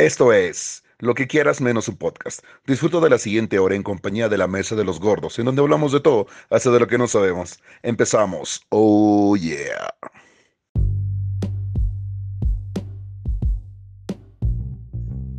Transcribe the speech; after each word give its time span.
Esto 0.00 0.32
es 0.32 0.82
Lo 0.98 1.14
que 1.14 1.26
quieras 1.26 1.60
menos 1.60 1.86
un 1.86 1.98
podcast. 1.98 2.42
Disfruto 2.66 3.02
de 3.02 3.10
la 3.10 3.18
siguiente 3.18 3.58
hora 3.58 3.74
en 3.74 3.82
compañía 3.82 4.30
de 4.30 4.38
la 4.38 4.46
Mesa 4.46 4.74
de 4.74 4.82
los 4.82 4.98
Gordos, 4.98 5.38
en 5.38 5.44
donde 5.44 5.60
hablamos 5.60 5.92
de 5.92 6.00
todo, 6.00 6.26
hasta 6.48 6.70
de 6.70 6.80
lo 6.80 6.86
que 6.86 6.96
no 6.96 7.06
sabemos. 7.06 7.60
Empezamos. 7.82 8.62
Oh 8.70 9.36
yeah. 9.36 9.94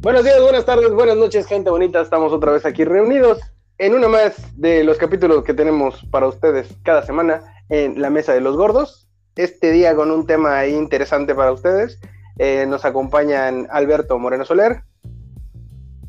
Buenos 0.01 0.25
días, 0.25 0.39
buenas 0.39 0.63
tardes, 0.63 0.91
buenas 0.91 1.17
noches, 1.17 1.47
gente 1.47 1.71
bonita. 1.71 1.99
Estamos 1.99 2.31
otra 2.31 2.51
vez 2.51 2.63
aquí 2.63 2.85
reunidos 2.85 3.39
en 3.79 3.95
una 3.95 4.09
más 4.09 4.35
de 4.61 4.83
los 4.83 4.99
capítulos 4.99 5.43
que 5.43 5.55
tenemos 5.55 6.05
para 6.11 6.27
ustedes 6.27 6.67
cada 6.83 7.03
semana 7.03 7.41
en 7.69 7.99
la 7.99 8.11
Mesa 8.11 8.35
de 8.35 8.41
los 8.41 8.55
Gordos. 8.55 9.09
Este 9.35 9.71
día 9.71 9.95
con 9.95 10.11
un 10.11 10.27
tema 10.27 10.67
interesante 10.67 11.33
para 11.33 11.51
ustedes 11.51 11.99
eh, 12.37 12.65
nos 12.67 12.85
acompañan 12.85 13.67
Alberto 13.71 14.17
Moreno 14.17 14.45
Soler. 14.45 14.83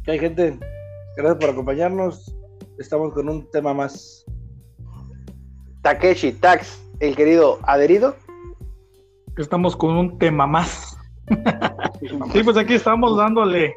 ¿Qué 0.04 0.12
hay, 0.12 0.18
gente? 0.18 0.58
Gracias 1.16 1.38
por 1.38 1.50
acompañarnos. 1.50 2.34
Estamos 2.78 3.12
con 3.12 3.28
un 3.28 3.50
tema 3.50 3.74
más. 3.74 4.24
Takeshi 5.82 6.32
Tax, 6.32 6.82
el 7.00 7.16
querido 7.16 7.58
adherido. 7.64 8.16
Estamos 9.36 9.76
con 9.76 9.96
un 9.96 10.18
tema 10.18 10.46
más. 10.46 10.96
sí, 12.32 12.42
pues 12.42 12.56
aquí 12.56 12.74
estamos 12.74 13.16
dándole, 13.16 13.74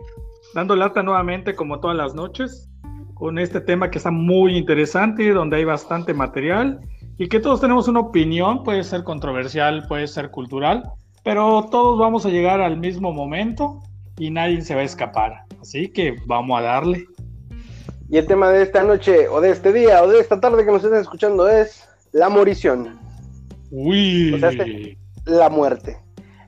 dándole 0.54 0.82
lata 0.82 1.04
nuevamente 1.04 1.56
como 1.56 1.80
todas 1.80 1.98
las 1.98 2.14
noches, 2.14 2.70
con 3.14 3.40
este 3.40 3.62
tema 3.62 3.90
que 3.90 3.98
está 3.98 4.12
muy 4.12 4.58
interesante, 4.58 5.32
donde 5.32 5.58
hay 5.58 5.66
bastante 5.66 6.14
material 6.14 6.80
y 7.18 7.28
que 7.28 7.40
todos 7.40 7.62
tenemos 7.62 7.88
una 7.88 8.02
opinión, 8.02 8.64
puede 8.64 8.84
ser 8.84 9.04
controversial, 9.04 9.86
puede 9.88 10.08
ser 10.08 10.32
cultural, 10.32 10.84
pero 11.26 11.68
todos 11.72 11.98
vamos 11.98 12.24
a 12.28 12.30
llegar 12.30 12.62
al 12.62 12.78
mismo 12.78 13.12
momento 13.12 13.82
y 14.16 14.30
nadie 14.30 14.62
se 14.62 14.76
va 14.76 14.82
a 14.82 14.84
escapar. 14.84 15.46
Así 15.60 15.90
que 15.90 16.18
vamos 16.28 16.60
a 16.60 16.62
darle. 16.62 17.08
Y 18.08 18.18
el 18.18 18.28
tema 18.28 18.52
de 18.52 18.62
esta 18.62 18.84
noche, 18.84 19.28
o 19.28 19.42
de 19.42 19.50
este 19.50 19.74
día, 19.74 20.04
o 20.04 20.08
de 20.08 20.20
esta 20.20 20.40
tarde 20.40 20.64
que 20.64 20.72
nos 20.72 20.84
estén 20.84 21.00
escuchando 21.00 21.50
es 21.50 21.84
la 22.12 22.30
morición. 22.30 23.00
Uy. 23.72 24.36
O 24.36 24.38
sea, 24.38 24.52
este, 24.52 25.00
la 25.26 25.50
muerte. 25.50 25.98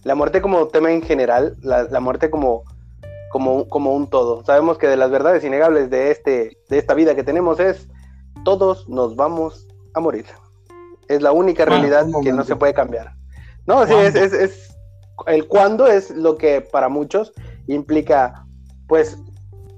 La 0.03 0.13
muerte 0.13 0.43
como 0.43 0.67
tema 0.67 0.91
en 0.91 1.01
general, 1.01 1.57
la, 1.63 1.85
la 1.85 1.99
muerte 1.99 2.29
como, 2.29 2.63
como, 3.31 3.67
como 3.67 3.95
un 3.95 4.07
todo. 4.07 4.45
Sabemos 4.45 4.77
que 4.77 4.85
de 4.85 4.97
las 4.97 5.09
verdades 5.09 5.43
innegables 5.43 5.89
de, 5.89 6.11
este, 6.11 6.55
de 6.69 6.77
esta 6.77 6.93
vida 6.93 7.15
que 7.15 7.23
tenemos 7.23 7.59
es, 7.59 7.89
todos 8.45 8.87
nos 8.87 9.15
vamos 9.15 9.67
a 9.95 9.99
morir. 9.99 10.25
Es 11.07 11.23
la 11.23 11.31
única 11.31 11.65
realidad 11.65 12.05
que 12.21 12.31
no 12.31 12.43
se 12.43 12.55
puede 12.55 12.75
cambiar. 12.75 13.17
No, 13.65 13.85
sí, 13.85 13.93
es, 13.93 14.15
es, 14.15 14.31
es, 14.31 14.66
el 15.25 15.47
cuándo 15.47 15.87
es 15.87 16.11
lo 16.11 16.37
que 16.37 16.61
para 16.61 16.89
muchos 16.89 17.33
implica, 17.67 18.45
pues, 18.87 19.17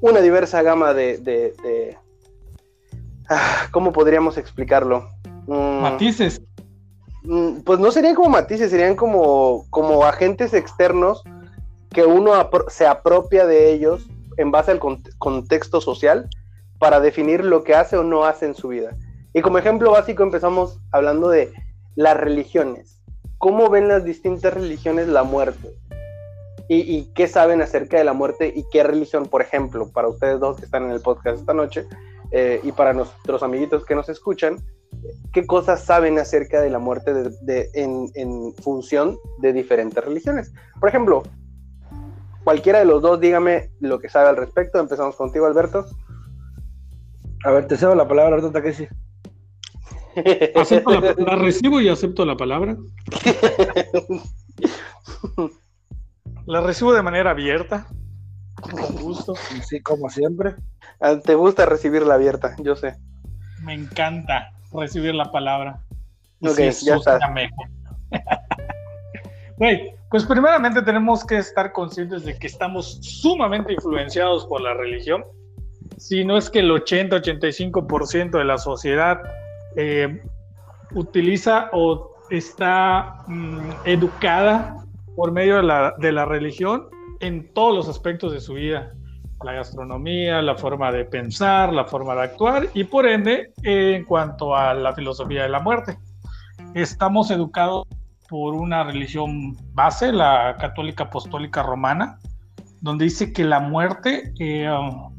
una 0.02 0.22
diversa 0.22 0.62
gama 0.62 0.94
de, 0.94 1.18
de, 1.18 1.54
de 1.64 1.98
ah, 3.30 3.68
¿cómo 3.72 3.92
podríamos 3.92 4.38
explicarlo? 4.38 5.09
Mm, 5.48 5.81
matices. 5.81 6.42
Mm, 7.23 7.62
pues 7.62 7.80
no 7.80 7.92
serían 7.92 8.16
como 8.16 8.30
matices, 8.30 8.72
serían 8.72 8.96
como, 8.96 9.66
como 9.70 10.06
agentes 10.06 10.54
externos 10.54 11.23
que 11.90 12.06
uno 12.06 12.36
apro 12.36 12.66
se 12.70 12.86
apropia 12.86 13.46
de 13.46 13.72
ellos 13.72 14.08
en 14.38 14.52
base 14.52 14.72
al 14.72 14.80
cont 14.80 15.09
contexto 15.18 15.81
social 15.81 16.30
para 16.78 17.00
definir 17.00 17.44
lo 17.44 17.64
que 17.64 17.76
hace 17.76 17.98
o 17.98 18.03
no 18.03 18.26
hace 18.26 18.46
en 18.46 18.56
su 18.56 18.70
vida. 18.70 18.96
Y 19.34 19.42
como 19.42 19.58
ejemplo 19.58 19.92
básico 19.92 20.24
empezamos 20.24 20.80
hablando 20.92 21.30
de 21.30 21.52
las 21.96 22.16
religiones 22.16 22.98
cómo 23.40 23.70
ven 23.70 23.88
las 23.88 24.04
distintas 24.04 24.54
religiones 24.54 25.08
la 25.08 25.23
muerte 25.23 25.73
y, 26.72 27.06
qué 27.16 27.28
saben 27.28 27.64
acerca 27.64 27.98
de 27.98 28.04
la 28.04 28.14
muerte 28.14 28.54
y 28.56 28.64
qué 28.70 28.84
religión, 28.84 29.26
por 29.26 29.42
ejemplo, 29.42 29.90
para 29.92 30.08
ustedes 30.08 30.40
dos 30.40 30.58
que 30.58 30.66
están 30.66 30.84
en 30.84 30.92
el 30.92 31.02
podcast 31.02 31.40
esta 31.40 31.56
noche 31.56 31.88
eh, 32.30 32.59
y 32.62 32.72
para 32.72 32.94
nuestros 32.94 33.42
amiguitos 33.42 33.84
que 33.86 33.96
nos 33.96 34.08
escuchan, 34.08 34.58
qué 35.34 35.48
cosas 35.48 35.84
saben 35.84 36.19
acerca 36.19 36.62
de 36.62 36.69
la 36.69 36.78
muerte 36.78 37.12
en, 37.74 38.53
función 38.62 39.18
de 39.40 39.52
diferentes 39.52 40.03
religiones. 40.03 40.53
Por 40.80 40.90
ejemplo, 40.90 41.24
cualquiera 42.44 42.78
de 42.78 42.86
los 42.86 43.02
dos, 43.02 43.19
dígame 43.19 43.72
lo 43.80 43.97
que 43.97 44.09
sabe 44.09 44.30
al 44.30 44.38
respecto. 44.38 44.80
Empezamos 44.80 45.16
contigo, 45.16 45.47
Alberto. 45.47 45.88
A 47.46 47.52
ver, 47.52 47.66
te 47.66 47.78
cedo 47.78 47.96
la 47.96 48.08
palabra, 48.08 48.36
Alberto 48.36 48.52
Takeshi. 48.52 48.88
Acepto 50.56 51.00
la, 51.00 51.14
la, 51.18 51.36
recibo 51.36 51.81
y 51.81 51.90
acepto 51.90 52.25
la 52.25 52.36
palabra. 52.36 52.78
La 56.50 56.62
recibo 56.62 56.94
de 56.94 57.03
manera 57.03 57.30
abierta, 57.30 57.86
con 58.59 58.96
gusto. 59.02 59.36
Sí, 59.64 59.81
como 59.81 60.09
siempre. 60.09 60.56
Ah, 61.00 61.18
Te 61.24 61.36
gusta 61.36 61.68
recibirla 61.68 62.16
abierta, 62.16 62.56
yo 62.58 62.75
sé. 62.75 62.96
Me 63.62 63.75
encanta 63.75 64.52
recibir 64.74 65.14
la 65.14 65.31
palabra. 65.31 65.80
Ok, 66.42 66.58
si 66.72 66.88
ya 66.88 66.96
está. 66.96 67.19
Güey, 69.58 69.94
pues 70.09 70.25
primeramente 70.25 70.81
tenemos 70.81 71.24
que 71.24 71.38
estar 71.38 71.72
conscientes 71.72 72.24
de 72.24 72.38
que 72.40 72.48
estamos 72.48 72.98
sumamente 73.02 73.74
influenciados 73.74 74.48
por 74.48 74.62
la 74.62 74.74
religión. 74.74 75.24
Si 75.98 76.25
no 76.25 76.36
es 76.36 76.50
que 76.50 76.59
el 76.59 76.72
80-85% 76.72 78.38
de 78.38 78.46
la 78.46 78.58
sociedad 78.58 79.22
eh, 79.75 80.22
utiliza 80.94 81.69
o 81.74 82.16
está 82.30 83.24
mmm, 83.28 83.72
educada 83.85 84.75
por 85.16 85.31
medio 85.31 85.57
de 85.57 85.63
la, 85.63 85.94
de 85.97 86.12
la, 86.12 86.25
religión 86.25 86.88
en 87.19 87.52
todos 87.53 87.75
los 87.75 87.90
aspectos 87.90 88.31
de 88.31 88.40
su 88.40 88.53
vida. 88.53 88.94
La 89.44 89.53
gastronomía, 89.53 90.41
la 90.41 90.56
forma 90.56 90.91
de 90.91 91.06
pensar, 91.06 91.74
la 91.74 91.85
forma 91.85 92.13
de 92.16 92.24
actuar 92.24 92.68
y 92.74 92.84
por 92.84 93.07
ende 93.07 93.53
en 93.63 94.03
cuanto 94.06 94.56
a 94.56 94.74
la 94.74 94.94
filosofía 94.94 95.44
de 95.44 95.50
la 95.50 95.59
muerte. 95.59 95.97
Estamos 96.74 97.31
educados 97.31 97.88
por 98.30 98.53
una 98.53 98.84
religión 98.84 99.57
base, 99.74 100.12
la 100.12 100.56
católica 100.59 101.06
apostólica 101.06 101.63
romana, 101.63 102.19
donde 102.81 103.06
dice 103.06 103.34
que 103.34 103.44
la 103.44 103.59
muerte 103.59 104.34
eh, 104.40 104.69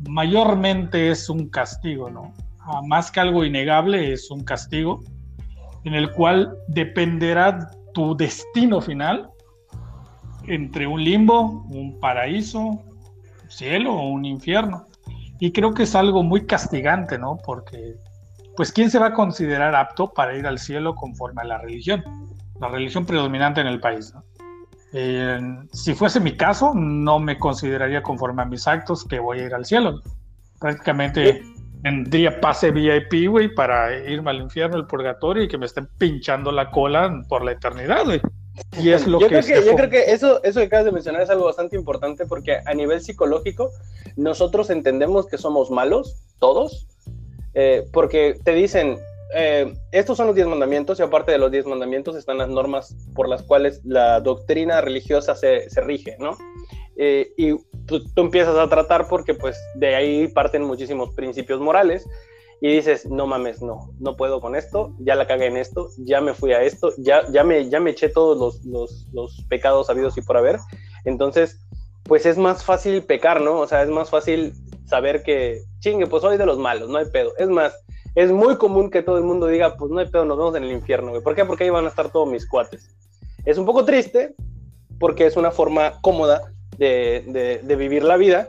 mayormente 0.08 1.10
es 1.10 1.28
un 1.28 1.48
castigo, 1.48 2.08
¿no? 2.08 2.32
Más 2.86 3.10
que 3.10 3.20
algo 3.20 3.44
innegable, 3.44 4.12
es 4.12 4.30
un 4.30 4.44
castigo 4.44 5.00
en 5.84 5.94
el 5.94 6.10
cual 6.12 6.56
dependerá 6.68 7.70
tu 7.94 8.16
destino 8.16 8.80
final 8.80 9.30
entre 10.46 10.86
un 10.86 11.02
limbo, 11.02 11.64
un 11.70 11.98
paraíso, 12.00 12.82
cielo 13.48 13.94
o 13.94 14.08
un 14.08 14.24
infierno. 14.24 14.86
Y 15.38 15.52
creo 15.52 15.72
que 15.72 15.84
es 15.84 15.94
algo 15.94 16.22
muy 16.22 16.46
castigante, 16.46 17.18
¿no? 17.18 17.38
Porque, 17.44 17.96
pues, 18.56 18.72
¿quién 18.72 18.90
se 18.90 18.98
va 18.98 19.06
a 19.06 19.12
considerar 19.14 19.74
apto 19.74 20.12
para 20.12 20.36
ir 20.36 20.46
al 20.46 20.58
cielo 20.58 20.94
conforme 20.94 21.42
a 21.42 21.44
la 21.44 21.58
religión? 21.58 22.04
La 22.60 22.68
religión 22.68 23.06
predominante 23.06 23.60
en 23.60 23.66
el 23.66 23.80
país, 23.80 24.12
¿no? 24.14 24.22
Si 25.72 25.94
fuese 25.94 26.20
mi 26.20 26.36
caso, 26.36 26.74
no 26.74 27.20
me 27.20 27.38
consideraría 27.38 28.02
conforme 28.02 28.42
a 28.42 28.44
mis 28.44 28.66
actos 28.66 29.04
que 29.04 29.20
voy 29.20 29.38
a 29.38 29.46
ir 29.46 29.54
al 29.54 29.64
cielo. 29.64 30.00
Prácticamente 30.58 31.42
tendría 31.82 32.40
pase 32.40 32.70
VIP, 32.70 33.28
güey, 33.28 33.54
para 33.54 33.96
irme 34.08 34.30
al 34.30 34.40
infierno, 34.40 34.76
al 34.76 34.86
purgatorio 34.86 35.42
y 35.44 35.48
que 35.48 35.58
me 35.58 35.66
estén 35.66 35.88
pinchando 35.98 36.52
la 36.52 36.70
cola 36.70 37.22
por 37.28 37.44
la 37.44 37.52
eternidad, 37.52 38.04
güey. 38.04 38.20
Y 38.78 38.90
es 38.90 39.06
lo 39.06 39.20
yo 39.20 39.28
que, 39.28 39.40
creo 39.40 39.62
que 39.62 39.66
yo 39.66 39.74
creo 39.74 39.90
que 39.90 40.12
eso, 40.12 40.42
eso 40.42 40.60
que 40.60 40.66
acabas 40.66 40.84
de 40.84 40.92
mencionar 40.92 41.22
es 41.22 41.30
algo 41.30 41.46
bastante 41.46 41.76
importante 41.76 42.26
porque 42.26 42.58
a 42.64 42.74
nivel 42.74 43.00
psicológico 43.00 43.70
nosotros 44.16 44.68
entendemos 44.70 45.26
que 45.26 45.38
somos 45.38 45.70
malos, 45.70 46.22
todos, 46.38 46.86
eh, 47.54 47.86
porque 47.92 48.38
te 48.44 48.52
dicen, 48.52 48.98
eh, 49.34 49.72
estos 49.92 50.16
son 50.16 50.26
los 50.26 50.36
diez 50.36 50.46
mandamientos 50.46 50.98
y 50.98 51.02
aparte 51.02 51.32
de 51.32 51.38
los 51.38 51.50
diez 51.50 51.64
mandamientos 51.64 52.16
están 52.16 52.38
las 52.38 52.48
normas 52.48 52.94
por 53.14 53.28
las 53.28 53.42
cuales 53.42 53.80
la 53.84 54.20
doctrina 54.20 54.80
religiosa 54.80 55.34
se, 55.34 55.70
se 55.70 55.80
rige, 55.80 56.16
¿no? 56.18 56.36
Eh, 56.96 57.32
y 57.38 57.52
tú, 57.90 58.02
empiezas 58.16 58.56
a 58.56 58.68
tratar 58.68 59.08
porque 59.08 59.34
pues 59.34 59.58
de 59.74 59.94
ahí 59.94 60.28
parten 60.28 60.62
muchísimos 60.64 61.14
principios 61.14 61.60
morales 61.60 62.08
y 62.62 62.74
dices, 62.74 63.06
no 63.06 63.26
mames, 63.26 63.62
no, 63.62 63.90
no 63.98 64.16
puedo 64.16 64.40
con 64.40 64.54
esto, 64.54 64.94
ya 64.98 65.14
la 65.14 65.26
cagué 65.26 65.46
en 65.46 65.56
esto, 65.56 65.88
ya 65.98 66.20
me 66.20 66.34
fui 66.34 66.52
a 66.52 66.62
esto, 66.62 66.92
ya, 66.98 67.22
ya, 67.30 67.42
me, 67.42 67.68
ya 67.68 67.80
me 67.80 67.90
eché 67.90 68.08
todos 68.08 68.38
los, 68.38 68.64
los, 68.64 69.06
los 69.12 69.44
pecados 69.48 69.88
habidos 69.88 70.16
y 70.18 70.22
por 70.22 70.36
haber. 70.36 70.58
Entonces, 71.04 71.58
pues 72.04 72.26
es 72.26 72.36
más 72.36 72.64
fácil 72.64 73.02
pecar, 73.02 73.40
¿no? 73.40 73.58
O 73.58 73.66
sea, 73.66 73.82
es 73.82 73.88
más 73.88 74.10
fácil 74.10 74.52
saber 74.84 75.22
que, 75.22 75.62
chingue, 75.78 76.06
pues 76.06 76.22
soy 76.22 76.36
de 76.36 76.46
los 76.46 76.58
malos, 76.58 76.90
no 76.90 76.98
hay 76.98 77.06
pedo. 77.06 77.32
Es 77.38 77.48
más, 77.48 77.74
es 78.14 78.30
muy 78.30 78.56
común 78.56 78.90
que 78.90 79.02
todo 79.02 79.16
el 79.16 79.24
mundo 79.24 79.46
diga, 79.46 79.76
pues 79.76 79.90
no 79.90 80.00
hay 80.00 80.08
pedo, 80.08 80.24
nos 80.24 80.36
vemos 80.36 80.54
en 80.56 80.64
el 80.64 80.72
infierno, 80.72 81.10
güey. 81.10 81.22
¿Por 81.22 81.34
qué? 81.34 81.44
Porque 81.44 81.64
ahí 81.64 81.70
van 81.70 81.86
a 81.86 81.88
estar 81.88 82.10
todos 82.10 82.28
mis 82.28 82.46
cuates. 82.46 82.94
Es 83.46 83.56
un 83.56 83.64
poco 83.64 83.84
triste 83.84 84.34
porque 84.98 85.26
es 85.26 85.36
una 85.36 85.50
forma 85.50 86.00
cómoda 86.02 86.52
de, 86.80 87.76
vivir 87.76 88.02
la 88.02 88.16
vida, 88.16 88.48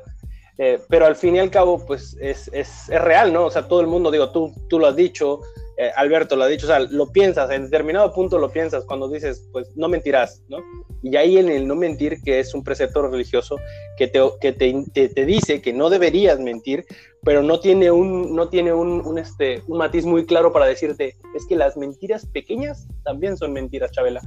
eh, 0.57 0.80
pero 0.89 1.06
al 1.06 1.16
fin 1.16 1.36
y 1.36 1.39
al 1.39 1.51
cabo, 1.51 1.86
pues 1.86 2.18
es, 2.22 2.50
es, 2.54 2.89
es, 2.89 3.01
real, 3.01 3.33
¿no? 3.33 3.45
O 3.45 3.51
sea, 3.51 3.68
todo 3.68 3.81
el 3.81 3.88
mundo, 3.88 4.12
digo, 4.12 4.31
tú, 4.31 4.54
tú 4.69 4.80
lo 4.80 4.88
has 4.88 4.95
dicho, 4.95 5.42
eh, 5.78 5.92
Alberto 5.95 6.36
lo 6.36 6.44
ha 6.44 6.48
dicho, 6.48 6.68
o 6.68 6.69
sea, 6.69 6.80
lo 6.80 7.12
piensas, 7.12 7.50
en 7.50 7.63
determinado 7.63 8.13
punto 8.13 8.38
lo 8.38 8.51
piensas 8.51 8.86
cuando 8.86 9.10
dices, 9.10 9.48
pues 9.51 9.69
no 9.75 9.88
mentirás, 9.88 10.44
¿no? 10.48 10.60
Y 11.01 11.16
ahí 11.16 11.38
en 11.38 11.50
el 11.50 11.68
no 11.68 11.75
mentir, 11.75 12.22
que 12.22 12.39
es 12.39 12.54
un 12.54 12.63
precepto 12.63 13.01
religioso 13.01 13.57
que 13.98 14.07
te, 14.07 14.19
que 14.39 14.51
te, 14.51 15.10
te, 15.10 15.25
dice 15.25 15.62
que 15.62 15.74
no 15.74 15.89
deberías 15.89 16.39
mentir, 16.39 16.86
pero 17.24 17.42
no 17.42 17.60
tiene, 17.60 17.89
un, 17.89 18.36
no 18.36 18.50
tiene 18.50 18.74
un, 18.74 19.18
este, 19.18 19.63
un 19.68 19.80
matiz 19.80 20.06
muy 20.06 20.25
claro 20.25 20.54
para 20.54 20.68
decirte, 20.68 21.18
es 21.36 21.48
que 21.48 21.56
las 21.56 21.75
mentiras 21.77 22.27
pequeñas 22.27 22.88
también 23.04 23.36
son 23.36 23.51
mentiras, 23.51 23.92
Chabela. 23.92 24.22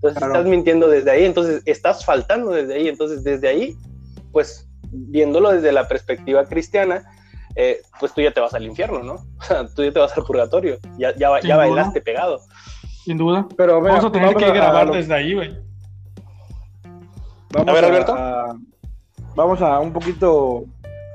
Entonces 0.00 0.22
estás 0.22 0.44
mintiendo 0.46 0.88
desde 0.88 1.10
ahí, 1.10 1.24
entonces 1.24 1.62
estás 1.64 2.04
faltando 2.04 2.50
desde 2.50 2.74
ahí, 2.74 2.88
entonces 2.88 3.24
desde 3.24 3.48
ahí, 3.48 3.76
pues 4.30 4.68
viéndolo 4.90 5.50
desde 5.50 5.72
la 5.72 5.88
perspectiva 5.88 6.44
cristiana, 6.44 7.04
eh, 7.56 7.80
pues 7.98 8.14
tú 8.14 8.20
ya 8.20 8.30
te 8.30 8.40
vas 8.40 8.54
al 8.54 8.64
infierno, 8.64 9.02
¿no? 9.02 9.14
O 9.40 9.42
sea, 9.42 9.66
tú 9.66 9.82
ya 9.82 9.90
te 9.90 9.98
vas 9.98 10.16
al 10.16 10.24
purgatorio, 10.24 10.78
ya, 10.98 11.14
ya, 11.16 11.40
ya 11.40 11.56
bailaste 11.56 12.00
pegado. 12.00 12.40
Sin 13.04 13.18
duda. 13.18 13.48
Pero 13.56 13.80
vamos 13.80 14.04
a 14.04 14.12
tener 14.12 14.36
que 14.36 14.52
grabar 14.52 14.92
desde 14.92 15.14
ahí, 15.14 15.34
güey. 15.34 15.58
a 17.54 17.72
ver, 17.72 17.84
Alberto. 17.84 18.16
vamos 19.34 19.60
a 19.62 19.80
un 19.80 19.92
poquito 19.92 20.64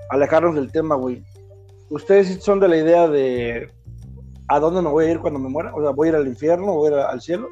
alejarnos 0.09 0.55
del 0.55 0.71
tema, 0.71 0.95
güey. 0.95 1.23
¿Ustedes 1.89 2.43
son 2.43 2.59
de 2.59 2.67
la 2.67 2.77
idea 2.77 3.07
de 3.07 3.71
a 4.49 4.59
dónde 4.59 4.81
me 4.81 4.89
voy 4.89 5.05
a 5.05 5.11
ir 5.11 5.19
cuando 5.19 5.39
me 5.39 5.47
muera? 5.47 5.73
O 5.73 5.81
sea, 5.81 5.91
¿voy 5.91 6.07
a 6.07 6.09
ir 6.09 6.15
al 6.17 6.27
infierno? 6.27 6.73
¿Voy 6.73 6.91
a 6.91 6.95
ir 6.95 6.99
al 6.99 7.21
cielo? 7.21 7.47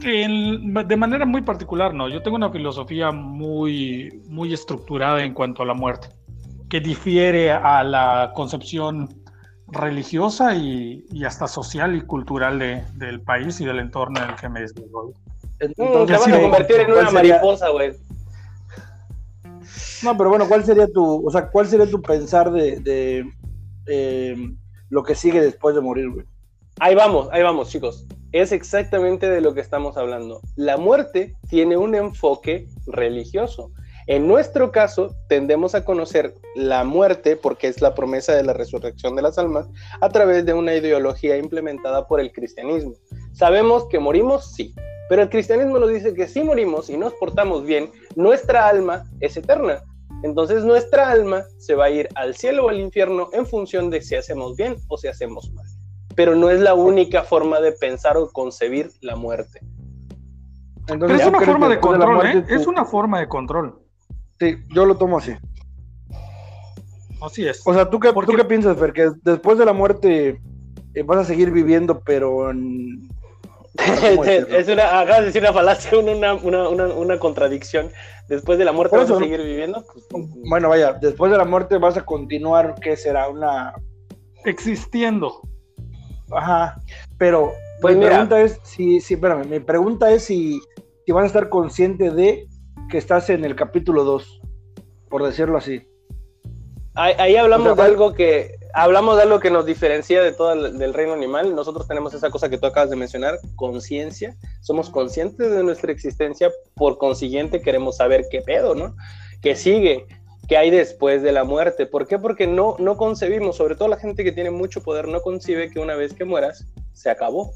De 0.00 0.96
manera 0.96 1.26
muy 1.26 1.42
particular, 1.42 1.92
no. 1.94 2.08
Yo 2.08 2.22
tengo 2.22 2.36
una 2.36 2.50
filosofía 2.50 3.10
muy, 3.10 4.22
muy 4.28 4.52
estructurada 4.54 5.24
en 5.24 5.34
cuanto 5.34 5.62
a 5.62 5.66
la 5.66 5.74
muerte 5.74 6.08
que 6.68 6.80
difiere 6.80 7.50
a 7.50 7.82
la 7.82 8.32
concepción 8.34 9.08
religiosa 9.68 10.54
y, 10.54 11.04
hasta 11.24 11.46
social 11.46 11.96
y 11.96 12.02
cultural 12.02 12.58
de, 12.58 12.84
del 12.94 13.20
país 13.20 13.60
y 13.60 13.64
del 13.64 13.78
entorno 13.78 14.22
en 14.22 14.30
el 14.30 14.36
que 14.36 14.48
me. 14.48 14.62
Mm, 14.62 16.06
te 16.06 16.12
vas 16.12 16.28
a 16.28 16.40
convertir 16.40 16.76
en 16.80 16.92
una 16.92 17.10
mariposa, 17.10 17.68
güey. 17.70 17.92
No, 20.02 20.16
pero 20.16 20.30
bueno, 20.30 20.46
¿cuál 20.48 20.64
sería 20.64 20.86
tu, 20.86 21.26
o 21.26 21.30
sea, 21.30 21.48
cuál 21.50 21.66
sería 21.66 21.90
tu 21.90 22.00
pensar 22.00 22.50
de, 22.52 22.80
de 22.80 23.30
eh, 23.86 24.36
lo 24.90 25.02
que 25.02 25.14
sigue 25.14 25.40
después 25.40 25.74
de 25.74 25.80
morir, 25.80 26.10
güey? 26.10 26.26
Ahí 26.80 26.94
vamos, 26.94 27.28
ahí 27.32 27.42
vamos, 27.42 27.68
chicos. 27.68 28.06
Es 28.32 28.52
exactamente 28.52 29.30
de 29.30 29.40
lo 29.40 29.54
que 29.54 29.62
estamos 29.62 29.96
hablando. 29.96 30.42
La 30.54 30.76
muerte 30.76 31.36
tiene 31.48 31.78
un 31.78 31.94
enfoque 31.94 32.66
religioso. 32.86 33.72
En 34.06 34.28
nuestro 34.28 34.70
caso, 34.70 35.14
tendemos 35.28 35.74
a 35.74 35.84
conocer 35.84 36.34
la 36.54 36.84
muerte, 36.84 37.36
porque 37.36 37.68
es 37.68 37.80
la 37.80 37.94
promesa 37.94 38.34
de 38.34 38.42
la 38.42 38.52
resurrección 38.52 39.16
de 39.16 39.22
las 39.22 39.38
almas, 39.38 39.68
a 40.00 40.08
través 40.10 40.44
de 40.44 40.52
una 40.52 40.74
ideología 40.74 41.38
implementada 41.38 42.06
por 42.06 42.20
el 42.20 42.32
cristianismo. 42.32 42.94
Sabemos 43.32 43.86
que 43.88 43.98
morimos, 43.98 44.52
sí, 44.54 44.74
pero 45.08 45.22
el 45.22 45.30
cristianismo 45.30 45.78
nos 45.78 45.90
dice 45.90 46.12
que 46.12 46.28
si 46.28 46.42
morimos 46.42 46.90
y 46.90 46.96
nos 46.98 47.14
portamos 47.14 47.64
bien, 47.64 47.90
nuestra 48.14 48.68
alma 48.68 49.04
es 49.20 49.36
eterna. 49.36 49.82
Entonces 50.22 50.64
nuestra 50.64 51.10
alma 51.10 51.44
se 51.58 51.74
va 51.74 51.86
a 51.86 51.90
ir 51.90 52.08
al 52.14 52.34
cielo 52.34 52.66
o 52.66 52.68
al 52.68 52.80
infierno 52.80 53.28
en 53.32 53.46
función 53.46 53.88
de 53.88 54.02
si 54.02 54.16
hacemos 54.16 54.56
bien 54.56 54.76
o 54.88 54.98
si 54.98 55.08
hacemos 55.08 55.50
mal. 55.52 55.67
Pero 56.18 56.34
no 56.34 56.50
es 56.50 56.58
la 56.58 56.74
única 56.74 57.22
forma 57.22 57.60
de 57.60 57.70
pensar 57.70 58.16
o 58.16 58.28
concebir 58.32 58.90
la 59.02 59.14
muerte. 59.14 59.60
Entonces, 60.88 61.20
es 61.20 61.26
una 61.28 61.40
forma 61.42 61.68
de 61.68 61.78
control, 61.78 62.26
¿eh? 62.26 62.44
Es 62.48 62.66
una 62.66 62.84
forma 62.84 63.20
de 63.20 63.28
control. 63.28 63.78
Sí, 64.40 64.56
yo 64.74 64.84
lo 64.84 64.96
tomo 64.96 65.18
así. 65.18 65.36
Así 67.22 67.46
es. 67.46 67.64
O 67.64 67.72
sea, 67.72 67.88
¿tú 67.88 68.00
qué, 68.00 68.12
¿tú 68.12 68.32
qué 68.32 68.44
piensas, 68.44 68.76
Fer? 68.76 68.92
Que 68.92 69.12
después 69.22 69.58
de 69.58 69.64
la 69.64 69.72
muerte 69.72 70.40
eh, 70.94 71.02
vas 71.04 71.18
a 71.18 71.24
seguir 71.24 71.52
viviendo, 71.52 72.00
pero 72.00 72.50
en... 72.50 73.08
es 73.78 74.66
una, 74.66 74.98
acabas 74.98 75.20
de 75.20 75.26
decir 75.26 75.42
una 75.42 75.52
falacia, 75.52 75.96
una, 76.00 76.34
una, 76.34 76.68
una, 76.68 77.18
contradicción. 77.20 77.92
Después 78.26 78.58
de 78.58 78.64
la 78.64 78.72
muerte 78.72 78.96
vas 78.96 79.08
a 79.08 79.18
seguir 79.20 79.40
viviendo. 79.40 79.84
Pues, 80.10 80.26
bueno, 80.48 80.68
vaya, 80.68 80.94
después 80.94 81.30
de 81.30 81.38
la 81.38 81.44
muerte 81.44 81.78
vas 81.78 81.96
a 81.96 82.04
continuar, 82.04 82.74
¿qué 82.82 82.96
será? 82.96 83.28
Una... 83.28 83.72
Existiendo. 84.44 85.42
Ajá, 86.30 86.80
pero 87.16 87.52
pues 87.80 87.96
mi 87.96 88.06
pregunta 88.06 88.40
es 88.40 88.60
si, 88.62 89.00
si, 89.00 89.14
espérame, 89.14 89.46
mi 89.46 89.60
pregunta 89.60 90.10
es 90.10 90.24
si, 90.24 90.60
si 91.06 91.12
vas 91.12 91.24
a 91.24 91.26
estar 91.26 91.48
consciente 91.48 92.10
de 92.10 92.48
que 92.90 92.98
estás 92.98 93.30
en 93.30 93.44
el 93.44 93.54
capítulo 93.54 94.04
2, 94.04 94.40
por 95.08 95.24
decirlo 95.24 95.58
así. 95.58 95.86
Ahí, 96.94 97.36
hablamos 97.36 97.76
de 97.76 97.82
algo 97.84 98.12
que 98.12 98.56
hablamos 98.74 99.16
de 99.16 99.22
algo 99.22 99.38
que 99.38 99.52
nos 99.52 99.64
diferencia 99.64 100.20
de 100.20 100.32
todo 100.32 100.52
el 100.52 100.78
del 100.78 100.94
reino 100.94 101.12
animal. 101.12 101.54
Nosotros 101.54 101.86
tenemos 101.86 102.12
esa 102.12 102.28
cosa 102.30 102.48
que 102.48 102.58
tú 102.58 102.66
acabas 102.66 102.90
de 102.90 102.96
mencionar, 102.96 103.38
conciencia. 103.54 104.36
Somos 104.60 104.90
conscientes 104.90 105.52
de 105.52 105.62
nuestra 105.62 105.92
existencia, 105.92 106.50
por 106.74 106.98
consiguiente 106.98 107.60
queremos 107.60 107.98
saber 107.98 108.24
qué 108.30 108.40
pedo, 108.40 108.74
¿no? 108.74 108.96
¿Qué 109.42 109.54
sigue? 109.54 110.06
¿Qué 110.48 110.56
hay 110.56 110.70
después 110.70 111.22
de 111.22 111.30
la 111.30 111.44
muerte? 111.44 111.84
¿Por 111.84 112.06
qué? 112.06 112.18
Porque 112.18 112.46
no, 112.46 112.76
no 112.78 112.96
concebimos, 112.96 113.56
sobre 113.56 113.76
todo 113.76 113.88
la 113.88 113.98
gente 113.98 114.24
que 114.24 114.32
tiene 114.32 114.50
mucho 114.50 114.82
poder, 114.82 115.06
no 115.06 115.20
concibe 115.20 115.70
que 115.70 115.78
una 115.78 115.94
vez 115.94 116.14
que 116.14 116.24
mueras, 116.24 116.66
se 116.94 117.10
acabó. 117.10 117.52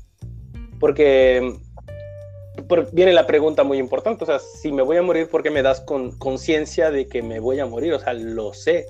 Porque 0.78 1.56
viene 2.92 3.14
la 3.14 3.26
pregunta 3.26 3.64
muy 3.64 3.78
importante, 3.78 4.24
o 4.24 4.26
sea, 4.26 4.38
si 4.38 4.72
me 4.72 4.82
voy 4.82 4.98
a 4.98 5.02
morir, 5.02 5.30
¿por 5.30 5.42
qué 5.42 5.50
me 5.50 5.62
das 5.62 5.80
con 5.80 6.18
conciencia 6.18 6.90
de 6.90 7.06
que 7.06 7.22
me 7.22 7.40
voy 7.40 7.60
a 7.60 7.66
morir? 7.66 7.94
O 7.94 7.98
sea, 7.98 8.12
lo 8.12 8.52
sé, 8.52 8.84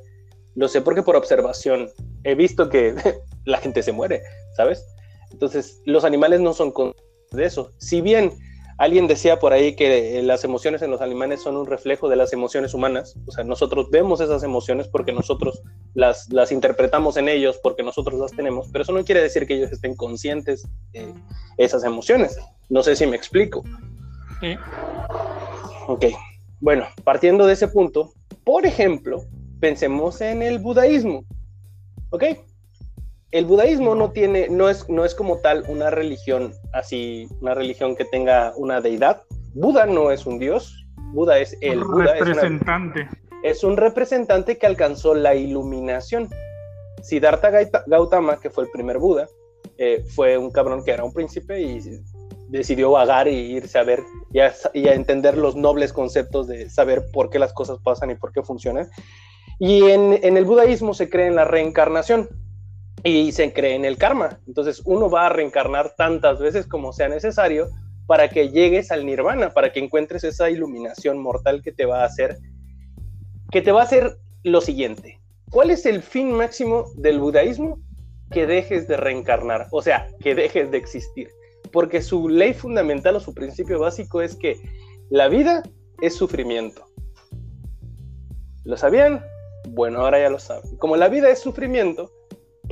lo 0.56 0.66
sé 0.66 0.80
porque 0.80 1.02
por 1.02 1.14
observación 1.14 1.88
he 2.24 2.34
visto 2.34 2.68
que 2.68 2.96
la 3.44 3.58
gente 3.58 3.84
se 3.84 3.92
muere, 3.92 4.22
¿sabes? 4.56 4.84
Entonces, 5.30 5.80
los 5.84 6.04
animales 6.04 6.40
no 6.40 6.54
son 6.54 6.72
con 6.72 6.92
de 7.30 7.44
eso. 7.44 7.72
Si 7.78 8.00
bien 8.00 8.32
alguien 8.82 9.06
decía 9.06 9.38
por 9.38 9.52
ahí 9.52 9.76
que 9.76 10.18
eh, 10.18 10.22
las 10.22 10.42
emociones 10.42 10.82
en 10.82 10.90
los 10.90 11.00
animales 11.00 11.40
son 11.40 11.56
un 11.56 11.66
reflejo 11.66 12.08
de 12.08 12.16
las 12.16 12.32
emociones 12.32 12.74
humanas, 12.74 13.16
o 13.26 13.30
sea, 13.30 13.44
nosotros 13.44 13.90
vemos 13.90 14.20
esas 14.20 14.42
emociones 14.42 14.88
porque 14.88 15.12
nosotros 15.12 15.62
las, 15.94 16.28
las 16.32 16.50
interpretamos 16.50 17.16
en 17.16 17.28
ellos, 17.28 17.60
porque 17.62 17.84
nosotros 17.84 18.18
las 18.18 18.32
tenemos, 18.32 18.68
pero 18.72 18.82
eso 18.82 18.92
no 18.92 19.04
quiere 19.04 19.22
decir 19.22 19.46
que 19.46 19.54
ellos 19.54 19.70
estén 19.70 19.94
conscientes 19.94 20.68
de 20.92 21.14
esas 21.58 21.84
emociones. 21.84 22.36
No 22.68 22.82
sé 22.82 22.96
si 22.96 23.06
me 23.06 23.14
explico. 23.16 23.62
Sí. 24.40 24.56
Ok, 25.86 26.06
bueno, 26.58 26.88
partiendo 27.04 27.46
de 27.46 27.52
ese 27.52 27.68
punto, 27.68 28.12
por 28.42 28.66
ejemplo, 28.66 29.24
pensemos 29.60 30.20
en 30.20 30.42
el 30.42 30.58
budaísmo. 30.58 31.24
¿Ok? 32.10 32.24
El 33.32 33.46
budaísmo 33.46 33.94
no 33.94 34.10
tiene, 34.10 34.48
no 34.50 34.68
es, 34.68 34.86
no 34.90 35.06
es 35.06 35.14
como 35.14 35.38
tal 35.38 35.64
una 35.66 35.88
religión 35.88 36.52
así, 36.74 37.26
una 37.40 37.54
religión 37.54 37.96
que 37.96 38.04
tenga 38.04 38.52
una 38.56 38.82
deidad. 38.82 39.22
Buda 39.54 39.86
no 39.86 40.10
es 40.10 40.26
un 40.26 40.38
dios, 40.38 40.86
Buda 41.14 41.38
es 41.38 41.56
el 41.62 41.82
un 41.82 42.04
representante. 42.04 43.08
Es, 43.42 43.64
un 43.64 43.78
representante 43.78 44.58
que 44.58 44.66
alcanzó 44.66 45.14
la 45.14 45.34
iluminación. 45.34 46.28
Siddhartha 47.00 47.50
Gautama, 47.86 48.38
que 48.38 48.50
fue 48.50 48.64
el 48.64 48.70
primer 48.70 48.98
Buda, 48.98 49.26
eh, 49.78 50.04
fue 50.14 50.36
un 50.36 50.50
cabrón 50.50 50.84
que 50.84 50.90
era 50.90 51.02
un 51.02 51.14
príncipe 51.14 51.58
y 51.58 51.80
decidió 52.48 52.90
vagar 52.90 53.28
y 53.28 53.56
irse 53.56 53.78
a 53.78 53.82
ver 53.82 54.00
y 54.30 54.40
a, 54.40 54.52
entender 54.92 55.38
los 55.38 55.56
nobles 55.56 55.94
conceptos 55.94 56.48
de 56.48 56.68
saber 56.68 57.04
por 57.14 57.30
qué 57.30 57.38
las 57.38 57.54
cosas 57.54 57.78
pasan 57.82 58.10
y 58.10 58.14
por 58.14 58.30
qué 58.30 58.42
funcionan. 58.42 58.90
Y 59.58 59.84
en, 59.84 60.18
en, 60.22 60.36
el 60.36 60.44
budaísmo 60.44 60.92
se 60.92 61.08
cree 61.08 61.28
en 61.28 61.36
la 61.36 61.46
reencarnación 61.46 62.28
y 63.04 63.32
se 63.32 63.52
cree 63.52 63.74
en 63.74 63.84
el 63.84 63.96
karma. 63.96 64.40
Entonces 64.46 64.82
uno 64.84 65.10
va 65.10 65.26
a 65.26 65.30
reencarnar 65.30 65.94
tantas 65.96 66.38
veces 66.38 66.66
como 66.66 66.92
sea 66.92 67.08
necesario 67.08 67.68
para 68.06 68.28
que 68.28 68.50
llegues 68.50 68.90
al 68.90 69.06
nirvana, 69.06 69.50
para 69.50 69.72
que 69.72 69.80
encuentres 69.80 70.24
esa 70.24 70.50
iluminación 70.50 71.18
mortal 71.18 71.62
que 71.62 71.72
te 71.72 71.86
va 71.86 72.02
a 72.02 72.06
hacer, 72.06 72.38
que 73.50 73.62
te 73.62 73.72
va 73.72 73.80
a 73.80 73.84
hacer 73.84 74.18
lo 74.42 74.60
siguiente. 74.60 75.20
¿Cuál 75.50 75.70
es 75.70 75.86
el 75.86 76.02
fin 76.02 76.32
máximo 76.32 76.86
del 76.96 77.18
budaísmo? 77.18 77.78
Que 78.30 78.46
dejes 78.46 78.88
de 78.88 78.96
reencarnar, 78.96 79.68
o 79.70 79.82
sea, 79.82 80.08
que 80.20 80.34
dejes 80.34 80.70
de 80.70 80.78
existir 80.78 81.28
porque 81.72 82.02
su 82.02 82.28
ley 82.28 82.54
fundamental 82.54 83.16
o 83.16 83.20
su 83.20 83.34
principio 83.34 83.80
básico 83.80 84.22
es 84.22 84.36
que 84.36 84.60
la 85.10 85.28
vida 85.28 85.62
es 86.00 86.14
sufrimiento. 86.14 86.84
¿Lo 88.64 88.76
sabían? 88.76 89.24
Bueno, 89.70 90.00
ahora 90.00 90.20
ya 90.20 90.30
lo 90.30 90.38
saben. 90.38 90.76
Como 90.76 90.96
la 90.96 91.08
vida 91.08 91.30
es 91.30 91.40
sufrimiento, 91.40 92.10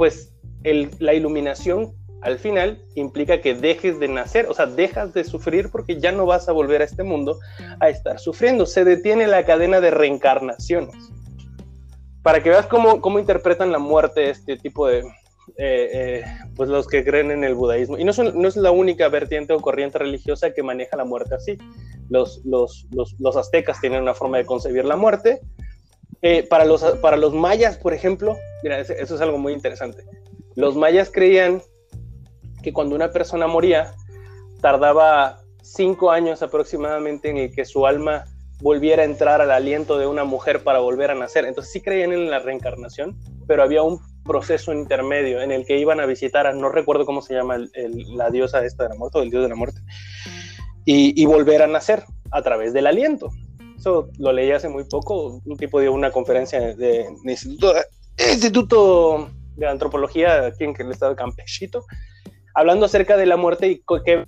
pues 0.00 0.32
la 0.62 1.12
iluminación 1.12 1.92
al 2.22 2.38
final 2.38 2.82
implica 2.94 3.42
que 3.42 3.54
dejes 3.54 4.00
de 4.00 4.08
nacer, 4.08 4.46
o 4.48 4.54
sea, 4.54 4.64
dejas 4.64 5.12
de 5.12 5.24
sufrir 5.24 5.68
porque 5.70 6.00
ya 6.00 6.10
no 6.10 6.24
vas 6.24 6.48
a 6.48 6.52
volver 6.52 6.80
a 6.80 6.86
este 6.86 7.02
mundo 7.02 7.38
a 7.80 7.90
estar 7.90 8.18
sufriendo. 8.18 8.64
Se 8.64 8.86
detiene 8.86 9.26
la 9.26 9.44
cadena 9.44 9.78
de 9.78 9.90
reencarnaciones. 9.90 10.96
Para 12.22 12.42
que 12.42 12.48
veas 12.48 12.64
cómo, 12.64 13.02
cómo 13.02 13.18
interpretan 13.18 13.72
la 13.72 13.78
muerte 13.78 14.30
este 14.30 14.56
tipo 14.56 14.88
de, 14.88 15.00
eh, 15.00 15.90
eh, 15.92 16.24
pues 16.56 16.70
los 16.70 16.88
que 16.88 17.04
creen 17.04 17.30
en 17.30 17.44
el 17.44 17.54
budaísmo. 17.54 17.98
Y 17.98 18.04
no, 18.04 18.12
no, 18.12 18.48
es 18.48 18.56
la 18.56 18.70
única 18.70 19.06
vertiente 19.10 19.52
o 19.52 19.60
corriente 19.60 19.98
religiosa 19.98 20.54
que 20.54 20.62
maneja 20.62 20.96
la 20.96 21.04
muerte 21.04 21.34
así. 21.34 21.58
Los, 22.08 22.42
los, 22.46 22.86
los, 22.90 23.36
aztecas 23.36 23.82
tienen 23.82 24.00
una 24.00 24.14
forma 24.14 24.38
de 24.38 24.46
concebir 24.46 24.86
la 24.86 24.96
muerte. 24.96 25.42
Eh, 26.22 26.46
para, 26.48 26.64
los, 26.64 26.82
para 27.00 27.16
los 27.16 27.32
mayas, 27.32 27.78
por 27.78 27.94
ejemplo, 27.94 28.36
mira, 28.62 28.80
eso 28.80 29.14
es 29.14 29.20
algo 29.20 29.38
muy 29.38 29.52
interesante. 29.52 30.04
Los 30.54 30.76
mayas 30.76 31.10
creían 31.10 31.62
que 32.62 32.72
cuando 32.72 32.94
una 32.94 33.10
persona 33.10 33.46
moría, 33.46 33.94
tardaba 34.60 35.40
cinco 35.62 36.10
años 36.10 36.42
aproximadamente 36.42 37.30
en 37.30 37.38
el 37.38 37.54
que 37.54 37.64
su 37.64 37.86
alma 37.86 38.24
volviera 38.60 39.02
a 39.02 39.06
entrar 39.06 39.40
al 39.40 39.50
aliento 39.50 39.98
de 39.98 40.06
una 40.06 40.24
mujer 40.24 40.62
para 40.62 40.80
volver 40.80 41.10
a 41.10 41.14
nacer. 41.14 41.44
Entonces 41.44 41.72
sí 41.72 41.80
creían 41.80 42.12
en 42.12 42.30
la 42.30 42.38
reencarnación, 42.38 43.18
pero 43.46 43.62
había 43.62 43.82
un 43.82 44.00
proceso 44.24 44.72
intermedio 44.72 45.40
en 45.40 45.50
el 45.50 45.64
que 45.64 45.78
iban 45.78 46.00
a 46.00 46.06
visitar 46.06 46.46
a, 46.46 46.52
no 46.52 46.68
recuerdo 46.68 47.06
cómo 47.06 47.22
se 47.22 47.34
llama 47.34 47.58
la 48.14 48.30
diosa 48.30 48.64
esta 48.64 48.84
de 48.84 48.90
la 48.90 48.94
muerte, 48.96 49.18
o 49.18 49.22
el 49.22 49.30
dios 49.30 49.42
de 49.42 49.48
la 49.48 49.54
muerte, 49.54 49.80
y, 50.84 51.24
volver 51.24 51.62
a 51.62 51.66
nacer 51.66 52.04
a 52.32 52.42
través 52.42 52.72
del 52.72 52.86
aliento. 52.86 53.30
Eso 53.80 54.10
lo 54.18 54.30
leí 54.30 54.52
hace 54.52 54.68
muy 54.68 54.84
poco, 54.84 55.40
un 55.42 55.56
tipo 55.56 55.80
dio 55.80 55.90
una 55.90 56.12
conferencia 56.12 56.60
de, 56.60 56.74
de 56.76 57.06
instituto, 57.24 57.74
instituto, 58.30 59.30
de 59.56 59.66
Antropología 59.66 60.44
aquí 60.44 60.64
en 60.64 60.74
el 60.78 60.90
estado 60.90 61.12
de 61.12 61.16
Campechito, 61.16 61.86
hablando 62.54 62.84
acerca 62.84 63.16
de 63.16 63.24
la 63.24 63.38
muerte 63.38 63.68
y 63.68 63.82
qué 64.04 64.26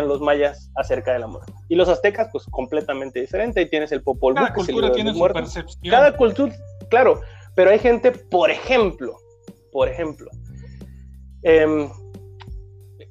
los 0.00 0.20
mayas 0.20 0.70
acerca 0.76 1.12
de 1.12 1.18
la 1.18 1.26
muerte. 1.26 1.52
Y 1.68 1.74
los 1.74 1.88
aztecas, 1.88 2.28
pues 2.30 2.44
completamente 2.50 3.20
diferente. 3.20 3.60
Y 3.60 3.68
tienes 3.68 3.90
el 3.90 4.02
Popol 4.02 4.34
Cada 4.34 4.54
cultura 4.54 4.92
tiene 4.92 5.12
su 5.12 5.20
percepción. 5.20 5.90
Cada 5.90 6.16
cultura, 6.16 6.54
claro. 6.88 7.20
Pero 7.56 7.70
hay 7.70 7.80
gente, 7.80 8.12
por 8.12 8.50
ejemplo, 8.50 9.16
por 9.72 9.88
ejemplo, 9.88 10.30
em, 11.42 11.90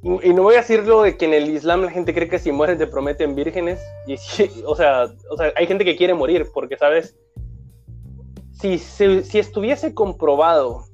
y 0.04 0.34
no 0.34 0.44
voy 0.44 0.56
a 0.56 0.60
decirlo 0.62 1.04
de 1.04 1.16
que 1.16 1.26
en 1.26 1.34
el 1.34 1.50
Islam 1.50 1.84
la 1.84 1.92
gente 1.92 2.14
cree 2.14 2.28
que 2.28 2.40
si 2.40 2.52
mueres 2.52 2.78
te 2.78 2.88
prometen 2.88 3.36
vírgenes. 3.36 3.80
Y 4.08 4.16
o, 4.66 4.76
sea, 4.76 5.06
o 5.30 5.38
sea, 5.38 5.54
hay 5.56 5.68
gente 5.68 5.86
que 5.86 5.96
quiere 5.96 6.14
morir 6.14 6.48
porque, 6.54 6.78
¿sabes? 6.78 7.18
Si, 8.54 8.78
si, 8.78 9.24
si 9.24 9.40
estuviese 9.40 9.94
comprobado, 9.94 10.86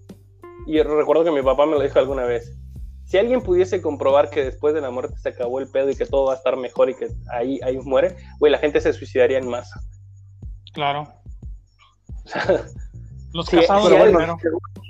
y 0.65 0.81
recuerdo 0.81 1.23
que 1.23 1.31
mi 1.31 1.41
papá 1.41 1.65
me 1.65 1.73
lo 1.73 1.81
dijo 1.81 1.99
alguna 1.99 2.23
vez, 2.23 2.57
si 3.05 3.17
alguien 3.17 3.41
pudiese 3.41 3.81
comprobar 3.81 4.29
que 4.29 4.43
después 4.43 4.73
de 4.73 4.81
la 4.81 4.91
muerte 4.91 5.15
se 5.17 5.29
acabó 5.29 5.59
el 5.59 5.69
pedo 5.69 5.89
y 5.89 5.95
que 5.95 6.05
todo 6.05 6.25
va 6.25 6.33
a 6.33 6.37
estar 6.37 6.57
mejor 6.57 6.89
y 6.89 6.95
que 6.95 7.07
ahí, 7.31 7.59
ahí 7.63 7.77
muere, 7.77 8.17
güey, 8.39 8.51
la 8.51 8.57
gente 8.57 8.81
se 8.81 8.91
suicidaría 8.91 9.37
en 9.37 9.49
masa. 9.49 9.79
Claro. 10.73 11.07
Los 13.33 13.49
casados 13.49 13.89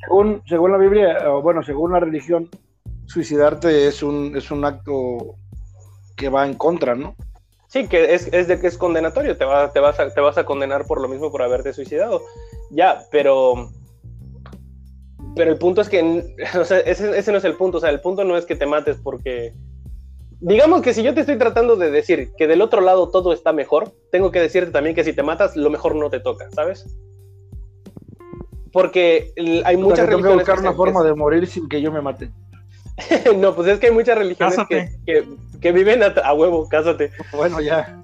según, 0.01 0.41
según, 0.47 0.71
la 0.71 0.77
Biblia, 0.77 1.31
o 1.31 1.41
bueno, 1.43 1.61
según 1.63 1.91
la 1.91 1.99
religión, 1.99 2.49
suicidarte 3.07 3.87
es 3.87 4.03
un, 4.03 4.37
es 4.37 4.51
un 4.51 4.63
acto 4.63 5.35
que 6.15 6.29
va 6.29 6.45
en 6.45 6.53
contra, 6.53 6.95
¿no? 6.95 7.15
Sí, 7.67 7.87
que 7.87 8.13
es, 8.13 8.29
es 8.31 8.47
de 8.47 8.59
que 8.59 8.67
es 8.67 8.77
condenatorio, 8.77 9.37
te, 9.37 9.43
va, 9.43 9.71
te, 9.73 9.79
vas 9.79 9.99
a, 9.99 10.13
te 10.13 10.21
vas 10.21 10.37
a 10.37 10.45
condenar 10.45 10.85
por 10.85 11.01
lo 11.01 11.07
mismo 11.07 11.31
por 11.31 11.41
haberte 11.41 11.73
suicidado. 11.73 12.21
Ya, 12.71 13.03
pero 13.11 13.69
pero 15.35 15.51
el 15.51 15.57
punto 15.57 15.81
es 15.81 15.89
que, 15.89 16.01
o 16.59 16.65
sea, 16.65 16.79
ese, 16.79 17.17
ese, 17.17 17.31
no 17.31 17.37
es 17.37 17.45
el 17.45 17.55
punto, 17.55 17.77
o 17.77 17.81
sea, 17.81 17.89
el 17.89 18.01
punto 18.01 18.23
no 18.23 18.35
es 18.37 18.45
que 18.45 18.55
te 18.55 18.65
mates 18.65 18.97
porque, 18.97 19.53
digamos 20.39 20.81
que 20.81 20.93
si 20.93 21.03
yo 21.03 21.13
te 21.13 21.21
estoy 21.21 21.37
tratando 21.37 21.75
de 21.75 21.91
decir 21.91 22.31
que 22.37 22.47
del 22.47 22.61
otro 22.61 22.81
lado 22.81 23.09
todo 23.09 23.31
está 23.31 23.53
mejor, 23.53 23.93
tengo 24.11 24.31
que 24.31 24.41
decirte 24.41 24.71
también 24.71 24.95
que 24.95 25.03
si 25.03 25.13
te 25.13 25.23
matas, 25.23 25.55
lo 25.55 25.69
mejor 25.69 25.95
no 25.95 26.09
te 26.09 26.19
toca, 26.19 26.49
¿sabes? 26.51 26.85
Porque 28.73 29.31
hay 29.63 29.77
muchas 29.77 30.07
religiones... 30.07 30.09
Tengo 30.09 30.21
que 30.23 30.51
buscar 30.51 30.59
una 30.59 30.73
forma 30.73 31.03
de 31.03 31.13
morir 31.13 31.47
sin 31.47 31.69
que 31.69 31.81
yo 31.81 31.91
me 31.91 32.01
mate. 32.01 32.31
no, 33.37 33.55
pues 33.55 33.67
es 33.67 33.79
que 33.79 33.87
hay 33.87 33.93
muchas 33.93 34.17
religiones 34.17 34.57
que, 34.67 34.89
que, 35.61 35.71
viven 35.71 36.01
a, 36.03 36.33
huevo, 36.33 36.67
cásate. 36.67 37.11
Bueno, 37.31 37.61
ya, 37.61 38.01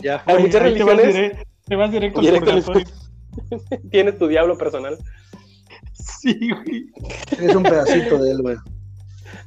ya. 0.00 0.22
Hay 0.26 0.38
muchas 0.38 0.62
religiones... 0.62 1.32
Te 1.66 1.76
vas, 1.76 1.90
directo, 1.90 2.20
al 2.20 2.26
directo 2.26 2.72
Tienes 3.90 4.18
tu 4.18 4.26
diablo 4.28 4.58
personal. 4.58 4.98
Sí, 5.92 6.50
güey. 6.50 6.90
Es 7.40 7.54
un 7.54 7.62
pedacito 7.62 8.18
de 8.18 8.30
él, 8.32 8.42
güey. 8.42 8.56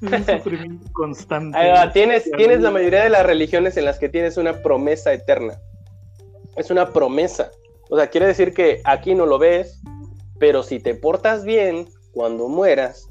Es 0.01 0.11
un 0.11 0.25
sufrimiento 0.25 0.91
constante. 0.93 1.57
tienes, 1.93 2.29
tienes 2.35 2.61
la 2.61 2.71
mayoría 2.71 3.03
de 3.03 3.09
las 3.09 3.25
religiones 3.25 3.77
en 3.77 3.85
las 3.85 3.99
que 3.99 4.09
tienes 4.09 4.37
una 4.37 4.61
promesa 4.63 5.13
eterna. 5.13 5.59
Es 6.55 6.71
una 6.71 6.91
promesa. 6.91 7.51
O 7.89 7.97
sea, 7.97 8.07
quiere 8.07 8.27
decir 8.27 8.53
que 8.53 8.81
aquí 8.83 9.13
no 9.13 9.27
lo 9.27 9.37
ves, 9.37 9.79
pero 10.39 10.63
si 10.63 10.79
te 10.79 10.95
portas 10.95 11.45
bien, 11.45 11.87
cuando 12.11 12.47
mueras, 12.47 13.09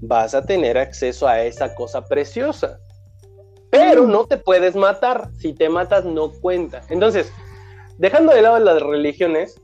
vas 0.00 0.34
a 0.34 0.44
tener 0.44 0.78
acceso 0.78 1.26
a 1.26 1.42
esa 1.42 1.74
cosa 1.74 2.04
preciosa. 2.04 2.78
Pero 3.70 4.04
mm. 4.04 4.10
no 4.10 4.26
te 4.26 4.36
puedes 4.36 4.76
matar. 4.76 5.30
Si 5.38 5.52
te 5.52 5.68
matas, 5.68 6.04
no 6.04 6.30
cuenta. 6.32 6.82
Entonces, 6.90 7.32
dejando 7.98 8.32
de 8.32 8.42
lado 8.42 8.58
las 8.58 8.82
religiones, 8.82 9.60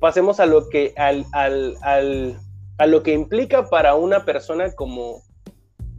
pasemos 0.00 0.40
a 0.40 0.46
lo 0.46 0.68
que 0.68 0.92
al, 0.96 1.24
al, 1.32 1.76
al, 1.82 2.38
a 2.78 2.86
lo 2.86 3.02
que 3.02 3.12
implica 3.12 3.68
para 3.70 3.94
una 3.94 4.24
persona 4.24 4.72
como, 4.72 5.22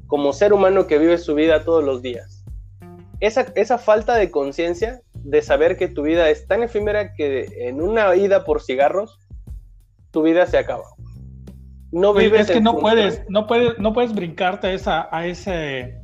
como 0.08 0.34
ser 0.34 0.54
humano 0.54 0.88
que 0.88 1.00
vive 1.00 1.18
su 1.18 1.36
vida 1.36 1.63
todos 1.63 1.84
los 1.84 2.01
días. 2.01 2.44
Esa, 3.20 3.48
esa 3.56 3.77
falta 3.77 4.15
de 4.15 4.30
conciencia 4.30 5.01
de 5.13 5.42
saber 5.42 5.77
que 5.77 5.88
tu 5.88 6.04
vida 6.04 6.30
es 6.30 6.46
tan 6.48 6.62
efímera 6.62 7.13
que 7.13 7.48
en 7.68 7.82
una 7.82 8.15
ida 8.15 8.44
por 8.44 8.62
cigarros, 8.62 9.20
tu 10.12 10.22
vida 10.22 10.46
se 10.46 10.58
acaba. 10.58 10.95
No 11.96 12.14
vives 12.14 12.42
es 12.42 12.52
que 12.52 12.60
no 12.60 12.75
puedes, 12.75 13.24
no 13.30 13.48
puedes, 13.48 13.80
no 13.80 13.94
puedes 13.94 14.14
brincarte 14.14 14.68
a 14.68 14.74
esa, 14.74 15.08
a 15.16 15.25
ese, 15.25 15.98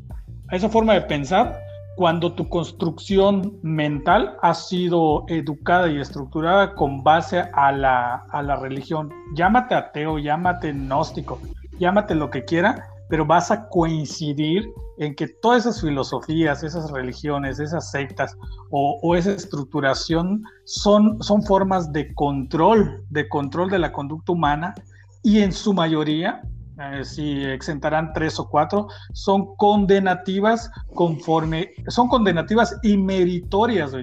a 0.47 0.55
esa 0.55 0.69
forma 0.69 0.93
de 0.93 1.01
pensar 1.01 1.59
cuando 1.97 2.31
tu 2.31 2.47
construcción 2.47 3.59
mental 3.61 4.37
ha 4.41 4.53
sido 4.53 5.25
educada 5.27 5.89
y 5.89 5.99
estructurada 5.99 6.75
con 6.75 7.03
base 7.03 7.43
a 7.53 7.73
la, 7.73 8.23
a 8.31 8.41
la 8.41 8.55
religión. 8.55 9.11
Llámate 9.35 9.75
ateo, 9.75 10.17
llámate 10.17 10.71
gnóstico, 10.71 11.41
llámate 11.77 12.15
lo 12.15 12.29
que 12.29 12.45
quiera, 12.45 12.87
pero 13.09 13.25
vas 13.25 13.51
a 13.51 13.67
coincidir 13.67 14.69
en 14.97 15.13
que 15.13 15.27
todas 15.27 15.65
esas 15.65 15.81
filosofías, 15.81 16.63
esas 16.63 16.89
religiones, 16.89 17.59
esas 17.59 17.91
sectas 17.91 18.37
o, 18.69 18.97
o, 19.01 19.13
esa 19.13 19.33
estructuración 19.33 20.41
son, 20.63 21.21
son 21.21 21.43
formas 21.43 21.91
de 21.91 22.13
control, 22.13 23.03
de 23.09 23.27
control 23.27 23.69
de 23.69 23.79
la 23.79 23.91
conducta 23.91 24.31
humana 24.31 24.73
y 25.23 25.39
en 25.39 25.51
su 25.51 25.73
mayoría 25.73 26.41
eh, 26.81 27.03
si 27.03 27.43
exentarán 27.43 28.11
tres 28.13 28.39
o 28.39 28.49
cuatro, 28.49 28.87
son 29.13 29.55
condenativas 29.57 30.71
conforme, 30.95 31.71
son 31.87 32.07
condenativas 32.07 32.77
y 32.81 32.97
meritorias, 32.97 33.93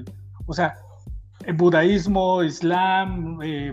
O 0.47 0.53
sea, 0.53 0.75
el 1.45 1.55
budaísmo, 1.55 2.45
islam, 2.45 3.41
eh, 3.43 3.73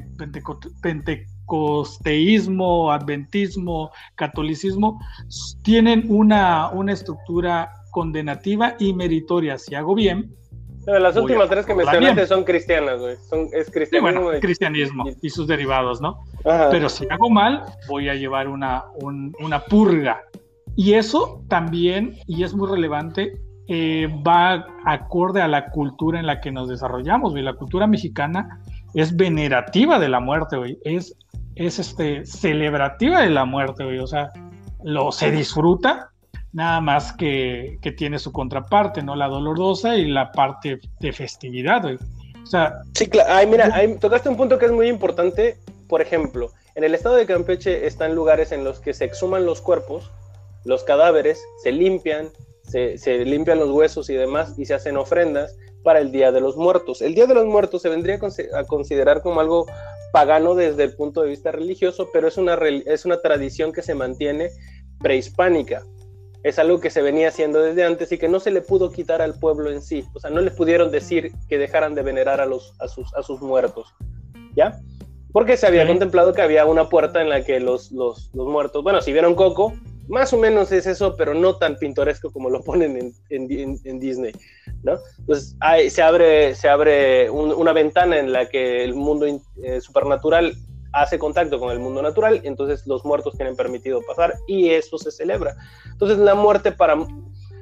pentecosteísmo, 0.82 2.92
adventismo, 2.92 3.92
catolicismo, 4.16 5.00
tienen 5.62 6.06
una, 6.10 6.70
una 6.70 6.94
estructura 6.94 7.72
condenativa 7.92 8.75
y 8.80 8.94
meritoria. 8.94 9.58
Si 9.58 9.75
hago 9.75 9.94
bien, 9.94 10.34
las 10.86 11.15
últimas 11.18 11.50
tres 11.50 11.65
que 11.65 11.74
mencionaste 11.74 12.27
son 12.27 12.44
cristianas, 12.44 13.00
güey. 13.00 13.15
es 13.54 13.72
cristianismo, 13.72 14.34
y... 14.34 14.39
cristianismo 14.39 15.06
y 15.22 15.30
sus 15.30 15.48
derivados, 15.48 16.01
¿no? 16.01 16.20
Pero 16.44 16.89
si 16.89 17.08
hago 17.10 17.30
mal, 17.30 17.63
voy 17.88 18.10
a 18.10 18.15
llevar 18.15 18.48
una, 18.48 18.86
una 19.39 19.60
purga. 19.62 20.22
Y 20.75 20.94
eso 20.94 21.42
también, 21.48 22.18
y 22.27 22.44
es 22.44 22.54
muy 22.54 22.70
relevante, 22.70 23.39
eh, 23.68 24.08
va 24.25 24.68
acorde 24.86 25.42
a 25.42 25.48
la 25.48 25.70
cultura 25.72 26.20
en 26.20 26.27
la 26.27 26.39
que 26.39 26.51
nos 26.51 26.70
desarrollamos, 26.70 27.32
güey. 27.32 27.44
La 27.44 27.54
cultura 27.54 27.88
mexicana 27.88 28.62
es 28.94 29.15
venerativa 29.15 29.98
de 30.00 30.10
la 30.10 30.20
muerte, 30.20 30.58
güey. 30.58 30.77
Es, 30.84 31.15
es 31.56 31.80
este, 31.80 32.25
celebrativa 32.25 33.22
de 33.22 33.30
la 33.30 33.46
muerte, 33.46 33.84
güey. 33.86 34.00
O 34.00 34.08
sea, 34.08 34.32
lo, 34.84 35.12
se 35.12 35.32
disfruta, 35.32 36.12
nada 36.56 36.80
más 36.80 37.12
que, 37.12 37.78
que, 37.82 37.92
tiene 37.92 38.18
su 38.18 38.32
contraparte, 38.32 39.04
¿no? 39.04 39.18
La 39.18 39.28
dolorosa 39.28 39.98
y 39.98 40.08
la 40.08 40.32
parte 40.32 40.80
de 41.02 41.12
festividad, 41.12 41.82
güey. 41.82 41.98
O 42.42 42.46
sea... 42.46 42.80
Sí, 42.94 43.08
claro. 43.08 43.30
Ay, 43.34 43.46
mira, 43.46 43.70
tocaste 44.00 44.30
un 44.30 44.38
punto 44.38 44.58
que 44.58 44.68
es 44.68 44.72
muy 44.72 44.88
importante. 44.88 45.58
Por 45.90 46.02
ejemplo, 46.02 46.52
en 46.76 46.86
el 46.86 46.96
estado 46.96 47.16
de 47.16 47.26
Campeche 47.26 47.86
están 47.86 48.16
lugares 48.16 48.54
en 48.54 48.64
los 48.64 48.80
que 48.80 48.94
se 48.94 49.04
exhuman 49.04 49.46
los 49.46 49.60
cuerpos, 49.60 50.10
los 50.64 50.86
cadáveres, 50.86 51.44
se 51.62 51.74
limpian, 51.74 52.30
se, 52.64 52.98
se 52.98 53.26
limpian 53.26 53.60
los 53.60 53.70
huesos 53.70 54.10
y 54.10 54.14
demás, 54.14 54.58
y 54.58 54.66
se 54.66 54.76
hacen 54.76 54.96
ofrendas 54.96 55.58
para 55.84 56.00
el 56.00 56.14
Día 56.14 56.32
de 56.32 56.40
los 56.40 56.56
Muertos. 56.56 57.02
El 57.02 57.16
Día 57.16 57.28
de 57.28 57.36
los 57.36 57.46
Muertos 57.46 57.82
se 57.82 57.90
vendría 57.90 58.18
a 58.56 58.64
considerar 58.64 59.22
como 59.22 59.42
algo 59.42 59.66
pagano 60.14 60.56
desde 60.56 60.86
el 60.86 60.96
punto 60.96 61.22
de 61.22 61.32
vista 61.32 61.52
religioso, 61.52 62.08
pero 62.14 62.30
es 62.30 62.38
una, 62.38 62.58
es 62.86 63.04
una 63.04 63.22
tradición 63.22 63.74
que 63.74 63.82
se 63.82 63.94
mantiene 63.94 64.52
prehispánica 65.02 65.84
es 66.46 66.60
algo 66.60 66.80
que 66.80 66.92
se 66.92 67.02
venía 67.02 67.30
haciendo 67.30 67.60
desde 67.60 67.84
antes 67.84 68.12
y 68.12 68.20
que 68.20 68.30
no 68.30 68.40
se 68.40 68.52
le 68.52 68.62
pudo 68.62 68.92
quitar 68.92 69.20
al 69.20 69.34
pueblo 69.34 69.72
en 69.72 69.82
sí. 69.82 70.06
O 70.14 70.20
sea, 70.20 70.30
no 70.30 70.42
les 70.42 70.54
pudieron 70.54 70.92
decir 70.92 71.32
que 71.50 71.58
dejaran 71.58 71.96
de 71.96 72.04
venerar 72.04 72.40
a, 72.40 72.46
los, 72.46 72.75
a, 72.80 72.88
sus, 72.88 73.12
a 73.16 73.24
sus 73.24 73.42
muertos. 73.42 73.96
¿Ya? 74.56 74.80
Porque 75.32 75.58
se 75.58 75.66
había 75.66 75.88
contemplado 75.88 76.34
que 76.34 76.44
había 76.44 76.68
una 76.68 76.88
puerta 76.88 77.20
en 77.20 77.30
la 77.30 77.44
que 77.44 77.60
los, 77.60 77.92
los, 77.92 78.30
los, 78.36 78.48
muertos, 78.48 78.84
bueno, 78.84 79.02
si 79.02 79.12
vieron 79.12 79.34
Coco, 79.34 79.74
más 80.08 80.34
o 80.34 80.38
menos 80.38 80.72
es 80.72 80.86
eso, 80.86 81.16
pero 81.18 81.34
no 81.34 81.56
tan 81.56 81.78
pintoresco 81.78 82.32
como 82.32 82.52
lo 82.52 82.62
ponen 82.62 82.96
en, 82.96 83.14
en, 83.30 83.80
en 83.84 84.00
Disney, 84.00 84.32
¿no? 84.84 85.00
Entonces 85.18 85.58
se 85.90 86.02
abre, 86.04 86.54
se 86.54 86.70
abre 86.70 87.28
una 87.32 87.74
ventana 87.74 88.20
en 88.20 88.32
la 88.32 88.48
que 88.48 88.84
el 88.84 88.94
mundo 88.94 89.25
eh, 89.25 89.82
supernatural 89.82 90.56
hace 90.96 91.20
contacto 91.20 91.60
con 91.60 91.72
el 91.72 91.80
mundo 91.80 92.02
natural, 92.02 92.42
entonces 92.44 92.88
los 92.88 93.04
muertos 93.04 93.36
tienen 93.36 93.56
permitido 93.56 94.02
pasar 94.02 94.34
y 94.48 94.70
eso 94.70 94.98
se 94.98 95.12
celebra. 95.12 95.56
Entonces 95.92 96.18
la 96.18 96.36
muerte 96.36 96.72
para 96.72 96.98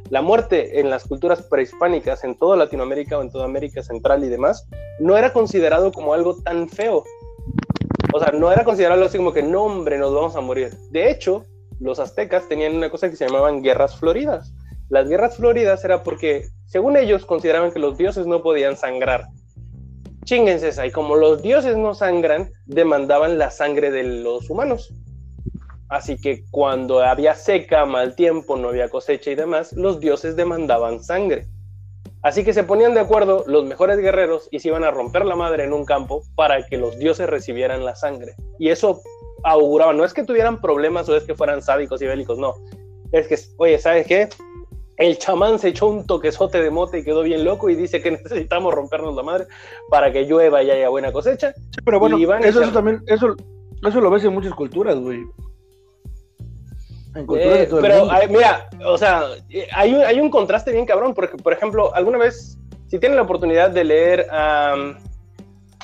la 0.09 0.21
muerte 0.21 0.79
en 0.79 0.89
las 0.89 1.05
culturas 1.05 1.41
prehispánicas 1.41 2.23
en 2.23 2.37
toda 2.37 2.55
Latinoamérica 2.55 3.17
o 3.17 3.21
en 3.21 3.31
toda 3.31 3.45
América 3.45 3.81
Central 3.81 4.23
y 4.23 4.29
demás 4.29 4.67
no 4.99 5.17
era 5.17 5.33
considerado 5.33 5.91
como 5.91 6.13
algo 6.13 6.35
tan 6.43 6.69
feo. 6.69 7.03
O 8.13 8.19
sea, 8.19 8.31
no 8.31 8.51
era 8.51 8.63
considerado 8.63 9.03
así 9.03 9.17
como 9.17 9.33
que 9.33 9.41
no, 9.41 9.63
hombre, 9.63 9.97
nos 9.97 10.13
vamos 10.13 10.35
a 10.35 10.41
morir. 10.41 10.71
De 10.91 11.09
hecho, 11.09 11.45
los 11.79 11.99
aztecas 11.99 12.47
tenían 12.47 12.75
una 12.75 12.91
cosa 12.91 13.09
que 13.09 13.15
se 13.15 13.25
llamaban 13.25 13.63
guerras 13.63 13.97
floridas. 13.97 14.53
Las 14.89 15.09
guerras 15.09 15.37
floridas 15.37 15.83
era 15.83 16.03
porque, 16.03 16.45
según 16.67 16.95
ellos, 16.95 17.25
consideraban 17.25 17.71
que 17.71 17.79
los 17.79 17.97
dioses 17.97 18.27
no 18.27 18.43
podían 18.43 18.77
sangrar. 18.77 19.25
Chinguense 20.23 20.69
esa, 20.69 20.85
y 20.85 20.91
como 20.91 21.15
los 21.15 21.41
dioses 21.41 21.75
no 21.75 21.93
sangran, 21.93 22.51
demandaban 22.65 23.37
la 23.37 23.51
sangre 23.51 23.91
de 23.91 24.03
los 24.03 24.49
humanos. 24.49 24.93
Así 25.89 26.17
que 26.17 26.43
cuando 26.49 27.01
había 27.01 27.35
seca, 27.35 27.85
mal 27.85 28.15
tiempo, 28.15 28.55
no 28.55 28.69
había 28.69 28.89
cosecha 28.89 29.31
y 29.31 29.35
demás, 29.35 29.73
los 29.73 29.99
dioses 29.99 30.35
demandaban 30.35 31.03
sangre. 31.03 31.47
Así 32.23 32.45
que 32.45 32.53
se 32.53 32.63
ponían 32.63 32.93
de 32.93 33.01
acuerdo 33.01 33.43
los 33.47 33.65
mejores 33.65 33.97
guerreros 33.97 34.47
y 34.49 34.59
se 34.59 34.69
iban 34.69 34.85
a 34.85 34.91
romper 34.91 35.25
la 35.25 35.35
madre 35.35 35.65
en 35.65 35.73
un 35.73 35.83
campo 35.83 36.23
para 36.35 36.65
que 36.65 36.77
los 36.77 36.97
dioses 36.97 37.29
recibieran 37.29 37.83
la 37.83 37.95
sangre. 37.95 38.33
Y 38.57 38.69
eso 38.69 39.01
auguraba, 39.43 39.91
no 39.91 40.05
es 40.05 40.13
que 40.13 40.23
tuvieran 40.23 40.61
problemas 40.61 41.09
o 41.09 41.17
es 41.17 41.25
que 41.25 41.35
fueran 41.35 41.61
sádicos 41.61 42.01
y 42.01 42.07
bélicos, 42.07 42.37
no. 42.37 42.55
Es 43.11 43.27
que, 43.27 43.37
oye, 43.57 43.77
¿sabes 43.77 44.07
qué? 44.07 44.29
El 45.03 45.17
chamán 45.17 45.59
se 45.59 45.67
echó 45.67 45.87
un 45.87 46.07
toquezote 46.07 46.63
de 46.63 46.71
mote 46.71 46.99
y 46.99 47.03
quedó 47.03 47.23
bien 47.23 47.43
loco 47.43 47.69
y 47.69 47.75
dice 47.75 48.01
que 48.01 48.11
necesitamos 48.23 48.73
rompernos 48.73 49.13
la 49.13 49.21
madre 49.21 49.47
para 49.89 50.13
que 50.13 50.23
llueva 50.23 50.63
y 50.63 50.71
haya 50.71 50.87
buena 50.87 51.11
cosecha. 51.11 51.53
Sí, 51.53 51.81
pero 51.83 51.99
bueno, 51.99 52.17
eso, 52.39 52.61
eso, 52.61 52.71
también, 52.71 53.03
eso, 53.07 53.35
eso 53.85 53.99
lo 53.99 54.09
ves 54.09 54.23
en 54.23 54.33
muchas 54.33 54.53
culturas, 54.53 54.95
güey. 54.97 55.19
Eh, 57.37 57.67
pero 57.69 58.07
mira, 58.29 58.69
o 58.85 58.97
sea, 58.97 59.25
hay 59.73 59.93
un, 59.93 60.01
hay 60.03 60.21
un 60.21 60.29
contraste 60.29 60.71
bien 60.71 60.85
cabrón, 60.85 61.13
porque, 61.13 61.35
por 61.35 61.51
ejemplo, 61.51 61.93
alguna 61.93 62.17
vez, 62.17 62.57
si 62.87 62.97
tienen 62.97 63.17
la 63.17 63.23
oportunidad 63.23 63.71
de 63.71 63.83
leer 63.83 64.27
a, 64.31 64.95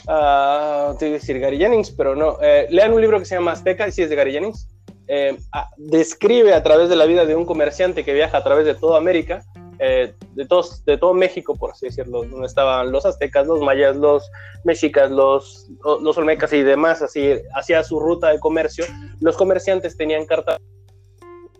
uh, 0.07 0.97
te 0.97 1.11
decir 1.11 1.39
Gary 1.39 1.57
Jennings, 1.57 1.91
pero 1.91 2.15
no, 2.15 2.37
eh, 2.41 2.67
lean 2.69 2.93
un 2.93 3.01
libro 3.01 3.19
que 3.19 3.25
se 3.25 3.35
llama 3.35 3.51
Azteca, 3.51 3.85
y 3.85 3.91
si 3.91 4.01
es 4.01 4.09
de 4.09 4.15
Gary 4.15 4.31
Jennings, 4.31 4.67
eh, 5.09 5.37
describe 5.77 6.53
a 6.53 6.63
través 6.63 6.87
de 6.87 6.95
la 6.95 7.05
vida 7.05 7.25
de 7.25 7.35
un 7.35 7.45
comerciante 7.45 8.05
que 8.05 8.13
viaja 8.13 8.37
a 8.37 8.43
través 8.43 8.65
de 8.65 8.75
toda 8.75 8.97
América, 8.97 9.43
de, 9.79 10.45
todos, 10.49 10.83
de 10.83 10.97
todo 10.97 11.13
México, 11.13 11.55
por 11.55 11.71
así 11.71 11.85
decirlo, 11.85 12.23
donde 12.25 12.47
estaban 12.47 12.91
los 12.91 13.05
aztecas, 13.05 13.47
los 13.47 13.61
mayas, 13.61 13.95
los 13.95 14.29
mexicas, 14.65 15.09
los, 15.09 15.69
los 16.01 16.17
olmecas 16.17 16.51
y 16.51 16.63
demás, 16.63 17.01
así, 17.01 17.31
hacia 17.55 17.81
su 17.85 17.97
ruta 17.97 18.29
de 18.29 18.39
comercio, 18.39 18.83
los 19.21 19.37
comerciantes 19.37 19.95
tenían 19.95 20.25
cartas 20.25 20.57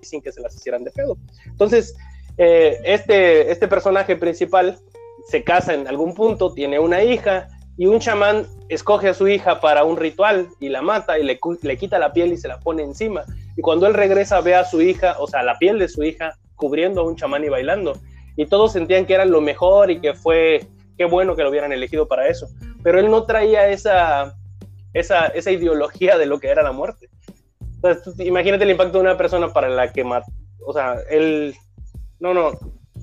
sin 0.02 0.22
que 0.22 0.32
se 0.32 0.42
las 0.42 0.56
hicieran 0.56 0.84
de 0.84 0.92
pedo. 0.92 1.18
Entonces, 1.46 1.96
eh, 2.38 2.80
este, 2.84 3.52
este 3.52 3.68
personaje 3.68 4.16
principal 4.16 4.80
se 5.28 5.44
casa 5.44 5.74
en 5.74 5.88
algún 5.88 6.14
punto, 6.14 6.54
tiene 6.54 6.80
una 6.80 7.04
hija 7.04 7.48
y 7.80 7.88
un 7.88 8.00
chamán 8.00 8.46
escoge 8.68 9.08
a 9.08 9.16
su 9.16 9.28
hija 9.28 9.60
para 9.60 9.84
un 9.84 9.98
ritual 9.98 10.50
y 10.60 10.70
la 10.70 10.84
mata 10.84 11.18
y 11.18 11.24
le, 11.24 11.40
le 11.64 11.78
quita 11.78 11.98
la 11.98 12.14
piel 12.14 12.34
y 12.34 12.38
se 12.38 12.48
la 12.48 12.60
pone 12.60 12.84
encima. 12.84 13.24
Y 13.58 13.62
cuando 13.62 13.88
él 13.88 13.96
regresa 13.96 14.42
ve 14.42 14.54
a 14.54 14.66
su 14.66 14.82
hija, 14.82 15.16
o 15.18 15.26
sea, 15.26 15.42
la 15.42 15.58
piel 15.58 15.80
de 15.80 15.90
su 15.90 16.04
hija 16.04 16.38
cubriendo 16.56 17.02
a 17.02 17.06
un 17.06 17.16
chamán 17.16 17.44
y 17.44 17.50
bailando. 17.50 17.98
Y 18.36 18.46
todos 18.46 18.74
sentían 18.74 19.06
que 19.08 19.16
era 19.16 19.26
lo 19.26 19.42
mejor 19.42 19.90
y 19.90 20.00
que 20.00 20.14
fue, 20.14 20.68
qué 20.98 21.06
bueno 21.06 21.36
que 21.36 21.44
lo 21.44 21.50
hubieran 21.50 21.72
elegido 21.72 22.08
para 22.08 22.28
eso. 22.28 22.48
Pero 22.84 23.00
él 23.00 23.10
no 23.10 23.24
traía 23.24 23.70
esa, 23.70 24.36
esa, 24.94 25.28
esa 25.28 25.50
ideología 25.50 26.18
de 26.18 26.28
lo 26.28 26.40
que 26.40 26.50
era 26.50 26.62
la 26.62 26.72
muerte 26.72 27.10
imagínate 28.20 28.64
el 28.64 28.72
impacto 28.72 28.98
de 28.98 29.04
una 29.04 29.18
persona 29.18 29.52
para 29.54 29.70
la 29.70 29.92
que 29.92 30.04
mata. 30.04 30.32
O 30.66 30.74
sea, 30.74 30.96
él. 31.10 31.56
No, 32.20 32.34
no. 32.34 32.52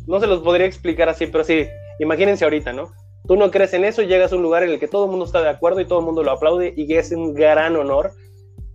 No 0.06 0.20
se 0.20 0.26
los 0.26 0.40
podría 0.40 0.66
explicar 0.66 1.08
así, 1.08 1.26
pero 1.26 1.44
sí. 1.44 1.66
Imagínense 1.98 2.44
ahorita, 2.44 2.72
¿no? 2.72 2.92
Tú 3.26 3.36
no 3.36 3.50
crees 3.50 3.72
en 3.74 3.84
eso 3.84 4.02
y 4.02 4.06
llegas 4.06 4.32
a 4.32 4.36
un 4.36 4.42
lugar 4.42 4.62
en 4.62 4.70
el 4.70 4.78
que 4.78 4.88
todo 4.88 5.04
el 5.04 5.10
mundo 5.10 5.26
está 5.26 5.42
de 5.42 5.48
acuerdo 5.48 5.80
y 5.80 5.84
todo 5.84 5.98
el 6.00 6.04
mundo 6.04 6.22
lo 6.22 6.32
aplaude 6.32 6.72
y 6.76 6.94
es 6.94 7.10
un 7.12 7.34
gran 7.34 7.76
honor 7.76 8.12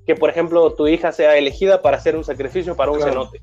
que, 0.06 0.16
por 0.16 0.30
ejemplo, 0.30 0.74
tu 0.74 0.88
hija 0.88 1.12
sea 1.12 1.38
elegida 1.38 1.82
para 1.82 1.98
hacer 1.98 2.16
un 2.16 2.24
sacrificio 2.24 2.76
para 2.76 2.92
un 2.92 3.02
cenote. 3.02 3.42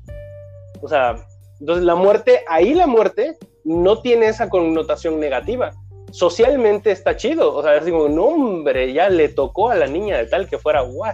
O 0.81 0.87
sea, 0.87 1.15
entonces 1.59 1.83
la 1.83 1.95
muerte, 1.95 2.43
ahí 2.47 2.73
la 2.73 2.87
muerte 2.87 3.37
no 3.63 4.01
tiene 4.01 4.27
esa 4.27 4.49
connotación 4.49 5.19
negativa. 5.19 5.71
Socialmente 6.11 6.91
está 6.91 7.15
chido. 7.15 7.55
O 7.55 7.63
sea, 7.63 7.75
es 7.75 7.83
como, 7.83 8.09
no, 8.09 8.25
hombre, 8.25 8.93
ya 8.93 9.09
le 9.09 9.29
tocó 9.29 9.69
a 9.69 9.75
la 9.75 9.87
niña 9.87 10.17
de 10.17 10.25
tal 10.25 10.47
que 10.47 10.57
fuera 10.57 10.81
guay 10.81 11.13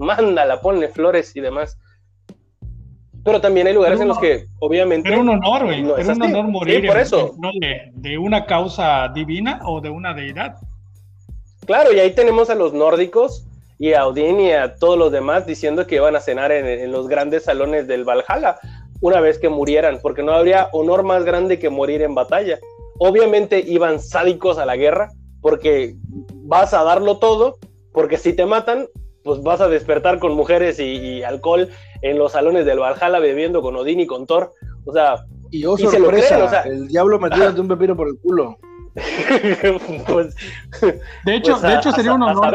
mándala, 0.00 0.60
ponle 0.60 0.88
flores 0.88 1.36
y 1.36 1.40
demás. 1.40 1.78
Pero 3.24 3.40
también 3.40 3.66
hay 3.66 3.74
lugares 3.74 4.00
en 4.00 4.08
los 4.08 4.18
que, 4.18 4.46
obviamente. 4.60 5.08
Era 5.08 5.18
un 5.18 5.28
honor, 5.28 5.64
güey. 5.64 5.80
era 5.80 6.14
un 6.14 6.22
honor 6.22 6.48
morir. 6.48 6.86
por 6.86 6.98
eso. 6.98 7.34
De, 7.94 8.18
una 8.18 8.46
causa 8.46 9.08
divina 9.08 9.60
o 9.64 9.80
de 9.80 9.90
una 9.90 10.14
deidad. 10.14 10.56
Claro, 11.66 11.92
y 11.92 12.00
ahí 12.00 12.12
tenemos 12.12 12.50
a 12.50 12.54
los 12.54 12.72
nórdicos 12.72 13.46
y 13.78 13.92
a 13.92 14.06
Odín 14.06 14.40
y 14.40 14.52
a 14.52 14.74
todos 14.74 14.98
los 14.98 15.12
demás 15.12 15.46
diciendo 15.46 15.86
que 15.86 15.96
iban 15.96 16.16
a 16.16 16.20
cenar 16.20 16.50
en, 16.52 16.66
en 16.66 16.90
los 16.90 17.08
grandes 17.08 17.44
salones 17.44 17.86
del 17.86 18.04
Valhalla 18.04 18.58
una 19.00 19.20
vez 19.20 19.38
que 19.38 19.48
murieran, 19.48 19.98
porque 20.02 20.22
no 20.22 20.32
habría 20.32 20.68
honor 20.72 21.02
más 21.02 21.24
grande 21.24 21.58
que 21.58 21.70
morir 21.70 22.02
en 22.02 22.14
batalla. 22.14 22.58
Obviamente 22.98 23.64
iban 23.66 24.00
sádicos 24.00 24.58
a 24.58 24.66
la 24.66 24.76
guerra, 24.76 25.10
porque 25.40 25.94
vas 26.42 26.74
a 26.74 26.82
darlo 26.84 27.18
todo, 27.18 27.58
porque 27.92 28.18
si 28.18 28.32
te 28.34 28.44
matan, 28.46 28.86
pues 29.22 29.42
vas 29.42 29.60
a 29.60 29.68
despertar 29.68 30.18
con 30.18 30.34
mujeres 30.34 30.78
y, 30.80 31.22
alcohol 31.22 31.68
en 32.02 32.18
los 32.18 32.32
salones 32.32 32.64
del 32.64 32.78
Valhalla 32.78 33.18
bebiendo 33.18 33.62
con 33.62 33.76
Odín 33.76 34.00
y 34.00 34.06
con 34.06 34.26
Thor. 34.26 34.52
O 34.84 34.92
sea, 34.92 35.24
y 35.50 35.64
oh, 35.66 35.76
sorpresa, 35.76 36.62
el 36.62 36.88
diablo 36.88 37.18
metiéndote 37.18 37.60
un 37.60 37.68
pepino 37.68 37.96
por 37.96 38.08
el 38.08 38.18
culo. 38.18 38.56
Pues, 40.08 40.34
de 41.24 41.36
hecho, 41.36 41.52
pues 41.52 41.62
de 41.62 41.74
hecho 41.74 41.92
sería 41.92 42.14
un 42.14 42.22
honor 42.22 42.54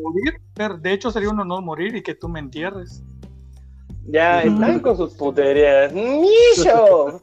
morir. 0.00 0.80
De 0.80 0.92
hecho, 0.92 1.10
sería 1.10 1.28
un 1.28 1.40
honor 1.40 1.62
morir 1.62 1.94
y 1.96 2.02
que 2.02 2.14
tú 2.14 2.28
me 2.28 2.40
entierres. 2.40 3.02
Ya 4.06 4.42
están 4.42 4.80
con 4.80 4.96
sus 4.96 5.14
puterías. 5.14 5.92
¡Micho! 5.92 7.20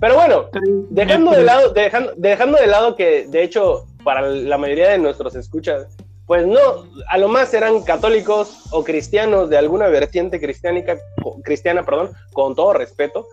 Pero 0.00 0.14
bueno, 0.14 0.46
dejando 0.90 1.32
de 1.32 1.44
lado, 1.44 1.72
dejando, 1.72 2.12
dejando 2.16 2.58
de 2.58 2.66
lado 2.66 2.96
que 2.96 3.26
de 3.28 3.42
hecho 3.42 3.86
para 4.02 4.22
la 4.22 4.56
mayoría 4.56 4.88
de 4.90 4.98
nuestros 4.98 5.34
escuchas 5.36 5.88
pues 6.30 6.46
no, 6.46 6.86
a 7.08 7.18
lo 7.18 7.26
más 7.26 7.48
serán 7.48 7.82
católicos 7.82 8.62
o 8.70 8.84
cristianos 8.84 9.50
de 9.50 9.58
alguna 9.58 9.88
vertiente 9.88 10.38
cristiánica, 10.38 10.96
cristiana, 11.42 11.84
perdón, 11.84 12.12
con 12.32 12.54
todo 12.54 12.72
respeto. 12.72 13.26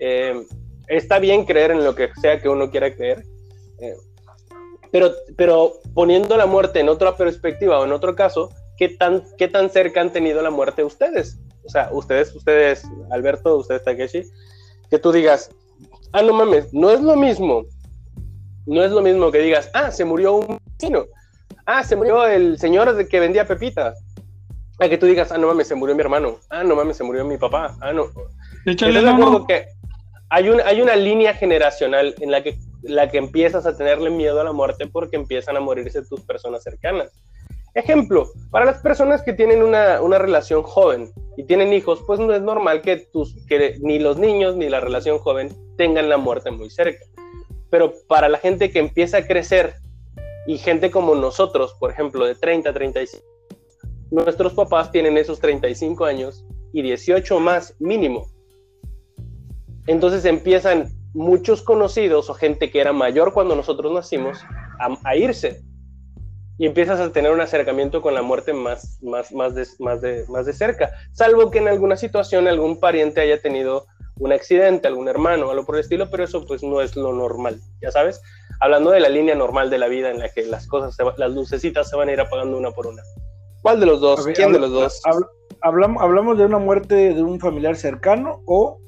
Eh, 0.00 0.46
está 0.86 1.18
bien 1.18 1.44
creer 1.44 1.72
en 1.72 1.84
lo 1.84 1.94
que 1.94 2.08
sea 2.22 2.40
que 2.40 2.48
uno 2.48 2.70
quiera 2.70 2.96
creer, 2.96 3.22
eh, 3.82 3.94
pero, 4.90 5.12
pero 5.36 5.74
poniendo 5.92 6.38
la 6.38 6.46
muerte 6.46 6.80
en 6.80 6.88
otra 6.88 7.18
perspectiva 7.18 7.80
o 7.80 7.84
en 7.84 7.92
otro 7.92 8.14
caso, 8.14 8.48
¿qué 8.78 8.88
tan, 8.88 9.24
¿qué 9.36 9.48
tan 9.48 9.68
cerca 9.68 10.00
han 10.00 10.10
tenido 10.14 10.40
la 10.40 10.48
muerte 10.48 10.82
ustedes? 10.82 11.38
O 11.66 11.68
sea, 11.68 11.90
ustedes, 11.92 12.34
ustedes, 12.34 12.82
Alberto, 13.10 13.58
ustedes, 13.58 13.84
Takeshi, 13.84 14.22
que 14.88 14.98
tú 14.98 15.12
digas, 15.12 15.50
ah, 16.12 16.22
no 16.22 16.32
mames, 16.32 16.72
no 16.72 16.90
es 16.90 17.02
lo 17.02 17.14
mismo, 17.14 17.66
no 18.64 18.82
es 18.82 18.90
lo 18.90 19.02
mismo 19.02 19.30
que 19.30 19.40
digas, 19.40 19.68
ah, 19.74 19.90
se 19.90 20.06
murió 20.06 20.36
un 20.36 20.58
vecino 20.64 21.04
ah, 21.68 21.84
se 21.84 21.96
murió 21.96 22.26
el 22.26 22.58
señor 22.58 23.06
que 23.06 23.20
vendía 23.20 23.46
pepitas. 23.46 24.02
A 24.80 24.88
que 24.88 24.96
tú 24.96 25.06
digas, 25.06 25.30
ah, 25.32 25.38
no 25.38 25.48
mames, 25.48 25.68
se 25.68 25.74
murió 25.74 25.94
mi 25.94 26.00
hermano. 26.00 26.38
Ah, 26.48 26.64
no 26.64 26.74
mames, 26.74 26.96
se 26.96 27.04
murió 27.04 27.24
mi 27.24 27.36
papá. 27.36 27.76
Ah, 27.80 27.92
no. 27.92 28.06
De 28.64 28.72
hecho, 28.72 28.86
de 28.86 28.98
acuerdo 28.98 29.46
que 29.46 29.66
hay, 30.30 30.48
un, 30.48 30.60
hay 30.60 30.80
una 30.80 30.96
línea 30.96 31.34
generacional 31.34 32.14
en 32.20 32.30
la 32.30 32.42
que, 32.42 32.58
la 32.82 33.10
que 33.10 33.18
empiezas 33.18 33.66
a 33.66 33.76
tenerle 33.76 34.10
miedo 34.10 34.40
a 34.40 34.44
la 34.44 34.52
muerte 34.52 34.86
porque 34.86 35.16
empiezan 35.16 35.56
a 35.56 35.60
morirse 35.60 36.02
tus 36.02 36.22
personas 36.22 36.62
cercanas. 36.62 37.10
Ejemplo, 37.74 38.30
para 38.50 38.64
las 38.64 38.80
personas 38.80 39.22
que 39.22 39.34
tienen 39.34 39.62
una, 39.62 40.00
una, 40.00 40.18
relación 40.18 40.62
joven 40.62 41.10
y 41.36 41.44
tienen 41.44 41.72
hijos, 41.72 42.02
pues 42.06 42.18
no 42.18 42.32
es 42.32 42.40
normal 42.40 42.80
que, 42.80 42.96
tus, 42.96 43.34
que 43.46 43.76
ni 43.80 43.98
los 43.98 44.16
niños 44.16 44.56
ni 44.56 44.68
la 44.68 44.80
relación 44.80 45.18
joven 45.18 45.50
tengan 45.76 46.08
la 46.08 46.16
muerte 46.16 46.50
muy 46.50 46.70
cerca. 46.70 47.04
Pero 47.70 47.92
para 48.08 48.28
la 48.28 48.38
gente 48.38 48.70
que 48.70 48.78
empieza 48.78 49.18
a 49.18 49.26
crecer 49.26 49.74
y 50.48 50.56
gente 50.56 50.90
como 50.90 51.14
nosotros, 51.14 51.74
por 51.78 51.90
ejemplo, 51.90 52.24
de 52.24 52.34
30, 52.34 52.72
35, 52.72 53.22
nuestros 54.10 54.54
papás 54.54 54.90
tienen 54.90 55.18
esos 55.18 55.40
35 55.40 56.06
años 56.06 56.46
y 56.72 56.80
18 56.80 57.38
más 57.38 57.76
mínimo. 57.78 58.26
Entonces 59.86 60.24
empiezan 60.24 60.88
muchos 61.12 61.60
conocidos 61.60 62.30
o 62.30 62.34
gente 62.34 62.70
que 62.70 62.80
era 62.80 62.94
mayor 62.94 63.34
cuando 63.34 63.54
nosotros 63.54 63.92
nacimos 63.92 64.38
a, 65.04 65.16
irse 65.16 65.60
y 66.56 66.64
empiezas 66.64 66.98
a 66.98 67.12
tener 67.12 67.30
un 67.30 67.42
acercamiento 67.42 68.00
con 68.00 68.14
la 68.14 68.22
muerte 68.22 68.54
más, 68.54 69.02
más, 69.02 69.30
más, 69.32 69.54
de, 69.54 69.66
más, 69.80 70.00
de, 70.00 70.24
más 70.30 70.46
de 70.46 70.54
cerca, 70.54 70.92
salvo 71.12 71.50
que 71.50 71.58
en 71.58 71.68
alguna 71.68 71.98
situación 71.98 72.48
algún 72.48 72.80
pariente 72.80 73.20
haya 73.20 73.38
tenido 73.38 73.84
un 74.16 74.32
accidente, 74.32 74.88
algún 74.88 75.08
hermano, 75.08 75.50
algo 75.50 75.66
por 75.66 75.74
el 75.74 75.82
estilo, 75.82 76.08
pero 76.10 76.24
eso 76.24 76.46
pues 76.46 76.62
no 76.62 76.80
es 76.80 76.96
lo 76.96 77.12
normal, 77.12 77.60
ya 77.82 77.90
sabes. 77.90 78.22
Hablando 78.60 78.90
de 78.90 79.00
la 79.00 79.08
línea 79.08 79.34
normal 79.34 79.70
de 79.70 79.78
la 79.78 79.88
vida 79.88 80.10
en 80.10 80.18
la 80.18 80.28
que 80.30 80.42
las 80.46 80.66
cosas, 80.66 80.94
se 80.94 81.02
va- 81.04 81.14
las 81.16 81.32
lucecitas 81.32 81.88
se 81.88 81.96
van 81.96 82.08
a 82.08 82.12
ir 82.12 82.20
apagando 82.20 82.56
una 82.58 82.70
por 82.70 82.86
una. 82.86 83.02
¿Cuál 83.62 83.80
de 83.80 83.86
los 83.86 84.00
dos? 84.00 84.26
¿Quién 84.34 84.52
de 84.52 84.58
los 84.58 84.70
dos? 84.70 85.00
habla- 85.04 85.26
hablamos, 85.60 86.02
¿Hablamos 86.02 86.38
de 86.38 86.44
una 86.46 86.58
muerte 86.58 87.14
de 87.14 87.22
un 87.22 87.38
familiar 87.40 87.76
cercano 87.76 88.42
o 88.46 88.78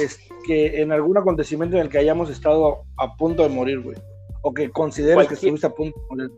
es 0.00 0.18
que 0.46 0.82
en 0.82 0.92
algún 0.92 1.16
acontecimiento 1.16 1.76
en 1.76 1.82
el 1.82 1.88
que 1.88 1.98
hayamos 1.98 2.28
estado 2.30 2.82
a, 2.98 3.16
punto 3.16 3.42
de 3.42 3.48
morir, 3.48 3.80
güey? 3.80 3.96
O 4.42 4.52
que 4.52 4.70
consideres 4.70 5.26
que 5.28 5.34
estuviste 5.34 5.66
a 5.66 5.70
punto 5.70 5.98
de 6.00 6.06
morir. 6.10 6.30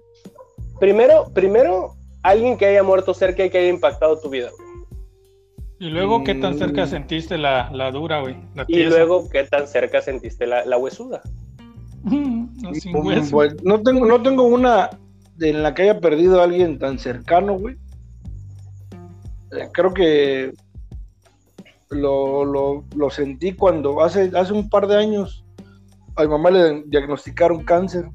Primero, 0.78 1.24
primero, 1.34 1.94
alguien 2.22 2.56
que 2.58 2.66
haya 2.66 2.82
muerto 2.82 3.14
cerca 3.14 3.44
y 3.44 3.50
que 3.50 3.58
haya 3.58 3.68
impactado 3.68 4.20
tu 4.20 4.28
vida. 4.28 4.50
güey. 4.56 4.66
Y 5.78 5.90
luego, 5.90 6.22
¿qué 6.24 6.34
tan 6.34 6.56
cerca 6.56 6.84
Mm. 6.84 6.88
sentiste 6.88 7.36
la, 7.36 7.70
la 7.72 7.90
dura, 7.90 8.20
güey? 8.20 8.36
La 8.54 8.64
Y 8.68 8.84
luego, 8.84 9.28
¿qué 9.28 9.44
tan 9.44 9.66
cerca 9.66 10.00
sentiste 10.00 10.46
la, 10.46 10.64
la 10.64 10.78
huesuda? 10.78 11.20
Mm, 12.06 12.46
sin 12.74 12.92
no, 13.64 13.82
tengo, 13.82 14.06
no 14.06 14.22
tengo 14.22 14.44
una 14.44 14.90
en 15.40 15.62
la 15.62 15.74
que 15.74 15.82
haya 15.82 16.00
perdido 16.00 16.40
a 16.40 16.44
alguien 16.44 16.78
tan 16.78 16.98
cercano, 16.98 17.58
güey. 17.58 17.76
Eh, 19.52 19.68
creo 19.72 19.92
que 19.92 20.52
lo, 21.90 22.44
lo- 22.44 22.84
lo 22.96 23.10
sentí 23.10 23.52
cuando 23.52 24.02
hace, 24.02 24.30
hace 24.36 24.52
un 24.52 24.68
par 24.68 24.86
de 24.86 24.96
años 24.96 25.44
a 26.16 26.22
mi 26.22 26.28
mamá 26.28 26.50
le 26.50 26.82
diagnosticaron 26.86 27.64
cáncer. 27.64 28.08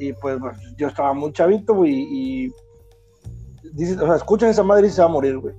Y 0.00 0.12
pues 0.14 0.38
yo 0.76 0.88
estaba 0.88 1.12
muy 1.12 1.32
chavito, 1.32 1.74
güey, 1.74 1.92
y 1.94 2.52
dices, 3.74 3.98
o 3.98 4.06
sea, 4.06 4.16
escuchas 4.16 4.48
a 4.48 4.50
esa 4.52 4.62
madre 4.64 4.88
y 4.88 4.90
se 4.90 5.00
va 5.00 5.06
a 5.06 5.10
morir, 5.10 5.38
güey. 5.38 5.54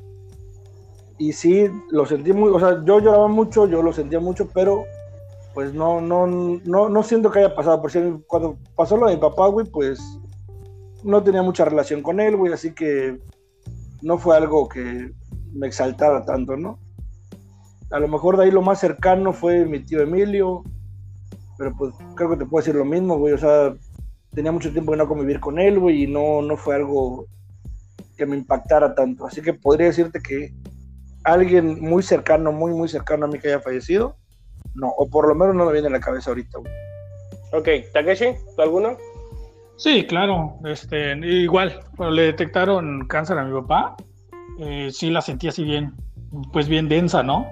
Y 1.17 1.31
sí, 1.31 1.67
lo 1.91 2.05
sentí 2.05 2.33
muy, 2.33 2.49
o 2.49 2.59
sea, 2.59 2.83
yo 2.83 2.99
lloraba 2.99 3.27
mucho, 3.29 3.67
yo 3.67 3.81
lo 3.81 3.93
sentía 3.93 4.19
mucho, 4.19 4.49
pero 4.53 4.83
pues 5.53 5.73
no, 5.73 6.01
no, 6.01 6.27
no, 6.27 6.89
no 6.89 7.03
siento 7.03 7.31
que 7.31 7.39
haya 7.39 7.55
pasado. 7.55 7.81
Por 7.81 7.91
si 7.91 7.99
cuando 8.27 8.57
pasó 8.75 8.97
lo 8.97 9.07
de 9.07 9.15
mi 9.15 9.21
papá, 9.21 9.47
güey, 9.47 9.65
pues 9.65 9.99
no 11.03 11.23
tenía 11.23 11.43
mucha 11.43 11.65
relación 11.65 12.01
con 12.01 12.19
él, 12.19 12.35
güey, 12.35 12.53
así 12.53 12.73
que 12.73 13.19
no 14.01 14.17
fue 14.17 14.37
algo 14.37 14.67
que 14.67 15.11
me 15.53 15.67
exaltara 15.67 16.25
tanto, 16.25 16.57
¿no? 16.57 16.79
A 17.91 17.99
lo 17.99 18.07
mejor 18.07 18.37
de 18.37 18.45
ahí 18.45 18.51
lo 18.51 18.61
más 18.61 18.79
cercano 18.79 19.33
fue 19.33 19.65
mi 19.65 19.79
tío 19.79 20.01
Emilio, 20.01 20.63
pero 21.57 21.75
pues 21.77 21.93
creo 22.15 22.31
que 22.31 22.37
te 22.37 22.45
puedo 22.45 22.63
decir 22.63 22.75
lo 22.75 22.85
mismo, 22.85 23.17
güey, 23.17 23.33
o 23.33 23.37
sea, 23.37 23.75
tenía 24.33 24.51
mucho 24.51 24.71
tiempo 24.71 24.91
de 24.91 24.97
no 24.97 25.07
convivir 25.07 25.39
con 25.39 25.59
él, 25.59 25.79
güey, 25.79 26.03
y 26.03 26.07
no, 26.07 26.41
no 26.41 26.57
fue 26.57 26.75
algo 26.75 27.27
que 28.17 28.25
me 28.25 28.37
impactara 28.37 28.95
tanto. 28.95 29.25
Así 29.25 29.41
que 29.41 29.53
podría 29.53 29.87
decirte 29.87 30.19
que 30.21 30.53
alguien 31.23 31.81
muy 31.81 32.01
cercano, 32.01 32.51
muy, 32.51 32.73
muy 32.73 32.87
cercano 32.87 33.25
a 33.25 33.27
mí 33.27 33.39
que 33.39 33.49
haya 33.49 33.59
fallecido, 33.59 34.17
no, 34.75 34.89
o 34.89 35.09
por 35.09 35.27
lo 35.27 35.35
menos 35.35 35.55
no 35.55 35.65
me 35.65 35.73
viene 35.73 35.87
a 35.87 35.91
la 35.91 35.99
cabeza 35.99 36.31
ahorita, 36.31 36.59
güey. 36.59 36.71
Ok, 37.53 37.91
Takeshi, 37.93 38.35
¿tú 38.55 38.61
alguno? 38.61 38.97
Sí, 39.77 40.05
claro. 40.05 40.55
Este, 40.65 41.13
igual, 41.25 41.79
cuando 41.95 42.15
le 42.15 42.23
detectaron 42.23 43.07
cáncer 43.07 43.37
a 43.37 43.43
mi 43.43 43.53
papá, 43.61 43.95
eh, 44.59 44.89
sí 44.91 45.09
la 45.09 45.21
sentí 45.21 45.47
así 45.47 45.63
bien, 45.63 45.93
pues 46.51 46.67
bien 46.67 46.89
densa, 46.89 47.23
¿no? 47.23 47.45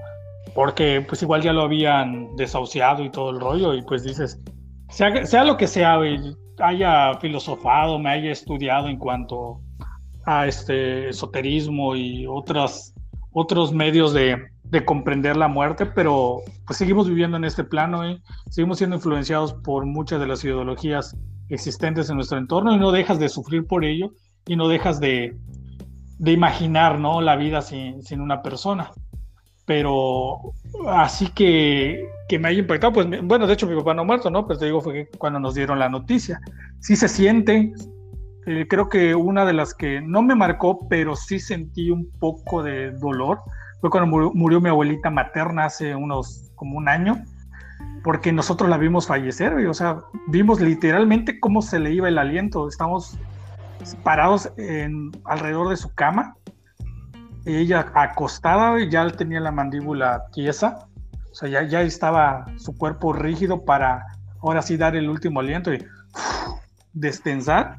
Porque 0.56 1.04
pues 1.08 1.22
igual 1.22 1.42
ya 1.42 1.54
lo 1.54 1.62
habían 1.62 2.36
desahuciado 2.36 3.04
y 3.04 3.12
todo 3.12 3.32
el 3.32 3.40
rollo 3.40 3.74
y 3.74 3.82
pues 3.84 4.04
dices, 4.04 4.40
sea, 4.90 5.26
sea 5.26 5.44
lo 5.44 5.58
que 5.58 5.68
sea, 5.68 5.98
güey, 5.98 6.20
haya 6.60 7.16
filosofado, 7.20 8.00
me 8.00 8.10
haya 8.10 8.32
estudiado 8.32 8.88
en 8.88 8.98
cuanto 8.98 9.62
a 10.26 10.48
este 10.48 11.10
esoterismo 11.10 11.96
y 11.96 12.26
otras, 12.28 12.91
otros 13.34 13.74
medios 13.74 14.14
de, 14.14 14.38
de 14.64 14.86
comprender 14.86 15.38
la 15.38 15.48
muerte, 15.48 15.86
pero 15.86 16.42
pues 16.66 16.78
seguimos 16.78 17.08
viviendo 17.08 17.38
en 17.38 17.44
este 17.44 17.64
plano, 17.64 18.06
¿eh? 18.06 18.22
seguimos 18.50 18.78
siendo 18.78 18.96
influenciados 18.96 19.54
por 19.54 19.86
muchas 19.86 20.20
de 20.20 20.28
las 20.28 20.44
ideologías 20.44 21.16
existentes 21.50 22.10
en 22.10 22.16
nuestro 22.16 22.38
entorno 22.38 22.74
y 22.74 22.80
no 22.80 22.92
dejas 22.92 23.20
de 23.20 23.30
sufrir 23.30 23.68
por 23.68 23.84
ello 23.84 24.14
y 24.46 24.56
no 24.56 24.68
dejas 24.68 25.00
de, 25.00 25.38
de 26.20 26.32
imaginar 26.32 27.00
¿no? 27.00 27.20
la 27.20 27.36
vida 27.36 27.62
sin, 27.62 28.02
sin 28.04 28.22
una 28.22 28.42
persona. 28.42 28.92
Pero 29.66 30.54
así 30.88 31.28
que, 31.30 32.08
que 32.28 32.40
me 32.40 32.50
haya 32.50 32.60
impactado, 32.60 32.94
pues 32.94 33.08
bueno, 33.24 33.48
de 33.48 33.54
hecho 33.54 33.68
mi 33.68 33.76
papá 33.76 33.94
no 33.94 34.02
ha 34.02 34.06
muerto, 34.06 34.30
¿no? 34.30 34.46
Pues 34.46 34.60
te 34.60 34.66
digo, 34.66 34.82
fue 34.82 35.08
cuando 35.18 35.40
nos 35.40 35.54
dieron 35.54 35.80
la 35.80 35.88
noticia. 35.88 36.40
Sí 36.80 36.96
se 36.96 37.08
siente, 37.08 37.72
eh, 38.46 38.66
creo 38.70 38.90
que 38.90 39.16
una 39.16 39.46
de 39.46 39.54
las 39.54 39.74
que 39.74 40.02
no 40.02 40.22
me 40.22 40.36
marcó, 40.36 40.88
pero 40.90 41.16
sí 41.16 41.40
sentí 41.40 41.92
un 41.92 42.10
poco 42.20 42.64
de 42.64 42.92
dolor, 42.92 43.42
fue 43.82 43.90
cuando 43.90 44.08
murió, 44.08 44.32
murió 44.34 44.62
mi 44.62 44.70
abuelita 44.70 45.10
materna 45.10 45.66
hace 45.66 45.96
unos, 45.96 46.52
como 46.56 46.78
un 46.78 46.88
año 46.88 47.24
porque 48.04 48.32
nosotros 48.32 48.70
la 48.70 48.78
vimos 48.78 49.08
fallecer, 49.08 49.54
güey. 49.54 49.66
o 49.66 49.74
sea, 49.74 49.98
vimos 50.28 50.60
literalmente 50.60 51.40
cómo 51.40 51.62
se 51.62 51.80
le 51.80 51.92
iba 51.92 52.08
el 52.08 52.18
aliento. 52.18 52.68
Estamos 52.68 53.18
parados 54.04 54.52
en, 54.58 55.12
alrededor 55.26 55.70
de 55.70 55.78
su 55.78 55.94
cama, 55.94 56.36
ella 57.46 57.92
acostada, 57.94 58.72
güey, 58.72 58.90
ya 58.90 59.08
tenía 59.10 59.40
la 59.40 59.52
mandíbula 59.52 60.26
tiesa, 60.34 60.88
o 61.32 61.36
sea, 61.36 61.50
ya, 61.50 61.64
ya 61.64 61.82
estaba 61.82 62.46
su 62.58 62.78
cuerpo 62.78 63.14
rígido 63.14 63.66
para 63.66 64.06
ahora 64.42 64.62
sí 64.62 64.78
dar 64.78 64.96
el 64.96 65.10
último 65.10 65.40
aliento 65.40 65.74
y 65.74 65.78
uf, 65.78 66.62
destensar 66.94 67.78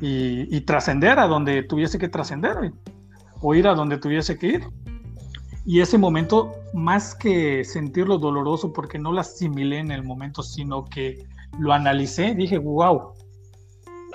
y, 0.00 0.60
trascender 0.62 1.18
a 1.18 1.26
donde 1.26 1.62
tuviese 1.62 1.98
que 1.98 2.08
trascender, 2.08 2.72
o 3.40 3.54
ir 3.54 3.66
a 3.68 3.74
donde 3.74 3.98
tuviese 3.98 4.38
que 4.38 4.46
ir. 4.46 4.64
Y 5.66 5.80
ese 5.80 5.96
momento, 5.96 6.52
más 6.74 7.14
que 7.14 7.64
sentirlo 7.64 8.18
doloroso 8.18 8.72
porque 8.72 8.98
no 8.98 9.12
lo 9.12 9.20
asimilé 9.20 9.78
en 9.78 9.90
el 9.90 10.02
momento, 10.02 10.42
sino 10.42 10.84
que 10.84 11.26
lo 11.58 11.72
analicé, 11.72 12.34
dije, 12.34 12.58
wow, 12.58 13.12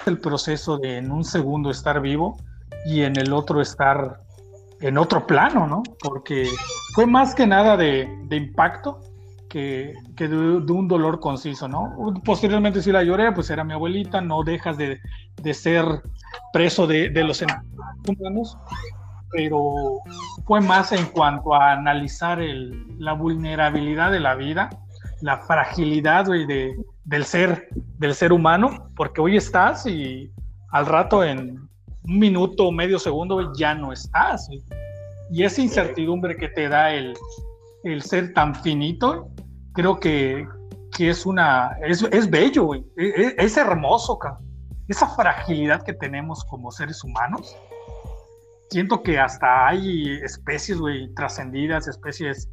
el 0.05 0.19
proceso 0.19 0.77
de 0.77 0.97
en 0.97 1.11
un 1.11 1.23
segundo 1.23 1.71
estar 1.71 2.01
vivo 2.01 2.37
y 2.85 3.01
en 3.01 3.17
el 3.17 3.33
otro 3.33 3.61
estar 3.61 4.21
en 4.81 4.97
otro 4.97 5.25
plano, 5.25 5.67
¿no? 5.67 5.83
Porque 6.01 6.47
fue 6.93 7.05
más 7.05 7.35
que 7.35 7.45
nada 7.47 7.75
de 7.75 8.07
impacto 8.31 9.01
que, 9.49 9.93
que 10.15 10.27
de, 10.27 10.62
de, 10.62 10.71
un 10.71 10.88
dolor 10.88 11.19
conciso, 11.19 11.67
¿no? 11.67 11.91
Posteriormente 12.23 12.81
si 12.81 12.91
la 12.91 13.03
lloré, 13.03 13.31
pues 13.31 13.49
era 13.49 13.63
mi 13.63 13.73
abuelita, 13.73 14.21
no 14.21 14.43
dejas 14.43 14.77
de, 14.77 14.99
de 15.41 15.53
ser 15.53 15.85
preso 16.53 16.88
de, 16.88 17.09
de 17.09 17.23
los 17.23 17.43
humanos, 18.07 18.57
pero 19.31 20.01
fue 20.45 20.62
más 20.62 20.91
en 20.91 21.05
cuanto 21.07 21.53
a 21.53 21.73
analizar 21.73 22.39
el, 22.39 22.85
la 22.99 23.13
vulnerabilidad 23.13 24.12
de 24.12 24.19
la 24.19 24.35
vida, 24.35 24.69
la 25.21 25.38
fragilidad 25.38 26.27
wey, 26.29 26.45
de, 26.45 26.75
del, 27.05 27.25
ser, 27.25 27.67
del 27.97 28.13
ser 28.13 28.31
humano, 28.31 28.89
porque 28.95 29.19
hoy 29.19 29.35
estás 29.35 29.85
y 29.85 30.31
al 30.71 30.85
rato 30.85 31.23
en 31.23 31.67
un 32.03 32.19
minuto 32.19 32.67
o 32.67 32.71
medio 32.71 32.99
segundo 32.99 33.35
wey, 33.38 33.47
ya 33.57 33.73
no 33.75 33.91
estás. 33.91 34.47
Wey. 34.49 34.63
Y 35.31 35.43
esa 35.43 35.62
incertidumbre 35.62 36.35
que 36.38 36.49
te 36.49 36.69
da 36.69 36.91
el, 36.91 37.13
el 37.83 38.01
ser 38.01 38.33
tan 38.33 38.55
finito, 38.55 39.29
creo 39.73 39.99
que, 39.99 40.47
que 40.95 41.09
es 41.09 41.25
una, 41.25 41.77
es, 41.85 42.03
es 42.11 42.29
bello, 42.29 42.73
es, 42.73 42.83
es, 43.37 43.57
hermoso, 43.57 44.19
esa 44.87 45.07
fragilidad 45.07 45.83
que 45.83 45.93
tenemos 45.93 46.43
como 46.45 46.71
seres 46.71 47.03
humanos 47.03 47.55
siento 48.69 49.01
que 49.01 49.19
hasta 49.19 49.67
hay 49.67 50.19
especies, 50.23 50.77
güey, 50.77 51.13
trascendidas, 51.13 51.87
especies 51.87 52.49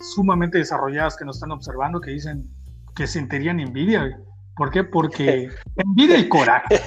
sumamente 0.00 0.58
desarrolladas 0.58 1.16
que 1.16 1.24
nos 1.24 1.36
están 1.36 1.52
observando 1.52 2.00
que 2.00 2.10
dicen 2.10 2.48
que 2.94 3.06
sentirían 3.06 3.60
envidia. 3.60 4.18
¿Por 4.56 4.70
qué? 4.70 4.84
Porque 4.84 5.48
envidia 5.76 6.18
y 6.18 6.28
coraje. 6.28 6.80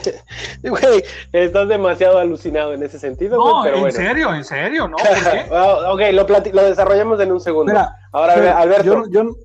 Güey, 0.64 1.04
estás 1.32 1.68
demasiado 1.68 2.18
alucinado 2.18 2.74
en 2.74 2.84
ese 2.84 3.00
sentido. 3.00 3.38
No, 3.38 3.60
güey, 3.60 3.64
pero 3.64 3.76
en 3.76 3.82
bueno. 3.82 3.96
serio, 3.96 4.34
en 4.34 4.44
serio, 4.44 4.88
¿no? 4.88 4.98
¿Por 4.98 5.08
qué? 5.08 5.46
ok, 5.52 6.02
lo, 6.14 6.54
lo, 6.54 6.64
desarrollamos 6.64 7.20
en 7.20 7.32
un 7.32 7.40
segundo. 7.40 7.72
Mira, 7.72 7.96
Ahora, 8.12 8.34
pero 8.36 8.58
Alberto. 8.58 8.84
Yo, 8.84 9.10
yo, 9.10 9.36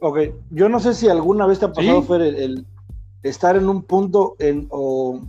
ok, 0.00 0.18
yo 0.50 0.68
no 0.68 0.80
sé 0.80 0.94
si 0.94 1.08
alguna 1.08 1.46
vez 1.46 1.58
te 1.58 1.66
ha 1.66 1.72
pasado, 1.72 2.02
¿Sí? 2.02 2.08
Fer, 2.08 2.20
el, 2.22 2.36
el, 2.36 2.66
estar 3.22 3.56
en 3.56 3.68
un 3.68 3.82
punto 3.82 4.36
en, 4.38 4.66
o, 4.70 5.20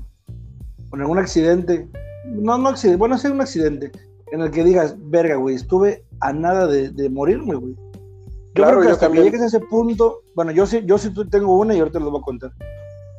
o 0.91 0.95
en 0.95 1.01
algún 1.01 1.19
accidente 1.19 1.88
no, 2.25 2.58
no 2.58 2.69
accidente, 2.69 2.97
bueno, 2.97 3.17
sí 3.17 3.28
un 3.28 3.41
accidente 3.41 3.91
en 4.32 4.41
el 4.41 4.51
que 4.51 4.63
digas, 4.63 4.95
verga, 4.97 5.36
güey, 5.36 5.56
estuve 5.56 6.04
a 6.19 6.34
nada 6.34 6.67
de, 6.67 6.89
de 6.89 7.10
morirme, 7.10 7.56
güey. 7.56 7.75
Yo 8.56 8.63
Claro, 8.63 8.78
creo 8.78 8.82
que 8.82 8.88
yo 8.88 8.94
hasta 8.94 9.06
también. 9.08 9.24
que 9.26 9.32
llegues 9.32 9.41
a 9.41 9.58
ese 9.58 9.60
punto, 9.65 10.22
bueno, 10.36 10.52
yo 10.52 10.65
sí, 10.65 10.82
yo 10.86 10.98
sí 10.98 11.12
tengo 11.30 11.58
una 11.58 11.74
y 11.76 11.80
ahorita 11.80 12.00
lo 12.00 12.10
voy 12.12 12.22
a 12.22 12.24
contar. 12.24 12.52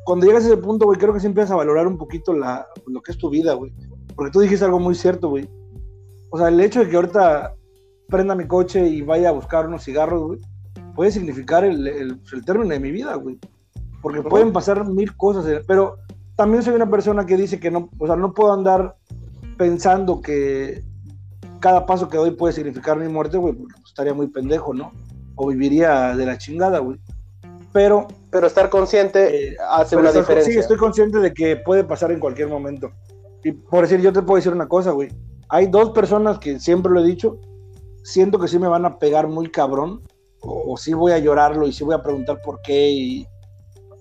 Cuando 0.03 0.25
llegas 0.25 0.43
a 0.45 0.47
ese 0.47 0.57
punto, 0.57 0.85
güey, 0.85 0.97
creo 0.97 1.13
que 1.13 1.19
sí 1.19 1.27
empiezas 1.27 1.51
a 1.51 1.55
valorar 1.57 1.85
un 1.85 1.97
poquito 1.97 2.33
la, 2.33 2.65
lo 2.87 3.01
que 3.01 3.11
es 3.11 3.17
tu 3.17 3.29
vida, 3.29 3.53
güey. 3.53 3.71
Porque 4.15 4.31
tú 4.31 4.39
dijiste 4.39 4.65
algo 4.65 4.79
muy 4.79 4.95
cierto, 4.95 5.29
güey. 5.29 5.47
O 6.31 6.37
sea, 6.37 6.47
el 6.47 6.59
hecho 6.59 6.79
de 6.79 6.89
que 6.89 6.95
ahorita 6.95 7.53
prenda 8.09 8.33
mi 8.35 8.47
coche 8.47 8.87
y 8.87 9.01
vaya 9.01 9.29
a 9.29 9.33
buscar 9.33 9.67
unos 9.67 9.83
cigarros, 9.83 10.23
güey, 10.23 10.39
puede 10.95 11.11
significar 11.11 11.63
el, 11.63 11.85
el, 11.87 12.21
el 12.33 12.45
término 12.45 12.69
de 12.73 12.79
mi 12.79 12.91
vida, 12.91 13.13
güey. 13.15 13.37
Porque 14.01 14.21
pueden 14.23 14.51
pasar 14.53 14.87
mil 14.87 15.15
cosas, 15.17 15.45
eh, 15.47 15.61
pero 15.67 15.97
también 16.35 16.63
soy 16.63 16.73
una 16.75 16.89
persona 16.89 17.25
que 17.25 17.35
dice 17.37 17.59
que 17.59 17.69
no, 17.69 17.89
o 17.99 18.07
sea, 18.07 18.15
no 18.15 18.33
puedo 18.33 18.53
andar 18.53 18.95
pensando 19.57 20.21
que 20.21 20.83
cada 21.59 21.85
paso 21.85 22.07
que 22.07 22.17
doy 22.17 22.31
puede 22.31 22.53
significar 22.53 22.97
mi 22.97 23.07
muerte, 23.07 23.37
güey, 23.37 23.53
porque 23.53 23.73
pues, 23.73 23.87
estaría 23.89 24.13
muy 24.13 24.27
pendejo, 24.27 24.73
¿no? 24.73 24.91
O 25.37 25.47
viviría 25.47 26.15
de 26.15 26.25
la 26.25 26.37
chingada, 26.37 26.79
güey. 26.79 26.99
pero 27.71 28.07
Pero 28.29 28.47
estar 28.47 28.69
consciente 28.69 29.51
Eh, 29.51 29.57
hace 29.69 29.95
una 29.95 30.11
diferencia. 30.11 30.51
Sí, 30.51 30.59
estoy 30.59 30.77
consciente 30.77 31.19
de 31.19 31.33
que 31.33 31.55
puede 31.55 31.85
pasar 31.85 32.11
en 32.11 32.19
cualquier 32.19 32.49
momento. 32.49 32.91
Y 33.43 33.53
por 33.53 33.83
decir, 33.83 34.01
yo 34.01 34.11
te 34.11 34.21
puedo 34.21 34.35
decir 34.35 34.51
una 34.51 34.67
cosa, 34.67 34.91
güey. 34.91 35.09
Hay 35.49 35.67
dos 35.67 35.91
personas 35.91 36.39
que 36.39 36.59
siempre 36.59 36.91
lo 36.91 36.99
he 36.99 37.07
dicho, 37.07 37.39
siento 38.03 38.37
que 38.39 38.49
sí 38.49 38.59
me 38.59 38.67
van 38.67 38.85
a 38.85 38.99
pegar 38.99 39.27
muy 39.27 39.49
cabrón, 39.49 40.01
o, 40.41 40.73
o 40.73 40.77
sí 40.77 40.93
voy 40.93 41.13
a 41.13 41.19
llorarlo 41.19 41.65
y 41.65 41.71
sí 41.71 41.85
voy 41.85 41.95
a 41.95 42.03
preguntar 42.03 42.41
por 42.43 42.61
qué, 42.61 42.89
y 42.89 43.27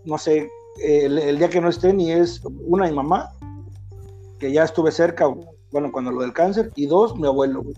no 0.05 0.19
sé, 0.19 0.51
el, 0.83 1.19
el 1.19 1.39
día 1.39 1.49
que 1.49 1.61
no 1.61 1.69
estén, 1.69 2.01
y 2.01 2.11
es 2.13 2.43
una, 2.67 2.87
mi 2.87 2.95
mamá, 2.95 3.31
que 4.41 4.53
ya 4.53 4.65
estuve 4.65 4.91
cerca, 4.91 5.27
bueno, 5.71 5.93
cuando 5.93 6.11
lo 6.11 6.23
del 6.23 6.33
cáncer, 6.33 6.71
y 6.75 6.87
dos, 6.87 7.17
mi 7.17 7.27
abuelo, 7.27 7.63
güey. 7.63 7.77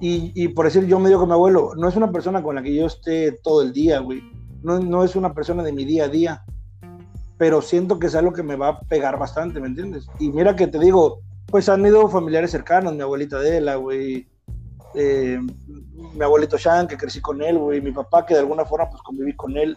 Y, 0.00 0.32
y 0.34 0.48
por 0.48 0.66
decir, 0.66 0.86
yo 0.86 0.98
me 0.98 1.08
digo 1.08 1.20
que 1.20 1.26
mi 1.26 1.32
abuelo 1.32 1.72
no 1.76 1.88
es 1.88 1.96
una 1.96 2.12
persona 2.12 2.42
con 2.42 2.54
la 2.54 2.62
que 2.62 2.74
yo 2.74 2.86
esté 2.86 3.32
todo 3.32 3.62
el 3.62 3.72
día, 3.72 4.00
güey. 4.00 4.22
No, 4.62 4.78
no 4.78 5.04
es 5.04 5.16
una 5.16 5.32
persona 5.32 5.62
de 5.62 5.72
mi 5.72 5.84
día 5.84 6.04
a 6.04 6.08
día 6.08 6.44
pero 7.38 7.60
siento 7.60 7.98
que 7.98 8.06
es 8.06 8.14
algo 8.14 8.32
que 8.32 8.42
me 8.42 8.56
va 8.56 8.68
a 8.68 8.80
pegar 8.80 9.18
bastante, 9.18 9.60
¿me 9.60 9.66
entiendes? 9.66 10.06
Y 10.18 10.30
mira 10.30 10.56
que 10.56 10.66
te 10.66 10.78
digo, 10.78 11.20
pues 11.46 11.68
han 11.68 11.84
ido 11.84 12.08
familiares 12.08 12.50
cercanos, 12.50 12.94
mi 12.94 13.02
abuelita 13.02 13.36
Adela, 13.36 13.76
güey, 13.76 14.26
eh, 14.94 15.38
mi 16.14 16.24
abuelito 16.24 16.56
Shan, 16.56 16.88
que 16.88 16.96
crecí 16.96 17.20
con 17.20 17.42
él, 17.42 17.58
güey, 17.58 17.80
mi 17.80 17.92
papá, 17.92 18.24
que 18.24 18.34
de 18.34 18.40
alguna 18.40 18.64
forma 18.64 18.88
pues 18.88 19.02
conviví 19.02 19.34
con 19.36 19.56
él, 19.56 19.76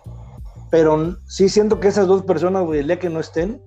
pero 0.71 1.17
sí 1.27 1.49
siento 1.49 1.79
que 1.79 1.89
esas 1.89 2.07
dos 2.07 2.23
personas, 2.23 2.63
güey, 2.63 2.79
el 2.79 2.87
día 2.87 2.99
que 2.99 3.09
no 3.09 3.19
estén, 3.19 3.61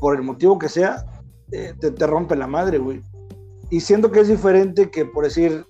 por 0.00 0.14
el 0.14 0.22
motivo 0.22 0.58
que 0.58 0.68
sea, 0.68 1.04
eh, 1.50 1.74
te, 1.80 1.90
te 1.90 2.06
rompe 2.06 2.36
la 2.36 2.46
madre, 2.46 2.78
güey. 2.78 3.02
Y 3.70 3.80
siento 3.80 4.10
que 4.10 4.20
es 4.20 4.28
diferente 4.28 4.90
que 4.90 5.04
por 5.04 5.24
decir 5.24 5.64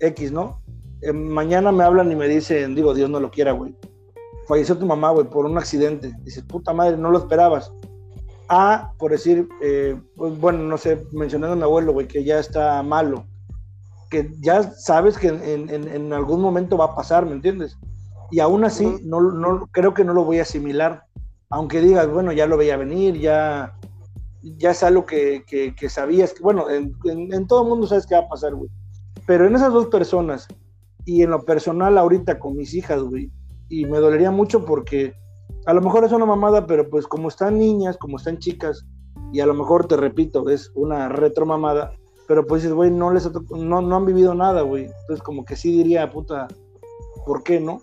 X, 0.00 0.32
¿no? 0.32 0.60
Eh, 1.02 1.12
mañana 1.12 1.70
me 1.72 1.84
hablan 1.84 2.10
y 2.10 2.16
me 2.16 2.28
dicen, 2.28 2.74
digo, 2.74 2.94
Dios 2.94 3.08
no 3.10 3.20
lo 3.20 3.30
quiera, 3.30 3.52
güey 3.52 3.74
falleció 4.46 4.76
tu 4.76 4.86
mamá, 4.86 5.10
güey, 5.10 5.26
por 5.26 5.46
un 5.46 5.56
accidente. 5.58 6.12
Dices, 6.22 6.44
puta 6.44 6.72
madre, 6.72 6.96
no 6.96 7.10
lo 7.10 7.18
esperabas. 7.18 7.72
A, 8.48 8.92
por 8.98 9.10
decir, 9.10 9.48
eh, 9.62 9.98
pues, 10.16 10.38
bueno, 10.38 10.58
no 10.60 10.76
sé, 10.76 11.02
mencionando 11.12 11.54
a 11.54 11.56
mi 11.56 11.62
abuelo, 11.62 11.92
güey, 11.92 12.06
que 12.06 12.24
ya 12.24 12.38
está 12.38 12.82
malo. 12.82 13.26
Que 14.10 14.30
ya 14.40 14.62
sabes 14.62 15.16
que 15.16 15.28
en, 15.28 15.70
en- 15.70 15.88
en 15.88 16.12
algún 16.12 16.40
momento 16.40 16.76
va 16.76 16.86
a 16.86 16.94
pasar, 16.94 17.24
¿me 17.24 17.32
entiendes? 17.32 17.76
Y 18.30 18.40
aún 18.40 18.64
así, 18.64 18.98
no, 19.04 19.20
no, 19.20 19.66
creo 19.72 19.94
que 19.94 20.04
no 20.04 20.12
lo 20.12 20.24
voy 20.24 20.38
a 20.38 20.42
asimilar. 20.42 21.04
Aunque 21.50 21.80
digas, 21.80 22.08
bueno, 22.10 22.32
ya 22.32 22.46
lo 22.46 22.56
veía 22.56 22.76
venir, 22.76 23.18
ya, 23.18 23.74
ya 24.58 24.70
es 24.70 24.82
algo 24.82 25.06
que, 25.06 25.44
que, 25.46 25.88
sabías. 25.88 26.34
Que, 26.34 26.42
bueno, 26.42 26.66
en, 26.70 27.46
todo 27.46 27.62
el 27.62 27.68
mundo 27.68 27.86
sabes 27.86 28.06
que 28.06 28.14
va 28.14 28.22
a 28.22 28.28
pasar, 28.28 28.54
güey. 28.54 28.70
Pero 29.26 29.46
en 29.46 29.54
esas 29.54 29.72
dos 29.72 29.86
personas, 29.86 30.46
y 31.04 31.22
en 31.22 31.30
lo 31.30 31.42
personal 31.44 31.96
ahorita 31.96 32.38
con 32.38 32.56
mis 32.56 32.74
hijas, 32.74 33.02
güey, 33.02 33.30
y 33.68 33.86
me 33.86 33.98
dolería 33.98 34.30
mucho 34.30 34.64
porque 34.64 35.14
a 35.66 35.72
lo 35.72 35.80
mejor 35.80 36.04
es 36.04 36.12
una 36.12 36.26
mamada, 36.26 36.66
pero 36.66 36.88
pues 36.88 37.06
como 37.06 37.28
están 37.28 37.58
niñas, 37.58 37.96
como 37.96 38.18
están 38.18 38.38
chicas, 38.38 38.84
y 39.32 39.40
a 39.40 39.46
lo 39.46 39.54
mejor 39.54 39.86
te 39.86 39.96
repito, 39.96 40.48
es 40.48 40.70
una 40.74 41.08
retro 41.08 41.46
mamada, 41.46 41.92
pero 42.28 42.46
pues 42.46 42.70
güey, 42.70 42.90
no 42.90 43.12
les 43.12 43.30
no, 43.50 43.80
no 43.80 43.96
han 43.96 44.06
vivido 44.06 44.34
nada, 44.34 44.62
güey. 44.62 44.84
Entonces 44.84 45.22
como 45.22 45.44
que 45.44 45.56
sí 45.56 45.72
diría, 45.72 46.10
puta, 46.10 46.48
¿por 47.26 47.42
qué 47.42 47.60
no? 47.60 47.80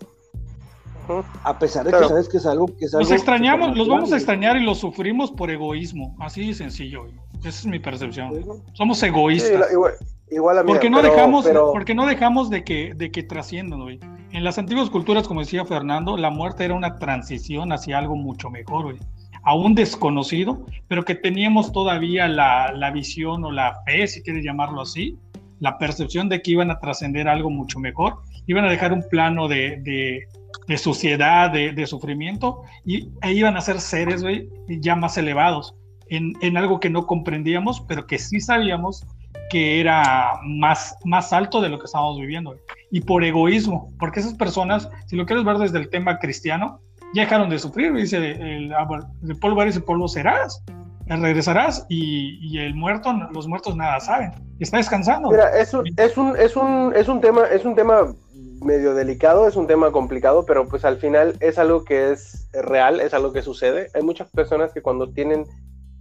A 1.44 1.58
pesar 1.58 1.84
de 1.84 1.90
Claro. 1.90 2.04
que 2.06 2.08
sabes 2.10 2.28
que 2.28 2.36
es 2.38 2.46
algo 2.46 2.66
que 2.66 2.84
es 2.86 2.92
Los 2.92 3.02
algo 3.02 3.14
extrañamos, 3.14 3.76
los 3.76 3.88
vamos 3.88 4.12
a 4.12 4.16
extrañar 4.16 4.56
y 4.56 4.64
los 4.64 4.78
sufrimos 4.78 5.30
por 5.30 5.50
egoísmo. 5.50 6.14
Así 6.20 6.46
de 6.46 6.54
sencillo. 6.54 7.06
Esa 7.40 7.48
es 7.48 7.66
mi 7.66 7.78
percepción. 7.78 8.32
Somos 8.72 8.98
Sí, 8.98 9.06
egoístas. 9.06 9.60
la- 9.60 9.72
igual, 9.72 9.92
igual 10.30 10.58
a 10.58 10.62
mí. 10.62 10.68
porque 10.72 10.88
no 10.90 11.00
pero- 11.00 11.12
dejamos, 11.12 11.44
pero- 11.44 11.72
porque 11.72 11.94
no 11.94 12.06
dejamos 12.06 12.50
de 12.50 12.62
que, 12.64 12.94
de 12.94 13.10
que 13.10 13.22
trasciendan, 13.22 13.80
güey. 13.82 13.98
En 14.30 14.44
las 14.44 14.58
antiguas 14.58 14.88
culturas, 14.90 15.26
como 15.28 15.40
decía 15.40 15.64
Fernando, 15.64 16.16
la 16.16 16.30
muerte 16.30 16.64
era 16.64 16.74
una 16.74 16.98
transición 16.98 17.72
hacia 17.72 17.98
algo 17.98 18.16
mucho 18.16 18.48
mejor, 18.48 18.84
güey. 18.84 18.98
Aún 19.44 19.74
desconocido, 19.74 20.64
pero 20.88 21.04
que 21.04 21.16
teníamos 21.16 21.72
todavía 21.72 22.28
la, 22.28 22.72
la 22.72 22.90
visión 22.92 23.44
o 23.44 23.50
la 23.50 23.80
fe, 23.84 24.06
si 24.06 24.22
quieres 24.22 24.44
llamarlo 24.44 24.80
así, 24.82 25.18
la 25.58 25.78
percepción 25.78 26.28
de 26.28 26.40
que 26.42 26.52
iban 26.52 26.70
a 26.70 26.78
trascender 26.78 27.28
algo 27.28 27.50
mucho 27.50 27.78
mejor, 27.80 28.18
iban 28.46 28.64
a 28.64 28.70
dejar 28.70 28.92
un 28.92 29.02
plano 29.08 29.48
de, 29.48 29.78
de, 29.82 30.26
de 30.66 30.78
suciedad, 30.78 31.50
de, 31.50 31.72
de 31.72 31.86
sufrimiento, 31.86 32.62
y 32.84 33.08
e 33.22 33.32
iban 33.32 33.56
a 33.56 33.60
ser 33.60 33.80
seres, 33.80 34.24
ya 34.68 34.96
más 34.96 35.16
elevados, 35.18 35.74
en, 36.08 36.34
en 36.40 36.56
algo 36.56 36.80
que 36.80 36.90
no 36.90 37.06
comprendíamos, 37.06 37.80
pero 37.88 38.06
que 38.06 38.18
sí 38.18 38.40
sabíamos 38.40 39.06
que 39.50 39.80
era 39.80 40.40
más, 40.44 40.96
más 41.04 41.32
alto 41.32 41.60
de 41.60 41.68
lo 41.68 41.78
que 41.78 41.84
estábamos 41.84 42.18
viviendo. 42.18 42.56
Y 42.90 43.02
por 43.02 43.22
egoísmo, 43.24 43.92
porque 43.98 44.20
esas 44.20 44.34
personas, 44.34 44.88
si 45.06 45.16
lo 45.16 45.26
quieres 45.26 45.44
ver 45.44 45.58
desde 45.58 45.78
el 45.78 45.90
tema 45.90 46.18
cristiano, 46.18 46.80
ya 47.14 47.22
dejaron 47.22 47.50
de 47.50 47.58
sufrir, 47.58 47.92
dice, 47.92 48.16
el, 48.16 48.72
el 48.72 49.36
polvo 49.38 49.62
eres 49.62 49.76
y 49.76 49.80
polvo 49.80 50.08
serás, 50.08 50.62
regresarás 51.06 51.84
y, 51.88 52.38
y, 52.40 52.58
el 52.58 52.74
muerto, 52.74 53.12
los 53.32 53.46
muertos 53.46 53.76
nada 53.76 54.00
saben, 54.00 54.32
está 54.58 54.78
descansando. 54.78 55.30
Mira, 55.30 55.50
es 55.58 55.74
un, 55.74 55.86
es 55.96 56.16
un, 56.16 56.36
es 56.36 56.56
un, 56.56 56.92
es 56.96 57.08
un 57.08 57.20
tema, 57.20 57.42
es 57.52 57.64
un 57.64 57.74
tema 57.74 58.14
medio 58.62 58.94
delicado, 58.94 59.46
es 59.46 59.56
un 59.56 59.66
tema 59.66 59.90
complicado, 59.92 60.44
pero 60.46 60.66
pues 60.68 60.84
al 60.84 60.98
final 60.98 61.36
es 61.40 61.58
algo 61.58 61.84
que 61.84 62.12
es 62.12 62.48
real, 62.52 63.00
es 63.00 63.14
algo 63.14 63.32
que 63.32 63.42
sucede. 63.42 63.88
Hay 63.94 64.02
muchas 64.02 64.28
personas 64.30 64.72
que 64.72 64.82
cuando 64.82 65.10
tienen 65.12 65.46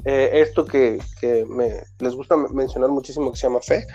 eh, 0.05 0.29
esto 0.33 0.65
que, 0.65 0.99
que 1.19 1.45
me, 1.45 1.83
les 1.99 2.15
gusta 2.15 2.35
mencionar 2.35 2.89
muchísimo 2.89 3.31
que 3.31 3.37
se 3.37 3.47
llama 3.47 3.61
fe, 3.61 3.85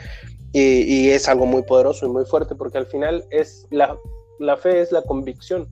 y, 0.52 0.82
y, 0.82 1.10
es 1.10 1.28
algo 1.28 1.46
muy 1.46 1.62
poderoso 1.62 2.06
y 2.06 2.08
muy 2.08 2.24
fuerte, 2.24 2.54
porque 2.54 2.78
al 2.78 2.86
final 2.86 3.24
es 3.30 3.66
la, 3.70 3.96
la 4.38 4.56
fe 4.56 4.80
es 4.80 4.92
la 4.92 5.02
convicción, 5.02 5.68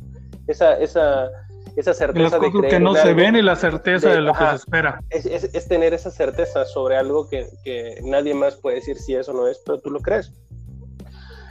esa, 0.49 0.75
esa, 0.79 1.31
esa 1.77 1.95
certeza 1.95 2.39
de, 2.39 2.47
de 2.47 2.53
creer 2.53 2.69
que 2.69 2.81
no 2.81 2.95
se 2.95 3.03
algo, 3.03 3.17
ven 3.17 3.37
y 3.37 3.43
la 3.43 3.57
certeza 3.57 4.09
de, 4.09 4.17
de 4.17 4.21
lo 4.23 4.33
ajá, 4.33 4.45
que 4.45 4.51
se 4.51 4.57
espera. 4.57 5.01
Es, 5.11 5.27
es, 5.27 5.55
es, 5.55 5.69
tener 5.69 5.95
esa 5.95 6.11
certeza 6.11 6.65
sobre 6.65 6.97
algo 6.97 7.29
que, 7.29 7.47
que 7.63 8.01
nadie 8.03 8.35
más 8.35 8.57
puede 8.57 8.77
decir 8.77 8.99
si 8.99 9.15
eso 9.15 9.33
no 9.33 9.47
es, 9.47 9.63
pero 9.65 9.81
tú 9.81 9.91
lo 9.91 10.01
crees. 10.01 10.33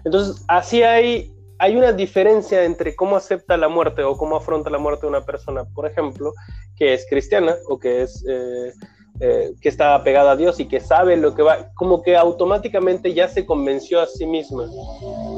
Entonces, 0.06 0.44
así 0.48 0.84
hay, 0.84 1.34
hay 1.60 1.76
una 1.76 1.92
diferencia 1.92 2.64
entre 2.66 2.96
cómo 2.96 3.16
acepta 3.16 3.58
la 3.58 3.70
muerte 3.70 4.04
o 4.04 4.18
cómo 4.18 4.36
afronta 4.36 4.70
la 4.70 4.78
muerte 4.78 5.08
una 5.08 5.26
persona, 5.26 5.66
por 5.74 5.86
ejemplo, 5.86 6.34
que 6.76 6.94
es 6.94 7.06
cristiana 7.10 7.56
o 7.68 7.80
que 7.80 8.04
es... 8.04 8.24
Eh, 8.28 8.72
eh, 9.20 9.54
que 9.62 9.70
está 9.70 9.94
apegada 9.94 10.32
a 10.32 10.36
Dios 10.36 10.60
y 10.60 10.68
que 10.68 10.80
sabe 10.80 11.16
lo 11.18 11.36
que 11.36 11.44
va, 11.44 11.70
como 11.76 12.02
que 12.02 12.18
automáticamente 12.18 13.14
ya 13.14 13.28
se 13.28 13.46
convenció 13.46 14.02
a 14.02 14.08
sí 14.08 14.26
misma, 14.26 14.68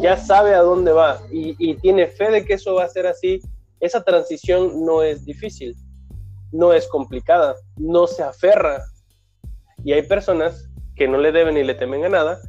ya 0.01 0.15
sabe 0.15 0.55
a 0.55 0.61
dónde 0.61 0.93
va 0.93 1.19
y, 1.29 1.57
y, 1.59 1.75
tiene 1.75 2.07
fe 2.07 2.31
de 2.31 2.45
que 2.45 2.53
eso 2.53 2.75
va 2.75 2.85
a 2.85 2.89
ser 2.89 3.05
así, 3.05 3.41
esa 3.81 4.01
transición 4.01 4.85
no 4.85 5.03
es 5.03 5.25
difícil, 5.25 5.75
no 6.53 6.71
es 6.71 6.87
complicada, 6.87 7.55
no 7.75 8.07
se 8.07 8.23
aferra. 8.23 8.81
Y 9.83 9.91
hay 9.91 10.03
personas 10.03 10.69
que 10.95 11.09
no 11.09 11.17
le 11.17 11.33
deben 11.33 11.55
ni 11.55 11.63
le 11.63 11.75
temen 11.75 12.05
a 12.05 12.09
nada 12.09 12.39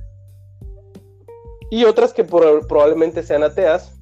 y 1.70 1.84
otras 1.84 2.12
que 2.12 2.24
por, 2.24 2.66
probablemente 2.66 3.22
sean 3.22 3.42
ateas 3.42 3.92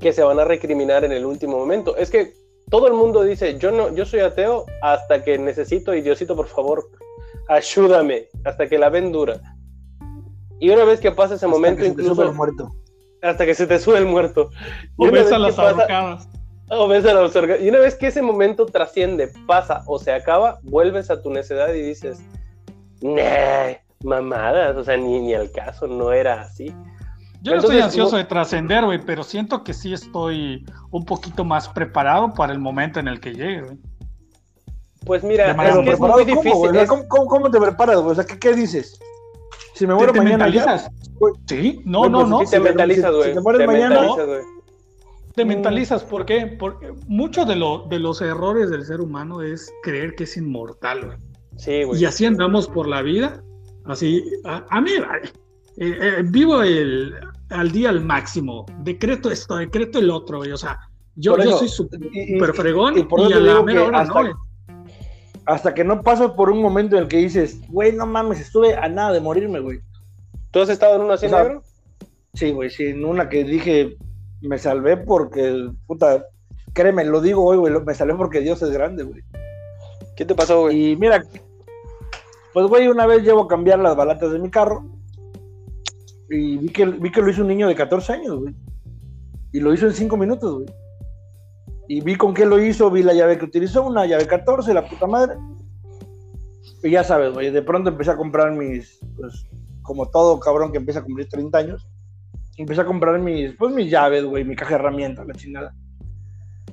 que 0.00 0.12
se 0.12 0.22
van 0.22 0.40
a 0.40 0.44
recriminar 0.44 1.04
en 1.04 1.12
el 1.12 1.24
último 1.24 1.58
momento. 1.58 1.96
Es 1.96 2.10
que 2.10 2.34
todo 2.70 2.86
el 2.86 2.94
mundo 2.94 3.22
dice, 3.22 3.58
yo 3.58 3.70
no, 3.70 3.94
yo 3.94 4.04
soy 4.04 4.20
ateo 4.20 4.66
hasta 4.82 5.22
que 5.22 5.38
necesito 5.38 5.94
y 5.94 6.02
Diosito, 6.02 6.34
por 6.34 6.48
favor, 6.48 6.88
ayúdame, 7.48 8.28
hasta 8.44 8.68
que 8.68 8.78
la 8.78 8.88
ven 8.88 9.12
dura. 9.12 9.40
Y 10.58 10.70
una 10.70 10.84
vez 10.84 11.00
que 11.00 11.10
pasa 11.10 11.34
ese 11.34 11.46
hasta 11.46 11.48
momento, 11.48 11.82
que 11.82 11.88
incluso. 11.88 12.14
Se 12.14 12.22
te 12.22 12.30
muerto. 12.30 12.72
Hasta 13.20 13.46
que 13.46 13.54
se 13.54 13.66
te 13.66 13.78
sube 13.78 13.98
el 13.98 14.06
muerto. 14.06 14.50
O 14.96 15.10
ves 15.10 15.30
a 15.32 15.38
las 15.38 15.58
ahorcadas. 15.58 16.28
O 16.70 16.88
ves 16.88 17.04
a 17.04 17.14
las. 17.14 17.34
Y 17.60 17.68
una 17.68 17.78
vez 17.78 17.94
que 17.94 18.08
ese 18.08 18.22
momento 18.22 18.66
trasciende, 18.66 19.30
pasa 19.46 19.82
o 19.86 19.98
se 19.98 20.12
acaba, 20.12 20.60
vuelves 20.62 21.10
a 21.10 21.20
tu 21.20 21.30
necedad 21.30 21.74
y 21.74 21.82
dices, 21.82 22.20
nah, 23.00 23.72
mamadas, 24.04 24.76
o 24.76 24.84
sea, 24.84 24.96
ni, 24.96 25.20
ni 25.20 25.34
al 25.34 25.50
caso, 25.50 25.86
no 25.86 26.12
era 26.12 26.42
así. 26.42 26.74
Yo 27.42 27.52
no 27.52 27.58
estoy 27.58 27.80
ansioso 27.80 28.16
de 28.16 28.24
trascender, 28.24 28.84
güey, 28.84 29.00
pero 29.04 29.24
siento 29.24 29.64
que 29.64 29.74
sí 29.74 29.92
estoy 29.92 30.64
un 30.90 31.04
poquito 31.04 31.44
más 31.44 31.68
preparado 31.68 32.32
para 32.34 32.52
el 32.52 32.60
momento 32.60 33.00
en 33.00 33.08
el 33.08 33.20
que 33.20 33.32
llegue, 33.32 33.62
güey. 33.62 33.78
Pues 35.04 35.24
mira, 35.24 35.50
es, 35.50 35.78
que 35.78 35.90
es 35.90 35.98
muy 35.98 36.24
difícil. 36.24 36.52
¿Cómo, 36.52 36.80
es... 36.80 36.88
¿Cómo, 36.88 37.08
cómo, 37.08 37.26
cómo 37.26 37.50
te 37.50 37.60
preparas, 37.60 37.96
güey? 37.96 38.12
O 38.12 38.14
sea, 38.14 38.24
¿qué, 38.24 38.38
¿qué, 38.38 38.54
dices? 38.54 39.00
Si 39.74 39.86
me 39.86 39.94
muero 39.94 40.12
¿Te, 40.12 40.20
te 40.20 40.24
mañana. 40.24 40.44
mentalizas? 40.44 40.88
Ya, 40.88 41.28
sí, 41.48 41.82
no, 41.84 42.08
no, 42.08 42.24
no. 42.24 42.40
Sí, 42.40 42.52
te 42.52 42.60
mentalizas, 42.60 43.10
güey. 43.10 43.22
Si, 43.24 43.28
si, 43.30 43.34
te 43.34 43.40
mueres 43.40 43.66
mañana. 43.66 44.00
Mentalizas, 44.00 44.26
güey. 44.26 44.40
Te 45.34 45.44
mentalizas, 45.44 46.04
¿por 46.04 46.26
qué? 46.26 46.46
Porque 46.58 46.92
muchos 47.08 47.48
de, 47.48 47.56
lo, 47.56 47.86
de 47.88 47.98
los 47.98 48.20
errores 48.20 48.70
del 48.70 48.84
ser 48.84 49.00
humano 49.00 49.42
es 49.42 49.72
creer 49.82 50.14
que 50.14 50.24
es 50.24 50.36
inmortal, 50.36 51.06
güey. 51.06 51.18
Sí, 51.56 51.82
güey. 51.84 52.00
Y 52.00 52.04
así 52.04 52.26
andamos 52.26 52.68
por 52.68 52.86
la 52.86 53.02
vida. 53.02 53.42
Así, 53.84 54.24
a, 54.44 54.64
a 54.70 54.80
mí, 54.80 54.90
eh, 55.78 55.98
eh, 56.00 56.22
vivo 56.24 56.62
el, 56.62 57.14
al 57.50 57.70
día 57.72 57.88
al 57.88 58.00
máximo. 58.00 58.66
Decreto 58.80 59.30
esto, 59.30 59.56
decreto 59.56 59.98
el 59.98 60.10
otro, 60.10 60.38
güey. 60.38 60.52
O 60.52 60.56
sea, 60.56 60.78
yo, 61.16 61.36
eso, 61.36 61.50
yo 61.50 61.58
soy 61.58 61.68
súper 61.68 62.54
fregón 62.54 62.96
y, 62.96 63.00
y, 63.00 63.04
por 63.04 63.20
y 63.20 63.32
a 63.32 63.40
la 63.40 63.62
mera 63.62 63.84
hora 63.84 64.00
hasta, 64.00 64.22
no. 64.22 64.46
Hasta 65.46 65.74
que 65.74 65.84
no 65.84 66.02
pasas 66.02 66.32
por 66.32 66.50
un 66.50 66.62
momento 66.62 66.96
en 66.96 67.02
el 67.02 67.08
que 67.08 67.18
dices, 67.18 67.60
güey, 67.68 67.92
no 67.92 68.06
mames, 68.06 68.40
estuve 68.40 68.76
a 68.76 68.88
nada 68.88 69.12
de 69.12 69.20
morirme, 69.20 69.60
güey. 69.60 69.80
¿Tú 70.50 70.60
has 70.60 70.68
estado 70.68 70.96
en 70.96 71.02
una 71.02 71.14
así, 71.14 71.26
o 71.26 71.30
sea, 71.30 71.42
negro? 71.44 71.62
Sí, 72.34 72.50
güey, 72.50 72.70
sí, 72.70 72.86
en 72.86 73.04
una 73.04 73.28
que 73.28 73.44
dije, 73.44 73.96
me 74.40 74.58
salvé 74.58 74.96
porque, 74.96 75.70
puta, 75.86 76.26
créeme, 76.72 77.04
lo 77.04 77.20
digo 77.20 77.44
hoy, 77.44 77.56
güey, 77.56 77.72
me 77.84 77.94
salió 77.94 78.16
porque 78.16 78.40
Dios 78.40 78.62
es 78.62 78.70
grande, 78.70 79.02
güey. 79.02 79.22
¿Qué 80.16 80.24
te 80.24 80.34
pasó, 80.34 80.62
güey? 80.62 80.92
Y 80.92 80.96
mira, 80.96 81.22
pues 82.52 82.66
güey, 82.66 82.88
una 82.88 83.06
vez 83.06 83.22
llevo 83.22 83.42
a 83.42 83.48
cambiar 83.48 83.78
las 83.78 83.96
balatas 83.96 84.32
de 84.32 84.38
mi 84.38 84.50
carro 84.50 84.84
y 86.28 86.56
vi 86.56 86.68
que, 86.70 86.86
vi 86.86 87.10
que 87.10 87.20
lo 87.20 87.30
hizo 87.30 87.42
un 87.42 87.48
niño 87.48 87.68
de 87.68 87.74
14 87.74 88.12
años, 88.12 88.40
güey. 88.40 88.54
Y 89.52 89.60
lo 89.60 89.74
hizo 89.74 89.86
en 89.86 89.92
5 89.92 90.16
minutos, 90.16 90.54
güey. 90.54 90.66
Y 91.88 92.00
vi 92.00 92.16
con 92.16 92.32
qué 92.32 92.46
lo 92.46 92.58
hizo, 92.58 92.90
vi 92.90 93.02
la 93.02 93.12
llave 93.12 93.36
que 93.36 93.44
utilizó, 93.44 93.82
una 93.82 94.06
llave 94.06 94.26
14, 94.26 94.72
la 94.72 94.88
puta 94.88 95.06
madre. 95.06 95.34
Y 96.82 96.90
ya 96.90 97.04
sabes, 97.04 97.34
güey, 97.34 97.50
de 97.50 97.62
pronto 97.62 97.90
empecé 97.90 98.12
a 98.12 98.16
comprar 98.16 98.52
mis, 98.52 98.98
pues, 99.16 99.46
como 99.82 100.08
todo 100.08 100.40
cabrón 100.40 100.72
que 100.72 100.78
empieza 100.78 101.00
a 101.00 101.04
cumplir 101.04 101.28
30 101.28 101.58
años, 101.58 101.86
empecé 102.56 102.80
a 102.80 102.86
comprar 102.86 103.18
mis, 103.18 103.54
pues 103.56 103.74
mis 103.74 103.90
llaves, 103.90 104.24
güey, 104.24 104.44
mi 104.44 104.56
caja 104.56 104.70
de 104.70 104.74
herramientas, 104.76 105.26
la 105.26 105.34
chingada. 105.34 105.74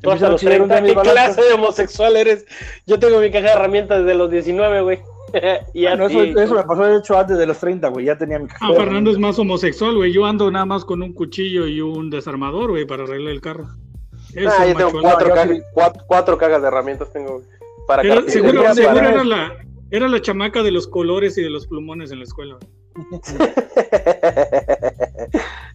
Tú 0.01 0.09
hasta 0.09 0.25
Empecé 0.25 0.25
a 0.25 0.29
los 0.29 0.41
chillar 0.41 0.61
un 0.61 0.69
30, 0.69 0.85
día 0.85 0.95
mis 0.95 1.03
¿qué 1.03 1.11
clase 1.11 1.41
de 1.41 1.53
homosexual 1.53 2.15
eres? 2.15 2.45
Yo 2.87 2.97
tengo 2.97 3.19
mi 3.19 3.29
caja 3.29 3.47
de 3.47 3.53
herramientas 3.53 3.99
desde 3.99 4.17
los 4.17 4.31
19, 4.31 4.81
güey. 4.81 4.99
y 5.73 5.83
Bueno, 5.83 6.07
eso, 6.07 6.21
eso 6.23 6.55
me 6.55 6.63
pasó 6.63 6.83
de 6.85 6.97
hecho 6.97 7.17
antes 7.17 7.37
de 7.37 7.45
los 7.45 7.57
30, 7.59 7.87
güey, 7.89 8.05
ya 8.05 8.17
tenía 8.17 8.39
mi 8.39 8.47
caja. 8.47 8.65
Ah, 8.67 8.73
Fernando 8.75 9.11
es 9.11 9.17
más 9.17 9.37
homosexual, 9.39 9.95
güey. 9.95 10.11
Yo 10.13 10.25
ando 10.25 10.49
nada 10.51 10.65
más 10.65 10.85
con 10.85 11.01
un 11.01 11.13
cuchillo 11.13 11.67
y 11.67 11.81
un 11.81 12.09
desarmador, 12.09 12.71
güey, 12.71 12.85
para 12.85 13.03
arreglar 13.03 13.33
el 13.33 13.41
carro. 13.41 13.67
Ese 14.33 14.47
Ah, 14.47 14.65
yo 14.67 14.75
tengo 14.75 15.01
cuatro, 15.01 15.29
yo 15.29 15.33
cajas, 15.35 15.49
sí. 15.49 15.61
cuatro, 15.73 16.03
cuatro 16.07 16.37
cajas 16.37 16.61
de 16.61 16.67
herramientas 16.67 17.11
tengo 17.11 17.41
para 17.87 18.03
Era- 18.03 18.21
seguro 18.27 18.61
para- 18.61 18.75
seguro 18.75 18.95
para- 18.95 19.09
era, 19.11 19.23
la, 19.23 19.53
era 19.91 20.07
la 20.07 20.21
chamaca 20.21 20.61
de 20.61 20.71
los 20.71 20.87
colores 20.87 21.37
y 21.37 21.41
de 21.41 21.49
los 21.49 21.65
plumones 21.67 22.11
en 22.11 22.19
la 22.19 22.25
escuela. 22.25 22.55
güey. 22.55 22.69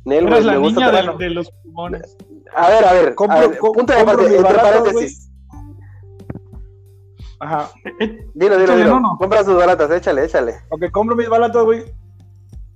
Nel, 0.05 0.29
güey, 0.29 0.45
la 0.45 0.53
me 0.53 0.59
gusta 0.59 0.81
niña 0.93 1.13
de, 1.19 1.31
los 1.31 1.51
plumones. 1.63 2.17
A 2.55 2.71
ver, 2.71 2.85
a 2.85 2.93
ver, 2.93 3.15
Compro- 3.15 3.37
a 3.37 3.41
ver, 3.49 3.59
compro 3.59 3.87
paréntesis. 3.87 5.24
Ajá. 7.45 7.71
Eh, 8.01 8.27
Dilo, 8.35 8.55
dilo, 8.57 8.63
Échale, 8.65 8.85
dilo. 8.85 8.95
no, 8.95 9.01
no. 9.13 9.19
Compra 9.19 9.45
sus 9.45 9.57
baratas, 9.57 9.91
échale, 9.91 10.25
échale. 10.25 10.55
Ok, 10.71 10.91
compro 10.91 11.15
mis 11.15 11.29
balatas, 11.29 11.63
güey. 11.65 11.85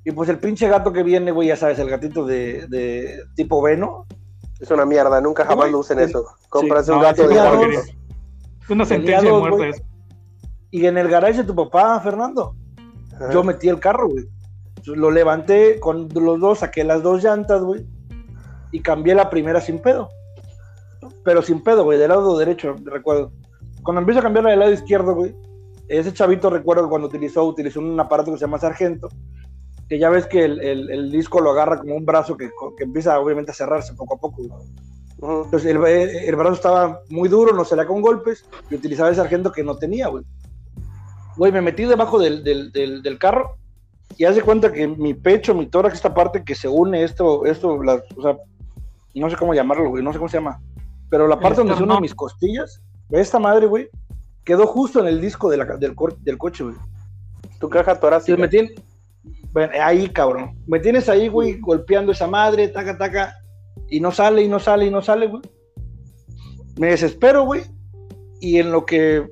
Y 0.04 0.12
pues 0.12 0.28
el 0.28 0.38
pinche 0.38 0.68
gato 0.68 0.92
que 0.92 1.02
viene, 1.02 1.30
güey, 1.32 1.48
ya 1.48 1.56
sabes, 1.56 1.78
el 1.78 1.88
gatito 1.90 2.24
de, 2.26 2.66
de 2.68 3.22
tipo 3.34 3.62
Veno. 3.62 4.06
Es 4.60 4.70
una 4.70 4.84
mierda, 4.84 5.20
nunca 5.20 5.44
jamás 5.44 5.70
lo 5.70 5.78
usen 5.78 6.00
eso. 6.00 6.24
Compras 6.48 6.86
sí, 6.86 6.90
un 6.92 6.98
no, 6.98 7.02
gato 7.04 7.28
de 7.28 7.34
porquería. 7.36 7.80
Es 7.80 8.70
una 8.70 8.84
sentencia 8.84 9.22
de 9.22 9.28
dos, 9.28 9.40
muerte. 9.48 9.68
eso. 9.70 9.82
Y 10.70 10.86
en 10.86 10.98
el 10.98 11.08
garage 11.08 11.38
de 11.38 11.44
tu 11.44 11.54
papá, 11.54 11.98
Fernando, 12.00 12.54
Ajá. 13.14 13.30
yo 13.32 13.42
metí 13.42 13.68
el 13.68 13.80
carro, 13.80 14.08
güey. 14.08 14.26
Lo 14.84 15.10
levanté 15.10 15.78
con 15.80 16.08
los 16.12 16.40
dos, 16.40 16.58
saqué 16.60 16.84
las 16.84 17.02
dos 17.02 17.22
llantas, 17.22 17.62
güey. 17.62 17.86
Y 18.72 18.80
cambié 18.80 19.14
la 19.14 19.30
primera 19.30 19.60
sin 19.60 19.78
pedo. 19.80 20.08
Pero 21.24 21.42
sin 21.42 21.62
pedo, 21.62 21.84
güey, 21.84 21.98
del 21.98 22.08
lado 22.10 22.36
derecho, 22.38 22.74
recuerdo. 22.84 23.32
Cuando 23.88 24.00
empiezo 24.00 24.20
a 24.20 24.22
cambiarla 24.22 24.50
del 24.50 24.58
lado 24.58 24.72
izquierdo, 24.72 25.14
güey, 25.14 25.34
ese 25.88 26.12
chavito 26.12 26.50
recuerdo 26.50 26.82
que 26.82 26.90
cuando 26.90 27.08
utilizó, 27.08 27.42
utilizó 27.46 27.80
un 27.80 27.98
aparato 27.98 28.30
que 28.30 28.36
se 28.36 28.44
llama 28.44 28.58
Sargento, 28.58 29.08
que 29.88 29.98
ya 29.98 30.10
ves 30.10 30.26
que 30.26 30.44
el, 30.44 30.60
el- 30.60 30.90
el 30.90 31.10
disco 31.10 31.40
lo 31.40 31.52
agarra 31.52 31.78
como 31.78 31.94
un 31.94 32.04
brazo 32.04 32.36
que, 32.36 32.50
que 32.76 32.84
empieza 32.84 33.18
obviamente 33.18 33.52
a 33.52 33.54
cerrarse 33.54 33.94
poco 33.94 34.16
a 34.16 34.18
poco. 34.18 34.42
güey. 34.42 34.50
Entonces 35.46 35.64
el, 35.74 35.82
el 35.86 36.36
brazo 36.36 36.52
estaba 36.52 37.00
muy 37.08 37.30
duro, 37.30 37.54
no 37.54 37.64
se 37.64 37.76
le 37.76 37.86
con 37.86 38.02
golpes, 38.02 38.44
y 38.70 38.74
utilizaba 38.74 39.08
el 39.08 39.16
sargento 39.16 39.50
que 39.52 39.64
no 39.64 39.74
tenía, 39.78 40.08
güey. 40.08 40.22
Güey, 41.38 41.50
me 41.50 41.62
metí 41.62 41.84
debajo 41.84 42.18
del, 42.18 42.44
del, 42.44 42.70
del, 42.72 43.00
del 43.02 43.18
carro 43.18 43.56
y 44.18 44.26
haz 44.26 44.34
de 44.36 44.42
cuenta 44.42 44.70
que 44.70 44.86
mi 44.86 45.14
pecho, 45.14 45.54
mi 45.54 45.64
tórax, 45.64 45.94
esta 45.94 46.12
parte 46.12 46.44
que 46.44 46.54
se 46.54 46.68
une 46.68 47.04
esto, 47.04 47.46
esto, 47.46 47.82
la- 47.82 48.02
o 48.18 48.20
sea, 48.22 48.36
no 49.14 49.30
sé 49.30 49.36
cómo 49.36 49.54
llamarlo, 49.54 49.88
güey, 49.88 50.04
no 50.04 50.12
sé 50.12 50.18
cómo 50.18 50.28
se 50.28 50.36
llama, 50.36 50.60
pero 51.08 51.26
la 51.26 51.40
parte 51.40 51.60
donde 51.60 51.74
se 51.74 51.82
unen 51.84 52.02
mis 52.02 52.14
costillas, 52.14 52.82
esta 53.10 53.38
madre, 53.38 53.66
güey, 53.66 53.88
quedó 54.44 54.66
justo 54.66 55.00
en 55.00 55.06
el 55.06 55.20
disco 55.20 55.50
de 55.50 55.56
la- 55.58 55.64
del, 55.76 55.94
del 56.20 56.38
coche, 56.38 56.64
güey. 56.64 56.76
Tu 57.60 57.68
caja 57.68 57.98
torácica. 57.98 58.36
me 58.38 58.48
tien- 58.48 58.72
bueno, 59.52 59.72
ahí, 59.82 60.08
cabrón. 60.10 60.56
Me 60.66 60.78
tienes 60.78 61.08
ahí, 61.08 61.28
güey, 61.28 61.58
golpeando 61.58 62.12
esa 62.12 62.26
madre, 62.26 62.68
taca, 62.68 62.96
taca, 62.98 63.34
y 63.88 64.00
no 64.00 64.12
sale, 64.12 64.42
y 64.42 64.48
no 64.48 64.58
sale, 64.60 64.86
y 64.86 64.90
no 64.90 65.00
sale, 65.02 65.26
güey. 65.26 65.42
Me 66.76 66.88
desespero, 66.88 67.44
güey, 67.44 67.62
y 68.40 68.58
en 68.58 68.70
lo 68.70 68.84
que, 68.86 69.26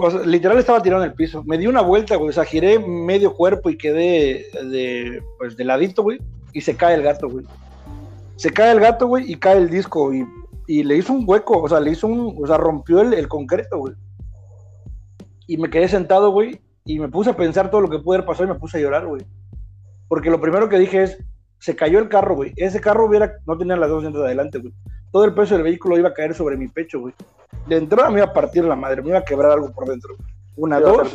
o 0.00 0.10
sea, 0.10 0.20
literal 0.20 0.58
estaba 0.58 0.82
tirado 0.82 1.02
en 1.02 1.10
el 1.10 1.16
piso. 1.16 1.42
Me 1.44 1.58
di 1.58 1.66
una 1.66 1.80
vuelta, 1.80 2.16
güey, 2.16 2.30
o 2.30 2.32
sea, 2.32 2.44
giré 2.44 2.78
medio 2.78 3.34
cuerpo 3.34 3.70
y 3.70 3.76
quedé 3.78 4.46
de, 4.70 5.22
pues, 5.38 5.56
de 5.56 5.64
ladito, 5.64 6.02
güey, 6.02 6.20
y 6.52 6.60
se 6.60 6.76
cae 6.76 6.94
el 6.94 7.02
gato, 7.02 7.28
güey. 7.28 7.44
Se 8.36 8.50
cae 8.52 8.70
el 8.72 8.80
gato, 8.80 9.06
güey, 9.08 9.30
y 9.30 9.36
cae 9.36 9.56
el 9.58 9.70
disco, 9.70 10.12
y, 10.14 10.24
y 10.66 10.82
le 10.82 10.96
hizo 10.96 11.12
un 11.12 11.24
hueco, 11.26 11.62
o 11.62 11.68
sea, 11.68 11.80
le 11.80 11.90
hizo 11.90 12.06
un, 12.06 12.36
o 12.42 12.46
sea, 12.46 12.56
rompió 12.56 13.00
el, 13.00 13.14
el 13.14 13.28
concreto, 13.28 13.78
güey. 13.78 13.94
Y 15.46 15.56
me 15.56 15.70
quedé 15.70 15.88
sentado, 15.88 16.30
güey, 16.30 16.60
y 16.84 16.98
me 16.98 17.08
puse 17.08 17.30
a 17.30 17.36
pensar 17.36 17.70
todo 17.70 17.82
lo 17.82 17.90
que 17.90 17.98
pudo 17.98 18.14
haber 18.14 18.26
pasado 18.26 18.44
y 18.44 18.52
me 18.52 18.58
puse 18.58 18.78
a 18.78 18.80
llorar, 18.80 19.06
güey. 19.06 19.22
Porque 20.08 20.30
lo 20.30 20.40
primero 20.40 20.68
que 20.68 20.78
dije 20.78 21.02
es, 21.02 21.18
se 21.58 21.76
cayó 21.76 21.98
el 21.98 22.08
carro, 22.08 22.34
güey. 22.34 22.52
Ese 22.56 22.80
carro 22.80 23.06
hubiera, 23.06 23.38
no 23.46 23.56
tenía 23.56 23.76
las 23.76 23.88
dos 23.88 24.02
llantas 24.02 24.20
de 24.20 24.26
adelante, 24.26 24.58
güey. 24.58 24.72
Todo 25.10 25.24
el 25.24 25.34
peso 25.34 25.54
del 25.54 25.62
vehículo 25.64 25.98
iba 25.98 26.10
a 26.10 26.14
caer 26.14 26.34
sobre 26.34 26.56
mi 26.56 26.68
pecho, 26.68 27.00
güey. 27.00 27.14
De 27.66 27.76
entrada 27.76 28.10
me 28.10 28.18
iba 28.18 28.26
a 28.26 28.32
partir 28.32 28.64
la 28.64 28.76
madre, 28.76 29.00
me 29.00 29.10
iba 29.10 29.18
a 29.18 29.24
quebrar 29.24 29.52
algo 29.52 29.72
por 29.72 29.86
dentro. 29.86 30.14
Una, 30.56 30.78
Iba 30.78 30.90
a 30.90 30.92
dos, 30.92 31.14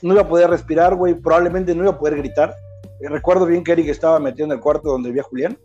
no 0.00 0.12
iba 0.14 0.22
a 0.22 0.28
poder 0.28 0.48
respirar, 0.48 0.94
güey. 0.94 1.14
Probablemente 1.14 1.74
no 1.74 1.82
iba 1.82 1.92
a 1.92 1.98
poder 1.98 2.16
gritar. 2.16 2.54
Recuerdo 3.00 3.46
bien 3.46 3.64
que 3.64 3.72
Eric 3.72 3.88
estaba 3.88 4.18
metido 4.18 4.46
en 4.46 4.52
el 4.52 4.60
cuarto 4.60 4.90
donde 4.90 5.10
vivía 5.10 5.22
Julián, 5.22 5.58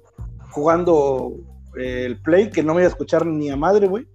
jugando 0.52 1.34
el 1.76 2.22
play, 2.22 2.50
que 2.50 2.64
no 2.64 2.74
me 2.74 2.82
iba 2.82 2.88
a 2.88 2.92
escuchar 2.92 3.26
ni 3.26 3.50
a 3.50 3.56
madre, 3.56 3.88
güey. 3.88 4.08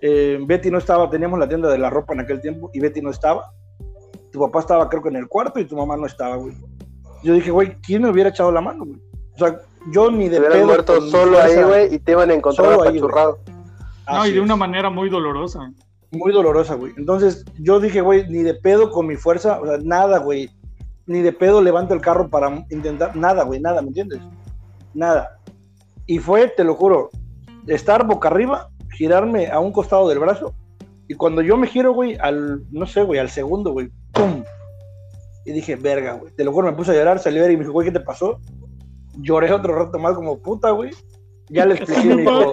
Eh, 0.00 0.38
Betty 0.46 0.70
no 0.70 0.78
estaba, 0.78 1.10
teníamos 1.10 1.38
la 1.38 1.48
tienda 1.48 1.68
de 1.68 1.78
la 1.78 1.90
ropa 1.90 2.14
en 2.14 2.20
aquel 2.20 2.40
tiempo, 2.40 2.70
y 2.72 2.80
Betty 2.80 3.00
no 3.02 3.10
estaba. 3.10 3.52
Tu 4.30 4.38
papá 4.38 4.60
estaba, 4.60 4.88
creo 4.88 5.02
que 5.02 5.08
en 5.08 5.16
el 5.16 5.28
cuarto, 5.28 5.58
y 5.58 5.64
tu 5.64 5.76
mamá 5.76 5.96
no 5.96 6.06
estaba, 6.06 6.36
güey. 6.36 6.54
Yo 7.22 7.34
dije, 7.34 7.50
güey, 7.50 7.76
¿quién 7.80 8.02
me 8.02 8.10
hubiera 8.10 8.30
echado 8.30 8.52
la 8.52 8.60
mano, 8.60 8.84
güey? 8.84 9.00
O 9.34 9.38
sea, 9.38 9.58
yo 9.90 10.10
ni 10.10 10.28
de 10.28 10.40
pedo 10.40 10.66
muerto 10.66 11.00
solo 11.02 11.40
ahí, 11.40 11.62
güey, 11.62 11.94
y 11.94 11.98
te 11.98 12.12
iban 12.12 12.30
a 12.30 12.34
encontrar 12.34 12.74
apachurrado. 12.74 13.38
No, 13.46 13.54
Así 14.06 14.30
y 14.30 14.34
de 14.34 14.40
una 14.40 14.56
manera 14.56 14.90
muy 14.90 15.08
dolorosa. 15.10 15.72
muy 16.10 16.32
dolorosa, 16.32 16.74
güey. 16.74 16.92
Entonces 16.96 17.44
yo 17.58 17.80
dije, 17.80 18.00
güey, 18.00 18.26
ni 18.28 18.42
de 18.42 18.54
pedo 18.54 18.90
con 18.90 19.06
mi 19.06 19.16
fuerza, 19.16 19.60
o 19.60 19.66
sea, 19.66 19.78
nada, 19.82 20.18
güey. 20.18 20.50
Ni 21.06 21.20
de 21.20 21.32
pedo 21.32 21.62
levanto 21.62 21.94
el 21.94 22.00
carro 22.00 22.28
para 22.28 22.64
intentar, 22.70 23.16
nada, 23.16 23.44
güey, 23.44 23.60
nada, 23.60 23.80
¿me 23.80 23.88
entiendes? 23.88 24.20
Nada. 24.94 25.37
Y 26.08 26.18
fue, 26.18 26.48
te 26.48 26.64
lo 26.64 26.74
juro, 26.74 27.10
estar 27.68 28.04
boca 28.06 28.28
arriba, 28.28 28.70
girarme 28.96 29.46
a 29.46 29.60
un 29.60 29.70
costado 29.72 30.08
del 30.08 30.18
brazo, 30.18 30.54
y 31.06 31.14
cuando 31.14 31.40
yo 31.42 31.56
me 31.56 31.66
giro, 31.68 31.92
güey, 31.92 32.16
al, 32.20 32.62
no 32.72 32.86
sé, 32.86 33.02
güey, 33.02 33.20
al 33.20 33.30
segundo, 33.30 33.70
güey, 33.72 33.90
¡pum! 34.12 34.42
Y 35.44 35.52
dije, 35.52 35.76
verga, 35.76 36.14
güey. 36.14 36.32
Te 36.34 36.44
lo 36.44 36.52
juro, 36.52 36.66
me 36.66 36.76
puse 36.76 36.90
a 36.90 36.94
llorar, 36.94 37.18
salió 37.18 37.44
Eric 37.44 37.54
y 37.54 37.56
me 37.58 37.62
dijo, 37.64 37.72
güey, 37.72 37.86
¿qué 37.86 37.92
te 37.92 38.00
pasó? 38.04 38.40
Lloré 39.18 39.52
otro 39.52 39.74
rato 39.74 39.98
más 39.98 40.14
como 40.14 40.38
puta, 40.38 40.70
güey. 40.72 40.90
Ya 41.50 41.64
le 41.64 41.74
expliqué, 41.76 42.14
me 42.14 42.22
dijo. 42.22 42.52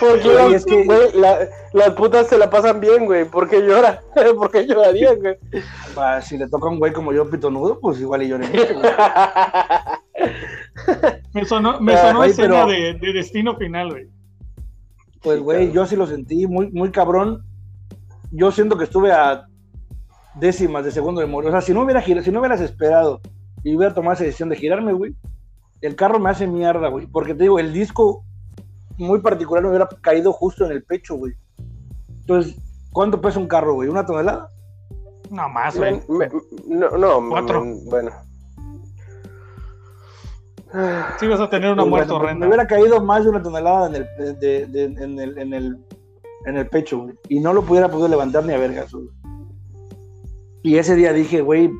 Porque 0.00 0.22
Güey, 0.24 0.34
las, 0.36 0.52
es 0.54 0.64
que- 0.64 0.84
güey, 0.84 1.12
la- 1.12 1.46
las 1.74 1.90
putas 1.90 2.26
se 2.28 2.38
la 2.38 2.48
pasan 2.48 2.80
bien, 2.80 3.04
güey. 3.04 3.26
¿Por 3.26 3.46
qué 3.50 3.60
llora? 3.60 4.02
¿Por 4.36 4.50
qué 4.50 4.66
llorarían, 4.66 5.18
güey? 5.18 5.36
"Pa, 5.94 6.22
si 6.22 6.38
le 6.38 6.48
toca 6.48 6.68
a 6.68 6.70
un 6.70 6.78
güey 6.78 6.92
como 6.94 7.12
yo, 7.12 7.28
pito 7.28 7.50
nudo, 7.50 7.78
pues 7.80 8.00
igual 8.00 8.22
y 8.22 8.28
lloré 8.28 8.46
mucho, 8.48 8.74
güey. 8.80 8.90
Me 11.34 11.44
sonó, 11.44 11.80
me 11.80 11.94
Ah, 11.94 12.02
sonó 12.08 12.18
güey, 12.18 12.30
escena 12.30 12.66
pero- 12.66 12.66
de, 12.68 12.94
de 12.94 13.12
destino 13.12 13.56
final, 13.56 13.90
güey. 13.90 14.08
Pues, 15.22 15.38
Sí, 15.38 15.42
güey, 15.44 15.58
claro. 15.66 15.72
yo 15.72 15.86
sí 15.86 15.96
lo 15.96 16.06
sentí 16.06 16.46
muy, 16.46 16.70
muy 16.72 16.90
cabrón. 16.90 17.44
Yo 18.30 18.50
siento 18.50 18.76
que 18.76 18.84
estuve 18.84 19.12
a 19.12 19.46
décimas 20.34 20.84
de 20.84 20.90
segundo 20.90 21.20
de 21.20 21.26
morir. 21.26 21.48
O 21.48 21.52
sea, 21.52 21.60
si 21.60 21.72
no 21.72 21.82
hubiera 21.82 22.00
girado, 22.00 22.24
si 22.24 22.30
no 22.30 22.40
hubieras 22.40 22.60
esperado 22.60 23.20
y 23.62 23.76
hubiera 23.76 23.94
tomado 23.94 24.14
esa 24.14 24.24
decisión 24.24 24.48
de 24.48 24.56
girarme, 24.56 24.92
güey, 24.92 25.14
el 25.80 25.94
carro 25.96 26.18
me 26.18 26.30
hace 26.30 26.46
mierda, 26.46 26.88
güey. 26.88 27.06
Porque 27.06 27.34
te 27.34 27.44
digo, 27.44 27.58
el 27.58 27.72
disco 27.72 28.24
muy 28.98 29.20
particular 29.20 29.62
me 29.62 29.68
hubiera 29.70 29.88
caído 30.00 30.32
justo 30.32 30.64
en 30.66 30.72
el 30.72 30.82
pecho, 30.82 31.14
güey. 31.16 31.34
Entonces, 32.20 32.56
¿cuánto 32.92 33.20
pesa 33.20 33.38
un 33.38 33.48
carro, 33.48 33.74
güey? 33.74 33.88
¿Una 33.88 34.04
tonelada? 34.06 34.48
No 35.30 35.48
más, 35.48 35.76
güey. 35.76 36.00
No, 36.66 36.90
no, 36.90 37.28
Cuatro. 37.30 37.64
me- 37.64 37.74
bueno. 37.84 38.10
Sí 41.18 41.26
vas 41.26 41.40
a 41.40 41.50
tener 41.50 41.70
una 41.72 41.84
muerte 41.84 42.10
bueno, 42.12 42.24
horrenda. 42.24 42.46
Me 42.46 42.48
hubiera 42.48 42.66
caído 42.66 43.02
más 43.04 43.24
de 43.24 43.30
una 43.30 43.42
tonelada 43.42 43.88
en 43.88 43.96
el, 43.96 44.38
de- 44.40 44.66
de- 44.66 44.84
en 44.84 45.18
el, 45.18 45.38
en 45.38 45.52
el, 45.54 45.78
en 46.46 46.56
el 46.56 46.66
pecho, 46.68 46.98
güey. 47.00 47.14
Y 47.28 47.40
no 47.40 47.52
lo 47.52 47.62
pudiera 47.62 47.88
poder 47.90 48.10
levantar 48.10 48.44
ni 48.44 48.54
a 48.54 48.58
vergas, 48.58 48.92
güey. 48.92 49.08
Y 50.62 50.78
ese 50.78 50.94
día 50.94 51.12
dije, 51.12 51.42
güey, 51.42 51.70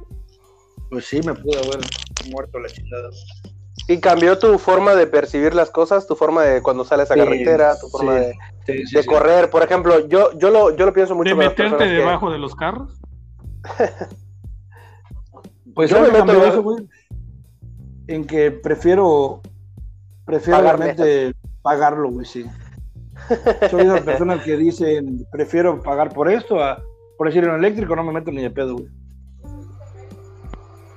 pues 0.90 1.06
sí, 1.06 1.20
me 1.24 1.34
pudo 1.34 1.58
haber 1.58 1.80
muerto 2.30 2.58
la 2.58 2.68
chingada. 2.68 3.08
¿Y 3.88 3.98
cambió 4.00 4.38
tu 4.38 4.58
forma 4.58 4.94
de 4.94 5.06
percibir 5.06 5.54
las 5.54 5.70
cosas? 5.70 6.06
¿Tu 6.06 6.14
forma 6.14 6.42
de 6.44 6.62
cuando 6.62 6.84
sales 6.84 7.10
a 7.10 7.14
Sí, 7.14 7.20
carretera? 7.20 7.78
¿Tu 7.80 7.88
forma 7.88 8.18
sí. 8.18 8.24
de, 8.66 8.86
Sí, 8.86 8.94
de 8.96 9.02
sí. 9.02 9.08
correr? 9.08 9.50
Por 9.50 9.62
ejemplo, 9.62 10.06
yo, 10.08 10.36
yo, 10.38 10.50
lo, 10.50 10.76
yo 10.76 10.84
lo 10.86 10.92
pienso 10.92 11.14
mucho 11.14 11.30
de 11.30 11.36
meterte 11.36 11.78
que- 11.78 11.84
debajo 11.90 12.30
de 12.30 12.38
los 12.38 12.54
carros. 12.54 13.00
Pues 15.74 15.90
Yo 15.90 16.00
me 16.00 16.10
meto 16.10 16.26
debajo- 16.26 16.62
güey. 16.62 16.86
En 18.08 18.24
que 18.26 18.50
prefiero, 18.50 19.40
prefiero 20.24 20.58
Pagarme. 20.58 20.94
realmente 20.94 21.38
pagarlo, 21.62 22.10
güey, 22.10 22.26
sí. 22.26 22.44
Soy 23.70 23.84
de 23.84 23.88
esas 23.88 24.00
personas 24.02 24.42
que 24.42 24.56
dicen, 24.56 25.26
prefiero 25.30 25.80
pagar 25.82 26.12
por 26.12 26.30
esto 26.30 26.62
a 26.62 26.82
por 27.16 27.28
decir 27.28 27.44
en 27.44 27.54
eléctrico, 27.54 27.94
no 27.94 28.02
me 28.02 28.12
meto 28.12 28.32
ni 28.32 28.42
de 28.42 28.50
pedo, 28.50 28.74
güey. 28.74 28.88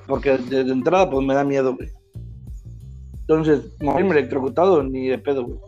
Porque 0.08 0.38
de, 0.38 0.64
de 0.64 0.72
entrada, 0.72 1.10
pues 1.10 1.26
me 1.26 1.36
da 1.36 1.44
miedo, 1.44 1.76
güey. 1.76 1.90
Entonces, 3.22 3.72
morirme 3.80 4.12
electrocutado 4.12 4.82
ni 4.82 5.08
de 5.08 5.20
pedo, 5.20 5.46
güey. 5.46 5.60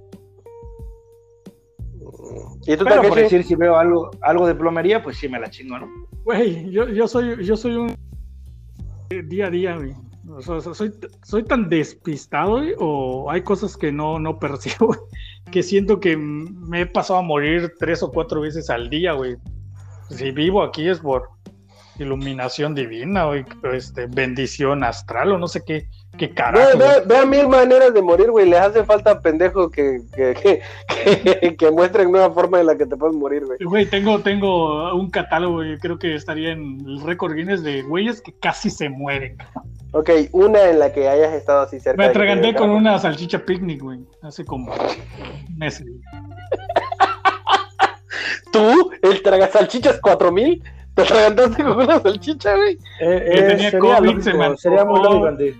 ¿Y 2.65 2.75
tú 2.75 2.85
Pero 2.85 3.01
por 3.03 3.15
decir, 3.17 3.43
si 3.43 3.55
veo 3.55 3.77
algo, 3.77 4.09
algo 4.21 4.47
de 4.47 4.55
plomería, 4.55 5.03
pues 5.03 5.17
sí 5.17 5.29
me 5.29 5.39
la 5.39 5.49
chingo, 5.49 5.79
¿no? 5.79 5.87
Güey, 6.23 6.69
yo, 6.71 6.87
yo 6.89 7.07
soy, 7.07 7.45
yo 7.45 7.55
soy 7.55 7.75
un 7.75 7.95
día 9.29 9.47
a 9.47 9.49
día, 9.49 9.75
güey. 9.77 9.93
O 10.29 10.41
soy, 10.41 10.93
soy 11.23 11.43
tan 11.43 11.69
despistado, 11.69 12.57
güey, 12.57 12.73
o 12.79 13.31
hay 13.31 13.41
cosas 13.43 13.77
que 13.77 13.91
no, 13.91 14.19
no 14.19 14.39
percibo, 14.39 14.95
que 15.51 15.63
siento 15.63 15.99
que 15.99 16.17
me 16.17 16.81
he 16.81 16.85
pasado 16.85 17.19
a 17.19 17.23
morir 17.23 17.73
tres 17.79 18.03
o 18.03 18.11
cuatro 18.11 18.41
veces 18.41 18.69
al 18.69 18.89
día, 18.89 19.13
güey. 19.13 19.37
Si 20.09 20.31
vivo 20.31 20.63
aquí 20.63 20.87
es 20.87 20.99
por 20.99 21.29
iluminación 21.97 22.75
divina, 22.75 23.25
güey, 23.25 23.45
este, 23.73 24.07
bendición 24.07 24.83
astral 24.83 25.31
o 25.31 25.37
no 25.37 25.47
sé 25.47 25.63
qué, 25.65 25.87
qué 26.17 26.33
carajo. 26.33 26.77
ve, 26.77 26.85
güey. 26.85 27.07
ve 27.07 27.17
a 27.17 27.25
mil 27.25 27.47
maneras 27.47 27.93
de 27.93 28.01
morir, 28.01 28.31
güey. 28.31 28.49
Les 28.49 28.59
hace 28.59 28.83
falta 28.83 29.21
pendejos 29.21 29.71
que, 29.71 30.01
que, 30.15 30.33
que, 31.03 31.39
que, 31.39 31.55
que 31.55 31.71
muestren 31.71 32.11
nueva 32.11 32.31
forma 32.31 32.59
en 32.59 32.65
la 32.65 32.77
que 32.77 32.85
te 32.85 32.97
puedes 32.97 33.15
morir, 33.15 33.45
güey. 33.45 33.57
Güey, 33.63 33.85
tengo, 33.85 34.19
tengo 34.19 34.93
un 34.93 35.09
catálogo, 35.09 35.55
güey, 35.55 35.77
creo 35.77 35.97
que 35.97 36.15
estaría 36.15 36.51
en 36.51 36.79
el 36.85 37.01
récord 37.01 37.33
Guinness 37.33 37.63
de 37.63 37.83
güeyes 37.83 38.21
que 38.21 38.33
casi 38.33 38.69
se 38.69 38.89
mueren. 38.89 39.37
Ok, 39.93 40.09
una 40.33 40.69
en 40.69 40.79
la 40.79 40.91
que 40.91 41.07
hayas 41.07 41.33
estado 41.33 41.61
así 41.61 41.79
cerca. 41.79 41.97
Me 41.97 42.09
atraganté 42.09 42.53
con 42.53 42.69
una 42.69 42.99
salchicha 42.99 43.39
picnic, 43.39 43.81
güey, 43.81 43.99
hace 44.21 44.43
como 44.43 44.73
meses. 45.55 45.87
¿Tú? 48.51 48.91
¿El 49.01 49.21
tragasalchichas 49.21 49.99
4000? 50.01 50.63
¿Te 50.95 51.01
atragantaste 51.03 51.63
con 51.63 51.77
una 51.77 51.99
salchicha, 51.99 52.55
güey? 52.55 52.73
Eh, 52.99 53.29
Que 53.31 53.39
eh, 53.39 53.47
tenía 53.49 53.71
sería, 53.71 53.79
COVID, 53.79 54.05
lógico, 54.05 54.21
se 54.23 54.33
me 54.33 54.57
sería 54.57 54.83
muy 54.85 54.99
lógico, 54.99 55.25
Andy. 55.27 55.55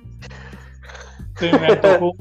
Se 1.40 1.52
me 1.52 1.68
antojó 1.68 2.14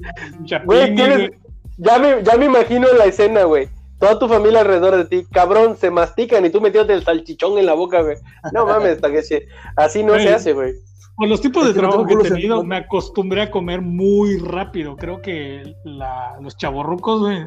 Güey, 0.64 0.94
tienes... 0.94 1.30
Ya 1.78 1.98
me, 1.98 2.22
ya 2.22 2.36
me 2.38 2.46
imagino 2.46 2.86
la 2.96 3.04
escena, 3.04 3.44
güey. 3.44 3.68
Toda 3.98 4.18
tu 4.18 4.28
familia 4.28 4.60
alrededor 4.60 4.96
de 4.96 5.04
ti, 5.04 5.26
cabrón, 5.30 5.76
se 5.76 5.90
mastican 5.90 6.44
y 6.44 6.50
tú 6.50 6.60
metiéndote 6.60 6.94
el 6.94 7.02
salchichón 7.02 7.58
en 7.58 7.66
la 7.66 7.74
boca, 7.74 8.02
güey. 8.02 8.16
No 8.52 8.66
mames, 8.66 9.00
Takeshi. 9.00 9.40
Así 9.76 10.02
no 10.02 10.12
Güey. 10.14 10.22
se 10.26 10.34
hace, 10.34 10.52
güey. 10.52 10.72
Por 11.16 11.28
los 11.28 11.40
tipos 11.40 11.64
de 11.64 11.70
Es 11.70 11.76
que 11.76 11.82
no 11.82 11.88
trabajo 11.88 12.06
que 12.06 12.14
he 12.14 12.30
tenido, 12.30 12.62
me 12.62 12.76
acostumbré 12.76 13.42
a 13.42 13.50
comer 13.50 13.80
muy 13.80 14.38
rápido. 14.38 14.96
Creo 14.96 15.20
que 15.22 15.62
la- 15.84 16.36
los 16.42 16.56
chavorrucos, 16.58 17.20
güey, 17.20 17.38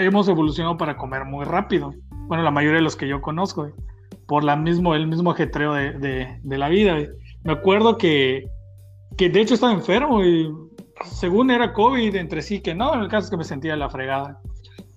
hemos 0.00 0.28
evolucionado 0.28 0.76
para 0.78 0.96
comer 0.96 1.24
muy 1.26 1.44
rápido. 1.44 1.92
Bueno, 2.26 2.42
la 2.42 2.50
mayoría 2.50 2.78
de 2.78 2.84
los 2.84 2.96
que 2.96 3.06
yo 3.08 3.20
conozco, 3.20 3.62
güey, 3.62 3.74
por 4.26 4.44
la 4.44 4.56
mismo, 4.56 4.94
el 4.94 5.06
mismo 5.06 5.30
ajetreo 5.30 5.74
de, 5.74 5.92
de- 5.92 6.40
de 6.42 6.58
la 6.58 6.68
vida. 6.70 6.92
güey. 6.94 7.08
Me 7.44 7.52
acuerdo 7.52 7.98
que, 7.98 8.48
que 9.18 9.28
de 9.28 9.40
hecho 9.42 9.54
estaba 9.54 9.72
enfermo 9.74 10.24
y 10.24 10.50
según 11.04 11.50
era 11.50 11.72
COVID, 11.72 12.14
entre 12.16 12.42
sí 12.42 12.60
que 12.60 12.74
no, 12.74 12.94
en 12.94 13.00
el 13.00 13.08
caso 13.08 13.26
es 13.26 13.30
que 13.30 13.36
me 13.36 13.44
sentía 13.44 13.76
la 13.76 13.88
fregada. 13.90 14.40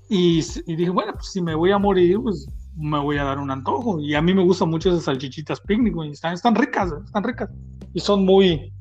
Y, 0.10 0.40
y 0.66 0.76
dije, 0.76 0.90
bueno, 0.90 1.14
pues 1.14 1.32
si 1.32 1.42
me 1.42 1.54
voy 1.56 1.72
a 1.72 1.78
morir, 1.78 2.20
pues 2.22 2.48
me 2.76 3.00
voy 3.00 3.18
a 3.18 3.24
dar 3.24 3.38
un 3.38 3.52
antojo. 3.52 4.00
Y 4.00 4.16
a 4.16 4.22
mí 4.22 4.34
me 4.34 4.44
gustan 4.44 4.70
mucho 4.70 4.90
esas 4.90 5.04
salchichitas 5.04 5.62
picnic, 5.62 5.94
güey. 5.94 6.12
Están, 6.12 6.34
están 6.34 6.56
ricas, 6.56 6.92
están 7.06 7.24
ricas. 7.24 7.50
Y 7.94 8.00
son 8.00 8.26
muy, 8.26 8.74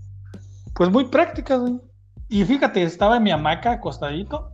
pues 0.74 0.90
muy 0.90 1.04
prácticas, 1.06 1.60
güey. 1.60 1.78
Y 2.28 2.44
fíjate, 2.44 2.82
estaba 2.82 3.16
en 3.16 3.24
mi 3.24 3.30
hamaca 3.30 3.72
acostadito. 3.72 4.52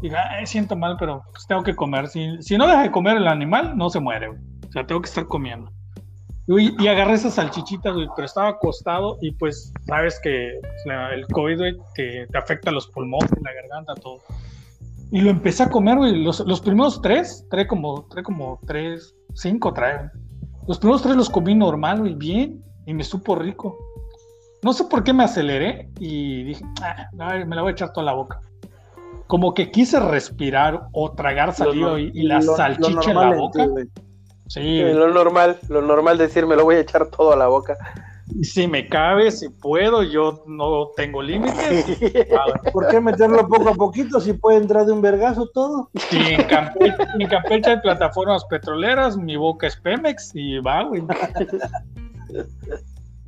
Y 0.00 0.08
dije, 0.08 0.16
"Ay, 0.16 0.46
siento 0.46 0.76
mal, 0.76 0.96
pero 0.98 1.22
pues 1.32 1.46
tengo 1.46 1.62
que 1.62 1.74
comer. 1.74 2.08
Si, 2.08 2.40
si 2.40 2.56
no 2.56 2.66
deja 2.66 2.82
de 2.82 2.90
comer 2.90 3.16
el 3.16 3.28
animal, 3.28 3.76
no 3.76 3.90
se 3.90 4.00
muere, 4.00 4.28
güey. 4.28 4.40
O 4.68 4.72
sea, 4.72 4.86
tengo 4.86 5.00
que 5.00 5.08
estar 5.08 5.26
comiendo. 5.26 5.70
Y, 6.46 6.82
y 6.82 6.88
agarré 6.88 7.14
esas 7.14 7.34
salchichitas, 7.34 7.94
güey, 7.94 8.06
pero 8.14 8.26
estaba 8.26 8.48
acostado 8.48 9.16
y 9.22 9.30
pues 9.32 9.72
sabes 9.86 10.20
que 10.22 10.58
pues, 10.60 10.72
la- 10.84 11.14
el 11.14 11.26
COVID, 11.28 11.56
güey, 11.58 11.76
te, 11.94 12.26
te 12.26 12.38
afecta 12.38 12.70
los 12.70 12.86
pulmones, 12.88 13.30
la 13.42 13.52
garganta, 13.52 13.94
todo. 13.94 14.18
Y 15.10 15.20
lo 15.22 15.30
empecé 15.30 15.62
a 15.62 15.70
comer, 15.70 15.96
güey. 15.96 16.22
Los, 16.22 16.40
los 16.40 16.60
primeros 16.60 17.00
tres, 17.00 17.46
trae 17.50 17.66
como, 17.66 18.06
trae 18.08 18.22
como 18.22 18.58
tres, 18.66 19.14
cinco 19.34 19.72
trae. 19.72 20.10
Los 20.66 20.78
primeros 20.78 21.02
tres 21.02 21.16
los 21.16 21.30
comí 21.30 21.54
normal, 21.54 22.00
güey, 22.00 22.14
bien, 22.14 22.62
y 22.86 22.92
me 22.94 23.04
supo 23.04 23.36
rico. 23.36 23.78
No 24.62 24.72
sé 24.72 24.84
por 24.84 25.04
qué 25.04 25.12
me 25.12 25.24
aceleré 25.24 25.90
y 26.00 26.42
dije, 26.44 26.64
"Ah, 26.82 27.06
me 27.46 27.54
la 27.54 27.62
voy 27.62 27.70
a 27.70 27.72
echar 27.72 27.92
toda 27.92 28.04
la 28.06 28.12
boca. 28.14 28.40
Como 29.26 29.54
que 29.54 29.70
quise 29.70 30.00
respirar 30.00 30.88
o 30.92 31.12
tragar 31.12 31.54
saliva 31.54 31.90
Lo- 31.92 31.98
y, 31.98 32.10
y 32.14 32.22
la 32.24 32.40
lo- 32.40 32.46
lo 32.46 32.56
salchicha 32.56 33.10
en 33.10 33.16
la 33.16 33.30
boca. 33.36 33.66
Sí, 34.46 34.80
lo 34.82 35.12
normal, 35.12 35.58
lo 35.68 35.82
normal 35.82 36.18
decir, 36.18 36.46
me 36.46 36.56
lo 36.56 36.64
voy 36.64 36.76
a 36.76 36.80
echar 36.80 37.06
todo 37.08 37.32
a 37.32 37.36
la 37.36 37.48
boca. 37.48 37.76
Y 38.34 38.44
si 38.44 38.66
me 38.66 38.88
cabe, 38.88 39.30
si 39.30 39.48
puedo, 39.48 40.02
yo 40.02 40.44
no 40.46 40.88
tengo 40.96 41.22
límites. 41.22 41.84
¿Por 42.72 42.88
qué 42.88 43.00
meterlo 43.00 43.46
poco 43.46 43.68
a 43.68 43.74
poquito 43.74 44.18
si 44.20 44.32
puede 44.32 44.58
entrar 44.58 44.86
de 44.86 44.92
un 44.92 45.02
vergazo 45.02 45.46
todo? 45.52 45.90
Si 45.94 46.16
en 46.16 46.42
Campeche, 46.44 46.96
en 47.18 47.28
Campeche 47.28 47.70
hay 47.70 47.80
plataformas 47.80 48.44
petroleras, 48.46 49.16
mi 49.16 49.36
boca 49.36 49.66
es 49.66 49.76
Pemex 49.76 50.30
y 50.34 50.58
va, 50.58 50.84
güey. 50.84 51.02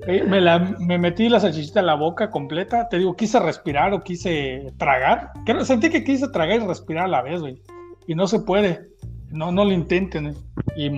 Eh, 0.07 0.25
Me, 0.25 0.41
la, 0.41 0.59
me 0.59 0.99
metí 0.99 1.29
la 1.29 1.41
salchichita 1.41 1.81
en 1.81 1.87
la 1.87 1.95
boca 1.95 2.31
completa. 2.31 2.89
Te 2.89 2.99
digo, 2.99 3.17
quise 3.17 3.41
respirar 3.41 3.93
o 3.95 4.03
quise 4.03 4.73
tragar. 4.79 5.33
Sentí 5.63 5.91
que 5.91 6.05
quise 6.05 6.29
tragar 6.29 6.61
y 6.61 6.67
respirar 6.67 7.05
a 7.05 7.09
la 7.09 7.23
vez, 7.23 7.41
güey. 7.41 7.63
Y 8.07 8.15
no 8.15 8.27
se 8.27 8.41
puede. 8.41 8.89
No, 9.37 9.53
no 9.53 9.65
lo 9.65 9.73
intenten. 9.73 10.27
eh. 10.29 10.35
Y 10.77 10.89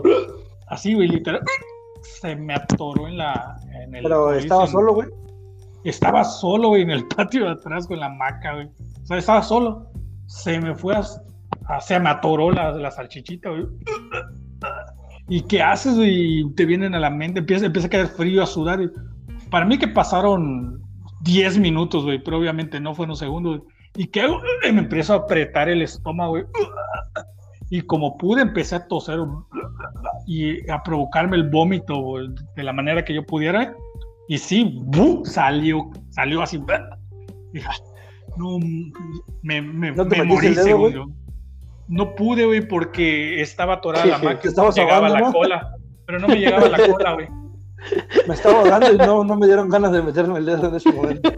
güey. 0.00 0.14
así, 0.68 0.94
güey, 0.94 1.08
literal. 1.08 1.40
Se 2.02 2.36
me 2.36 2.54
atoró 2.54 3.08
en 3.08 3.18
la. 3.18 3.56
En 3.82 3.94
el, 3.94 4.02
Pero 4.04 4.32
estaba 4.32 4.66
solo, 4.66 4.94
güey. 4.94 5.08
Estaba 5.84 6.24
solo, 6.24 6.68
güey, 6.68 6.82
en 6.82 6.90
el 6.90 7.06
patio 7.06 7.44
de 7.44 7.50
atrás 7.52 7.86
con 7.86 8.00
la 8.00 8.08
maca, 8.08 8.54
güey. 8.54 8.66
O 9.02 9.06
sea, 9.06 9.18
estaba 9.18 9.42
solo. 9.42 9.86
Se 10.26 10.58
me 10.60 10.74
fue 10.74 10.94
a, 10.96 11.02
a- 11.68 11.80
se 11.80 11.98
me 12.00 12.08
atoró 12.10 12.50
la, 12.50 12.72
la 12.72 12.90
salchichita, 12.90 13.50
güey. 13.50 13.66
¿Y 15.28 15.42
qué 15.42 15.62
haces, 15.62 15.96
güey? 15.96 16.40
Y 16.40 16.54
Te 16.54 16.64
vienen 16.64 16.94
a 16.94 17.00
la 17.00 17.10
mente, 17.10 17.40
empieza, 17.40 17.66
empieza 17.66 17.86
a 17.88 17.90
caer 17.90 18.08
frío, 18.08 18.42
a 18.42 18.46
sudar. 18.46 18.80
y- 18.80 18.90
Para 19.50 19.64
mí 19.66 19.78
que 19.78 19.88
pasaron 19.88 20.80
10 21.22 21.58
minutos, 21.58 22.04
güey, 22.04 22.22
pero 22.22 22.38
obviamente 22.38 22.80
no 22.80 22.94
fueron 22.94 23.16
segundos. 23.16 23.58
güey. 23.58 23.68
¿Y 23.98 24.06
qué 24.08 24.22
hago? 24.22 24.40
Y 24.68 24.72
me 24.72 24.80
empiezo 24.82 25.14
a 25.14 25.16
apretar 25.16 25.68
el 25.68 25.82
estómago, 25.82 26.32
güey. 26.32 26.44
Y 27.70 27.82
como 27.82 28.16
pude, 28.16 28.42
empecé 28.42 28.76
a 28.76 28.86
toser 28.86 29.18
y 30.26 30.68
a 30.70 30.82
provocarme 30.82 31.36
el 31.36 31.48
vómito 31.50 32.14
de 32.54 32.62
la 32.62 32.72
manera 32.72 33.04
que 33.04 33.14
yo 33.14 33.24
pudiera. 33.24 33.74
Y 34.28 34.38
sí, 34.38 34.78
¡bu! 34.84 35.24
salió, 35.24 35.90
salió 36.10 36.42
así. 36.42 36.62
Dije, 37.52 37.66
"Ah, 37.68 37.74
no, 38.36 38.58
me, 39.42 39.62
me, 39.62 39.92
¿No 39.92 40.04
me 40.04 40.22
morí, 40.24 40.48
dedo, 40.48 40.62
según 40.64 40.92
yo. 40.92 41.06
No 41.88 42.14
pude, 42.14 42.44
güey, 42.44 42.66
porque 42.66 43.40
estaba 43.40 43.74
atorada 43.74 44.04
la 44.06 44.18
Sí, 44.18 44.24
máquina. 44.24 44.40
te 44.42 44.48
estabas 44.48 44.76
no 44.76 44.82
llegaba 44.82 45.06
ahogando, 45.06 45.26
la 45.26 45.32
cola. 45.32 45.76
Pero 46.06 46.18
no 46.18 46.28
me 46.28 46.36
llegaba 46.36 46.68
la 46.68 46.86
cola, 46.88 47.12
güey. 47.14 47.28
Me 48.26 48.34
estaba 48.34 48.60
ahogando 48.60 48.92
y 48.92 48.96
no, 48.98 49.22
no 49.24 49.36
me 49.36 49.46
dieron 49.46 49.68
ganas 49.68 49.92
de 49.92 50.02
meterme 50.02 50.38
el 50.38 50.46
dedo 50.46 50.68
en 50.68 50.74
ese 50.74 50.92
momento. 50.92 51.30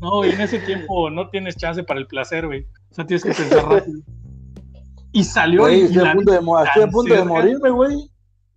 No, 0.00 0.24
y 0.24 0.30
en 0.30 0.40
ese 0.40 0.58
tiempo 0.60 1.08
no 1.10 1.28
tienes 1.30 1.56
chance 1.56 1.82
para 1.84 2.00
el 2.00 2.06
placer, 2.06 2.46
güey. 2.46 2.66
O 2.90 2.94
sea, 2.94 3.06
tienes 3.06 3.22
que 3.24 3.32
pensar 3.32 3.64
rápido. 3.64 4.00
Y 5.14 5.24
salió 5.24 5.62
Güey, 5.62 5.80
y 5.80 5.84
estoy 5.84 6.06
a 6.06 6.12
punto 6.12 6.32
de, 6.32 6.40
mo- 6.42 6.62
estoy 6.62 6.82
a 6.82 6.84
tan 6.84 6.92
punto 6.92 7.14
de 7.14 7.20
cerca. 7.20 7.32
morirme, 7.34 7.70
güey. 7.70 8.10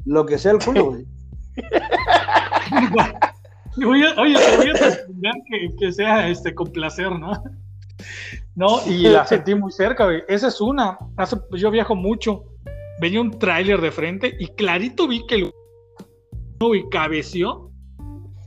Lo 0.05 0.25
que 0.25 0.37
sea 0.37 0.51
el 0.51 0.59
culo, 0.59 0.85
güey. 0.91 1.05
Oye, 3.85 4.05
oye, 4.17 4.35
te 4.35 4.57
voy 4.57 4.69
a 4.69 4.73
responder 4.73 5.33
que, 5.47 5.75
que 5.77 5.91
sea 5.91 6.27
este, 6.29 6.55
con 6.55 6.71
placer, 6.71 7.11
¿no? 7.11 7.31
No, 8.55 8.79
y 8.87 9.03
la 9.03 9.23
sentí 9.27 9.53
muy 9.53 9.71
cerca, 9.71 10.05
güey. 10.05 10.23
Esa 10.27 10.47
es 10.47 10.59
una. 10.59 10.97
Hace- 11.15 11.37
yo 11.51 11.69
viajo 11.69 11.95
mucho. 11.95 12.43
Venía 12.99 13.21
un 13.21 13.37
tráiler 13.37 13.79
de 13.79 13.91
frente 13.91 14.35
y 14.39 14.47
clarito 14.47 15.07
vi 15.07 15.23
que 15.27 15.35
el 15.35 15.51
güey 16.59 16.89
cabeció 16.89 17.69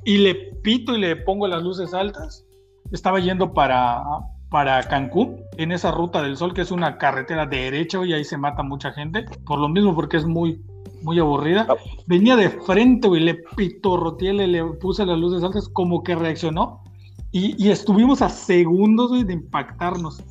y 0.04 0.18
le 0.18 0.34
pito 0.64 0.96
y 0.96 1.00
le 1.00 1.14
pongo 1.14 1.46
las 1.46 1.62
luces 1.62 1.94
altas. 1.94 2.44
Estaba 2.90 3.20
yendo 3.20 3.54
para, 3.54 4.02
para 4.50 4.82
Cancún, 4.82 5.44
en 5.58 5.70
esa 5.70 5.92
ruta 5.92 6.20
del 6.22 6.36
sol, 6.36 6.52
que 6.52 6.62
es 6.62 6.72
una 6.72 6.98
carretera 6.98 7.46
derecha, 7.46 8.04
y 8.04 8.12
ahí 8.12 8.24
se 8.24 8.36
mata 8.36 8.62
mucha 8.62 8.92
gente. 8.92 9.24
Por 9.46 9.60
lo 9.60 9.68
mismo, 9.68 9.94
porque 9.94 10.16
es 10.16 10.26
muy, 10.26 10.60
muy 11.02 11.18
aburrida. 11.20 11.66
Ah. 11.68 11.74
Venía 12.06 12.34
de 12.36 12.50
frente, 12.50 13.06
güey, 13.06 13.22
le 13.22 13.36
pitorroteé, 13.56 14.32
le, 14.32 14.48
le 14.48 14.64
puse 14.64 15.06
las 15.06 15.18
luces 15.18 15.44
altas, 15.44 15.68
como 15.68 16.02
que 16.02 16.16
reaccionó. 16.16 16.82
Y, 17.30 17.54
y 17.64 17.70
estuvimos 17.70 18.22
a 18.22 18.28
segundos, 18.28 19.10
güey, 19.10 19.22
de 19.22 19.34
impactarnos. 19.34 20.22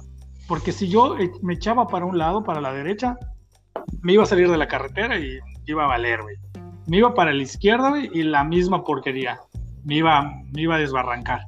Porque 0.50 0.74
si 0.74 0.90
yo 0.90 1.18
eh, 1.18 1.32
me 1.42 1.54
echaba 1.54 1.88
para 1.88 2.06
un 2.06 2.18
lado, 2.18 2.44
para 2.44 2.60
la 2.60 2.74
derecha, 2.74 3.18
me 4.02 4.14
iba 4.14 4.24
a 4.24 4.26
salir 4.26 4.50
de 4.50 4.58
la 4.58 4.68
carretera 4.68 5.18
y 5.18 5.40
iba 5.66 5.86
a 5.86 5.88
valer, 5.88 6.22
güey. 6.22 6.36
Me 6.88 6.98
iba 6.98 7.14
para 7.14 7.32
la 7.32 7.42
izquierda, 7.42 7.90
güey, 7.90 8.10
y 8.14 8.24
la 8.24 8.44
misma 8.44 8.84
porquería. 8.84 9.40
Me 9.86 9.96
iba, 9.96 10.24
me 10.52 10.64
iba 10.64 10.76
a 10.76 10.80
desbarrancar. 10.80 11.42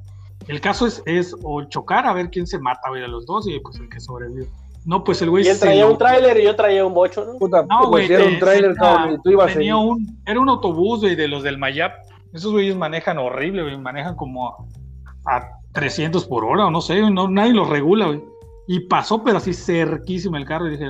El 0.48 0.60
caso 0.60 0.86
es, 0.86 1.02
es 1.06 1.34
o 1.42 1.62
chocar 1.64 2.06
a 2.06 2.12
ver 2.12 2.30
quién 2.30 2.46
se 2.46 2.58
mata, 2.58 2.88
güey, 2.88 3.02
a 3.04 3.08
los 3.08 3.26
dos 3.26 3.46
y 3.48 3.58
pues 3.60 3.78
el 3.78 3.88
que 3.88 4.00
sobrevive. 4.00 4.46
No, 4.84 5.04
pues 5.04 5.22
el 5.22 5.30
güey 5.30 5.44
Y 5.44 5.48
él 5.48 5.54
se 5.54 5.60
traía 5.60 5.84
lo- 5.84 5.92
un 5.92 5.98
tráiler 5.98 6.40
y 6.40 6.44
yo 6.44 6.56
traía 6.56 6.84
un 6.84 6.92
bocho, 6.94 7.24
¿no? 7.24 7.38
Puta, 7.38 7.64
No, 7.68 7.86
güey, 7.88 8.08
pues, 8.08 8.20
era 8.20 8.28
un 8.28 8.38
trailer, 8.40 8.70
era- 8.72 8.80
cabrón, 8.80 9.14
y 9.14 9.22
tú 9.22 9.30
ibas 9.30 9.52
tenía 9.52 9.76
un, 9.76 10.20
era 10.26 10.40
un 10.40 10.48
autobús, 10.48 11.00
güey, 11.00 11.14
de 11.14 11.28
los 11.28 11.42
del 11.44 11.56
Mayap. 11.58 11.92
Esos 12.32 12.50
güeyes 12.52 12.76
manejan 12.76 13.18
horrible, 13.18 13.62
güey, 13.62 13.78
manejan 13.78 14.16
como 14.16 14.48
a, 14.48 15.36
a 15.36 15.48
300 15.72 16.26
por 16.26 16.44
hora, 16.44 16.66
o 16.66 16.70
no 16.70 16.80
sé, 16.80 17.00
no, 17.10 17.28
nadie 17.28 17.52
los 17.52 17.68
regula, 17.68 18.06
güey. 18.06 18.22
Y 18.66 18.80
pasó, 18.80 19.22
pero 19.22 19.36
así 19.38 19.52
cerquísimo 19.54 20.36
el 20.36 20.44
carro, 20.46 20.66
y 20.66 20.72
dije, 20.72 20.86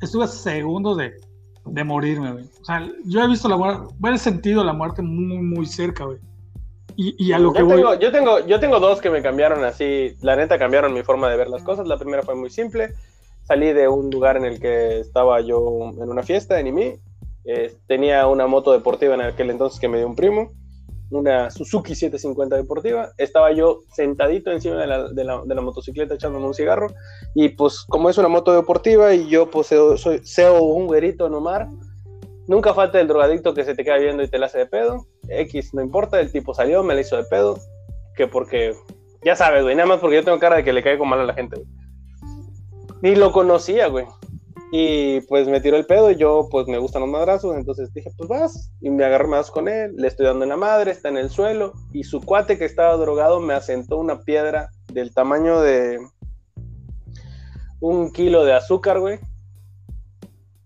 estuve 0.00 0.24
a 0.24 0.26
segundos 0.26 0.96
de, 0.96 1.12
de 1.66 1.84
morirme, 1.84 2.32
güey. 2.32 2.44
O 2.60 2.64
sea, 2.64 2.84
yo 3.04 3.22
he 3.22 3.28
visto 3.28 3.48
la 3.48 3.56
muerte, 3.56 3.84
he 4.12 4.18
sentido 4.18 4.64
la 4.64 4.72
muerte 4.72 5.02
muy, 5.02 5.38
muy 5.38 5.66
cerca, 5.66 6.04
güey. 6.04 6.18
Y, 6.96 7.14
y 7.18 7.32
a 7.32 7.38
lo 7.38 7.52
que 7.52 7.60
yo, 7.60 7.66
voy... 7.66 7.76
tengo, 7.76 7.94
yo, 7.94 8.12
tengo, 8.12 8.38
yo 8.46 8.60
tengo 8.60 8.80
dos 8.80 9.00
que 9.00 9.10
me 9.10 9.22
cambiaron 9.22 9.64
así, 9.64 10.16
la 10.22 10.36
neta 10.36 10.58
cambiaron 10.58 10.92
mi 10.92 11.02
forma 11.02 11.30
de 11.30 11.36
ver 11.36 11.48
las 11.48 11.62
cosas. 11.62 11.86
La 11.86 11.98
primera 11.98 12.22
fue 12.22 12.34
muy 12.34 12.50
simple. 12.50 12.94
Salí 13.42 13.72
de 13.72 13.88
un 13.88 14.10
lugar 14.10 14.36
en 14.36 14.44
el 14.44 14.60
que 14.60 15.00
estaba 15.00 15.40
yo 15.40 15.90
en 16.00 16.08
una 16.08 16.22
fiesta 16.22 16.60
en 16.60 16.68
Imi. 16.68 16.94
Eh, 17.44 17.74
tenía 17.86 18.26
una 18.26 18.46
moto 18.46 18.72
deportiva 18.72 19.14
en 19.14 19.22
aquel 19.22 19.50
entonces 19.50 19.80
que 19.80 19.88
me 19.88 19.98
dio 19.98 20.06
un 20.06 20.14
primo, 20.14 20.50
una 21.10 21.50
Suzuki 21.50 21.94
750 21.94 22.56
deportiva. 22.56 23.10
Estaba 23.18 23.50
yo 23.52 23.80
sentadito 23.92 24.50
encima 24.52 24.76
de 24.76 24.86
la, 24.86 25.08
de 25.08 25.24
la- 25.24 25.42
de 25.44 25.54
la 25.54 25.60
motocicleta 25.62 26.14
echándome 26.14 26.46
un 26.46 26.54
cigarro. 26.54 26.88
Y 27.34 27.48
pues 27.50 27.84
como 27.88 28.08
es 28.10 28.18
una 28.18 28.28
moto 28.28 28.52
deportiva 28.54 29.14
y 29.14 29.26
yo 29.28 29.50
pues 29.50 29.72
seo- 29.72 29.96
soy 29.96 30.20
SEO 30.22 30.62
un 30.62 30.86
güerito 30.86 31.26
en 31.26 31.34
Omar, 31.34 31.66
nunca 32.46 32.74
falta 32.74 33.00
el 33.00 33.08
drogadicto 33.08 33.54
que 33.54 33.64
se 33.64 33.74
te 33.74 33.82
queda 33.84 33.96
viendo 33.96 34.22
y 34.22 34.28
te 34.28 34.38
la 34.38 34.46
hace 34.46 34.58
de 34.58 34.66
pedo. 34.66 35.06
X, 35.30 35.74
no 35.74 35.82
importa, 35.82 36.20
el 36.20 36.32
tipo 36.32 36.54
salió, 36.54 36.82
me 36.82 36.94
la 36.94 37.00
hizo 37.00 37.16
de 37.16 37.24
pedo. 37.24 37.58
Que 38.16 38.26
porque, 38.26 38.74
ya 39.24 39.36
sabes, 39.36 39.62
güey, 39.62 39.74
nada 39.74 39.88
más 39.88 40.00
porque 40.00 40.16
yo 40.16 40.24
tengo 40.24 40.38
cara 40.38 40.56
de 40.56 40.64
que 40.64 40.72
le 40.72 40.82
caigo 40.82 41.04
mal 41.04 41.20
a 41.20 41.24
la 41.24 41.34
gente, 41.34 41.56
güey. 41.56 41.68
Ni 43.02 43.14
lo 43.14 43.32
conocía, 43.32 43.86
güey. 43.88 44.06
Y 44.72 45.20
pues 45.22 45.48
me 45.48 45.60
tiró 45.60 45.76
el 45.76 45.86
pedo 45.86 46.12
y 46.12 46.16
yo 46.16 46.46
pues 46.48 46.68
me 46.68 46.78
gustan 46.78 47.02
los 47.02 47.10
madrazos, 47.10 47.56
entonces 47.56 47.92
dije, 47.92 48.10
pues 48.16 48.28
vas. 48.28 48.70
Y 48.80 48.90
me 48.90 49.04
agarré 49.04 49.26
más 49.26 49.50
con 49.50 49.68
él, 49.68 49.96
le 49.96 50.06
estoy 50.06 50.26
dando 50.26 50.44
en 50.44 50.50
la 50.50 50.56
madre, 50.56 50.92
está 50.92 51.08
en 51.08 51.16
el 51.16 51.30
suelo. 51.30 51.72
Y 51.92 52.04
su 52.04 52.20
cuate 52.20 52.56
que 52.56 52.66
estaba 52.66 52.96
drogado 52.96 53.40
me 53.40 53.54
asentó 53.54 53.96
una 53.96 54.20
piedra 54.20 54.70
del 54.92 55.12
tamaño 55.12 55.60
de 55.60 55.98
un 57.80 58.12
kilo 58.12 58.44
de 58.44 58.52
azúcar, 58.52 59.00
güey. 59.00 59.18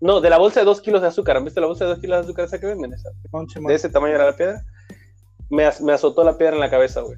No, 0.04 0.20
de 0.20 0.28
la 0.28 0.36
bolsa 0.38 0.60
de 0.60 0.66
dos 0.66 0.80
kilos 0.82 1.00
de 1.00 1.08
azúcar. 1.08 1.36
¿Han 1.38 1.44
visto 1.44 1.60
la 1.62 1.66
bolsa 1.66 1.84
de 1.84 1.90
dos 1.92 1.98
kilos 1.98 2.18
de 2.18 2.24
azúcar 2.24 2.44
esa 2.44 2.60
que 2.60 2.66
venden? 2.66 2.92
Esa? 2.92 3.08
De 3.66 3.74
ese 3.74 3.88
tamaño 3.88 4.14
era 4.14 4.26
la 4.26 4.36
piedra, 4.36 4.62
me, 5.50 5.64
az- 5.64 5.80
me 5.80 5.92
azotó 5.94 6.22
la 6.24 6.36
piedra 6.36 6.54
en 6.54 6.60
la 6.60 6.68
cabeza, 6.70 7.00
güey. 7.00 7.16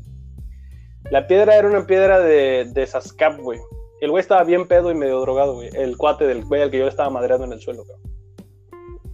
La 1.10 1.26
piedra 1.26 1.56
era 1.56 1.66
una 1.68 1.84
piedra 1.86 2.20
de, 2.20 2.70
de 2.72 2.86
Sascap, 2.86 3.38
güey. 3.40 3.58
El 4.00 4.10
güey 4.10 4.20
estaba 4.20 4.44
bien 4.44 4.68
pedo 4.68 4.90
y 4.90 4.94
medio 4.94 5.20
drogado, 5.20 5.54
güey. 5.54 5.70
El 5.74 5.96
cuate 5.96 6.26
del 6.26 6.44
güey 6.44 6.62
al 6.62 6.70
que 6.70 6.78
yo 6.78 6.86
estaba 6.86 7.10
madreando 7.10 7.44
en 7.46 7.52
el 7.54 7.60
suelo, 7.60 7.84
cabrón. 7.84 8.02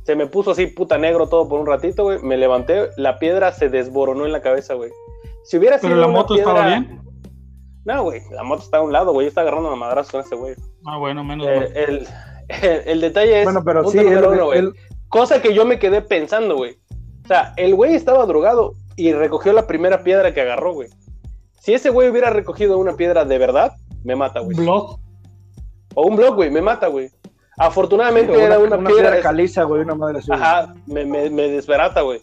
Se 0.04 0.16
me 0.16 0.26
puso 0.26 0.50
así 0.50 0.66
puta 0.66 0.98
negro 0.98 1.28
todo 1.28 1.48
por 1.48 1.60
un 1.60 1.66
ratito, 1.66 2.02
güey. 2.04 2.18
Me 2.22 2.36
levanté, 2.36 2.88
la 2.96 3.18
piedra 3.18 3.52
se 3.52 3.68
desboronó 3.70 4.26
en 4.26 4.32
la 4.32 4.42
cabeza, 4.42 4.74
güey. 4.74 4.90
Si 5.44 5.56
hubiera 5.56 5.78
sido 5.78 5.90
Pero 5.90 6.00
la 6.00 6.08
una 6.08 6.16
moto 6.18 6.34
estaba 6.34 6.66
bien. 6.66 7.00
No, 7.84 8.02
güey, 8.02 8.20
la 8.32 8.42
moto 8.42 8.62
está 8.62 8.78
a 8.78 8.82
un 8.82 8.92
lado, 8.92 9.12
güey. 9.12 9.26
Yo 9.26 9.28
estaba 9.28 9.46
agarrando 9.48 9.70
a 9.70 9.76
madrazos 9.76 10.12
con 10.12 10.20
ese 10.20 10.34
güey. 10.34 10.54
Ah, 10.86 10.98
bueno, 10.98 11.22
menos 11.24 11.46
Eh, 11.48 11.56
mal. 11.56 11.72
el, 11.76 12.06
el, 12.49 12.82
el 12.86 13.01
detalle 13.01 13.40
es. 13.40 13.45
Bueno, 13.45 13.62
pero 13.64 13.88
sí, 13.90 13.99
él, 13.99 14.07
número 14.07 14.30
uno, 14.32 14.47
güey. 14.47 14.59
él- 14.59 14.72
Cosa 15.09 15.43
que 15.43 15.53
yo 15.53 15.66
me 15.66 15.78
quedé 15.78 16.01
pensando, 16.01 16.57
güey. 16.57 16.78
O 17.24 17.28
sea, 17.28 17.53
el 17.57 17.74
güey 17.74 17.95
estaba 17.95 18.24
drogado 18.24 18.74
y 18.97 19.12
recogió 19.12 19.53
la 19.53 19.66
primera 19.66 20.03
piedra 20.03 20.32
que 20.32 20.40
agarró, 20.40 20.72
güey. 20.72 20.88
Si 21.61 21.74
ese 21.74 21.90
güey 21.90 22.09
hubiera 22.09 22.30
recogido 22.30 22.78
una 22.78 22.95
piedra 22.97 23.24
de 23.24 23.38
verdad, 23.38 23.72
me 24.05 24.16
mata, 24.16 24.40
güey. 24.40 24.57
Blog. 24.57 24.99
O 25.95 26.07
un 26.07 26.16
blog, 26.16 26.34
güey, 26.36 26.51
me 26.51 26.62
mata, 26.62 26.86
güey. 26.86 27.11
Afortunadamente 27.59 28.32
era 28.43 28.59
una, 28.59 28.76
una 28.76 28.88
piedra. 28.88 29.11
piedra 29.11 29.22
caliza, 29.22 29.64
güey, 29.64 29.82
una 29.82 29.95
madre 29.95 30.20
güey. 30.26 30.40
Ajá, 30.40 30.74
me, 30.86 31.05
me, 31.05 31.28
me 31.30 31.49
desbarata, 31.49 32.01
güey. 32.01 32.20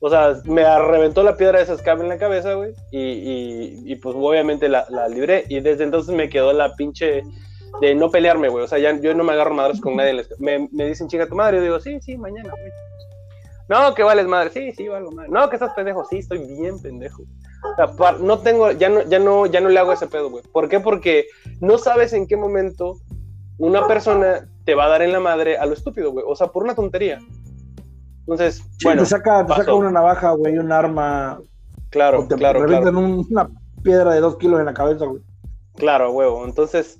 O 0.00 0.10
sea, 0.10 0.34
me 0.46 0.64
reventó 0.80 1.22
la 1.22 1.36
piedra 1.36 1.58
de 1.58 1.64
esas 1.64 1.86
en 1.86 2.08
la 2.08 2.18
cabeza, 2.18 2.54
güey. 2.54 2.72
Y, 2.90 2.98
y, 2.98 3.82
y, 3.84 3.96
pues 3.96 4.16
obviamente 4.18 4.68
la, 4.68 4.86
la 4.88 5.06
libré. 5.06 5.44
Y 5.48 5.60
desde 5.60 5.84
entonces 5.84 6.12
me 6.14 6.28
quedó 6.28 6.52
la 6.52 6.74
pinche 6.74 7.22
de 7.80 7.94
no 7.94 8.10
pelearme, 8.10 8.48
güey. 8.48 8.64
O 8.64 8.68
sea, 8.68 8.78
ya, 8.78 8.98
yo 9.00 9.14
no 9.14 9.24
me 9.24 9.32
agarro 9.32 9.54
madres 9.54 9.80
con 9.80 9.96
nadie. 9.96 10.24
Me, 10.38 10.68
me 10.72 10.86
dicen, 10.86 11.08
chinga 11.08 11.26
tu 11.26 11.34
madre. 11.34 11.56
Yo 11.58 11.62
digo, 11.64 11.80
sí, 11.80 12.00
sí, 12.00 12.16
mañana, 12.16 12.50
güey. 12.50 12.72
No, 13.68 13.94
que 13.94 14.02
vales 14.02 14.26
madre. 14.26 14.50
Sí, 14.50 14.72
sí, 14.72 14.88
valgo 14.88 15.10
madre. 15.12 15.30
No, 15.30 15.48
que 15.48 15.56
estás 15.56 15.72
pendejo. 15.74 16.04
Sí, 16.04 16.18
estoy 16.18 16.38
bien 16.38 16.78
pendejo. 16.80 17.22
O 17.78 17.96
sea, 17.96 18.12
no 18.20 18.38
tengo, 18.40 18.72
ya 18.72 18.88
no, 18.88 19.02
ya 19.02 19.18
no, 19.18 19.46
ya 19.46 19.60
no 19.60 19.68
le 19.68 19.78
hago 19.78 19.92
ese 19.92 20.06
pedo, 20.08 20.30
güey. 20.30 20.42
¿Por 20.52 20.68
qué? 20.68 20.80
Porque 20.80 21.26
no 21.60 21.78
sabes 21.78 22.12
en 22.12 22.26
qué 22.26 22.36
momento 22.36 22.96
una 23.58 23.86
persona 23.86 24.48
te 24.64 24.74
va 24.74 24.84
a 24.86 24.88
dar 24.88 25.02
en 25.02 25.12
la 25.12 25.20
madre 25.20 25.56
a 25.56 25.64
lo 25.66 25.72
estúpido, 25.72 26.10
güey. 26.12 26.24
O 26.28 26.34
sea, 26.36 26.48
por 26.48 26.64
una 26.64 26.74
tontería. 26.74 27.20
Entonces, 28.20 28.56
Sí, 28.78 28.84
bueno, 28.84 29.02
te 29.02 29.08
saca, 29.08 29.44
te 29.46 29.54
saca 29.54 29.74
una 29.74 29.90
navaja, 29.90 30.32
güey, 30.32 30.58
un 30.58 30.70
arma. 30.72 31.40
claro, 31.90 32.20
o 32.20 32.28
te 32.28 32.36
claro, 32.36 32.60
revientan 32.60 32.92
claro, 32.94 33.06
un- 33.06 33.26
una 33.30 33.50
piedra 33.82 34.12
de 34.14 34.20
dos 34.20 34.36
kilos 34.36 34.60
en 34.60 34.66
la 34.66 34.74
cabeza, 34.74 35.06
güey. 35.06 35.22
claro, 35.76 36.10
huevo. 36.12 36.44
Entonces, 36.44 36.98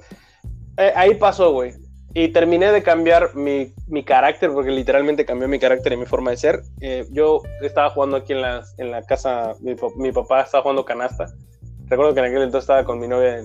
eh, 0.89 0.93
ahí 0.95 1.15
pasó, 1.15 1.53
güey. 1.53 1.73
Y 2.15 2.29
terminé 2.29 2.71
de 2.73 2.83
cambiar 2.83 3.35
mi, 3.35 3.73
mi 3.89 4.05
carácter, 4.05 4.51
porque 4.53 4.71
literalmente 4.71 5.25
cambió 5.25 5.49
mi 5.49 5.59
carácter 5.59 5.95
y 5.95 5.97
mi 5.97 6.05
forma 6.05 6.31
de 6.31 6.37
ser. 6.37 6.63
Eh, 6.81 7.07
yo 7.11 7.41
estaba 7.63 7.89
jugando 7.91 8.19
aquí 8.19 8.35
en 8.35 8.43
la, 8.43 8.63
en 8.77 8.91
la 8.91 9.03
casa, 9.03 9.55
mi, 9.61 9.75
mi 9.97 10.13
papá 10.13 10.43
estaba 10.43 10.63
jugando 10.63 10.85
canasta. 10.85 11.27
Recuerdo 11.87 12.13
que 12.13 12.21
en 12.21 12.27
aquel 12.27 12.43
entonces 12.43 12.65
estaba 12.65 12.85
con 12.85 12.99
mi 13.01 13.09
novia, 13.09 13.43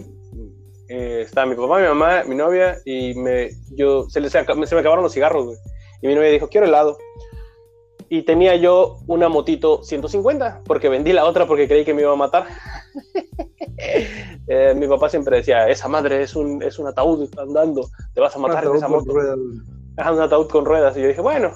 eh, 0.89 1.21
estaba 1.21 1.47
mi 1.47 1.55
papá, 1.55 1.79
mi 1.79 1.87
mamá, 1.87 2.23
mi 2.25 2.35
novia, 2.35 2.77
y 2.85 3.13
me, 3.13 3.51
yo, 3.71 4.09
se, 4.09 4.19
les, 4.19 4.31
se 4.31 4.43
me 4.43 4.81
acabaron 4.81 5.03
los 5.03 5.13
cigarros, 5.13 5.45
güey. 5.45 5.57
Y 6.01 6.07
mi 6.07 6.15
novia 6.15 6.29
dijo, 6.29 6.49
quiero 6.49 6.67
helado. 6.67 6.97
Y 8.09 8.21
tenía 8.23 8.55
yo 8.55 8.99
una 9.07 9.27
motito 9.27 9.83
150, 9.83 10.61
porque 10.65 10.89
vendí 10.89 11.11
la 11.13 11.25
otra 11.25 11.45
porque 11.45 11.67
creí 11.67 11.83
que 11.83 11.93
me 11.93 12.01
iba 12.01 12.13
a 12.13 12.17
matar. 12.17 12.47
Eh, 14.49 14.73
mi 14.75 14.87
papá 14.87 15.09
siempre 15.09 15.37
decía, 15.37 15.67
esa 15.67 15.87
madre 15.87 16.23
es 16.23 16.35
un, 16.35 16.63
es 16.63 16.79
un 16.79 16.87
ataúd 16.87 17.29
andando, 17.37 17.89
te 18.13 18.21
vas 18.21 18.35
a 18.35 18.39
matar 18.39 18.63
en 18.63 18.69
Una 18.69 18.77
esa 18.77 18.87
moto. 18.87 19.13
con. 19.13 19.65
Ajá, 19.97 20.13
un 20.13 20.21
ataúd 20.21 20.47
con 20.47 20.65
ruedas. 20.65 20.95
Y 20.97 21.01
yo 21.01 21.07
dije, 21.09 21.21
bueno, 21.21 21.51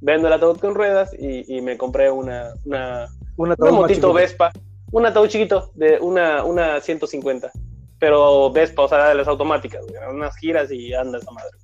vendo 0.00 0.28
el 0.28 0.34
ataúd 0.34 0.58
con 0.58 0.74
ruedas 0.74 1.12
y, 1.18 1.56
y 1.56 1.60
me 1.62 1.76
compré 1.76 2.10
una, 2.10 2.52
una, 2.64 3.06
Un 3.36 3.54
una 3.58 3.70
motito. 3.72 4.12
Vespa, 4.12 4.52
un 4.92 5.06
ataúd 5.06 5.28
chiquito 5.28 5.72
de 5.74 5.98
una, 5.98 6.44
una 6.44 6.80
150, 6.80 7.50
pero 7.98 8.52
Vespa, 8.52 8.82
o 8.82 8.88
sea, 8.88 9.08
de 9.08 9.14
las 9.14 9.28
automáticas, 9.28 9.84
unas 10.12 10.36
giras 10.36 10.70
y 10.70 10.94
anda 10.94 11.18
esa 11.18 11.30
madre. 11.30 11.56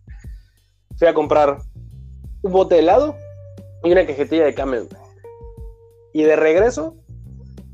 Fui 0.96 1.06
a 1.06 1.14
comprar 1.14 1.58
un 2.42 2.52
bote 2.52 2.76
de 2.76 2.80
helado 2.80 3.14
y 3.84 3.92
una 3.92 4.06
cajetilla 4.06 4.44
de 4.44 4.54
camel. 4.54 4.88
Y 6.12 6.22
de 6.22 6.36
regreso, 6.36 6.96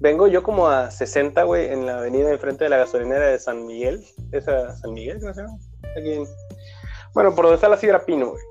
vengo 0.00 0.26
yo 0.28 0.42
como 0.42 0.68
a 0.68 0.90
60, 0.90 1.42
güey, 1.44 1.66
en 1.72 1.86
la 1.86 1.98
avenida 1.98 2.30
enfrente 2.30 2.64
de 2.64 2.70
la 2.70 2.78
gasolinera 2.78 3.26
de 3.26 3.38
San 3.38 3.66
Miguel. 3.66 4.04
Esa, 4.32 4.76
San 4.76 4.92
Miguel, 4.92 5.20
¿cómo 5.20 5.34
se 5.34 5.42
llama? 5.42 5.58
Bueno, 7.14 7.34
por 7.34 7.44
donde 7.44 7.56
está 7.56 7.68
la 7.68 7.76
Sidra 7.76 8.04
Pino, 8.04 8.30
güey. 8.30 8.42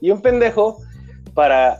Y 0.00 0.10
un 0.10 0.20
pendejo, 0.20 0.78
para 1.34 1.78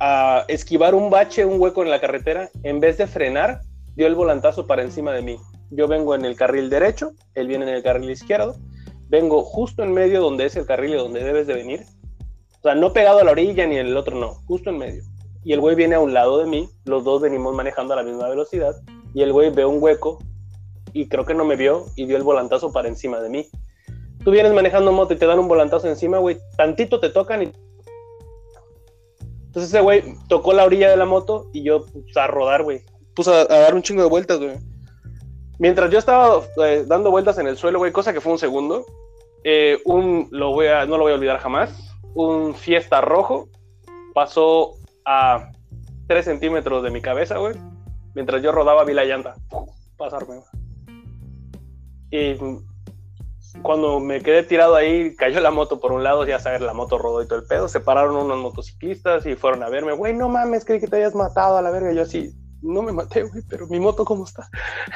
a 0.00 0.44
esquivar 0.48 0.94
un 0.94 1.10
bache, 1.10 1.44
un 1.44 1.60
hueco 1.60 1.82
en 1.82 1.90
la 1.90 2.00
carretera, 2.00 2.50
en 2.62 2.80
vez 2.80 2.98
de 2.98 3.06
frenar, 3.06 3.60
dio 3.96 4.06
el 4.06 4.14
volantazo 4.14 4.66
para 4.66 4.82
encima 4.82 5.12
de 5.12 5.22
mí. 5.22 5.38
Yo 5.70 5.88
vengo 5.88 6.14
en 6.14 6.24
el 6.24 6.36
carril 6.36 6.70
derecho, 6.70 7.12
él 7.34 7.48
viene 7.48 7.68
en 7.68 7.74
el 7.74 7.82
carril 7.82 8.10
izquierdo, 8.10 8.56
vengo 9.08 9.42
justo 9.42 9.82
en 9.82 9.92
medio 9.92 10.20
donde 10.20 10.46
es 10.46 10.56
el 10.56 10.66
carril 10.66 10.94
y 10.94 10.98
donde 10.98 11.24
debes 11.24 11.46
de 11.46 11.54
venir. 11.54 11.86
Sea, 12.68 12.74
no 12.74 12.92
pegado 12.92 13.20
a 13.20 13.24
la 13.24 13.30
orilla 13.30 13.66
ni 13.66 13.76
el 13.76 13.96
otro 13.96 14.14
no, 14.14 14.34
justo 14.46 14.68
en 14.68 14.76
medio. 14.76 15.02
Y 15.42 15.54
el 15.54 15.60
güey 15.60 15.74
viene 15.74 15.94
a 15.94 16.00
un 16.00 16.12
lado 16.12 16.36
de 16.38 16.46
mí, 16.46 16.68
los 16.84 17.02
dos 17.02 17.22
venimos 17.22 17.54
manejando 17.54 17.94
a 17.94 17.96
la 17.96 18.02
misma 18.02 18.28
velocidad, 18.28 18.76
y 19.14 19.22
el 19.22 19.32
güey 19.32 19.50
ve 19.50 19.64
un 19.64 19.82
hueco 19.82 20.18
y 20.92 21.08
creo 21.08 21.24
que 21.24 21.32
no 21.32 21.46
me 21.46 21.56
vio 21.56 21.86
y 21.96 22.04
dio 22.04 22.18
el 22.18 22.22
volantazo 22.22 22.70
para 22.70 22.88
encima 22.88 23.20
de 23.20 23.30
mí. 23.30 23.46
Tú 24.22 24.30
vienes 24.32 24.52
manejando 24.52 24.92
moto 24.92 25.14
y 25.14 25.16
te 25.16 25.24
dan 25.24 25.38
un 25.38 25.48
volantazo 25.48 25.88
encima, 25.88 26.18
güey, 26.18 26.36
tantito 26.58 27.00
te 27.00 27.08
tocan 27.08 27.42
y 27.44 27.52
entonces 29.46 29.72
ese 29.72 29.80
güey 29.80 30.02
tocó 30.28 30.52
la 30.52 30.64
orilla 30.64 30.90
de 30.90 30.98
la 30.98 31.06
moto 31.06 31.48
y 31.54 31.62
yo 31.62 31.86
puse 31.86 32.20
a 32.20 32.26
rodar, 32.26 32.64
güey. 32.64 32.82
Puse 33.14 33.30
a, 33.32 33.40
a 33.40 33.60
dar 33.60 33.74
un 33.74 33.80
chingo 33.80 34.02
de 34.02 34.10
vueltas, 34.10 34.38
güey. 34.38 34.58
Mientras 35.58 35.90
yo 35.90 35.98
estaba 35.98 36.42
eh, 36.66 36.84
dando 36.86 37.10
vueltas 37.10 37.38
en 37.38 37.46
el 37.46 37.56
suelo, 37.56 37.78
güey, 37.78 37.92
cosa 37.92 38.12
que 38.12 38.20
fue 38.20 38.30
un 38.30 38.38
segundo, 38.38 38.84
eh, 39.42 39.78
un, 39.86 40.28
lo 40.30 40.52
voy 40.52 40.66
a, 40.66 40.84
no 40.84 40.98
lo 40.98 41.04
voy 41.04 41.12
a 41.12 41.16
olvidar 41.16 41.38
jamás, 41.38 41.87
un 42.18 42.54
fiesta 42.54 43.00
rojo 43.00 43.48
pasó 44.12 44.72
a 45.04 45.52
3 46.08 46.24
centímetros 46.24 46.82
de 46.82 46.90
mi 46.90 47.00
cabeza, 47.00 47.38
güey. 47.38 47.54
Mientras 48.14 48.42
yo 48.42 48.50
rodaba 48.50 48.84
vi 48.84 48.92
la 48.92 49.04
llanta 49.04 49.34
pasarme. 49.96 50.40
Y 52.10 52.36
cuando 53.62 54.00
me 54.00 54.20
quedé 54.20 54.42
tirado 54.42 54.74
ahí, 54.74 55.14
cayó 55.14 55.40
la 55.40 55.52
moto 55.52 55.78
por 55.78 55.92
un 55.92 56.02
lado, 56.02 56.26
ya 56.26 56.40
sabes, 56.40 56.60
la 56.60 56.74
moto 56.74 56.98
rodó 56.98 57.22
y 57.22 57.28
todo 57.28 57.38
el 57.38 57.46
pedo. 57.46 57.68
Se 57.68 57.78
pararon 57.78 58.16
unos 58.16 58.38
motociclistas 58.38 59.24
y 59.24 59.36
fueron 59.36 59.62
a 59.62 59.68
verme, 59.68 59.92
güey, 59.92 60.12
no 60.12 60.28
mames, 60.28 60.64
creí 60.64 60.80
que 60.80 60.88
te 60.88 60.96
hayas 60.96 61.14
matado 61.14 61.56
a 61.56 61.62
la 61.62 61.70
verga. 61.70 61.92
Yo 61.92 62.02
así, 62.02 62.32
no 62.62 62.82
me 62.82 62.90
maté, 62.90 63.22
güey, 63.22 63.42
pero 63.48 63.68
mi 63.68 63.78
moto, 63.78 64.04
¿cómo 64.04 64.24
está? 64.24 64.48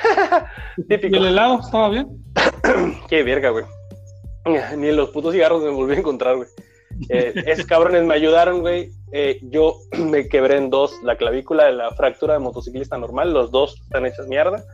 ¿Y 0.76 0.82
Típico. 0.84 1.16
el 1.16 1.26
helado 1.26 1.60
estaba 1.60 1.88
bien? 1.88 2.08
Qué 3.08 3.22
verga, 3.22 3.50
güey. 3.50 3.64
Ni 4.76 4.88
en 4.88 4.96
los 4.96 5.10
putos 5.10 5.32
cigarros 5.32 5.62
me 5.62 5.70
volví 5.70 5.94
a 5.94 5.98
encontrar, 5.98 6.36
güey. 6.36 6.48
Eh, 7.08 7.32
esos 7.46 7.66
cabrones 7.66 8.04
me 8.04 8.14
ayudaron, 8.14 8.60
güey. 8.60 8.90
Eh, 9.12 9.40
yo 9.42 9.76
me 9.98 10.28
quebré 10.28 10.56
en 10.56 10.70
dos 10.70 10.94
la 11.02 11.16
clavícula 11.16 11.64
de 11.64 11.72
la 11.72 11.90
fractura 11.92 12.34
de 12.34 12.40
motociclista 12.40 12.98
normal. 12.98 13.32
Los 13.32 13.50
dos 13.50 13.80
están 13.80 14.06
hechas 14.06 14.26
mierda. 14.26 14.64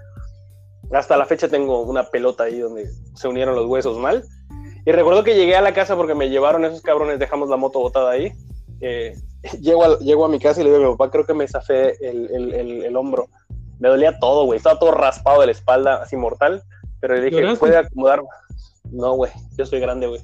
Hasta 0.92 1.16
la 1.16 1.26
fecha 1.26 1.48
tengo 1.48 1.82
una 1.82 2.04
pelota 2.04 2.44
ahí 2.44 2.58
donde 2.58 2.88
se 3.14 3.28
unieron 3.28 3.54
los 3.54 3.66
huesos 3.66 3.98
mal. 3.98 4.24
Y 4.86 4.92
recuerdo 4.92 5.22
que 5.22 5.34
llegué 5.34 5.56
a 5.56 5.60
la 5.60 5.74
casa 5.74 5.96
porque 5.96 6.14
me 6.14 6.30
llevaron 6.30 6.64
esos 6.64 6.80
cabrones, 6.80 7.18
dejamos 7.18 7.50
la 7.50 7.56
moto 7.56 7.80
botada 7.80 8.10
ahí. 8.10 8.32
Eh, 8.80 9.14
llego, 9.60 9.84
a, 9.84 9.98
llego 9.98 10.24
a 10.24 10.28
mi 10.28 10.38
casa 10.38 10.60
y 10.60 10.64
le 10.64 10.70
digo 10.70 10.82
a 10.82 10.86
mi 10.88 10.96
papá, 10.96 11.10
creo 11.10 11.26
que 11.26 11.34
me 11.34 11.46
zafé 11.46 11.92
el, 12.06 12.30
el, 12.30 12.54
el, 12.54 12.84
el 12.84 12.96
hombro. 12.96 13.28
Me 13.78 13.88
dolía 13.88 14.18
todo, 14.18 14.44
güey. 14.44 14.56
Estaba 14.56 14.78
todo 14.78 14.92
raspado 14.92 15.40
de 15.40 15.46
la 15.46 15.52
espalda, 15.52 16.02
así 16.02 16.16
mortal. 16.16 16.62
Pero 17.00 17.14
le 17.14 17.30
dije. 17.30 17.56
¿puede 17.56 17.76
acomodar? 17.76 18.22
No, 18.90 19.12
güey. 19.14 19.30
Yo 19.56 19.66
soy 19.66 19.80
grande, 19.80 20.06
güey. 20.06 20.20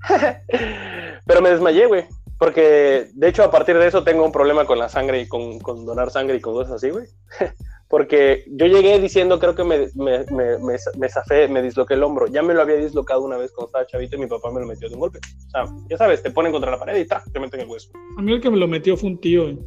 Pero 1.26 1.42
me 1.42 1.50
desmayé, 1.50 1.86
güey. 1.86 2.04
Porque, 2.38 3.08
de 3.14 3.28
hecho, 3.28 3.42
a 3.42 3.50
partir 3.50 3.76
de 3.76 3.88
eso 3.88 4.04
tengo 4.04 4.24
un 4.24 4.30
problema 4.30 4.64
con 4.64 4.78
la 4.78 4.88
sangre 4.88 5.20
y 5.20 5.26
con, 5.26 5.58
con 5.58 5.84
donar 5.84 6.10
sangre 6.10 6.36
y 6.36 6.40
con 6.40 6.54
cosas 6.54 6.74
así, 6.74 6.90
güey. 6.90 7.06
Porque 7.88 8.44
yo 8.48 8.66
llegué 8.66 8.98
diciendo, 9.00 9.40
creo 9.40 9.54
que 9.54 9.64
me, 9.64 9.88
me, 9.94 10.24
me, 10.30 10.58
me, 10.58 10.76
me 10.98 11.08
zafé, 11.08 11.48
me 11.48 11.62
disloqué 11.62 11.94
el 11.94 12.02
hombro. 12.02 12.26
Ya 12.26 12.42
me 12.42 12.54
lo 12.54 12.60
había 12.60 12.76
dislocado 12.76 13.22
una 13.22 13.38
vez 13.38 13.50
cuando 13.50 13.68
estaba 13.68 13.86
chavito 13.86 14.16
y 14.16 14.20
mi 14.20 14.26
papá 14.26 14.50
me 14.50 14.60
lo 14.60 14.66
metió 14.66 14.88
de 14.88 14.94
un 14.94 15.00
golpe. 15.00 15.18
O 15.18 15.50
sea, 15.50 15.64
ya 15.88 15.96
sabes, 15.96 16.22
te 16.22 16.30
ponen 16.30 16.52
contra 16.52 16.70
la 16.70 16.78
pared 16.78 16.96
y 16.96 17.06
¡tra! 17.06 17.22
te 17.32 17.40
meten 17.40 17.60
el 17.60 17.68
hueso. 17.68 17.90
A 18.18 18.22
mí 18.22 18.32
el 18.32 18.40
que 18.42 18.50
me 18.50 18.58
lo 18.58 18.68
metió 18.68 18.96
fue 18.96 19.08
un 19.08 19.20
tío. 19.20 19.44
güey. 19.44 19.58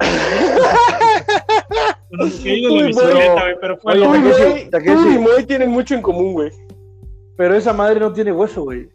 Bueno, 2.10 2.26
Uy, 2.26 2.92
güey, 2.92 3.56
pero 3.60 3.76
fue 3.78 3.98
Oye, 3.98 4.68
Takeshi, 4.70 4.70
Takeshi. 4.70 5.46
tienen 5.46 5.70
mucho 5.70 5.94
en 5.94 6.02
común, 6.02 6.32
güey. 6.32 6.50
Pero 7.36 7.56
esa 7.56 7.72
madre 7.72 7.98
no 7.98 8.12
tiene 8.12 8.30
hueso, 8.30 8.62
güey. 8.62 8.88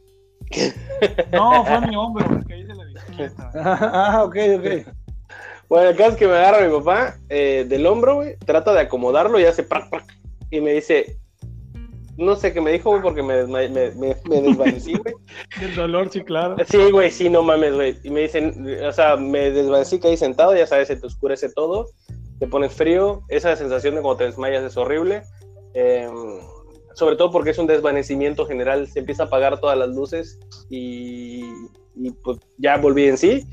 No, 1.32 1.64
fue 1.66 1.82
mi 1.88 1.96
hombro, 1.96 2.26
porque 2.28 2.60
hice 2.60 2.76
la 2.76 2.84
bicicleta. 2.86 3.52
ah, 3.56 4.24
ok, 4.24 4.36
ok. 4.58 4.94
Bueno, 5.70 5.90
el 5.90 5.96
caso 5.96 6.12
es 6.12 6.16
que 6.18 6.28
me 6.28 6.34
agarra 6.34 6.68
mi 6.68 6.76
papá 6.78 7.18
eh, 7.30 7.66
del 7.68 7.86
hombro, 7.86 8.16
güey, 8.16 8.38
trata 8.38 8.74
de 8.74 8.80
acomodarlo 8.80 9.40
y 9.40 9.46
hace 9.46 9.62
prac, 9.62 9.90
prac, 9.90 10.06
y 10.50 10.62
me 10.62 10.74
dice, 10.74 11.20
no 12.18 12.36
sé 12.36 12.52
qué 12.52 12.60
me 12.60 12.72
dijo, 12.72 12.90
güey, 12.90 13.04
porque 13.04 13.22
me, 13.22 13.46
me, 13.46 13.70
me, 13.70 13.92
me 13.94 14.42
desvanecí, 14.42 14.96
güey. 14.96 15.14
El 15.62 15.76
dolor, 15.76 16.10
sí, 16.10 16.22
claro. 16.22 16.56
Sí, 16.68 16.92
güey, 16.92 17.12
sí, 17.12 17.30
no 17.30 17.44
mames, 17.44 17.76
güey. 17.76 17.98
Y 18.04 18.10
me 18.10 18.22
dicen, 18.22 18.68
o 18.84 18.92
sea, 18.92 19.16
me 19.16 19.52
desvanecí, 19.52 20.00
caí 20.00 20.18
sentado, 20.18 20.56
ya 20.56 20.66
sabes, 20.66 20.88
se 20.88 20.96
te 20.96 21.06
oscurece 21.06 21.50
todo, 21.50 21.86
te 22.40 22.48
pones 22.48 22.74
frío, 22.74 23.22
esa 23.30 23.56
sensación 23.56 23.96
de 23.96 24.02
cuando 24.02 24.18
te 24.18 24.26
desmayas 24.26 24.64
es 24.64 24.76
horrible. 24.76 25.22
eh, 25.76 26.10
sobre 27.00 27.16
todo 27.16 27.32
porque 27.32 27.52
es 27.52 27.58
un 27.58 27.66
desvanecimiento 27.66 28.46
general, 28.46 28.88
se 28.88 29.00
empieza 29.00 29.24
a 29.24 29.26
apagar 29.28 29.60
todas 29.60 29.78
las 29.78 29.90
luces 29.90 30.38
y, 30.70 31.46
y, 31.96 32.12
pues 32.24 32.38
ya 32.58 32.78
volví 32.78 33.06
en 33.08 33.18
sí. 33.18 33.48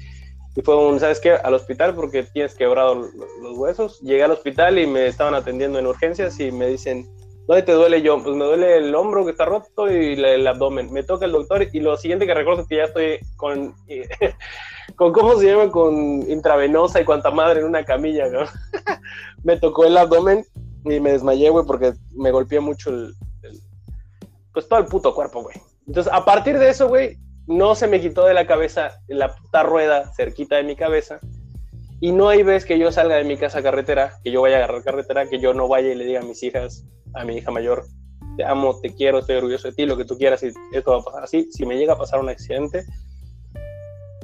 Y 0.56 0.62
fue 0.62 0.76
un, 0.76 0.98
¿sabes 0.98 1.20
qué? 1.20 1.32
Al 1.32 1.54
hospital 1.54 1.94
porque 1.94 2.24
tienes 2.24 2.54
quebrado 2.54 2.94
los, 2.94 3.58
huesos. 3.58 4.00
Llegué 4.00 4.24
al 4.24 4.32
hospital 4.32 4.78
y 4.78 4.86
me 4.86 5.06
estaban 5.06 5.34
atendiendo 5.34 5.78
en 5.78 5.86
urgencias 5.86 6.40
y 6.40 6.50
me 6.50 6.66
dicen, 6.66 7.06
¿dónde 7.46 7.62
te 7.62 7.72
duele 7.72 8.02
yo? 8.02 8.20
Pues 8.22 8.34
me 8.34 8.44
duele 8.44 8.78
el 8.78 8.94
hombro 8.94 9.24
que 9.24 9.30
está 9.30 9.44
roto 9.44 9.90
y 9.90 10.14
el 10.14 10.46
abdomen. 10.46 10.92
Me 10.92 11.04
toca 11.04 11.26
el 11.26 11.32
doctor 11.32 11.68
y 11.72 11.80
lo 11.80 11.96
siguiente 11.96 12.26
que 12.26 12.34
recuerdo 12.34 12.62
es 12.62 12.68
que 12.68 12.78
ya 12.78 12.84
estoy 12.84 13.20
con, 13.36 13.74
con 14.96 15.12
¿cómo 15.12 15.38
se 15.38 15.46
llama? 15.46 15.70
Con 15.70 16.28
intravenosa 16.28 17.00
y 17.00 17.04
cuanta 17.04 17.30
madre 17.30 17.60
en 17.60 17.66
una 17.66 17.84
camilla, 17.84 18.28
¿no? 18.28 18.40
me 19.44 19.56
tocó 19.58 19.84
el 19.84 19.96
abdomen 19.98 20.44
y 20.84 21.00
me 21.00 21.12
desmayé, 21.12 21.50
güey, 21.50 21.66
porque 21.66 21.92
me 22.12 22.30
golpeé 22.32 22.60
mucho 22.60 22.90
el- 22.90 23.14
pues 24.56 24.68
todo 24.68 24.78
el 24.78 24.86
puto 24.86 25.14
cuerpo, 25.14 25.42
güey. 25.42 25.60
Entonces, 25.86 26.10
a 26.10 26.24
partir 26.24 26.58
de 26.58 26.70
eso, 26.70 26.88
güey, 26.88 27.18
no 27.46 27.74
se 27.74 27.86
me 27.86 28.00
quitó 28.00 28.24
de 28.24 28.32
la 28.32 28.46
cabeza 28.46 29.02
la 29.06 29.34
puta 29.34 29.62
rueda 29.62 30.10
cerquita 30.14 30.56
de 30.56 30.62
mi 30.62 30.74
cabeza. 30.74 31.20
Y 32.00 32.10
no 32.10 32.30
hay 32.30 32.42
vez 32.42 32.64
que 32.64 32.78
yo 32.78 32.90
salga 32.90 33.16
de 33.16 33.24
mi 33.24 33.36
casa 33.36 33.62
carretera, 33.62 34.14
que 34.24 34.30
yo 34.30 34.40
vaya 34.40 34.54
a 34.54 34.58
agarrar 34.60 34.82
carretera, 34.82 35.28
que 35.28 35.40
yo 35.40 35.52
no 35.52 35.68
vaya 35.68 35.92
y 35.92 35.94
le 35.94 36.06
diga 36.06 36.20
a 36.20 36.24
mis 36.24 36.42
hijas, 36.42 36.86
a 37.12 37.26
mi 37.26 37.36
hija 37.36 37.50
mayor, 37.50 37.84
te 38.38 38.46
amo, 38.46 38.80
te 38.80 38.94
quiero, 38.94 39.18
estoy 39.18 39.36
orgulloso 39.36 39.68
de 39.68 39.74
ti, 39.74 39.84
lo 39.84 39.98
que 39.98 40.06
tú 40.06 40.16
quieras, 40.16 40.42
y 40.42 40.50
esto 40.72 40.92
va 40.92 41.00
a 41.00 41.04
pasar 41.04 41.24
así. 41.24 41.52
Si 41.52 41.66
me 41.66 41.76
llega 41.76 41.92
a 41.92 41.98
pasar 41.98 42.20
un 42.20 42.30
accidente, 42.30 42.86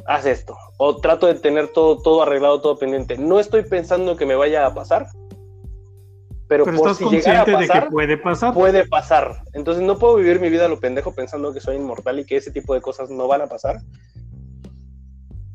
haz 0.06 0.24
esto. 0.24 0.56
O 0.78 0.96
trato 0.96 1.26
de 1.26 1.34
tener 1.34 1.68
todo, 1.74 1.98
todo 1.98 2.22
arreglado, 2.22 2.62
todo 2.62 2.78
pendiente. 2.78 3.18
No 3.18 3.38
estoy 3.38 3.64
pensando 3.64 4.16
que 4.16 4.24
me 4.24 4.34
vaya 4.34 4.64
a 4.64 4.72
pasar, 4.72 5.08
pero, 6.52 6.66
Pero 6.66 6.76
por 6.76 6.90
estás 6.90 6.98
si 6.98 7.04
llegara 7.16 7.40
a 7.40 7.44
consciente 7.46 7.62
de 7.62 7.66
pasar, 7.68 7.84
que 7.84 7.90
puede 7.90 8.18
pasar. 8.18 8.52
puede 8.52 8.86
pasar. 8.86 9.42
Entonces 9.54 9.82
no 9.82 9.98
puedo 9.98 10.16
vivir 10.16 10.38
mi 10.38 10.50
vida 10.50 10.66
a 10.66 10.68
lo 10.68 10.78
pendejo 10.78 11.14
pensando 11.14 11.50
que 11.54 11.62
soy 11.62 11.76
inmortal 11.76 12.20
y 12.20 12.26
que 12.26 12.36
ese 12.36 12.50
tipo 12.50 12.74
de 12.74 12.82
cosas 12.82 13.08
no 13.08 13.26
van 13.26 13.40
a 13.40 13.46
pasar. 13.46 13.80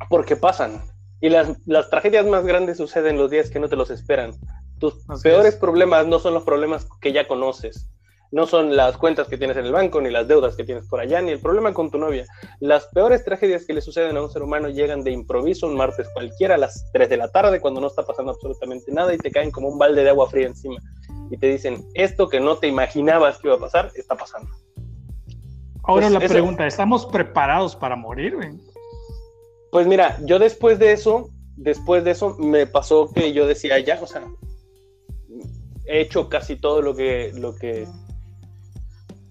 Porque 0.10 0.36
pasan. 0.36 0.82
Y 1.22 1.30
las, 1.30 1.50
las 1.68 1.92
tragedias 1.92 2.26
más 2.26 2.44
grandes 2.48 2.78
suceden 2.78 3.16
los 3.20 3.30
días 3.30 3.52
que 3.52 3.60
no 3.60 3.70
te 3.70 3.76
los 3.76 3.92
esperan. 3.92 4.32
Tus 4.80 5.08
Así 5.08 5.22
peores 5.22 5.54
es. 5.54 5.60
problemas 5.60 6.08
no 6.08 6.18
son 6.18 6.34
los 6.34 6.42
problemas 6.44 6.88
que 7.00 7.14
ya 7.14 7.28
conoces. 7.28 7.88
No 8.32 8.46
son 8.46 8.76
las 8.76 8.98
cuentas 8.98 9.28
que 9.28 9.38
tienes 9.38 9.56
en 9.58 9.66
el 9.66 9.72
banco, 9.72 10.02
ni 10.02 10.10
las 10.10 10.28
deudas 10.28 10.56
que 10.56 10.64
tienes 10.66 10.86
por 10.88 11.00
allá, 11.00 11.22
ni 11.22 11.32
el 11.32 11.40
problema 11.40 11.74
con 11.74 11.90
tu 11.90 11.98
novia. 11.98 12.26
Las 12.60 12.88
peores 12.88 13.24
tragedias 13.24 13.66
que 13.66 13.74
le 13.74 13.82
suceden 13.82 14.18
a 14.18 14.22
un 14.22 14.30
ser 14.30 14.42
humano 14.44 14.68
llegan 14.70 15.04
de 15.04 15.12
improviso 15.12 15.66
un 15.68 15.76
martes 15.78 16.08
cualquiera 16.14 16.56
a 16.56 16.58
las 16.58 16.92
3 16.92 17.08
de 17.10 17.18
la 17.18 17.30
tarde 17.32 17.62
cuando 17.62 17.80
no 17.80 17.88
está 17.88 18.04
pasando 18.04 18.32
absolutamente 18.34 18.92
nada 18.92 19.14
y 19.14 19.18
te 19.18 19.32
caen 19.32 19.50
como 19.52 19.70
un 19.70 19.78
balde 19.78 20.04
de 20.04 20.10
agua 20.10 20.30
fría 20.30 20.48
encima. 20.48 20.76
Y 21.32 21.38
te 21.38 21.48
dicen, 21.48 21.86
esto 21.94 22.28
que 22.28 22.40
no 22.42 22.58
te 22.58 22.68
imaginabas 22.68 23.38
que 23.38 23.48
iba 23.48 23.56
a 23.56 23.60
pasar, 23.60 23.92
está 23.96 24.16
pasando. 24.16 24.50
Ahora 25.84 26.08
Pues 26.08 26.14
la 26.20 26.26
eso- 26.26 26.34
pregunta, 26.34 26.68
¿estamos 26.68 27.06
preparados 27.06 27.76
para 27.78 27.96
morir, 27.96 28.36
güey? 28.36 28.50
Pues 29.72 29.88
mira, 29.88 30.18
yo 30.26 30.38
después 30.38 30.80
de 30.80 30.92
eso, 30.92 31.30
después 31.56 32.04
de 32.04 32.12
eso 32.12 32.36
me 32.40 32.68
pasó 32.68 33.10
que 33.14 33.32
yo 33.32 33.48
decía 33.48 33.80
ya, 33.80 34.00
o 34.02 34.08
sea, 34.08 34.26
he 35.86 36.02
hecho 36.02 36.28
casi 36.28 36.58
todo 36.58 36.82
lo 36.82 36.94
que, 36.96 37.32
lo 37.36 37.56
que 37.56 37.88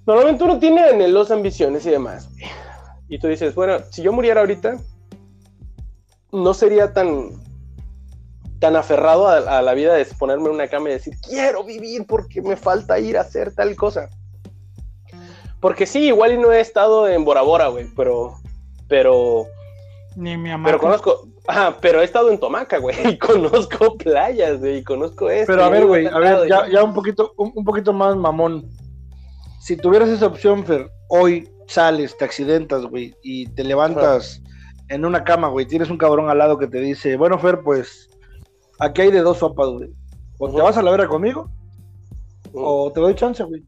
normalmente 0.06 0.44
uno 0.44 0.58
tiene 0.58 0.88
en 0.90 1.12
los 1.12 1.30
ambiciones 1.30 1.84
y 1.86 1.90
demás. 1.90 2.28
Y 3.08 3.18
tú 3.18 3.28
dices, 3.28 3.54
bueno, 3.54 3.78
si 3.90 4.02
yo 4.02 4.12
muriera 4.12 4.40
ahorita, 4.40 4.78
no 6.32 6.54
sería 6.54 6.92
tan 6.92 7.44
tan 8.58 8.74
aferrado 8.74 9.28
a, 9.28 9.58
a 9.58 9.62
la 9.62 9.74
vida 9.74 9.94
de 9.94 10.06
ponerme 10.18 10.48
en 10.48 10.54
una 10.54 10.68
cama 10.68 10.88
y 10.88 10.92
decir, 10.92 11.14
quiero 11.20 11.62
vivir 11.62 12.06
porque 12.06 12.40
me 12.40 12.56
falta 12.56 12.98
ir 12.98 13.18
a 13.18 13.20
hacer 13.20 13.54
tal 13.54 13.76
cosa. 13.76 14.08
Porque 15.60 15.86
sí, 15.86 16.06
igual 16.06 16.32
y 16.32 16.38
no 16.38 16.52
he 16.52 16.60
estado 16.60 17.08
en 17.08 17.24
Bora 17.24 17.42
Bora, 17.42 17.68
güey, 17.68 17.86
pero, 17.96 18.34
pero, 18.88 19.46
Ni 20.14 20.36
mi 20.36 20.50
mamá. 20.50 20.66
pero 20.66 20.78
conozco, 20.78 21.28
ajá, 21.46 21.76
pero 21.80 22.00
he 22.00 22.04
estado 22.04 22.30
en 22.30 22.38
Tomaca, 22.38 22.78
güey, 22.78 22.96
y 23.08 23.18
conozco 23.18 23.96
playas, 23.96 24.58
güey, 24.60 24.78
y 24.78 24.84
conozco 24.84 25.30
esto. 25.30 25.52
Pero 25.52 25.64
a 25.64 25.68
ver, 25.68 25.86
güey, 25.86 26.06
a 26.06 26.18
ver, 26.18 26.48
ya, 26.48 26.68
ya 26.68 26.82
un 26.82 26.94
poquito, 26.94 27.32
un, 27.36 27.52
un 27.54 27.64
poquito 27.64 27.92
más 27.92 28.16
mamón. 28.16 28.70
Si 29.66 29.76
tuvieras 29.76 30.08
esa 30.10 30.26
opción, 30.28 30.64
Fer, 30.64 30.88
hoy 31.08 31.50
sales, 31.66 32.16
te 32.16 32.24
accidentas, 32.24 32.84
güey, 32.86 33.12
y 33.20 33.48
te 33.48 33.64
levantas 33.64 34.40
en 34.88 35.04
una 35.04 35.24
cama, 35.24 35.48
güey, 35.48 35.66
tienes 35.66 35.90
un 35.90 35.98
cabrón 35.98 36.30
al 36.30 36.38
lado 36.38 36.56
que 36.56 36.68
te 36.68 36.78
dice, 36.78 37.16
bueno, 37.16 37.36
Fer, 37.36 37.62
pues, 37.64 38.08
aquí 38.78 39.00
hay 39.02 39.10
de 39.10 39.22
dos 39.22 39.38
sopas, 39.38 39.66
güey. 39.70 39.90
O 40.38 40.54
te 40.54 40.62
vas 40.62 40.76
a 40.76 40.82
la 40.84 40.92
vera 40.92 41.08
conmigo, 41.08 41.50
o 42.52 42.92
te 42.92 43.00
doy 43.00 43.16
chance, 43.16 43.42
güey. 43.42 43.64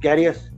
¿Qué 0.00 0.10
harías? 0.10 0.50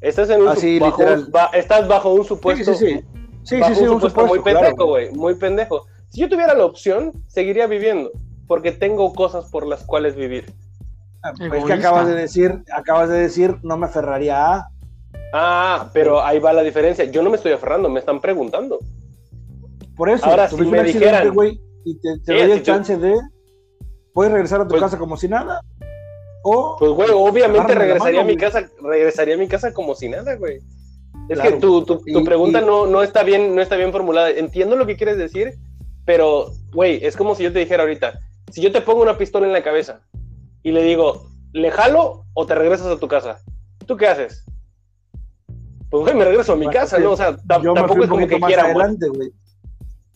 Estás 0.00 0.30
en 0.30 0.42
un 0.42 0.48
Así, 0.50 0.78
bajo, 0.78 1.00
literal. 1.00 1.26
ba- 1.32 1.50
estás 1.54 1.88
bajo 1.88 2.14
un 2.14 2.22
Sí, 2.22 2.28
supuesto, 2.28 2.74
sí, 2.74 2.86
sí. 2.86 3.00
Sí, 3.42 3.58
bajo 3.58 3.74
sí, 3.74 3.80
sí, 3.80 3.82
un 3.88 3.94
un 3.94 4.00
supuesto 4.00 4.20
supuesto, 4.20 4.26
muy 4.28 4.38
pendejo, 4.44 4.86
güey, 4.86 5.10
muy 5.10 5.34
pendejo. 5.34 5.86
Si 6.08 6.20
yo 6.20 6.28
tuviera 6.28 6.54
la 6.54 6.64
opción, 6.66 7.10
seguiría 7.26 7.66
viviendo, 7.66 8.12
porque 8.46 8.70
tengo 8.70 9.12
cosas 9.12 9.50
por 9.50 9.66
las 9.66 9.82
cuales 9.82 10.14
vivir. 10.14 10.46
Pues, 11.22 11.34
Es 11.40 11.46
Egoísta. 11.46 11.66
que 11.66 11.72
acabas 11.74 12.06
de 12.08 12.14
decir, 12.14 12.62
acabas 12.72 13.08
de 13.08 13.18
decir, 13.18 13.56
no 13.62 13.76
me 13.76 13.86
aferraría 13.86 14.54
a. 14.56 14.68
Ah, 15.32 15.90
pero 15.92 16.22
ahí 16.22 16.38
va 16.38 16.52
la 16.52 16.62
diferencia. 16.62 17.04
Yo 17.04 17.22
no 17.22 17.30
me 17.30 17.36
estoy 17.36 17.52
aferrando, 17.52 17.88
me 17.88 18.00
están 18.00 18.20
preguntando. 18.20 18.80
Por 19.96 20.10
eso, 20.10 20.26
Ahora, 20.26 20.48
si 20.48 20.56
me 20.56 20.82
dijeran- 20.82 21.32
güey, 21.32 21.60
y 21.84 21.94
te, 22.00 22.18
te 22.24 22.32
Sí, 22.32 22.42
doy 22.42 22.50
el 22.52 22.62
chance 22.62 22.96
de. 22.96 23.14
Puedes 24.12 24.32
regresar 24.32 24.60
a 24.60 24.64
tu 24.64 24.70
Pues- 24.70 24.82
casa 24.82 24.98
como 24.98 25.16
si 25.16 25.28
nada. 25.28 25.60
O. 26.42 26.76
Pues, 26.78 26.90
güey, 26.90 27.10
obviamente 27.12 27.74
regresaría 27.74 28.20
a 28.20 28.24
mi 28.24 28.34
güey. 28.34 28.36
casa, 28.38 28.68
regresaría 28.82 29.34
a 29.34 29.38
mi 29.38 29.48
casa 29.48 29.72
como 29.72 29.94
si 29.94 30.08
nada, 30.08 30.34
güey. 30.36 30.56
Es 31.28 31.38
Claro. 31.38 31.50
que 31.50 31.56
tu, 31.60 31.84
tu, 31.84 31.98
tu 31.98 32.18
Y- 32.20 32.24
pregunta 32.24 32.60
y- 32.60 32.64
no, 32.64 32.86
no 32.86 33.02
está 33.02 33.22
bien, 33.22 33.54
no 33.54 33.62
está 33.62 33.76
bien 33.76 33.92
formulada. 33.92 34.30
Entiendo 34.30 34.74
lo 34.76 34.86
que 34.86 34.96
quieres 34.96 35.16
decir, 35.18 35.54
pero, 36.04 36.48
güey, 36.72 37.04
es 37.04 37.16
como 37.16 37.34
si 37.36 37.44
yo 37.44 37.52
te 37.52 37.60
dijera 37.60 37.84
ahorita, 37.84 38.18
si 38.50 38.60
yo 38.60 38.72
te 38.72 38.80
pongo 38.80 39.02
una 39.02 39.16
pistola 39.16 39.46
en 39.46 39.52
la 39.52 39.62
cabeza 39.62 40.00
y 40.62 40.70
le 40.72 40.82
digo, 40.82 41.28
¿le 41.52 41.70
jalo 41.70 42.24
o 42.34 42.46
te 42.46 42.54
regresas 42.54 42.86
a 42.88 42.98
tu 42.98 43.08
casa? 43.08 43.38
¿Tú 43.86 43.96
qué 43.96 44.06
haces? 44.08 44.44
Pues, 45.90 46.04
güey, 46.04 46.14
me 46.14 46.24
regreso 46.24 46.52
a 46.52 46.56
mi 46.56 46.64
Bueno, 46.66 46.80
casa, 46.80 46.98
¿no? 46.98 47.10
O 47.12 47.16
sea, 47.16 47.36
tampoco 47.46 48.02
es 48.04 48.08
como 48.08 48.26
que 48.26 48.38
quiera 48.40 48.40
morir. 48.40 48.58
adelante, 48.60 49.08
güey. 49.08 49.30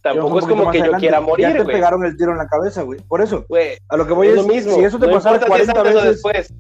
Tampoco 0.03 0.39
es 0.39 0.47
como 0.47 0.71
que 0.71 0.79
yo 0.79 0.93
quiera 0.93 1.19
Ya 1.19 1.21
morir, 1.21 1.53
te 1.53 1.63
güey. 1.65 1.75
pegaron 1.77 2.05
el 2.05 2.17
tiro 2.17 2.31
en 2.33 2.39
la 2.39 2.47
cabeza, 2.47 2.83
güey. 2.83 3.01
Por 3.09 3.21
eso, 3.21 3.45
Güey, 3.49 3.77
a 3.89 3.97
lo 3.97 4.07
que 4.07 4.13
voy 4.13 4.29
es 4.29 4.35
es, 4.37 4.43
lo 4.47 4.49
mismo. 4.53 4.75
si 4.77 4.85
eso 4.85 4.99
te 5.01 5.07
no 5.09 5.15
pasara 5.15 5.37
importa 5.37 5.57
si 5.57 5.63
es 5.63 5.69
40 5.73 5.81
antes 5.81 5.93
o 5.95 5.97
veces, 5.97 6.23
después. 6.23 6.55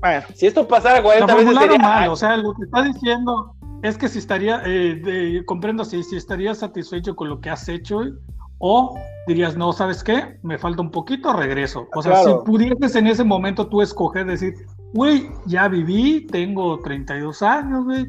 Bueno, 0.00 0.22
Si 0.34 0.46
esto 0.46 0.66
pasara 0.66 0.98
Lo 0.98 1.02
40 1.04 1.34
veces 1.34 1.58
sería... 1.58 1.78
mal, 1.78 2.08
o 2.08 2.16
sea, 2.16 2.36
lo 2.36 2.54
que 2.54 2.62
está 2.64 2.82
diciendo 2.84 3.54
es 3.82 3.98
que 3.98 4.08
si 4.08 4.18
estaría, 4.18 4.62
eh, 4.64 4.94
de- 4.94 5.44
comprendo 5.44 5.84
si, 5.84 6.02
si 6.02 6.16
estarías 6.16 6.58
satisfecho 6.58 7.14
con 7.16 7.28
lo 7.28 7.40
que 7.40 7.50
has 7.50 7.68
hecho, 7.68 7.96
güey, 7.96 8.12
o 8.60 8.94
dirías, 9.26 9.56
no, 9.56 9.72
¿sabes 9.72 10.04
qué? 10.04 10.38
Me 10.42 10.58
falta 10.58 10.82
un 10.82 10.90
poquito, 10.90 11.32
regreso. 11.32 11.88
O 11.94 12.02
sea, 12.02 12.12
Claro. 12.12 12.40
si 12.40 12.50
pudieses 12.50 12.94
en 12.94 13.06
ese 13.06 13.24
momento 13.24 13.66
tú 13.68 13.82
escoger, 13.82 14.26
decir, 14.26 14.54
güey, 14.92 15.30
ya 15.46 15.66
viví, 15.68 16.26
tengo 16.26 16.78
32 16.80 17.42
años, 17.42 17.84
güey. 17.84 18.06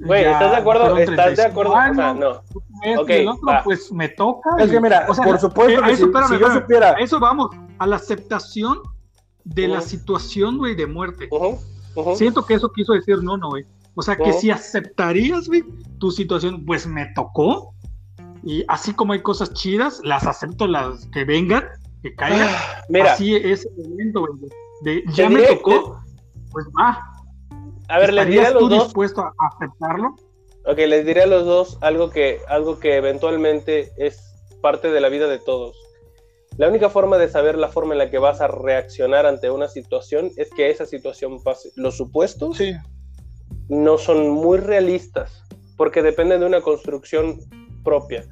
Güey, 0.00 0.24
¿estás 0.24 0.50
de 0.50 0.56
acuerdo? 0.56 0.96
¿Estás 0.96 0.98
de 0.98 1.06
35 1.44 1.50
acuerdo? 1.50 1.72
O 1.72 1.74
sea, 1.74 2.10
años, 2.10 2.18
no. 2.18 2.30
esto 2.82 3.02
Ok, 3.02 3.08
y 3.10 3.12
el 3.12 3.28
otro, 3.28 3.46
va. 3.48 3.62
pues 3.62 3.92
me 3.92 4.08
toca. 4.08 4.50
es 4.58 4.70
que 4.70 4.80
mira, 4.80 5.06
o 5.08 5.14
sea, 5.14 5.24
por 5.24 5.38
supuesto 5.38 5.80
eh, 5.80 5.84
que 5.84 5.90
eso, 5.92 5.96
si, 5.96 6.02
espérame, 6.04 6.28
si 6.28 6.38
yo 6.38 6.50
supiera, 6.52 6.90
A 6.90 6.92
eso 6.94 7.20
vamos, 7.20 7.50
a 7.78 7.86
la 7.86 7.96
aceptación 7.96 8.78
de 9.44 9.68
la 9.68 9.80
situación, 9.80 10.58
güey, 10.58 10.74
de 10.74 10.86
muerte. 10.86 11.28
Siento 12.14 12.44
que 12.44 12.54
eso 12.54 12.70
quiso 12.72 12.92
decir 12.94 13.22
no, 13.22 13.36
no, 13.36 13.50
güey. 13.50 13.64
O 13.94 14.02
sea, 14.02 14.16
que 14.16 14.32
si 14.32 14.50
aceptarías, 14.50 15.46
güey, 15.48 15.64
tu 15.98 16.10
situación, 16.10 16.64
pues 16.64 16.86
me 16.86 17.06
tocó. 17.14 17.71
Y 18.44 18.64
así 18.68 18.92
como 18.92 19.12
hay 19.12 19.22
cosas 19.22 19.52
chidas, 19.54 20.00
las 20.04 20.26
acepto 20.26 20.66
las 20.66 21.06
que 21.12 21.24
vengan, 21.24 21.64
que 22.02 22.14
caigan. 22.14 22.48
Ah, 22.50 22.82
Mira, 22.88 23.12
Así 23.12 23.36
es 23.36 23.66
el 23.78 23.88
momento, 23.90 24.20
güey. 24.20 24.32
De 24.82 25.04
ya 25.12 25.28
me 25.30 25.40
diré- 25.40 25.56
tocó, 25.56 26.00
pues 26.50 26.66
va. 26.78 27.00
a 27.88 27.98
ver, 27.98 28.12
les 28.12 28.26
diré 28.26 28.40
a 28.40 28.42
¿Estarías 28.48 28.52
los 28.54 28.62
tú 28.62 28.68
dos 28.68 28.84
dispuesto 28.84 29.20
a 29.22 29.32
aceptarlo? 29.54 30.16
Ok, 30.66 30.78
les 30.78 31.06
diré 31.06 31.22
a 31.22 31.26
los 31.26 31.44
dos 31.44 31.78
algo 31.80 32.10
que, 32.10 32.40
algo 32.48 32.78
que 32.80 32.96
eventualmente 32.96 33.92
es 33.96 34.20
parte 34.60 34.90
de 34.90 35.00
la 35.00 35.08
vida 35.08 35.28
de 35.28 35.38
todos. 35.38 35.76
La 36.56 36.68
única 36.68 36.90
forma 36.90 37.16
de 37.18 37.28
saber 37.28 37.56
la 37.56 37.68
forma 37.68 37.94
en 37.94 37.98
la 37.98 38.10
que 38.10 38.18
vas 38.18 38.40
a 38.40 38.48
reaccionar 38.48 39.24
ante 39.24 39.50
una 39.50 39.68
situación 39.68 40.30
es 40.36 40.50
que 40.50 40.68
esa 40.70 40.84
situación 40.86 41.42
pase. 41.42 41.70
Los 41.76 41.96
supuestos 41.96 42.56
sí, 42.58 42.74
no 43.68 43.98
son 43.98 44.28
muy 44.30 44.58
realistas 44.58 45.44
porque 45.76 46.02
dependen 46.02 46.40
de 46.40 46.46
una 46.46 46.60
construcción 46.60 47.38
propia. 47.82 48.24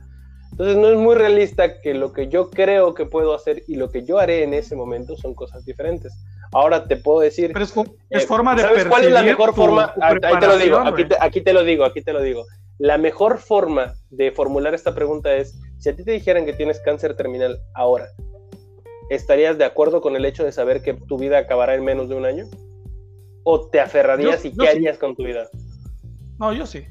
Entonces 0.53 0.77
no 0.77 0.89
es 0.89 0.97
muy 0.97 1.15
realista 1.15 1.81
que 1.81 1.95
lo 1.95 2.13
que 2.13 2.29
yo 2.29 2.51
creo 2.51 2.93
que 2.95 3.07
puedo 3.07 3.35
hacer 3.35 3.63
y 3.69 3.77
lo 3.77 3.89
que 3.91 4.05
yo 4.05 4.19
haré 4.19 4.43
en 4.43 4.53
ese 4.53 4.77
momento 4.77 5.17
son 5.17 5.35
cosas 5.35 5.65
diferentes. 5.65 6.13
Ahora 6.53 6.87
te 6.89 6.97
puedo 6.97 7.21
decir... 7.21 7.53
Pero 7.53 7.65
es, 7.65 7.75
Eh, 8.11 8.21
forma 8.27 8.55
de 8.57 8.63
¿Sabes 8.63 8.85
cuál 8.87 9.05
es 9.05 9.13
la 9.13 9.23
mejor 9.23 9.51
tu- 9.51 9.57
forma? 9.57 9.95
tu 9.95 10.01
Ah, 10.03 10.17
Ahí 10.23 10.39
te 10.39 10.47
lo 10.47 10.59
digo, 10.59 10.79
aquí 10.79 11.05
te, 11.05 11.17
aquí 11.21 11.41
te 11.41 11.53
lo 11.53 11.63
digo, 11.63 11.85
aquí 11.85 12.03
te 12.03 12.13
lo 12.13 12.21
digo. 12.21 12.45
La 12.79 12.99
mejor 12.99 13.39
forma 13.39 13.95
de 14.11 14.33
formular 14.33 14.75
esta 14.75 14.95
pregunta 14.95 15.35
es, 15.37 15.57
si 15.79 15.89
a 15.91 15.95
ti 15.97 16.03
te 16.05 16.11
dijeran 16.13 16.45
que 16.45 16.53
tienes 16.53 16.81
cáncer 16.81 17.15
terminal 17.15 17.61
ahora, 17.75 18.09
¿estarías 19.11 19.57
de 19.59 19.65
acuerdo 19.65 20.01
con 20.01 20.17
el 20.17 20.25
hecho 20.25 20.45
de 20.45 20.53
saber 20.53 20.83
que 20.83 20.95
tu 20.95 21.17
vida 21.17 21.39
acabará 21.39 21.75
en 21.75 21.85
menos 21.85 22.09
de 22.09 22.17
un 22.17 22.25
año? 22.25 22.47
¿O 23.45 23.69
te 23.69 23.81
aferrarías 23.81 24.43
Yo- 24.43 24.49
y 24.49 24.53
yo 24.53 24.65
qué 24.65 24.71
sí. 24.73 24.77
harías 24.77 24.99
con 24.99 25.15
tu 25.15 25.23
vida? 25.25 25.49
No, 26.39 26.53
yo 26.53 26.67
sí. 26.67 26.85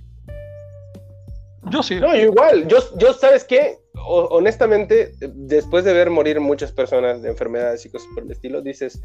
Yo 1.71 1.83
sí. 1.83 1.95
No, 1.95 2.15
yo 2.15 2.23
igual. 2.23 2.67
Yo, 2.67 2.77
yo 2.97 3.13
¿sabes 3.13 3.43
qué? 3.43 3.77
Honestamente, 4.07 5.13
después 5.19 5.83
de 5.83 5.93
ver 5.93 6.09
morir 6.09 6.39
muchas 6.39 6.71
personas 6.71 7.21
de 7.21 7.29
enfermedades 7.29 7.85
y 7.85 7.89
cosas 7.89 8.07
por 8.13 8.23
el 8.23 8.31
estilo, 8.31 8.61
dices, 8.61 9.01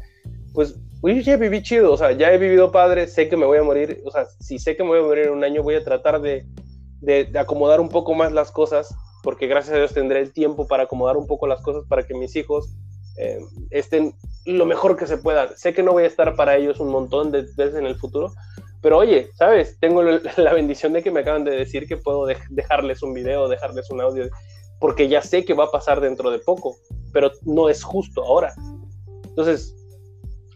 pues, 0.53 0.75
oye, 1.01 1.21
ya 1.21 1.35
viví 1.37 1.61
chido, 1.61 1.91
o 1.91 1.97
sea, 1.97 2.13
ya 2.13 2.31
he 2.31 2.37
vivido 2.37 2.71
padre, 2.71 3.07
sé 3.07 3.27
que 3.27 3.35
me 3.35 3.45
voy 3.45 3.57
a 3.57 3.63
morir, 3.63 4.01
o 4.05 4.11
sea, 4.11 4.25
si 4.39 4.57
sé 4.57 4.75
que 4.77 4.83
me 4.83 4.89
voy 4.89 4.99
a 4.99 5.03
morir 5.03 5.25
en 5.25 5.33
un 5.33 5.43
año, 5.43 5.63
voy 5.63 5.75
a 5.75 5.83
tratar 5.83 6.21
de 6.21 6.47
acomodar 7.37 7.81
un 7.81 7.89
poco 7.89 8.13
más 8.13 8.31
las 8.31 8.51
cosas, 8.51 8.95
porque 9.21 9.47
gracias 9.47 9.75
a 9.75 9.77
Dios 9.79 9.93
tendré 9.93 10.21
el 10.21 10.31
tiempo 10.31 10.65
para 10.65 10.83
acomodar 10.83 11.17
un 11.17 11.27
poco 11.27 11.47
las 11.47 11.61
cosas 11.61 11.83
para 11.89 12.03
que 12.03 12.13
mis 12.13 12.35
hijos 12.35 12.73
eh, 13.17 13.39
estén 13.69 14.13
lo 14.45 14.65
mejor 14.65 14.97
que 14.97 15.07
se 15.07 15.17
pueda. 15.17 15.55
Sé 15.55 15.73
que 15.73 15.83
no 15.83 15.93
voy 15.93 16.03
a 16.03 16.07
estar 16.07 16.35
para 16.35 16.57
ellos 16.57 16.79
un 16.79 16.89
montón 16.89 17.31
de 17.31 17.41
veces 17.55 17.75
en 17.75 17.85
el 17.85 17.95
futuro, 17.95 18.31
pero 18.81 18.97
oye, 18.99 19.29
¿sabes? 19.35 19.77
Tengo 19.79 20.01
la 20.37 20.53
bendición 20.53 20.93
de 20.93 21.01
que 21.03 21.11
me 21.11 21.21
acaban 21.21 21.43
de 21.43 21.51
decir 21.51 21.87
que 21.87 21.97
puedo 21.97 22.27
dej- 22.27 22.47
dejarles 22.49 23.01
un 23.03 23.13
video, 23.13 23.47
dejarles 23.47 23.89
un 23.91 24.01
audio, 24.01 24.29
porque 24.79 25.07
ya 25.07 25.21
sé 25.21 25.45
que 25.45 25.53
va 25.53 25.65
a 25.65 25.71
pasar 25.71 26.01
dentro 26.01 26.31
de 26.31 26.39
poco, 26.39 26.75
pero 27.13 27.31
no 27.43 27.69
es 27.69 27.83
justo 27.83 28.23
ahora. 28.23 28.53
Entonces, 29.25 29.75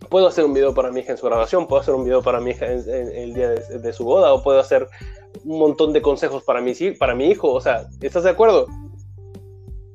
puedo 0.10 0.28
hacer 0.28 0.46
un 0.46 0.54
video 0.54 0.74
para 0.74 0.92
mi 0.92 1.02
hija 1.02 1.12
en 1.12 1.18
su 1.18 1.26
graduación, 1.26 1.68
puedo 1.68 1.82
hacer 1.82 1.94
un 1.94 2.04
video 2.04 2.22
para 2.22 2.40
mi 2.40 2.52
hija 2.52 2.66
en, 2.72 2.80
en- 2.90 3.16
el 3.16 3.34
día 3.34 3.50
de, 3.50 3.80
de 3.80 3.94
su 3.94 4.04
boda, 4.04 4.34
o 4.34 4.44
puedo 4.44 4.60
hacer 4.60 4.88
un 5.46 5.60
montón 5.60 5.94
de 5.94 6.02
consejos 6.02 6.44
para 6.44 6.62
mi, 6.62 6.74
para 6.98 7.16
mi 7.16 7.26
hijo. 7.28 7.52
O 7.54 7.62
sea, 7.62 7.88
¿estás 8.02 8.24
de 8.24 8.30
acuerdo? 8.32 8.68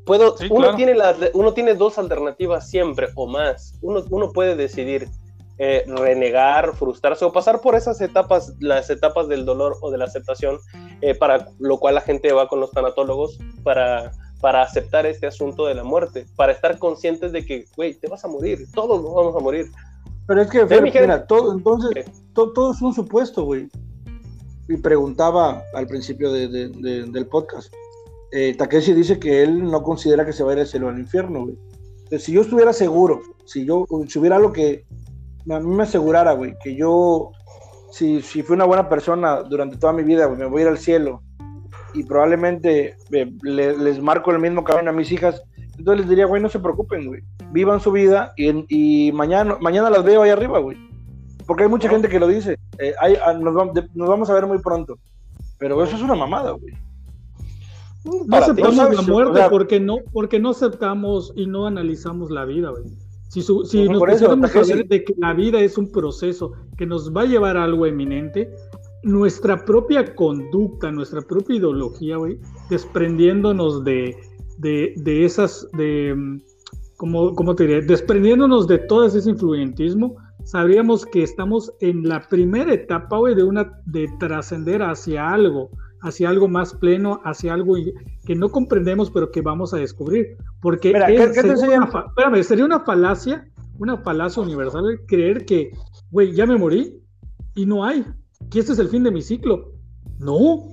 Puedo, 0.06 0.36
Sí, 0.36 0.46
uno, 0.50 0.60
claro. 0.60 0.76
tiene 0.76 0.94
la- 0.94 1.16
uno 1.32 1.54
tiene 1.54 1.74
dos 1.74 1.98
alternativas 1.98 2.68
siempre 2.68 3.08
o 3.14 3.26
más. 3.26 3.78
Uno, 3.80 4.04
uno 4.10 4.32
puede 4.32 4.54
decidir 4.54 5.08
eh, 5.58 5.84
renegar, 5.86 6.74
frustrarse 6.76 7.24
o 7.24 7.32
pasar 7.32 7.60
por 7.60 7.74
esas 7.76 8.00
etapas, 8.00 8.54
las 8.60 8.90
etapas 8.90 9.28
del 9.28 9.44
dolor 9.44 9.76
o 9.82 9.90
de 9.90 9.98
la 9.98 10.04
aceptación, 10.06 10.58
eh, 11.00 11.14
para 11.14 11.48
lo 11.58 11.78
cual 11.78 11.94
la 11.94 12.00
gente 12.00 12.32
va 12.32 12.48
con 12.48 12.60
los 12.60 12.70
tanatólogos 12.72 13.38
para, 13.62 14.10
para 14.40 14.62
aceptar 14.62 15.06
este 15.06 15.26
asunto 15.26 15.66
de 15.66 15.74
la 15.74 15.84
muerte, 15.84 16.26
para 16.36 16.52
estar 16.52 16.78
conscientes 16.78 17.30
de 17.32 17.44
que, 17.46 17.64
güey, 17.76 17.94
te 17.94 18.08
vas 18.08 18.24
a 18.24 18.28
morir, 18.28 18.58
todos 18.74 19.02
nos 19.02 19.14
vamos 19.14 19.36
a 19.36 19.40
morir. 19.40 19.70
pero 20.26 20.42
es 20.42 20.50
que, 20.50 20.66
Fer, 20.66 20.82
mira, 20.82 21.26
todo, 21.26 21.52
entonces, 21.52 22.06
to- 22.34 22.52
todo 22.52 22.72
es 22.72 22.82
un 22.82 22.92
supuesto, 22.94 23.44
güey. 23.44 23.68
Y 24.68 24.76
preguntaba 24.78 25.62
al 25.74 25.86
principio 25.86 26.32
de- 26.32 26.48
de- 26.48 26.68
de- 26.70 27.04
del 27.04 27.26
podcast, 27.26 27.72
eh, 28.32 28.54
Takeshi 28.56 28.92
dice 28.94 29.18
que 29.20 29.42
él 29.42 29.62
no 29.70 29.82
considera 29.82 30.24
que 30.24 30.32
se 30.32 30.42
va 30.42 30.50
a 30.50 30.54
ir 30.54 30.60
al 30.60 30.66
cielo 30.66 30.88
al 30.88 30.98
infierno, 30.98 31.42
güey. 31.44 31.56
Entonces, 32.04 32.24
si 32.24 32.32
yo 32.32 32.40
estuviera 32.40 32.72
seguro, 32.72 33.20
si 33.44 33.64
yo, 33.66 33.84
si 34.08 34.18
hubiera 34.18 34.36
algo 34.36 34.52
que 34.52 34.84
a 35.50 35.60
mí 35.60 35.66
me 35.74 35.82
asegurara, 35.82 36.32
güey, 36.32 36.54
que 36.62 36.74
yo, 36.74 37.30
si, 37.90 38.22
si 38.22 38.42
fui 38.42 38.54
una 38.56 38.64
buena 38.64 38.88
persona 38.88 39.42
durante 39.42 39.76
toda 39.76 39.92
mi 39.92 40.02
vida, 40.02 40.26
güey, 40.26 40.38
me 40.38 40.46
voy 40.46 40.60
a 40.60 40.64
ir 40.64 40.68
al 40.68 40.78
cielo 40.78 41.22
y 41.94 42.02
probablemente 42.04 42.96
eh, 43.12 43.32
le- 43.42 43.76
les 43.78 44.00
marco 44.02 44.30
el 44.30 44.38
mismo 44.38 44.64
camino 44.64 44.90
a 44.90 44.94
mis 44.94 45.12
hijas, 45.12 45.42
entonces 45.78 46.00
les 46.00 46.08
diría, 46.08 46.26
güey, 46.26 46.40
no 46.42 46.48
se 46.48 46.58
preocupen, 46.60 47.06
güey, 47.06 47.22
vivan 47.52 47.80
su 47.80 47.92
vida 47.92 48.32
y, 48.36 48.64
y 49.08 49.12
mañana, 49.12 49.56
mañana 49.60 49.90
las 49.90 50.02
veo 50.04 50.22
ahí 50.22 50.30
arriba, 50.30 50.58
güey. 50.58 50.76
Porque 51.46 51.64
hay 51.64 51.68
mucha 51.68 51.88
gente 51.90 52.08
que 52.08 52.18
lo 52.18 52.26
dice, 52.26 52.58
eh, 52.78 52.94
hay- 53.00 53.16
ah, 53.24 53.34
nos, 53.34 53.54
vam- 53.54 53.72
de- 53.72 53.88
nos 53.94 54.08
vamos 54.08 54.30
a 54.30 54.34
ver 54.34 54.46
muy 54.46 54.58
pronto, 54.58 54.96
pero 55.58 55.82
eso 55.84 55.94
es 55.96 56.02
una 56.02 56.14
mamada, 56.14 56.52
güey. 56.52 56.72
No 58.26 58.36
aceptamos 58.36 58.76
No 58.76 58.90
la 58.90 59.00
o 59.00 59.02
muerte 59.04 59.38
sea- 59.38 59.50
porque 59.50 59.80
no, 59.80 59.96
porque 60.12 60.38
no 60.38 60.50
aceptamos 60.50 61.32
y 61.36 61.46
no 61.46 61.66
analizamos 61.66 62.30
la 62.30 62.44
vida, 62.44 62.70
güey. 62.70 62.84
Si, 63.28 63.42
su- 63.42 63.64
si 63.64 63.78
nos 63.88 64.00
pusiéramos 64.12 64.50
a 64.56 64.58
ver 64.76 64.88
de 64.88 65.04
que 65.04 65.14
la 65.18 65.34
vida 65.34 65.60
es 65.60 65.76
un 65.78 65.90
proceso 65.90 66.52
que 66.76 66.86
nos 66.86 67.12
va 67.12 67.22
a 67.22 67.26
llevar 67.26 67.56
a 67.56 67.64
algo 67.64 67.86
eminente, 67.86 68.50
nuestra 69.02 69.64
propia 69.64 70.14
conducta, 70.14 70.90
nuestra 70.92 71.20
propia 71.22 71.56
ideología, 71.56 72.16
güey, 72.16 72.38
desprendiéndonos 72.70 73.84
de, 73.84 74.16
de, 74.58 74.94
de 74.96 75.24
esas, 75.24 75.68
de, 75.76 76.14
mm, 76.16 76.40
¿cómo, 76.96 77.34
cómo 77.34 77.54
te 77.54 77.66
diré? 77.66 77.82
Desprendiéndonos 77.82 78.66
de 78.68 78.78
todo 78.78 79.04
ese 79.06 79.28
influyentismo, 79.28 80.16
sabríamos 80.44 81.04
que 81.06 81.22
estamos 81.22 81.72
en 81.80 82.08
la 82.08 82.20
primera 82.28 82.72
etapa, 82.72 83.18
güey, 83.18 83.34
de 83.34 83.42
una, 83.42 83.80
de 83.86 84.06
trascender 84.20 84.82
hacia 84.82 85.28
algo, 85.30 85.70
hacia 86.04 86.28
algo 86.28 86.48
más 86.48 86.74
pleno, 86.74 87.20
hacia 87.24 87.54
algo 87.54 87.74
que 88.26 88.34
no 88.36 88.50
comprendemos, 88.50 89.10
pero 89.10 89.30
que 89.30 89.40
vamos 89.40 89.72
a 89.74 89.78
descubrir. 89.78 90.36
Porque 90.60 90.92
Mira, 90.92 91.10
es- 91.10 91.20
¿qué- 91.28 91.42
qué 91.42 91.48
te 91.48 91.56
sería, 91.56 91.78
una, 91.78 91.86
fa- 91.88 92.04
espérame, 92.08 92.42
sería 92.42 92.64
una 92.64 92.80
falacia, 92.80 93.48
una 93.78 93.96
falacia 93.98 94.42
universal 94.42 94.84
el 94.90 95.00
creer 95.06 95.44
que, 95.44 95.70
güey, 96.10 96.32
ya 96.32 96.46
me 96.46 96.56
morí 96.56 97.02
y 97.54 97.66
no 97.66 97.84
hay, 97.84 98.04
que 98.50 98.60
este 98.60 98.72
es 98.72 98.78
el 98.78 98.88
fin 98.88 99.02
de 99.02 99.10
mi 99.10 99.22
ciclo. 99.22 99.72
No, 100.18 100.70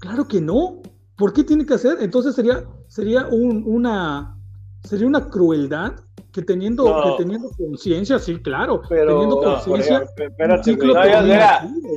claro 0.00 0.26
que 0.28 0.40
no. 0.40 0.82
¿Por 1.16 1.32
qué 1.32 1.44
tiene 1.44 1.64
que 1.64 1.74
hacer? 1.74 1.98
Entonces 2.00 2.34
sería, 2.34 2.64
sería 2.88 3.26
un- 3.28 3.62
una, 3.66 4.36
sería 4.84 5.06
una 5.06 5.28
crueldad 5.28 5.94
que 6.32 6.42
teniendo, 6.42 6.84
No. 6.84 7.16
que 7.16 7.22
teniendo 7.24 7.50
conciencia, 7.50 8.18
sí, 8.18 8.36
claro, 8.40 8.80
Pero, 8.88 9.12
teniendo 9.12 9.36
no, 9.36 9.54
conciencia. 9.54 10.00
No, 10.00 10.06
güey. 10.06 11.36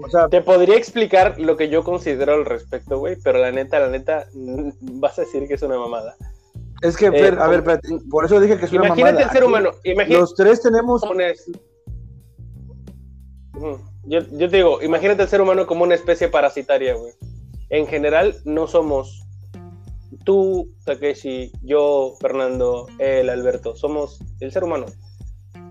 o 0.04 0.10
sea, 0.10 0.28
Te 0.30 0.42
podría 0.42 0.76
explicar 0.76 1.40
lo 1.40 1.56
que 1.56 1.70
yo 1.70 1.84
considero 1.84 2.34
al 2.34 2.46
respecto, 2.46 3.00
güey, 3.00 3.16
pero 3.24 3.40
la 3.40 3.52
neta, 3.52 3.80
la 3.80 3.90
neta, 3.90 4.26
vas 4.82 5.18
a 5.18 5.22
decir 5.22 5.48
que 5.48 5.54
es 5.54 5.62
una 5.62 5.78
mamada. 5.80 6.16
es 6.82 6.98
que, 6.98 7.08
eh, 7.08 7.12
Fer, 7.12 7.40
a 7.40 7.48
ver, 7.48 7.64
por- 7.64 7.74
espérate, 7.76 8.06
por 8.10 8.26
eso 8.26 8.40
dije 8.40 8.58
que 8.58 8.66
es 8.66 8.72
una 8.74 8.88
Imagínate 8.88 9.14
mamada. 9.14 9.26
el 9.26 9.30
ser 9.32 9.42
Aquí 9.44 9.48
humano, 9.50 9.70
imagínate 9.84 10.20
Los 10.22 10.36
tres 10.36 10.62
tenemos. 10.62 11.02
Yo, 14.08 14.20
yo 14.20 14.50
te 14.50 14.58
digo, 14.58 14.82
imagínate 14.82 15.24
el 15.24 15.30
ser 15.30 15.42
humano 15.42 15.66
como 15.66 15.84
una 15.84 15.96
especie 15.96 16.28
parasitaria, 16.28 16.94
güey. 16.96 17.14
En 17.70 17.88
general, 17.88 18.36
no 18.44 18.68
somos 18.68 19.25
tú, 20.26 20.74
Takeshi, 20.84 21.54
yo, 21.62 22.16
Fernando, 22.20 22.88
él, 23.00 23.30
Alberto. 23.30 23.76
Somos 23.76 24.20
el 24.42 24.52
ser 24.52 24.66
humano. 24.66 24.88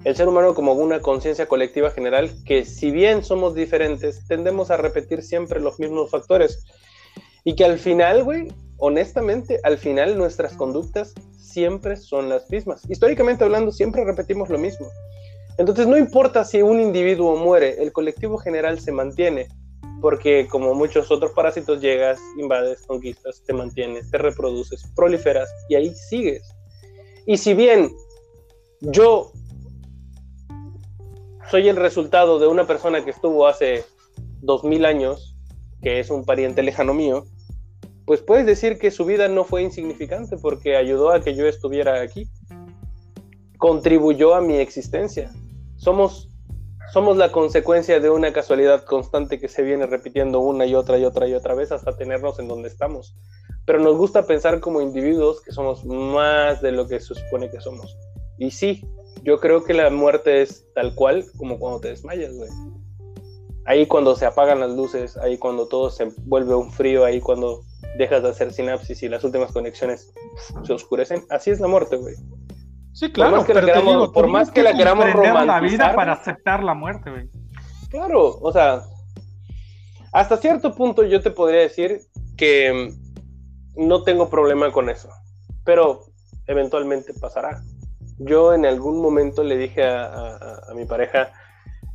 El 0.05 0.17
ser 0.17 0.29
humano 0.29 0.55
como 0.55 0.73
una 0.73 1.01
conciencia 1.01 1.47
colectiva 1.47 1.91
general 1.91 2.31
que 2.47 2.65
si 2.65 2.91
bien 2.91 3.23
somos 3.23 3.55
diferentes, 3.55 4.27
tendemos 4.27 4.71
a 4.71 4.77
repetir 4.77 5.23
siempre 5.23 5.61
los 5.61 5.79
mismos 5.79 6.11
factores. 6.11 6.65
Y 7.45 7.57
que 7.57 7.65
al 7.65 7.79
final, 7.79 8.25
güey, 8.25 8.49
honestamente, 8.79 9.61
al 9.63 9.77
final 9.77 10.17
nuestras 10.17 10.55
conductas 10.55 11.13
siempre 11.37 11.97
son 11.97 12.29
las 12.29 12.51
mismas. 12.51 12.89
Históricamente 12.89 13.45
hablando, 13.45 13.73
siempre 13.73 14.05
repetimos 14.05 14.49
lo 14.49 14.59
mismo. 14.59 14.87
Entonces 15.59 15.87
no 15.87 15.97
importa 15.97 16.45
si 16.45 16.63
un 16.63 16.81
individuo 16.81 17.37
muere, 17.37 17.83
el 17.83 17.93
colectivo 17.93 18.39
general 18.39 18.81
se 18.81 18.93
mantiene, 18.93 19.49
porque 20.05 20.47
como 20.51 20.75
muchos 20.75 21.11
otros 21.11 21.33
parásitos 21.33 21.81
llegas, 21.81 22.21
invades, 22.37 22.83
conquistas, 22.83 23.43
te 23.47 23.55
mantienes, 23.55 24.11
te 24.11 24.19
reproduces, 24.19 24.85
proliferas 24.95 25.49
y 25.71 25.77
ahí 25.77 25.95
sigues. 25.95 26.55
Y 27.25 27.39
si 27.39 27.55
bien 27.55 27.91
yo 28.83 29.33
soy 31.51 31.71
el 31.71 31.77
resultado 31.77 32.39
de 32.39 32.47
una 32.47 32.67
persona 32.67 33.03
que 33.03 33.13
estuvo 33.13 33.47
hace 33.47 33.87
dos 34.43 34.63
mil 34.63 34.85
años, 34.85 35.39
que 35.81 36.01
es 36.01 36.11
un 36.11 36.27
pariente 36.27 36.63
lejano 36.63 36.93
mío, 36.93 37.25
pues 38.05 38.21
puedes 38.21 38.45
decir 38.45 38.79
que 38.79 38.91
su 38.91 39.07
vida 39.07 39.29
no 39.29 39.45
fue 39.45 39.63
insignificante 39.63 40.37
porque 40.37 40.77
ayudó 40.77 41.13
a 41.13 41.23
que 41.23 41.35
yo 41.35 41.47
estuviera 41.47 42.03
aquí, 42.03 42.29
contribuyó 43.57 44.35
a 44.35 44.43
mi 44.43 44.57
existencia. 44.57 45.33
Somos, 45.77 46.29
somos 46.93 47.17
la 47.17 47.33
consecuencia 47.33 48.01
de 48.01 48.11
una 48.11 48.33
casualidad 48.33 48.85
constante 48.85 49.41
que 49.41 49.49
se 49.49 49.63
viene 49.63 49.87
repitiendo 49.87 50.41
una 50.41 50.67
y 50.67 50.75
otra 50.75 50.99
y 50.99 51.05
otra 51.05 51.27
y 51.27 51.35
otra 51.35 51.55
vez 51.55 51.73
hasta 51.73 51.97
tenernos 51.97 52.39
en 52.39 52.49
donde 52.49 52.69
estamos. 52.69 53.17
Pero 53.67 53.81
nos 53.81 53.97
gusta 53.97 54.27
pensar 54.27 54.61
como 54.61 54.81
individuos 54.81 55.41
que 55.41 55.53
somos 55.53 55.85
más 55.85 56.61
de 56.63 56.73
lo 56.73 56.87
que 56.87 57.01
se 57.01 57.15
supone 57.15 57.51
que 57.51 57.61
somos. 57.61 57.99
Y 58.39 58.51
sí, 58.51 58.87
yo 59.23 59.41
creo 59.41 59.65
que 59.65 59.75
la 59.75 59.91
muerte 59.91 60.43
es 60.43 60.67
tal 60.75 60.95
cual 60.95 61.25
como 61.37 61.59
cuando 61.59 61.81
te 61.81 61.89
desmayas, 61.89 62.35
güey. 62.35 62.51
Ahí 63.67 63.87
cuando 63.87 64.15
se 64.15 64.27
apagan 64.27 64.61
las 64.61 64.73
luces, 64.73 65.17
ahí 65.17 65.39
cuando 65.39 65.67
todo 65.67 65.91
se 65.91 66.09
vuelve 66.25 66.55
un 66.55 66.71
frío, 66.71 67.05
ahí 67.05 67.21
cuando 67.21 67.63
dejas 67.97 68.23
de 68.23 68.29
hacer 68.29 68.53
sinapsis 68.53 69.03
y 69.03 69.09
las 69.09 69.25
últimas 69.25 69.53
conexiones 69.53 70.13
se 70.65 70.73
oscurecen. 70.73 71.25
Así 71.31 71.51
es 71.51 71.61
la 71.61 71.69
muerte, 71.69 71.97
güey. 71.97 72.15
Sí, 72.95 73.11
claro, 73.11 73.39
por 73.39 73.39
más 73.39 73.47
que 73.47 73.55
la 73.55 73.65
queramos, 73.65 74.13
por 74.13 74.29
más 74.29 74.51
que, 74.53 74.63
la 74.63 74.73
queramos 74.77 75.13
romantizar, 75.13 75.47
la 75.47 75.61
vida 75.61 75.95
para 75.95 76.13
aceptar 76.13 76.63
la 76.63 76.75
muerte, 76.75 77.11
güey. 77.11 77.29
Claro, 77.91 78.39
o 78.41 78.53
sea, 78.53 78.83
hasta 80.13 80.37
cierto 80.37 80.75
punto 80.77 81.03
yo 81.03 81.21
te 81.21 81.33
podría 81.33 81.63
decir 81.63 82.03
que 82.37 82.95
no 83.75 84.05
tengo 84.05 84.31
problema 84.31 84.71
con 84.71 84.89
eso, 84.89 85.09
pero 85.65 86.03
eventualmente 86.47 87.13
pasará. 87.15 87.63
Yo 88.19 88.55
en 88.55 88.65
algún 88.65 89.03
momento 89.03 89.43
le 89.43 89.57
dije 89.57 89.83
a, 89.85 90.61
mi 90.77 90.85
pareja, 90.85 91.33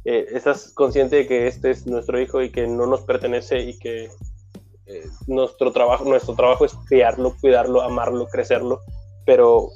eh, 0.04 0.26
¿estás 0.34 0.74
consciente 0.74 1.16
de 1.16 1.28
que 1.28 1.48
este 1.48 1.72
es 1.72 1.88
nuestro 1.88 2.20
hijo 2.20 2.42
y 2.42 2.52
que 2.52 2.68
no 2.68 2.86
nos 2.88 3.02
pertenece 3.02 3.60
y 3.60 3.80
que 3.80 4.10
eh, 4.86 5.04
nuestro, 5.28 5.72
trabajo, 5.72 6.04
nuestro 6.04 6.36
trabajo 6.36 6.66
es 6.66 6.74
criarlo, 6.90 7.36
cuidarlo, 7.40 7.82
amarlo, 7.82 8.28
crecerlo, 8.28 8.82
pero 9.26 9.70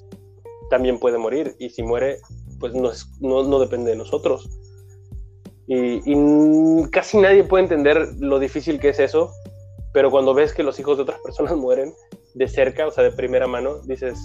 también 0.73 0.97
puede 0.97 1.19
morir 1.19 1.55
y 1.59 1.69
si 1.69 1.83
muere, 1.83 2.17
pues 2.59 2.73
no, 2.73 2.89
no, 3.21 3.59
depende 3.59 3.91
de 3.91 3.95
nosotros. 3.95 4.49
Y, 5.67 6.01
y 6.03 6.89
casi 6.89 7.19
nadie 7.19 7.43
puede 7.43 7.65
entender 7.65 8.07
lo 8.17 8.39
difícil 8.39 8.79
que 8.79 8.89
es 8.89 8.99
eso, 8.99 9.31
pero 9.93 10.09
cuando 10.09 10.33
ves 10.33 10.51
que 10.51 10.63
los 10.63 10.79
hijos 10.79 10.97
de 10.97 11.03
otras 11.03 11.19
personas 11.23 11.55
mueren 11.55 11.93
de 12.33 12.47
cerca, 12.47 12.87
o 12.87 12.91
sea, 12.91 13.03
de 13.03 13.11
primera 13.11 13.45
mano, 13.45 13.83
dices, 13.83 14.17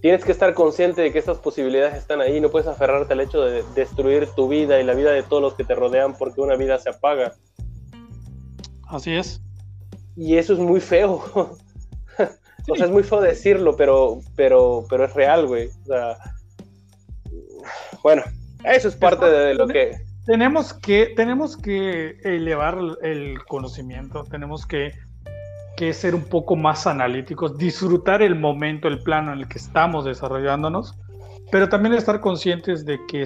tienes 0.00 0.24
que 0.24 0.32
estar 0.32 0.54
consciente 0.54 1.02
de 1.02 1.12
que 1.12 1.18
estas 1.18 1.36
posibilidades 1.36 1.98
están 1.98 2.22
ahí, 2.22 2.40
no 2.40 2.50
puedes 2.50 2.66
aferrarte 2.66 3.12
al 3.12 3.20
hecho 3.20 3.42
de 3.42 3.62
destruir 3.74 4.26
tu 4.28 4.48
vida 4.48 4.80
y 4.80 4.84
la 4.84 4.94
vida 4.94 5.12
de 5.12 5.22
todos 5.22 5.42
los 5.42 5.52
que 5.52 5.64
te 5.64 5.74
rodean 5.74 6.16
porque 6.16 6.40
una 6.40 6.56
vida 6.56 6.78
se 6.78 6.88
apaga. 6.88 7.34
Así 8.88 9.14
es. 9.14 9.42
Y 10.16 10.38
eso 10.38 10.54
es 10.54 10.60
muy 10.60 10.80
feo. 10.80 11.22
o 12.68 12.76
sea, 12.76 12.86
es 12.86 12.92
muy 12.92 13.02
feo 13.02 13.20
decirlo, 13.20 13.76
pero, 13.76 14.20
pero, 14.36 14.84
pero 14.88 15.04
es 15.04 15.14
real, 15.14 15.46
güey. 15.46 15.68
O 15.68 15.86
sea, 15.86 16.16
bueno, 18.02 18.22
eso 18.64 18.88
es 18.88 18.96
parte 18.96 19.26
de 19.26 19.54
lo 19.54 19.66
que... 19.66 19.92
Tenemos 20.26 20.72
que, 20.74 21.12
tenemos 21.16 21.56
que 21.56 22.18
elevar 22.22 22.78
el 23.02 23.42
conocimiento, 23.44 24.22
tenemos 24.24 24.66
que 24.66 24.92
que 25.80 25.94
ser 25.94 26.14
un 26.14 26.24
poco 26.24 26.56
más 26.56 26.86
analíticos, 26.86 27.56
disfrutar 27.56 28.20
el 28.20 28.34
momento, 28.34 28.86
el 28.86 29.02
plano 29.02 29.32
en 29.32 29.38
el 29.38 29.48
que 29.48 29.56
estamos 29.56 30.04
desarrollándonos, 30.04 30.94
pero 31.50 31.70
también 31.70 31.94
estar 31.94 32.20
conscientes 32.20 32.84
de 32.84 32.98
que 33.08 33.22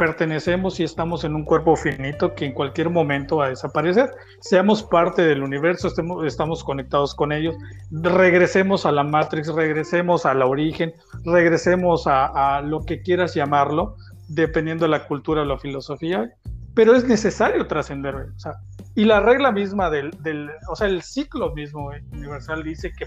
pertenecemos 0.00 0.80
y 0.80 0.84
estamos 0.84 1.24
en 1.24 1.34
un 1.34 1.44
cuerpo 1.44 1.76
finito 1.76 2.34
que 2.34 2.46
en 2.46 2.54
cualquier 2.54 2.88
momento 2.88 3.36
va 3.36 3.46
a 3.46 3.48
desaparecer. 3.50 4.10
Seamos 4.40 4.82
parte 4.82 5.20
del 5.20 5.42
universo, 5.42 5.88
estemos, 5.88 6.24
estamos 6.26 6.64
conectados 6.64 7.14
con 7.14 7.32
ellos, 7.32 7.54
regresemos 7.90 8.86
a 8.86 8.92
la 8.92 9.04
Matrix, 9.04 9.48
regresemos 9.48 10.24
al 10.24 10.40
origen, 10.40 10.94
regresemos 11.26 12.06
a, 12.06 12.56
a 12.56 12.62
lo 12.62 12.80
que 12.86 13.02
quieras 13.02 13.34
llamarlo, 13.34 13.96
dependiendo 14.28 14.86
de 14.86 14.92
la 14.92 15.06
cultura 15.06 15.42
o 15.42 15.44
la 15.44 15.58
filosofía, 15.58 16.30
pero 16.74 16.94
es 16.94 17.06
necesario 17.06 17.66
trascender. 17.66 18.14
O 18.14 18.38
sea, 18.38 18.54
y 18.94 19.04
la 19.04 19.20
regla 19.20 19.52
misma 19.52 19.90
del, 19.90 20.12
del, 20.22 20.48
o 20.70 20.76
sea, 20.76 20.86
el 20.86 21.02
ciclo 21.02 21.52
mismo 21.52 21.90
universal 22.12 22.62
dice 22.64 22.90
que 22.98 23.04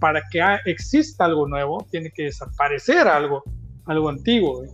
para 0.00 0.20
que 0.32 0.40
exista 0.66 1.26
algo 1.26 1.46
nuevo, 1.46 1.86
tiene 1.92 2.10
que 2.10 2.24
desaparecer 2.24 3.06
algo, 3.06 3.44
algo 3.86 4.08
antiguo. 4.08 4.64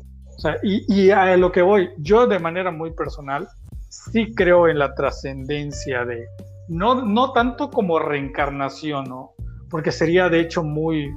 O 0.40 0.42
sea, 0.42 0.56
y, 0.62 0.86
y, 0.88 1.10
a 1.10 1.36
lo 1.36 1.52
que 1.52 1.60
voy, 1.60 1.90
yo 1.98 2.26
de 2.26 2.38
manera 2.38 2.70
muy 2.70 2.92
personal, 2.92 3.46
sí 3.90 4.32
creo 4.34 4.68
en 4.68 4.78
la 4.78 4.94
trascendencia 4.94 6.06
de, 6.06 6.28
no, 6.66 7.04
no 7.04 7.34
tanto 7.34 7.70
como 7.70 7.98
reencarnación, 7.98 9.04
¿no? 9.04 9.34
Porque 9.68 9.92
sería 9.92 10.30
de 10.30 10.40
hecho 10.40 10.62
muy, 10.62 11.12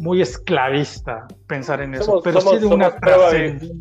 muy 0.00 0.22
esclavista 0.22 1.26
pensar 1.46 1.82
en 1.82 1.92
eso, 1.92 2.22
pero 2.24 2.40
sí 2.40 2.56
de 2.56 2.64
una 2.64 2.96
trascendencia. 2.96 3.76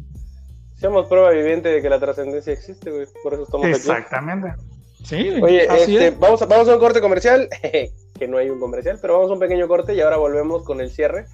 Somos 0.81 1.07
prueba 1.07 1.29
viviente 1.29 1.69
de 1.69 1.81
que 1.81 1.89
la 1.89 2.01
trascendencia 2.01 2.51
existe, 2.51 2.91
güey. 2.91 3.07
Por 3.23 3.35
eso 3.35 3.43
estamos 3.43 3.67
Exactamente. 3.67 4.49
aquí. 4.49 4.59
Exactamente. 4.99 5.37
Sí, 5.37 5.41
Oye, 5.41 5.65
este, 5.65 6.11
vamos, 6.19 6.41
a, 6.41 6.45
vamos 6.45 6.67
a 6.67 6.73
un 6.73 6.79
corte 6.79 6.99
comercial, 6.99 7.47
que 8.19 8.27
no 8.27 8.37
hay 8.37 8.49
un 8.49 8.59
comercial, 8.59 8.99
pero 9.01 9.13
vamos 9.13 9.29
a 9.29 9.33
un 9.35 9.39
pequeño 9.39 9.65
corte 9.69 9.93
y 9.93 10.01
ahora 10.01 10.17
volvemos 10.17 10.63
con 10.63 10.81
el 10.81 10.89
cierre. 10.91 11.27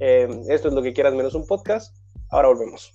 Eh, 0.00 0.28
esto 0.50 0.68
es 0.68 0.74
lo 0.74 0.82
que 0.82 0.92
quieras 0.92 1.14
menos 1.14 1.34
un 1.34 1.46
podcast. 1.46 1.96
Ahora 2.30 2.48
volvemos. 2.48 2.94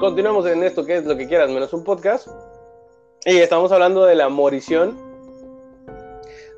Continuamos 0.00 0.46
en 0.46 0.62
esto 0.64 0.84
que 0.84 0.96
es 0.96 1.04
lo 1.04 1.16
que 1.16 1.28
quieras 1.28 1.48
menos 1.50 1.72
un 1.72 1.84
podcast. 1.84 2.28
Y 3.24 3.38
estamos 3.38 3.70
hablando 3.72 4.04
de 4.04 4.16
la 4.16 4.28
morición 4.28 5.03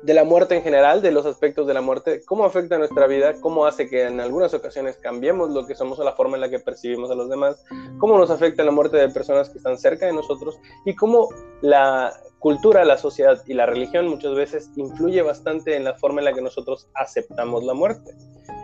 de 0.07 0.13
la 0.13 0.23
muerte 0.23 0.55
en 0.55 0.63
general, 0.63 1.01
de 1.01 1.11
los 1.11 1.25
aspectos 1.25 1.67
de 1.67 1.73
la 1.73 1.81
muerte, 1.81 2.21
cómo 2.25 2.45
afecta 2.45 2.77
nuestra 2.77 3.07
vida, 3.07 3.33
cómo 3.41 3.65
hace 3.65 3.89
que 3.89 4.03
en 4.03 4.21
algunas 4.21 4.53
ocasiones 4.53 4.95
cambiemos 4.95 5.49
lo 5.49 5.67
que 5.67 5.75
somos 5.75 5.99
o 5.99 6.05
la 6.05 6.13
forma 6.13 6.37
en 6.37 6.41
la 6.41 6.49
que 6.49 6.59
percibimos 6.59 7.11
a 7.11 7.15
los 7.15 7.29
demás, 7.29 7.61
cómo 7.99 8.17
nos 8.17 8.31
afecta 8.31 8.63
la 8.63 8.71
muerte 8.71 8.95
de 8.95 9.09
personas 9.09 9.49
que 9.49 9.57
están 9.57 9.77
cerca 9.77 10.05
de 10.05 10.13
nosotros 10.13 10.61
y 10.85 10.95
cómo 10.95 11.27
la 11.59 12.13
cultura, 12.39 12.85
la 12.85 12.97
sociedad 12.97 13.43
y 13.47 13.53
la 13.53 13.65
religión 13.65 14.07
muchas 14.07 14.33
veces 14.33 14.71
influye 14.77 15.21
bastante 15.23 15.75
en 15.75 15.83
la 15.83 15.93
forma 15.95 16.21
en 16.21 16.25
la 16.25 16.33
que 16.33 16.41
nosotros 16.41 16.87
aceptamos 16.93 17.65
la 17.65 17.73
muerte 17.73 18.15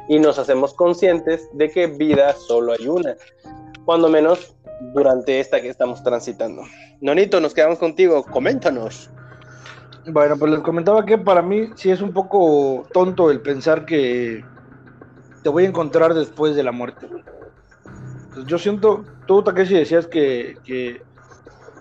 y 0.07 0.19
nos 0.19 0.39
hacemos 0.39 0.73
conscientes 0.73 1.49
de 1.51 1.69
que 1.69 1.87
vida 1.87 2.33
solo 2.35 2.71
hay 2.71 2.87
una, 2.87 3.17
cuando 3.83 4.07
menos 4.07 4.55
durante 4.93 5.41
esta 5.41 5.61
que 5.61 5.67
estamos 5.67 6.01
transitando. 6.03 6.61
Nonito, 7.01 7.41
nos 7.41 7.53
quedamos 7.53 7.79
contigo, 7.79 8.23
coméntanos. 8.23 9.09
Bueno, 10.05 10.35
pues 10.37 10.51
les 10.51 10.59
comentaba 10.61 11.05
que 11.05 11.17
para 11.17 11.41
mí 11.41 11.69
sí 11.75 11.89
es 11.89 12.01
un 12.01 12.11
poco 12.11 12.85
tonto 12.91 13.31
el 13.31 13.39
pensar 13.39 13.85
que 13.85 14.43
te 15.41 15.49
voy 15.49 15.63
a 15.63 15.69
encontrar 15.69 16.13
después 16.13 16.55
de 16.55 16.63
la 16.63 16.73
muerte. 16.73 17.07
Pues 18.33 18.45
yo 18.45 18.57
siento, 18.57 19.05
tú 19.27 19.43
Takeshi 19.43 19.75
decías 19.75 20.07
que, 20.07 20.57
que, 20.65 21.01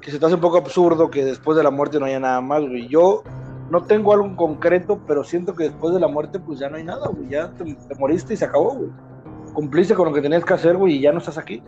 que, 0.00 0.10
se 0.10 0.20
te 0.20 0.26
hace 0.26 0.36
un 0.36 0.40
poco 0.40 0.58
absurdo 0.58 1.10
que 1.10 1.24
después 1.24 1.56
de 1.56 1.64
la 1.64 1.70
muerte 1.70 1.98
no 1.98 2.06
haya 2.06 2.20
nada 2.20 2.40
más, 2.40 2.60
güey. 2.60 2.86
Yo 2.86 3.24
no 3.70 3.82
tengo 3.82 4.12
algo 4.12 4.36
concreto, 4.36 5.00
pero 5.04 5.24
siento 5.24 5.56
que 5.56 5.64
después 5.64 5.92
de 5.92 6.00
la 6.00 6.08
muerte 6.08 6.38
pues 6.38 6.60
ya 6.60 6.68
no 6.68 6.76
hay 6.76 6.84
nada, 6.84 7.08
güey. 7.08 7.28
Ya 7.28 7.50
te, 7.50 7.64
te 7.74 7.94
moriste 7.96 8.34
y 8.34 8.36
se 8.36 8.44
acabó, 8.44 8.74
güey. 8.74 8.90
Cumpliste 9.52 9.94
con 9.94 10.06
lo 10.06 10.14
que 10.14 10.22
tenías 10.22 10.44
que 10.44 10.54
hacer, 10.54 10.76
güey, 10.76 10.94
y 10.94 11.00
ya 11.00 11.10
no 11.10 11.18
estás 11.18 11.38
aquí. 11.38 11.60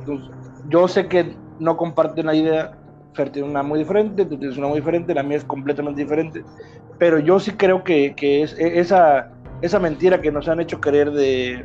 Entonces, 0.00 0.30
yo 0.68 0.88
sé 0.88 1.06
que 1.06 1.36
no 1.60 1.76
comparten 1.76 2.26
la 2.26 2.34
idea 2.34 2.81
Fer 3.14 3.30
tiene 3.30 3.48
una 3.48 3.62
muy 3.62 3.78
diferente, 3.78 4.24
tú 4.24 4.38
tienes 4.38 4.56
una 4.56 4.68
muy 4.68 4.78
diferente, 4.78 5.14
la 5.14 5.22
mía 5.22 5.38
es 5.38 5.44
completamente 5.44 6.02
diferente. 6.02 6.44
Pero 6.98 7.18
yo 7.18 7.38
sí 7.38 7.52
creo 7.52 7.84
que, 7.84 8.14
que 8.14 8.42
es 8.42 8.58
e, 8.58 8.80
esa, 8.80 9.30
esa 9.60 9.78
mentira 9.78 10.20
que 10.20 10.32
nos 10.32 10.48
han 10.48 10.60
hecho 10.60 10.80
creer 10.80 11.10
de 11.10 11.64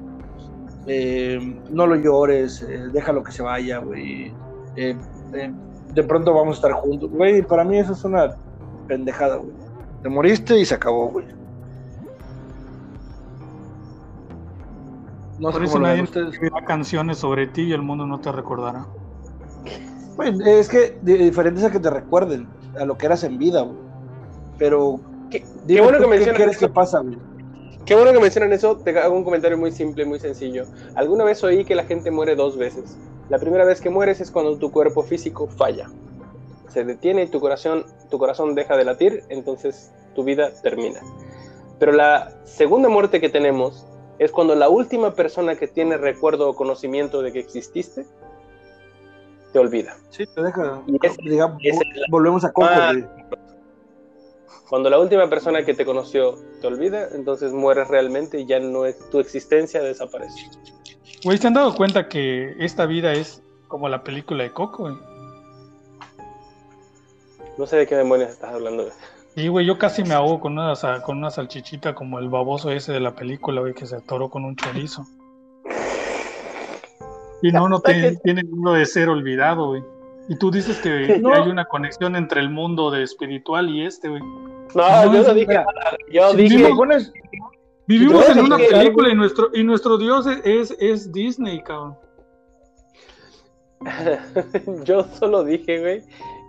no 1.69 1.85
lo 1.85 1.95
llores, 1.95 2.61
eh, 2.61 2.87
déjalo 2.91 3.23
que 3.23 3.31
se 3.31 3.43
vaya, 3.43 3.79
güey. 3.79 4.33
Eh, 4.75 4.95
eh, 5.33 5.53
de 5.93 6.03
pronto 6.03 6.33
vamos 6.33 6.55
a 6.55 6.57
estar 6.57 6.71
juntos, 6.73 7.09
güey. 7.09 7.41
Para 7.41 7.63
mí 7.63 7.77
eso 7.77 7.93
es 7.93 8.03
una 8.03 8.35
pendejada, 8.87 9.37
güey. 9.37 9.51
Te 10.01 10.09
moriste 10.09 10.57
y 10.57 10.65
se 10.65 10.75
acabó, 10.75 11.09
güey. 11.09 11.25
No 15.39 15.51
sé 15.51 15.59
cómo 15.65 15.79
nadie 15.79 16.01
ustedes. 16.01 16.39
canciones 16.65 17.19
sobre 17.19 17.47
ti 17.47 17.63
y 17.63 17.73
el 17.73 17.81
mundo 17.81 18.07
no 18.07 18.19
te 18.19 18.31
recordará. 18.31 18.87
Güey, 20.17 20.33
es 20.45 20.67
que 20.67 20.97
di- 21.01 21.17
diferente 21.17 21.59
es 21.61 21.65
a 21.65 21.71
que 21.71 21.79
te 21.79 21.89
recuerden 21.89 22.47
a 22.79 22.85
lo 22.85 22.97
que 22.97 23.05
eras 23.05 23.23
en 23.23 23.37
vida, 23.37 23.61
güey. 23.61 23.77
Pero, 24.57 24.99
Qué, 25.29 25.43
dime 25.65 25.79
qué 25.79 25.81
bueno 25.81 25.97
que 25.99 26.03
¿qué 26.05 26.09
mencionas 26.09 26.41
crees 26.41 26.57
que 26.57 26.65
eso. 26.65 26.73
pasa, 26.73 26.99
güey? 26.99 27.17
Qué 27.85 27.95
bueno 27.95 28.11
que 28.11 28.19
mencionan 28.19 28.51
eso. 28.51 28.77
Te 28.77 28.97
hago 28.99 29.15
un 29.15 29.23
comentario 29.23 29.57
muy 29.57 29.71
simple, 29.71 30.05
muy 30.05 30.19
sencillo. 30.19 30.65
Alguna 30.95 31.23
vez 31.23 31.43
oí 31.43 31.63
que 31.63 31.75
la 31.75 31.83
gente 31.83 32.11
muere 32.11 32.35
dos 32.35 32.57
veces. 32.57 32.97
La 33.29 33.37
primera 33.39 33.63
vez 33.63 33.79
que 33.79 33.89
mueres 33.89 34.19
es 34.19 34.31
cuando 34.31 34.57
tu 34.57 34.71
cuerpo 34.71 35.03
físico 35.03 35.47
falla. 35.47 35.89
Se 36.67 36.83
detiene 36.83 37.23
y 37.23 37.27
tu 37.27 37.39
corazón, 37.39 37.85
tu 38.09 38.17
corazón 38.17 38.55
deja 38.55 38.75
de 38.75 38.83
latir, 38.83 39.23
entonces 39.29 39.91
tu 40.15 40.23
vida 40.23 40.51
termina. 40.63 40.99
Pero 41.79 41.91
la 41.91 42.31
segunda 42.43 42.89
muerte 42.89 43.21
que 43.21 43.29
tenemos 43.29 43.85
es 44.19 44.31
cuando 44.31 44.55
la 44.55 44.67
última 44.67 45.13
persona 45.13 45.55
que 45.55 45.67
tiene 45.67 45.95
recuerdo 45.97 46.49
o 46.49 46.55
conocimiento 46.55 47.21
de 47.21 47.31
que 47.31 47.39
exististe 47.39 48.05
te 49.53 49.59
olvida. 49.59 49.95
Sí, 50.09 50.25
te 50.27 50.41
deja. 50.43 50.81
Y 50.87 50.97
ese- 51.05 51.21
digamos, 51.23 51.57
es 51.63 51.77
volvemos 52.09 52.43
a 52.45 52.51
Coco, 52.51 52.67
Ah. 52.69 52.93
Cuando 54.69 54.89
la 54.89 54.99
última 54.99 55.29
persona 55.29 55.63
que 55.63 55.73
te 55.73 55.85
conoció 55.85 56.35
te 56.59 56.67
olvida, 56.67 57.07
entonces 57.13 57.53
mueres 57.53 57.87
realmente 57.87 58.41
y 58.41 58.45
ya 58.45 58.59
no 58.59 58.85
es 58.85 59.09
tu 59.09 59.19
existencia 59.19 59.81
desaparece. 59.81 60.49
Güey, 61.23 61.37
¿se 61.37 61.47
han 61.47 61.53
dado 61.53 61.73
cuenta 61.73 62.09
que 62.09 62.53
esta 62.59 62.85
vida 62.85 63.13
es 63.13 63.41
como 63.69 63.87
la 63.87 64.03
película 64.03 64.43
de 64.43 64.51
Coco, 64.51 64.83
güey? 64.83 64.95
No 67.57 67.65
sé 67.65 67.77
de 67.77 67.87
qué 67.87 67.95
demonios 67.95 68.29
estás 68.29 68.53
hablando. 68.53 68.83
güey. 68.83 68.93
Y, 69.35 69.47
güey, 69.49 69.65
yo 69.65 69.77
casi 69.77 70.03
me 70.03 70.13
ahogo 70.15 70.39
con 70.41 70.53
una, 70.57 70.73
con 71.05 71.17
una 71.17 71.29
salchichita 71.31 71.95
como 71.95 72.19
el 72.19 72.27
baboso 72.27 72.69
ese 72.71 72.91
de 72.91 72.99
la 72.99 73.15
película, 73.15 73.61
güey, 73.61 73.73
que 73.73 73.85
se 73.85 73.95
atoró 73.95 74.29
con 74.29 74.43
un 74.45 74.55
chorizo. 74.55 75.05
Y 77.41 77.51
no, 77.51 77.69
no 77.69 77.79
te, 77.79 78.17
tiene 78.23 78.41
uno 78.51 78.73
de 78.73 78.85
ser 78.85 79.09
olvidado, 79.09 79.67
güey. 79.69 79.83
Y 80.29 80.35
tú 80.37 80.51
dices 80.51 80.77
que 80.79 81.19
No. 81.21 81.33
hay 81.33 81.49
una 81.49 81.65
conexión 81.65 82.15
entre 82.15 82.41
el 82.41 82.49
mundo 82.49 82.91
de 82.91 83.03
espiritual 83.03 83.69
y 83.69 83.85
este, 83.85 84.09
güey. 84.09 84.21
No, 84.21 85.05
No, 85.05 85.13
yo 85.13 85.23
no 85.23 85.33
dije 85.33 85.53
nada. 85.53 85.65
Yo 86.11 86.31
Si 86.31 86.37
dije, 86.37 86.69
Vivimos 87.89 88.25
Yo 88.27 88.31
en 88.33 88.39
una 88.39 88.57
película 88.57 89.09
y 89.09 89.15
nuestro, 89.15 89.49
y 89.53 89.63
nuestro 89.63 89.97
dios 89.97 90.27
es, 90.27 90.41
es, 90.43 90.75
es 90.81 91.11
Disney, 91.13 91.61
cabrón. 91.63 91.95
yo 94.83 95.03
solo 95.19 95.43
dije, 95.43 95.79
güey, 95.79 96.03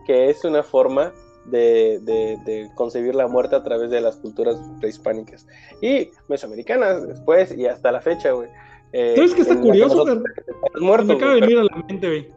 que 0.06 0.30
es 0.30 0.44
una 0.44 0.62
forma 0.62 1.12
de, 1.44 2.00
de- 2.02 2.38
de 2.44 2.70
concebir 2.74 3.14
la 3.14 3.26
muerte 3.28 3.54
a 3.56 3.62
través 3.62 3.90
de 3.90 4.00
las 4.00 4.16
culturas 4.16 4.56
prehispánicas 4.80 5.46
y 5.80 6.10
mesoamericanas 6.28 7.06
después 7.06 7.56
y 7.56 7.66
hasta 7.66 7.92
la 7.92 8.00
fecha, 8.00 8.32
güey. 8.32 8.48
Eh, 8.92 9.12
¿Sabes 9.16 9.34
qué 9.34 9.42
está 9.42 9.54
la 9.54 9.60
que 9.60 9.66
curioso, 9.66 9.94
nosotros 9.96 10.22
estamos 10.36 10.80
muertos, 10.80 11.06
me 11.08 11.14
acaba 11.14 11.34
de 11.34 11.40
venir 11.42 11.58
a 11.58 11.64
la 11.64 11.84
mente, 11.88 12.06
güey, 12.06 12.28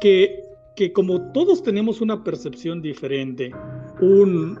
que, 0.00 0.42
que 0.76 0.92
como 0.92 1.32
todos 1.32 1.62
tenemos 1.62 2.00
una 2.00 2.22
percepción 2.22 2.82
diferente, 2.82 3.52
un, 4.00 4.58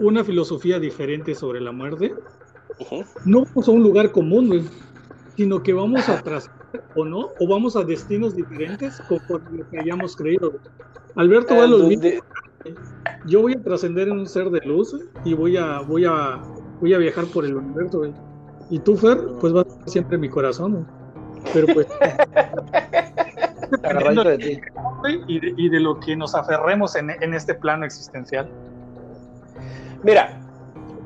una 0.00 0.24
filosofía 0.24 0.80
diferente 0.80 1.34
sobre 1.34 1.60
la 1.60 1.72
muerte, 1.72 2.14
pero- 2.78 3.00
Ujú. 3.00 3.04
no 3.26 3.44
vamos 3.44 3.68
a 3.68 3.70
un 3.70 3.82
lugar 3.82 4.12
común, 4.12 4.48
güey, 4.48 4.62
sino 5.36 5.62
que 5.62 5.72
vamos 5.74 6.08
a 6.08 6.22
trascender 6.22 6.82
o 6.96 7.04
no, 7.04 7.28
o 7.38 7.46
vamos 7.48 7.76
a 7.76 7.84
destinos 7.84 8.34
diferentes 8.34 8.98
conforme 9.08 9.58
lo 9.58 9.68
que 9.70 9.78
hayamos 9.80 10.16
creído. 10.16 10.50
güey. 10.52 10.62
Alberto 11.16 11.54
va 11.54 11.64
a 11.64 11.66
los 11.66 11.82
yo 13.26 13.42
voy 13.42 13.54
a 13.54 13.62
trascender 13.62 14.08
en 14.08 14.18
un 14.18 14.26
ser 14.26 14.48
de 14.50 14.60
luz 14.66 14.92
güey, 14.92 15.04
y 15.24 15.34
voy 15.34 15.56
a, 15.58 15.80
voy 15.80 16.04
a, 16.06 16.40
voy 16.80 16.94
a 16.94 16.98
viajar 16.98 17.26
por 17.26 17.44
el 17.44 17.56
universo, 17.56 17.98
güey. 17.98 18.12
Y 18.70 18.78
tú, 18.78 18.96
Fer, 18.96 19.18
pues 19.40 19.52
vas 19.52 19.66
siempre 19.86 20.16
en 20.16 20.22
mi 20.22 20.28
corazón. 20.28 20.86
Pero 21.52 21.66
pues, 21.74 21.86
de 24.24 24.38
ti. 24.38 24.60
y 25.26 25.40
de, 25.40 25.54
y 25.56 25.68
de 25.68 25.80
lo 25.80 25.98
que 26.00 26.16
nos 26.16 26.34
aferremos 26.34 26.96
en, 26.96 27.10
en 27.10 27.34
este 27.34 27.54
plano 27.54 27.84
existencial. 27.84 28.48
Mira, 30.02 30.40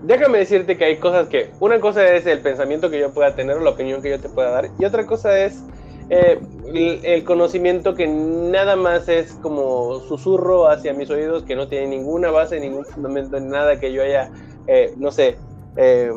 déjame 0.02 0.38
decirte 0.38 0.76
que 0.76 0.84
hay 0.84 0.96
cosas 0.98 1.28
que. 1.28 1.50
Una 1.60 1.80
cosa 1.80 2.06
es 2.14 2.26
el 2.26 2.40
pensamiento 2.40 2.90
que 2.90 2.98
yo 2.98 3.12
pueda 3.12 3.34
tener 3.34 3.56
o 3.56 3.60
la 3.60 3.70
opinión 3.70 4.02
que 4.02 4.10
yo 4.10 4.20
te 4.20 4.28
pueda 4.28 4.50
dar, 4.50 4.70
y 4.78 4.84
otra 4.84 5.06
cosa 5.06 5.38
es 5.38 5.62
eh, 6.08 6.38
el, 6.66 7.04
el 7.04 7.24
conocimiento 7.24 7.94
que 7.94 8.06
nada 8.06 8.76
más 8.76 9.08
es 9.08 9.32
como 9.42 10.00
susurro 10.00 10.68
hacia 10.68 10.94
mis 10.94 11.10
oídos, 11.10 11.42
que 11.42 11.56
no 11.56 11.68
tiene 11.68 11.88
ninguna 11.88 12.30
base, 12.30 12.60
ningún 12.60 12.84
fundamento, 12.84 13.40
nada 13.40 13.80
que 13.80 13.92
yo 13.92 14.02
haya, 14.02 14.30
eh, 14.68 14.94
no 14.96 15.10
sé, 15.10 15.36
eh, 15.76 16.12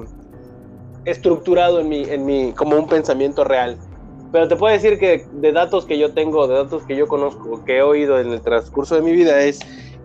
estructurado 1.09 1.79
en 1.79 1.89
mi, 1.89 2.03
en 2.03 2.25
mi, 2.25 2.53
como 2.53 2.77
un 2.77 2.87
pensamiento 2.87 3.43
real. 3.43 3.77
Pero 4.31 4.47
te 4.47 4.55
puedo 4.55 4.73
decir 4.73 4.99
que 4.99 5.25
de 5.31 5.51
datos 5.51 5.85
que 5.85 5.97
yo 5.97 6.13
tengo, 6.13 6.47
de 6.47 6.55
datos 6.55 6.83
que 6.83 6.95
yo 6.95 7.07
conozco, 7.07 7.63
que 7.65 7.77
he 7.77 7.81
oído 7.81 8.19
en 8.19 8.31
el 8.31 8.41
transcurso 8.41 8.95
de 8.95 9.01
mi 9.01 9.11
vida, 9.11 9.41
es 9.41 9.59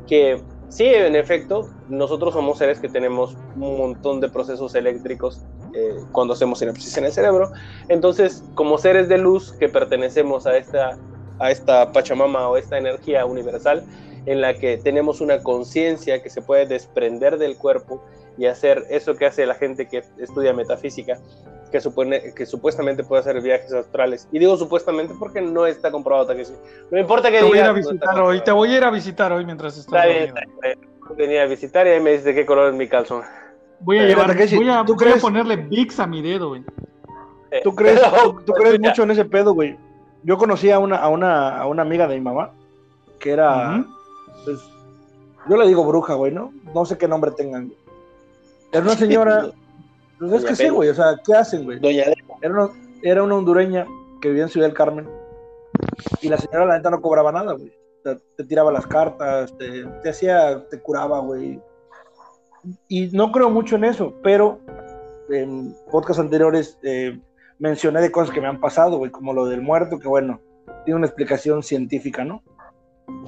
que 0.06 0.40
sí, 0.68 0.86
en 0.86 1.14
efecto, 1.14 1.68
nosotros 1.88 2.32
somos 2.32 2.58
seres 2.58 2.80
que 2.80 2.88
tenemos 2.88 3.36
un 3.56 3.76
montón 3.76 4.20
de 4.20 4.28
procesos 4.30 4.74
eléctricos 4.74 5.42
eh, 5.74 5.96
cuando 6.12 6.32
hacemos 6.34 6.58
sinapsis 6.58 6.96
en 6.96 7.04
el 7.04 7.12
cerebro. 7.12 7.52
Entonces, 7.88 8.42
como 8.54 8.78
seres 8.78 9.08
de 9.08 9.18
luz 9.18 9.52
que 9.52 9.68
pertenecemos 9.68 10.46
a 10.46 10.56
esta, 10.56 10.96
a 11.38 11.50
esta 11.50 11.92
Pachamama 11.92 12.48
o 12.48 12.56
esta 12.56 12.78
energía 12.78 13.26
universal, 13.26 13.84
en 14.26 14.40
la 14.40 14.54
que 14.54 14.78
tenemos 14.78 15.20
una 15.20 15.42
conciencia 15.42 16.22
que 16.22 16.30
se 16.30 16.40
puede 16.40 16.66
desprender 16.66 17.36
del 17.36 17.56
cuerpo 17.56 18.02
y 18.36 18.46
hacer 18.46 18.84
eso 18.90 19.14
que 19.14 19.26
hace 19.26 19.46
la 19.46 19.54
gente 19.54 19.86
que 19.86 20.02
estudia 20.18 20.52
metafísica, 20.52 21.18
que, 21.70 21.80
supone, 21.80 22.34
que 22.34 22.46
supuestamente 22.46 23.04
puede 23.04 23.20
hacer 23.20 23.40
viajes 23.40 23.72
astrales. 23.72 24.28
Y 24.32 24.38
digo 24.38 24.56
supuestamente 24.56 25.14
porque 25.18 25.40
no 25.40 25.66
está 25.66 25.90
comprobado 25.90 26.34
que 26.34 26.44
sí. 26.44 26.54
No 26.90 26.98
importa 26.98 27.30
que 27.30 27.38
Te 27.38 27.44
voy 27.44 27.58
a 27.58 27.62
digas, 27.62 27.68
a 27.68 27.72
no 27.72 27.74
visitar 27.78 28.20
hoy, 28.20 28.40
te 28.42 28.52
voy 28.52 28.70
a 28.72 28.76
ir 28.78 28.84
a 28.84 28.90
visitar 28.90 29.32
hoy 29.32 29.44
mientras 29.44 29.76
estás 29.78 29.94
Está 29.94 30.06
bien, 30.06 30.34
dormido. 30.34 30.52
está 30.54 30.66
bien. 30.68 30.94
Venía 31.16 31.42
a 31.42 31.46
visitar 31.46 31.86
y 31.86 31.90
ahí 31.90 32.00
me 32.00 32.12
dice 32.12 32.34
qué 32.34 32.44
color 32.46 32.70
es 32.70 32.74
mi 32.74 32.88
calzón. 32.88 33.22
Voy 33.80 33.98
a 33.98 34.04
llevar, 34.06 34.26
Takeshi, 34.28 34.56
voy 34.56 34.68
a, 34.70 34.84
¿tú 34.84 34.94
voy 34.94 35.04
a 35.06 35.10
crees- 35.10 35.20
ponerle 35.22 35.56
VIX 35.56 36.00
a 36.00 36.06
mi 36.06 36.22
dedo, 36.22 36.48
güey. 36.48 36.62
Eh, 37.50 37.60
¿Tú 37.62 37.74
crees, 37.74 38.00
pero, 38.00 38.32
tú, 38.32 38.42
tú 38.46 38.52
crees 38.52 38.78
mira, 38.78 38.90
mucho 38.90 39.02
en 39.02 39.10
ese 39.10 39.24
pedo, 39.26 39.52
güey? 39.52 39.76
Yo 40.22 40.38
conocí 40.38 40.70
a 40.70 40.78
una, 40.78 40.96
a 40.96 41.08
una, 41.08 41.58
a 41.58 41.66
una 41.66 41.82
amiga 41.82 42.08
de 42.08 42.14
mi 42.14 42.20
mamá 42.22 42.50
que 43.20 43.32
era, 43.32 43.84
pues, 44.44 44.58
yo 45.48 45.56
le 45.56 45.66
digo 45.66 45.84
bruja, 45.84 46.14
güey, 46.14 46.32
¿no? 46.32 46.52
No 46.74 46.84
sé 46.86 46.96
qué 46.96 47.06
nombre 47.06 47.30
tengan. 47.32 47.66
güey. 47.68 47.78
Era 48.74 48.82
una 48.82 48.96
señora, 48.96 49.52
pues 50.18 50.32
es 50.32 50.44
que 50.44 50.56
sí, 50.56 50.68
güey, 50.68 50.88
o 50.88 50.94
sea, 50.94 51.20
¿qué 51.24 51.32
hacen, 51.32 51.64
güey? 51.64 51.78
Doña 51.78 52.06
Era 52.42 52.52
una, 52.52 52.70
era 53.02 53.22
una 53.22 53.36
hondureña 53.36 53.86
que 54.20 54.28
vivía 54.28 54.42
en 54.42 54.48
Ciudad 54.48 54.66
del 54.66 54.76
Carmen 54.76 55.08
y 56.20 56.28
la 56.28 56.38
señora, 56.38 56.66
la 56.66 56.76
neta, 56.76 56.90
no 56.90 57.00
cobraba 57.00 57.30
nada, 57.30 57.52
güey. 57.52 57.68
O 57.68 58.02
sea, 58.02 58.18
te 58.36 58.44
tiraba 58.44 58.72
las 58.72 58.86
cartas, 58.86 59.56
te, 59.58 59.84
te 60.02 60.08
hacía, 60.08 60.66
te 60.68 60.80
curaba, 60.80 61.20
güey. 61.20 61.60
Y 62.88 63.08
no 63.12 63.30
creo 63.30 63.48
mucho 63.48 63.76
en 63.76 63.84
eso, 63.84 64.14
pero 64.24 64.58
en 65.30 65.72
podcasts 65.92 66.20
anteriores 66.20 66.76
eh, 66.82 67.20
mencioné 67.60 68.00
de 68.00 68.10
cosas 68.10 68.34
que 68.34 68.40
me 68.40 68.48
han 68.48 68.60
pasado, 68.60 68.98
güey, 68.98 69.12
como 69.12 69.32
lo 69.32 69.46
del 69.46 69.62
muerto, 69.62 70.00
que 70.00 70.08
bueno, 70.08 70.40
tiene 70.84 70.98
una 70.98 71.06
explicación 71.06 71.62
científica, 71.62 72.24
¿no? 72.24 72.42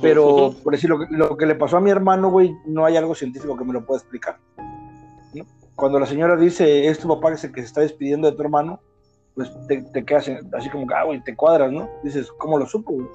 Pero, 0.03 0.55
por 0.65 0.73
decir, 0.73 0.91
lo 0.91 0.99
que, 0.99 1.07
lo 1.11 1.37
que 1.37 1.47
le 1.47 1.55
pasó 1.55 1.77
a 1.77 1.81
mi 1.81 1.91
hermano, 1.91 2.31
güey, 2.31 2.53
no 2.67 2.85
hay 2.85 2.97
algo 2.97 3.15
científico 3.15 3.57
que 3.57 3.65
me 3.65 3.75
lo 3.75 3.87
pueda 3.87 4.01
explicar. 4.01 4.39
Cuando 5.75 5.99
la 5.99 6.07
señora 6.07 6.37
dice, 6.37 6.89
es 6.89 6.99
tu 6.99 7.09
papá 7.09 7.31
que 7.31 7.37
se, 7.37 7.53
que 7.53 7.61
se 7.61 7.67
está 7.67 7.81
despidiendo 7.83 8.31
de 8.31 8.37
tu 8.37 8.43
hermano, 8.43 8.81
pues 9.35 9.51
te, 9.69 9.83
te 9.83 10.05
quedas 10.05 10.31
así 10.55 10.71
como, 10.71 10.87
ah, 10.95 11.05
güey, 11.05 11.23
te 11.23 11.37
cuadras, 11.37 11.71
¿no? 11.71 11.89
Dices, 12.03 12.31
¿cómo 12.39 12.59
lo 12.59 12.67
supo, 12.67 12.93
güey? 12.93 13.07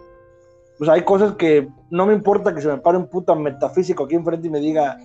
Pues 0.77 0.89
hay 0.89 1.03
cosas 1.03 1.35
que 1.35 1.67
no 1.89 2.05
me 2.05 2.13
importa 2.13 2.53
que 2.53 2.61
se 2.61 2.67
me 2.67 2.77
pare 2.77 2.97
un 2.97 3.07
puta 3.07 3.33
metafísico 3.35 4.05
aquí 4.05 4.15
enfrente 4.15 4.47
y 4.47 4.51
me 4.51 4.59
diga, 4.59 4.97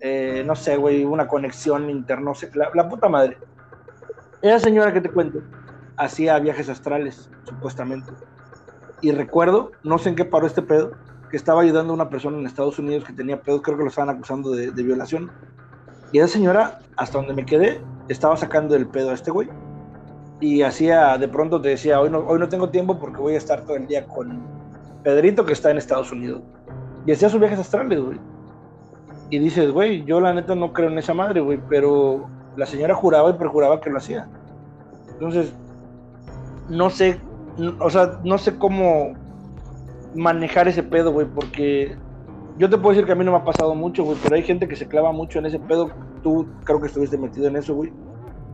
eh, 0.00 0.42
no 0.46 0.54
sé, 0.54 0.76
güey, 0.76 1.04
una 1.04 1.28
conexión 1.28 1.90
interna, 1.90 2.24
no 2.24 2.34
sé, 2.34 2.50
la, 2.54 2.70
la 2.74 2.88
puta 2.88 3.08
madre. 3.08 3.38
Esa 4.42 4.58
señora 4.58 4.92
que 4.92 5.00
te 5.00 5.10
cuento 5.10 5.40
hacía 5.96 6.38
viajes 6.38 6.68
astrales, 6.68 7.30
supuestamente. 7.44 8.12
Y 9.00 9.12
recuerdo, 9.12 9.72
no 9.82 9.98
sé 9.98 10.10
en 10.10 10.16
qué 10.16 10.24
paró 10.24 10.46
este 10.46 10.62
pedo, 10.62 10.92
que 11.30 11.36
estaba 11.36 11.62
ayudando 11.62 11.92
a 11.92 11.96
una 11.96 12.08
persona 12.08 12.38
en 12.38 12.46
Estados 12.46 12.78
Unidos 12.78 13.04
que 13.04 13.12
tenía 13.12 13.40
pedos, 13.40 13.62
creo 13.62 13.76
que 13.76 13.84
lo 13.84 13.88
estaban 13.88 14.14
acusando 14.14 14.50
de, 14.50 14.70
de 14.70 14.82
violación. 14.82 15.30
Y 16.14 16.20
esa 16.20 16.28
señora, 16.28 16.78
hasta 16.96 17.18
donde 17.18 17.34
me 17.34 17.44
quedé, 17.44 17.80
estaba 18.08 18.36
sacando 18.36 18.76
el 18.76 18.86
pedo 18.86 19.10
a 19.10 19.14
este 19.14 19.32
güey. 19.32 19.48
Y 20.38 20.62
hacía, 20.62 21.18
de 21.18 21.26
pronto 21.26 21.60
te 21.60 21.70
decía, 21.70 22.00
hoy 22.00 22.08
no, 22.08 22.20
hoy 22.20 22.38
no 22.38 22.48
tengo 22.48 22.70
tiempo 22.70 23.00
porque 23.00 23.20
voy 23.20 23.34
a 23.34 23.38
estar 23.38 23.62
todo 23.62 23.74
el 23.74 23.88
día 23.88 24.06
con 24.06 24.40
Pedrito 25.02 25.44
que 25.44 25.52
está 25.52 25.72
en 25.72 25.78
Estados 25.78 26.12
Unidos. 26.12 26.40
Y 27.04 27.10
hacía 27.10 27.28
sus 27.28 27.40
viajes 27.40 27.58
astrales, 27.58 28.00
güey. 28.00 28.20
Y 29.30 29.40
dices, 29.40 29.72
güey, 29.72 30.04
yo 30.04 30.20
la 30.20 30.32
neta 30.32 30.54
no 30.54 30.72
creo 30.72 30.88
en 30.88 30.98
esa 30.98 31.14
madre, 31.14 31.40
güey, 31.40 31.58
pero 31.68 32.28
la 32.56 32.66
señora 32.66 32.94
juraba 32.94 33.30
y 33.30 33.32
perjuraba 33.32 33.80
que 33.80 33.90
lo 33.90 33.98
hacía. 33.98 34.28
Entonces, 35.14 35.52
no 36.68 36.90
sé, 36.90 37.18
o 37.80 37.90
sea, 37.90 38.20
no 38.22 38.38
sé 38.38 38.56
cómo 38.56 39.14
manejar 40.14 40.68
ese 40.68 40.84
pedo, 40.84 41.10
güey, 41.10 41.26
porque 41.26 41.96
yo 42.58 42.70
te 42.70 42.78
puedo 42.78 42.90
decir 42.90 43.04
que 43.04 43.12
a 43.12 43.14
mí 43.14 43.24
no 43.24 43.32
me 43.32 43.38
ha 43.38 43.44
pasado 43.44 43.74
mucho, 43.74 44.04
güey, 44.04 44.16
pero 44.22 44.36
hay 44.36 44.42
gente 44.42 44.68
que 44.68 44.76
se 44.76 44.86
clava 44.86 45.12
mucho 45.12 45.38
en 45.38 45.46
ese 45.46 45.58
pedo. 45.58 45.90
Tú 46.22 46.46
creo 46.64 46.80
que 46.80 46.86
estuviste 46.86 47.18
metido 47.18 47.48
en 47.48 47.56
eso, 47.56 47.74
güey. 47.74 47.92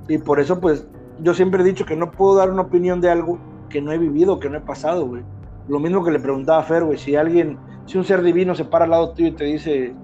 Y 0.09 0.19
por 0.19 0.41
eso, 0.41 0.59
pues, 0.61 0.87
yo 1.21 1.35
siempre 1.35 1.63
he 1.63 1.65
dicho 1.65 1.85
que 1.85 1.97
no 1.97 2.11
puedo 2.11 2.37
dar 2.37 2.51
una 2.51 2.63
opinión 2.63 3.01
de 3.01 3.11
algo 3.11 3.39
que 3.69 3.83
no 3.83 3.93
he 3.93 3.99
vivido, 3.99 4.41
que 4.41 4.49
no 4.49 4.57
he 4.57 4.63
pasado, 4.63 5.07
güey. 5.07 5.23
Lo 5.69 5.79
mismo 5.79 6.03
que 6.03 6.11
le 6.11 6.19
preguntaba 6.19 6.61
a 6.61 6.65
Fer, 6.65 6.85
güey, 6.85 6.99
si 6.99 7.15
alguien, 7.15 7.59
si 7.87 7.99
un 7.99 8.05
ser 8.05 8.23
divino 8.23 8.55
se 8.55 8.65
para 8.65 8.85
al 8.85 8.91
lado 8.91 9.13
tuyo 9.13 9.29
y 9.29 9.33
te 9.33 9.45
dice, 9.45 9.95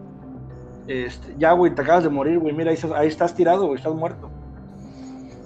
este, 0.86 1.34
ya, 1.38 1.52
güey, 1.52 1.74
te 1.74 1.82
acabas 1.82 2.04
de 2.04 2.10
morir, 2.10 2.38
güey, 2.38 2.54
mira, 2.54 2.70
ahí 2.70 2.74
estás, 2.74 2.92
ahí 2.92 3.08
estás 3.08 3.34
tirado, 3.34 3.66
güey, 3.66 3.76
estás 3.76 3.94
muerto. 3.94 4.30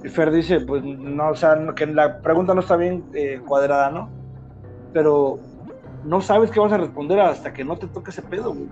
Y 0.02 0.08
Fer 0.08 0.30
dice, 0.30 0.60
pues 0.60 0.82
no, 0.84 1.30
o 1.30 1.34
sea, 1.34 1.56
que 1.76 1.86
la 1.86 2.20
pregunta 2.20 2.52
no 2.54 2.60
está 2.60 2.76
bien 2.76 3.04
eh, 3.14 3.40
cuadrada, 3.46 3.90
¿no? 3.90 4.08
Pero 4.92 5.38
no 6.04 6.20
sabes 6.20 6.50
qué 6.50 6.60
vas 6.60 6.72
a 6.72 6.78
responder 6.78 7.20
hasta 7.20 7.52
que 7.52 7.64
no 7.64 7.76
te 7.76 7.86
toque 7.86 8.10
ese 8.10 8.22
pedo, 8.22 8.52
güey. 8.52 8.68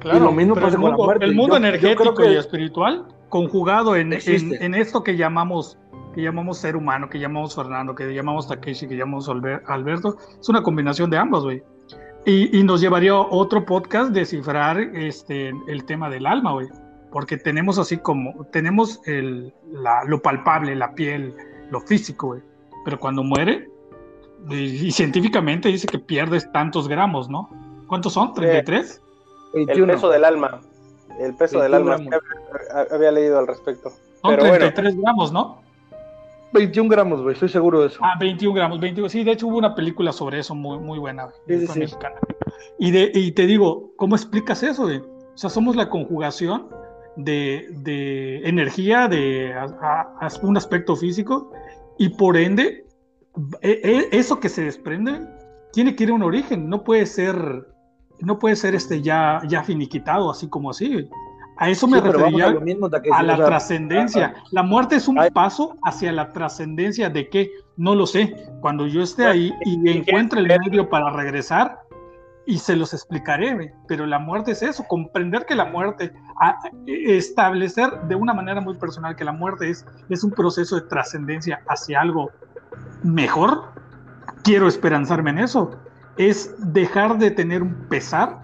Claro, 0.00 0.20
lo 0.20 0.32
mismo 0.32 0.54
pasa 0.54 0.68
el 0.68 0.78
mundo, 0.78 0.96
con 0.96 1.00
la 1.00 1.06
muerte. 1.06 1.24
El 1.24 1.34
mundo 1.34 1.56
energético 1.56 2.24
y 2.24 2.36
espiritual 2.36 3.06
conjugado 3.28 3.96
en, 3.96 4.12
en, 4.12 4.74
esto 4.74 5.02
que 5.02 5.16
llamamos 5.16 5.78
que 6.14 6.22
llamamos 6.22 6.58
ser 6.58 6.76
humano, 6.76 7.08
que 7.08 7.18
llamamos 7.18 7.54
Fernando, 7.54 7.94
que 7.94 8.12
llamamos 8.12 8.48
Takeshi, 8.48 8.88
que 8.88 8.96
llamamos 8.96 9.28
Alberto, 9.28 10.16
es 10.40 10.48
una 10.48 10.62
combinación 10.62 11.10
de 11.10 11.18
ambos, 11.18 11.44
güey. 11.44 11.62
Y, 12.24 12.58
y, 12.58 12.64
nos 12.64 12.80
llevaría 12.80 13.14
otro 13.14 13.64
podcast 13.64 14.10
descifrar 14.10 14.78
este, 14.80 15.52
el 15.66 15.84
tema 15.84 16.10
del 16.10 16.26
alma, 16.26 16.52
güey. 16.52 16.68
Porque 17.10 17.36
tenemos 17.36 17.78
así 17.78 17.98
como, 17.98 18.44
tenemos 18.46 19.00
el, 19.06 19.54
la, 19.70 20.04
lo 20.04 20.20
palpable, 20.20 20.74
la 20.74 20.94
piel, 20.94 21.34
lo 21.70 21.80
físico, 21.80 22.28
güey. 22.28 22.42
Pero 22.84 22.98
cuando 22.98 23.22
muere, 23.22 23.67
y, 24.50 24.90
científicamente 24.92 25.68
dice 25.68 25.86
que 25.86 25.98
pierdes 25.98 26.50
tantos 26.52 26.88
gramos, 26.88 27.28
¿no? 27.28 27.50
¿Cuántos 27.86 28.12
son? 28.12 28.34
¿33? 28.34 29.00
El 29.54 29.66
peso 29.86 30.08
del 30.08 30.24
alma. 30.24 30.60
El 31.18 31.34
peso 31.34 31.60
del 31.60 31.74
alma. 31.74 31.98
Había, 32.90 33.12
leído 33.12 33.38
al 33.38 33.46
respecto. 33.46 33.90
Son 34.22 34.36
33 34.36 34.96
gramos, 35.00 35.32
¿no? 35.32 35.60
21 36.52 36.88
gramos, 36.88 37.22
güey, 37.22 37.34
estoy 37.34 37.48
seguro 37.48 37.82
de 37.82 37.88
eso. 37.88 37.98
Ah, 38.02 38.16
21 38.18 38.54
gramos, 38.54 38.80
21. 38.80 39.08
Sí, 39.08 39.22
de 39.22 39.32
hecho 39.32 39.48
hubo 39.48 39.58
una 39.58 39.74
película 39.74 40.12
sobre 40.12 40.38
eso 40.38 40.54
muy, 40.54 40.78
muy 40.78 40.98
buena, 40.98 41.28
sí, 41.46 41.66
sí, 41.66 41.78
mexicana. 41.78 42.16
Y, 42.78 42.90
de, 42.90 43.10
y 43.14 43.32
te 43.32 43.46
digo, 43.46 43.90
¿cómo 43.96 44.16
explicas 44.16 44.62
eso? 44.62 44.84
Güey? 44.84 44.98
O 44.98 45.36
sea, 45.36 45.50
somos 45.50 45.76
la 45.76 45.90
conjugación 45.90 46.68
de, 47.16 47.66
de 47.70 48.48
energía, 48.48 49.08
de 49.08 49.54
un 50.42 50.56
aspecto 50.56 50.96
físico, 50.96 51.52
y 51.98 52.10
por 52.10 52.36
ende, 52.36 52.86
eso 53.62 54.40
que 54.40 54.48
se 54.48 54.64
desprende 54.64 55.20
tiene 55.72 55.94
que 55.94 56.04
ir 56.04 56.10
a 56.10 56.14
un 56.14 56.22
origen, 56.22 56.68
no 56.68 56.82
puede 56.84 57.06
ser 57.06 57.66
no 58.20 58.38
puede 58.38 58.56
ser 58.56 58.74
este 58.74 59.00
ya, 59.00 59.40
ya 59.46 59.62
finiquitado 59.62 60.30
así 60.30 60.48
como 60.48 60.70
así. 60.70 61.08
A 61.58 61.70
eso 61.70 61.88
me 61.88 62.00
refería 62.00 62.54
a, 63.12 63.22
la 63.22 63.36
trascendencia. 63.36 64.34
La 64.52 64.62
muerte 64.62 64.96
es 64.96 65.08
un 65.08 65.18
paso 65.34 65.76
hacia 65.84 66.12
la 66.12 66.32
trascendencia 66.32 67.10
de 67.10 67.28
que 67.28 67.50
no 67.76 67.96
lo 67.96 68.06
sé. 68.06 68.34
Cuando 68.60 68.86
yo 68.86 69.02
esté 69.02 69.26
ahí 69.26 69.52
y 69.64 69.90
encuentre 69.90 70.40
el 70.40 70.46
medio 70.46 70.88
para 70.88 71.10
regresar, 71.10 71.80
y 72.48 72.56
se 72.56 72.76
los 72.76 72.94
explicaré, 72.94 73.74
pero 73.86 74.06
la 74.06 74.18
muerte 74.18 74.52
es 74.52 74.62
eso, 74.62 74.82
comprender 74.88 75.44
que 75.44 75.54
la 75.54 75.66
muerte, 75.66 76.14
establecer 76.86 77.90
de 78.08 78.14
una 78.14 78.32
manera 78.32 78.62
muy 78.62 78.74
personal 78.78 79.14
que 79.16 79.24
la 79.24 79.32
muerte 79.32 79.68
es, 79.68 79.84
es 80.08 80.24
un 80.24 80.30
proceso 80.30 80.76
de 80.76 80.88
trascendencia 80.88 81.60
hacia 81.68 82.00
algo 82.00 82.30
mejor, 83.02 83.64
quiero 84.42 84.68
esperanzarme 84.68 85.30
en 85.30 85.38
eso 85.38 85.70
es 86.18 86.54
dejar 86.58 87.18
de 87.18 87.30
tener 87.30 87.62
un 87.62 87.74
pesar 87.88 88.40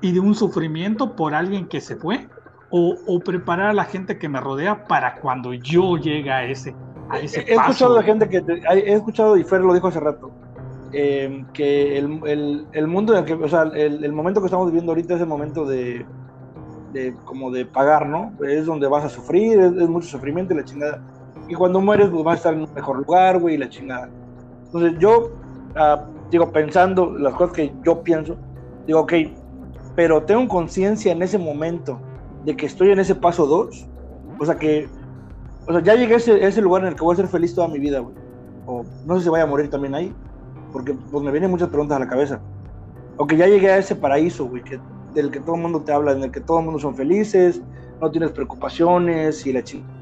y 0.00 0.12
de 0.12 0.20
un 0.20 0.34
sufrimiento 0.34 1.14
por 1.14 1.34
alguien 1.34 1.66
que 1.68 1.80
se 1.80 1.96
fue 1.96 2.28
o, 2.74 3.20
preparar 3.20 3.68
a 3.68 3.72
la 3.74 3.84
gente 3.84 4.18
que 4.18 4.30
me 4.30 4.40
rodea 4.40 4.86
para 4.86 5.16
cuando 5.16 5.52
yo 5.52 5.98
llegue 5.98 6.32
a 6.32 6.44
ese, 6.44 6.74
a 7.10 7.18
ese 7.18 7.40
he, 7.40 7.54
escuchado 7.54 7.94
a 7.94 7.96
la 7.98 8.02
gente 8.02 8.28
que 8.28 8.42
he 8.70 8.94
escuchado 8.94 9.36
y 9.36 9.44
Fer 9.44 9.60
lo 9.60 9.74
dijo 9.74 9.88
hace 9.88 10.00
rato 10.00 10.30
em, 10.92 11.44
que 11.52 11.98
el, 11.98 12.66
el, 12.72 12.86
mundo 12.88 13.12
en 13.12 13.18
el 13.20 13.24
que 13.26 13.34
o 13.34 13.48
sea 13.48 13.64
el, 13.74 14.02
el, 14.02 14.12
momento 14.12 14.40
que 14.40 14.46
estamos 14.46 14.66
viviendo 14.68 14.92
ahorita 14.92 15.14
es 15.16 15.20
el 15.20 15.26
momento 15.26 15.66
de, 15.66 16.06
de 16.94 17.14
como 17.26 17.50
de 17.50 17.66
pagar 17.66 18.08
no 18.08 18.32
es 18.42 18.64
donde 18.64 18.88
vas 18.88 19.04
a 19.04 19.10
sufrir 19.10 19.60
es, 19.60 19.88
mucho 19.88 20.08
sufrimiento 20.08 20.54
y 20.54 20.56
la 20.56 20.64
chingada 20.64 21.02
y 21.48 21.54
cuando 21.54 21.80
mueres 21.80 22.08
pues 22.08 22.24
vas 22.24 22.34
a 22.34 22.36
estar 22.36 22.54
en 22.54 22.62
un 22.62 22.74
mejor 22.74 22.98
lugar 22.98 23.38
güey 23.38 23.54
y 23.54 23.58
la 23.58 23.68
chingada 23.68 24.08
entonces 24.66 24.98
yo 24.98 25.30
uh, 25.76 26.12
digo, 26.32 26.50
pensando 26.50 27.12
las 27.18 27.34
cosas 27.34 27.54
que 27.54 27.72
yo 27.84 28.02
pienso, 28.02 28.36
digo, 28.86 29.00
ok, 29.00 29.12
pero 29.94 30.22
tengo 30.22 30.48
conciencia 30.48 31.12
en 31.12 31.22
ese 31.22 31.38
momento 31.38 32.00
de 32.44 32.56
que 32.56 32.66
estoy 32.66 32.90
en 32.90 32.98
ese 32.98 33.14
paso 33.14 33.46
2, 33.46 33.86
o 34.40 34.46
sea 34.46 34.56
que, 34.56 34.88
o 35.68 35.72
sea, 35.72 35.82
ya 35.82 35.94
llegué 35.94 36.14
a 36.14 36.16
ese, 36.16 36.62
lugar 36.62 36.82
en 36.82 36.88
el 36.88 36.94
que 36.96 37.02
voy 37.02 37.12
a 37.12 37.16
ser 37.16 37.28
feliz 37.28 37.54
toda 37.54 37.68
mi 37.68 37.78
vida, 37.78 38.00
güey. 38.00 38.14
O 38.66 38.84
no 39.06 39.16
sé 39.16 39.24
si 39.24 39.28
voy 39.28 39.40
a 39.40 39.46
morir 39.46 39.68
también 39.68 39.94
ahí, 39.94 40.14
porque 40.72 40.94
pues 40.94 41.22
me 41.22 41.30
vienen 41.30 41.50
muchas 41.50 41.68
preguntas 41.68 41.96
a 41.96 42.00
la 42.00 42.08
cabeza. 42.08 42.40
O 43.18 43.26
que 43.26 43.36
ya 43.36 43.46
llegué 43.46 43.70
a 43.70 43.76
ese 43.76 43.94
paraíso, 43.94 44.46
güey, 44.46 44.62
que, 44.62 44.80
del 45.14 45.30
que 45.30 45.40
todo 45.40 45.56
el 45.56 45.62
mundo 45.62 45.82
te 45.82 45.92
habla, 45.92 46.12
en 46.12 46.22
el 46.22 46.30
que 46.32 46.40
todo 46.40 46.60
el 46.60 46.64
mundo 46.64 46.80
son 46.80 46.96
felices, 46.96 47.60
no 48.00 48.10
tienes 48.10 48.32
preocupaciones 48.32 49.46
y 49.46 49.52
la 49.52 49.62
chingada. 49.62 50.01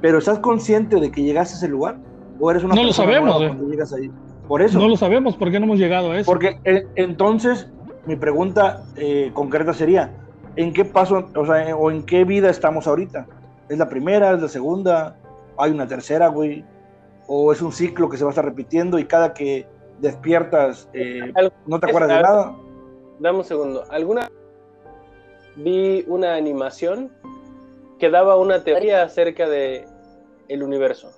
Pero 0.00 0.18
¿estás 0.18 0.38
consciente 0.38 0.98
de 0.98 1.10
que 1.10 1.22
llegaste 1.22 1.54
a 1.54 1.58
ese 1.58 1.68
lugar? 1.68 1.98
¿O 2.38 2.50
eres 2.50 2.64
una 2.64 2.74
no 2.74 2.84
lo 2.84 2.92
sabemos, 2.92 3.36
cuando 3.36 3.68
llegas 3.68 3.92
ahí? 3.92 4.10
Por 4.48 4.62
eso. 4.62 4.78
No 4.78 4.88
lo 4.88 4.96
sabemos, 4.96 5.36
¿por 5.36 5.50
qué 5.50 5.60
no 5.60 5.66
hemos 5.66 5.78
llegado 5.78 6.12
a 6.12 6.18
eso? 6.18 6.30
Porque 6.30 6.58
eh, 6.64 6.86
entonces 6.96 7.68
mi 8.06 8.16
pregunta 8.16 8.82
eh, 8.96 9.30
concreta 9.34 9.74
sería, 9.74 10.10
¿en 10.56 10.72
qué 10.72 10.84
paso, 10.84 11.28
o 11.36 11.46
sea, 11.46 11.76
o 11.76 11.90
en 11.90 12.04
qué 12.04 12.24
vida 12.24 12.50
estamos 12.50 12.86
ahorita? 12.86 13.26
¿Es 13.68 13.78
la 13.78 13.88
primera, 13.88 14.32
es 14.32 14.40
la 14.40 14.48
segunda? 14.48 15.16
¿Hay 15.58 15.70
una 15.70 15.86
tercera, 15.86 16.28
güey? 16.28 16.64
¿O 17.26 17.52
es 17.52 17.62
un 17.62 17.72
ciclo 17.72 18.08
que 18.08 18.16
se 18.16 18.24
va 18.24 18.30
a 18.30 18.32
estar 18.32 18.44
repitiendo 18.44 18.98
y 18.98 19.04
cada 19.04 19.34
que 19.34 19.66
despiertas 20.00 20.88
eh, 20.94 21.32
no 21.66 21.78
te 21.78 21.88
acuerdas 21.88 22.16
de 22.16 22.22
nada? 22.22 22.56
Dame 23.20 23.38
un 23.38 23.44
segundo. 23.44 23.84
¿Alguna 23.90 24.30
vi 25.56 26.04
una 26.08 26.34
animación 26.34 27.12
que 27.98 28.10
daba 28.10 28.36
una 28.36 28.64
teoría 28.64 29.02
acerca 29.02 29.48
de 29.48 29.86
el 30.50 30.62
universo? 30.62 31.10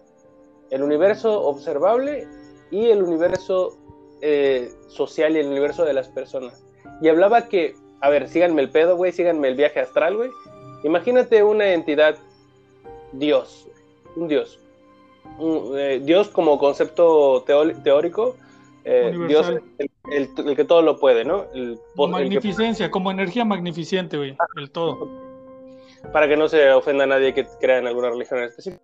El 0.70 0.82
universo 0.82 1.42
observable 1.42 2.26
y 2.70 2.86
el 2.86 3.02
universo 3.02 3.76
eh, 4.20 4.70
social 4.88 5.36
y 5.36 5.40
el 5.40 5.48
universo 5.48 5.84
de 5.84 5.92
las 5.94 6.08
personas. 6.08 6.64
Y 7.00 7.08
hablaba 7.08 7.48
que, 7.48 7.74
a 8.00 8.08
ver, 8.08 8.28
síganme 8.28 8.62
el 8.62 8.70
pedo, 8.70 8.96
güey, 8.96 9.12
síganme 9.12 9.48
el 9.48 9.56
viaje 9.56 9.80
astral, 9.80 10.16
güey. 10.16 10.30
Imagínate 10.84 11.42
una 11.42 11.72
entidad, 11.72 12.16
Dios, 13.12 13.68
un 14.16 14.28
Dios. 14.28 14.60
Eh, 15.76 16.00
Dios 16.04 16.28
como 16.28 16.58
concepto 16.58 17.44
teórico, 17.44 18.36
eh, 18.84 19.14
Dios 19.28 19.48
el, 19.78 19.90
el, 20.10 20.56
que 20.56 20.64
todo 20.64 20.82
lo 20.82 20.98
puede, 20.98 21.24
¿no? 21.24 21.46
El, 21.54 21.78
Magnificencia, 21.96 22.90
como 22.90 23.10
energía 23.10 23.44
magnificente, 23.44 24.16
güey, 24.16 24.36
el 24.56 24.70
todo. 24.70 25.08
Para 26.12 26.26
que 26.26 26.36
no 26.36 26.48
se 26.48 26.70
ofenda 26.72 27.04
a 27.04 27.06
nadie 27.06 27.32
que 27.32 27.46
crea 27.60 27.78
en 27.78 27.86
alguna 27.86 28.10
religión 28.10 28.40
en 28.40 28.46
específico. 28.46 28.82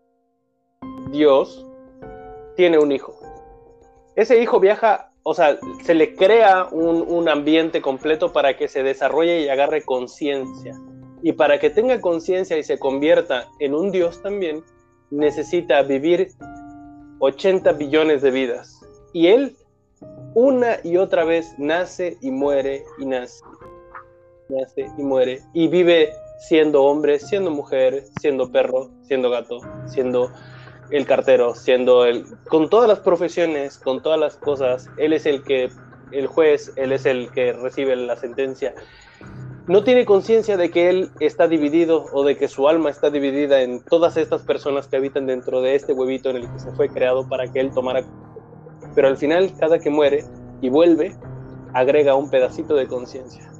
Dios 1.10 1.66
tiene 2.56 2.78
un 2.78 2.92
hijo 2.92 3.18
ese 4.18 4.42
hijo 4.42 4.58
viaja, 4.58 5.12
o 5.22 5.32
sea, 5.32 5.60
se 5.84 5.94
le 5.94 6.16
crea 6.16 6.66
un, 6.72 7.28
ambiente 7.28 7.80
completo 7.80 8.32
para 8.32 8.56
que 8.56 8.66
se 8.66 8.82
desarrolle 8.82 9.42
y 9.42 9.48
agarre 9.48 9.84
conciencia. 9.84 10.74
Y 11.22 11.34
para 11.34 11.60
que 11.60 11.70
tenga 11.70 12.00
conciencia 12.00 12.58
y 12.58 12.64
se 12.64 12.80
convierta 12.80 13.46
en 13.60 13.76
un 13.76 13.92
Dios 13.92 14.20
también, 14.20 14.64
necesita 15.12 15.82
vivir 15.82 16.32
80 17.20 17.74
billones 17.74 18.22
de 18.22 18.32
vidas. 18.32 18.80
Y 19.12 19.28
él 19.28 19.56
una 20.34 20.78
y 20.82 20.96
otra 20.96 21.24
vez 21.24 21.54
nace 21.56 22.16
y 22.20 22.32
muere 22.32 22.82
y 22.98 23.06
nace. 23.06 23.44
Nace 24.48 24.90
y 24.98 25.02
muere. 25.04 25.42
Y 25.54 25.68
vive 25.68 26.10
siendo 26.40 26.82
hombre, 26.82 27.20
siendo 27.20 27.52
mujer, 27.52 28.02
siendo 28.20 28.50
perro, 28.50 28.90
siendo 29.02 29.30
gato, 29.30 29.60
siendo 29.86 30.32
el 30.90 31.06
cartero, 31.06 31.54
siendo 31.54 32.04
el, 32.04 32.24
con 32.48 32.68
todas 32.70 32.88
las 32.88 33.00
profesiones, 33.00 33.78
con 33.78 34.02
todas 34.02 34.18
las 34.18 34.36
cosas, 34.36 34.88
él 34.96 35.12
es 35.12 35.26
el 35.26 35.42
que, 35.42 35.70
el 36.12 36.26
juez, 36.26 36.72
él 36.76 36.92
es 36.92 37.06
el 37.06 37.30
que 37.30 37.52
recibe 37.52 37.94
la 37.96 38.16
sentencia. 38.16 38.74
No 39.66 39.84
tiene 39.84 40.06
conciencia 40.06 40.56
de 40.56 40.70
que 40.70 40.88
él 40.88 41.10
está 41.20 41.46
dividido 41.46 42.06
o 42.12 42.24
de 42.24 42.38
que 42.38 42.48
su 42.48 42.68
alma 42.68 42.88
está 42.88 43.10
dividida 43.10 43.60
en 43.60 43.82
todas 43.82 44.16
estas 44.16 44.42
personas 44.42 44.88
que 44.88 44.96
habitan 44.96 45.26
dentro 45.26 45.60
de 45.60 45.74
este 45.74 45.92
huevito 45.92 46.30
en 46.30 46.36
el 46.36 46.50
que 46.50 46.58
se 46.58 46.72
fue 46.72 46.88
creado 46.88 47.28
para 47.28 47.52
que 47.52 47.60
él 47.60 47.70
tomara. 47.74 48.02
Pero 48.94 49.08
al 49.08 49.18
final, 49.18 49.52
cada 49.60 49.78
que 49.78 49.90
muere 49.90 50.24
y 50.62 50.70
vuelve, 50.70 51.14
agrega 51.74 52.14
un 52.14 52.30
pedacito 52.30 52.74
de 52.74 52.86
conciencia. 52.86 53.50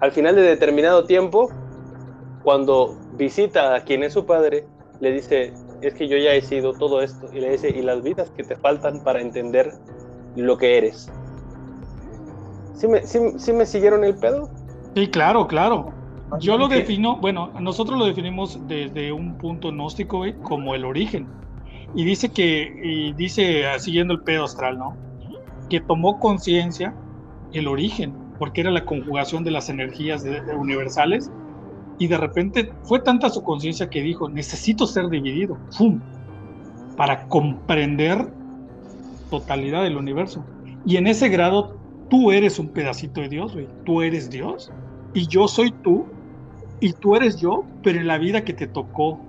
Al 0.00 0.10
final 0.10 0.34
de 0.34 0.42
determinado 0.42 1.04
tiempo, 1.04 1.48
cuando 2.42 2.98
visita 3.12 3.76
a 3.76 3.84
quien 3.84 4.02
es 4.02 4.12
su 4.12 4.26
padre, 4.26 4.66
le 5.00 5.12
dice, 5.12 5.54
es 5.80 5.94
que 5.94 6.08
yo 6.08 6.16
ya 6.16 6.34
he 6.34 6.42
sido 6.42 6.72
todo 6.72 7.02
esto. 7.02 7.28
Y 7.32 7.40
le 7.40 7.50
dice, 7.52 7.70
y 7.70 7.82
las 7.82 8.02
vidas 8.02 8.30
que 8.36 8.42
te 8.44 8.56
faltan 8.56 9.02
para 9.02 9.20
entender 9.20 9.72
lo 10.34 10.56
que 10.58 10.78
eres. 10.78 11.08
¿Sí 12.74 12.88
me, 12.88 13.02
sí, 13.06 13.52
me 13.52 13.66
siguieron 13.66 14.04
el 14.04 14.16
pedo? 14.16 14.50
Sí, 14.94 15.08
claro, 15.08 15.46
claro. 15.46 15.94
Yo 16.40 16.56
lo 16.58 16.68
defino, 16.68 17.18
bueno, 17.20 17.52
nosotros 17.60 17.98
lo 17.98 18.06
definimos 18.06 18.58
desde 18.66 19.12
un 19.12 19.36
punto 19.38 19.70
gnóstico 19.70 20.24
como 20.42 20.74
el 20.74 20.84
origen. 20.84 21.28
Y 21.94 22.04
dice 22.04 22.30
que, 22.30 22.68
y 22.82 23.12
dice, 23.12 23.64
siguiendo 23.78 24.14
el 24.14 24.22
pedo 24.22 24.44
astral, 24.44 24.78
¿no? 24.78 24.98
que 25.68 25.80
tomó 25.80 26.18
conciencia 26.18 26.94
el 27.52 27.68
origen, 27.68 28.14
porque 28.38 28.60
era 28.60 28.70
la 28.70 28.84
conjugación 28.84 29.44
de 29.44 29.50
las 29.50 29.68
energías 29.68 30.22
de- 30.22 30.40
de 30.42 30.54
universales, 30.54 31.30
y 31.98 32.08
de 32.08 32.16
repente 32.18 32.72
fue 32.84 33.00
tanta 33.00 33.30
su 33.30 33.42
conciencia 33.42 33.88
que 33.88 34.00
dijo, 34.02 34.28
necesito 34.28 34.86
ser 34.86 35.08
dividido, 35.08 35.58
¡fum! 35.70 36.00
para 36.96 37.26
comprender 37.26 38.28
totalidad 39.30 39.82
del 39.82 39.96
universo. 39.96 40.44
Y 40.86 40.96
en 40.96 41.06
ese 41.06 41.28
grado, 41.28 41.76
tú 42.08 42.30
eres 42.30 42.58
un 42.58 42.68
pedacito 42.68 43.20
de 43.20 43.28
Dios, 43.28 43.52
güey. 43.54 43.68
Tú 43.84 44.02
eres 44.02 44.30
Dios, 44.30 44.70
y 45.12 45.26
yo 45.26 45.48
soy 45.48 45.72
tú, 45.82 46.06
y 46.80 46.92
tú 46.92 47.16
eres 47.16 47.40
yo, 47.40 47.64
pero 47.82 47.98
en 47.98 48.06
la 48.06 48.18
vida 48.18 48.44
que 48.44 48.52
te 48.52 48.66
tocó, 48.66 49.20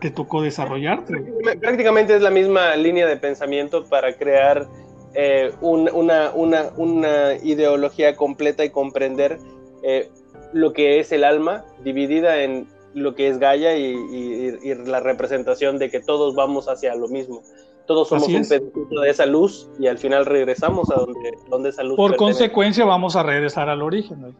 te 0.00 0.10
tocó 0.10 0.42
desarrollarte. 0.42 1.24
Prácticamente 1.60 2.16
es 2.16 2.22
la 2.22 2.30
misma 2.30 2.74
línea 2.76 3.06
de 3.06 3.16
pensamiento 3.16 3.84
para 3.84 4.14
crear 4.16 4.66
eh, 5.14 5.52
un- 5.60 5.90
una, 5.92 6.30
una, 6.32 6.70
una 6.76 7.34
ideología 7.42 8.14
completa 8.14 8.64
y 8.64 8.70
comprender 8.70 9.38
eh, 9.82 10.08
lo 10.52 10.72
que 10.72 10.98
es 11.00 11.12
el 11.12 11.24
alma, 11.24 11.64
dividida 11.84 12.42
en 12.42 12.66
lo 12.94 13.14
que 13.14 13.28
es 13.28 13.38
Gaia 13.38 13.76
y, 13.76 13.84
y- 13.92 14.58
y 14.70 14.74
la 14.74 15.00
representación 15.00 15.78
de 15.78 15.90
que 15.90 16.00
todos 16.00 16.34
vamos 16.34 16.68
hacia 16.68 16.94
lo 16.96 17.08
mismo. 17.08 17.42
Todos 17.86 18.08
somos 18.08 18.28
un 18.28 18.34
pedacito 18.46 19.00
de 19.00 19.10
esa 19.10 19.26
luz 19.26 19.68
y 19.78 19.86
al 19.88 19.98
final 19.98 20.26
regresamos 20.26 20.90
a 20.90 20.94
donde, 20.96 21.32
donde 21.48 21.70
esa 21.70 21.82
luz 21.82 21.96
Por 21.96 22.12
pertenece. 22.12 22.38
consecuencia, 22.38 22.84
vamos 22.84 23.16
a 23.16 23.22
regresar 23.22 23.68
al 23.68 23.82
origen. 23.82 24.20
güey. 24.20 24.32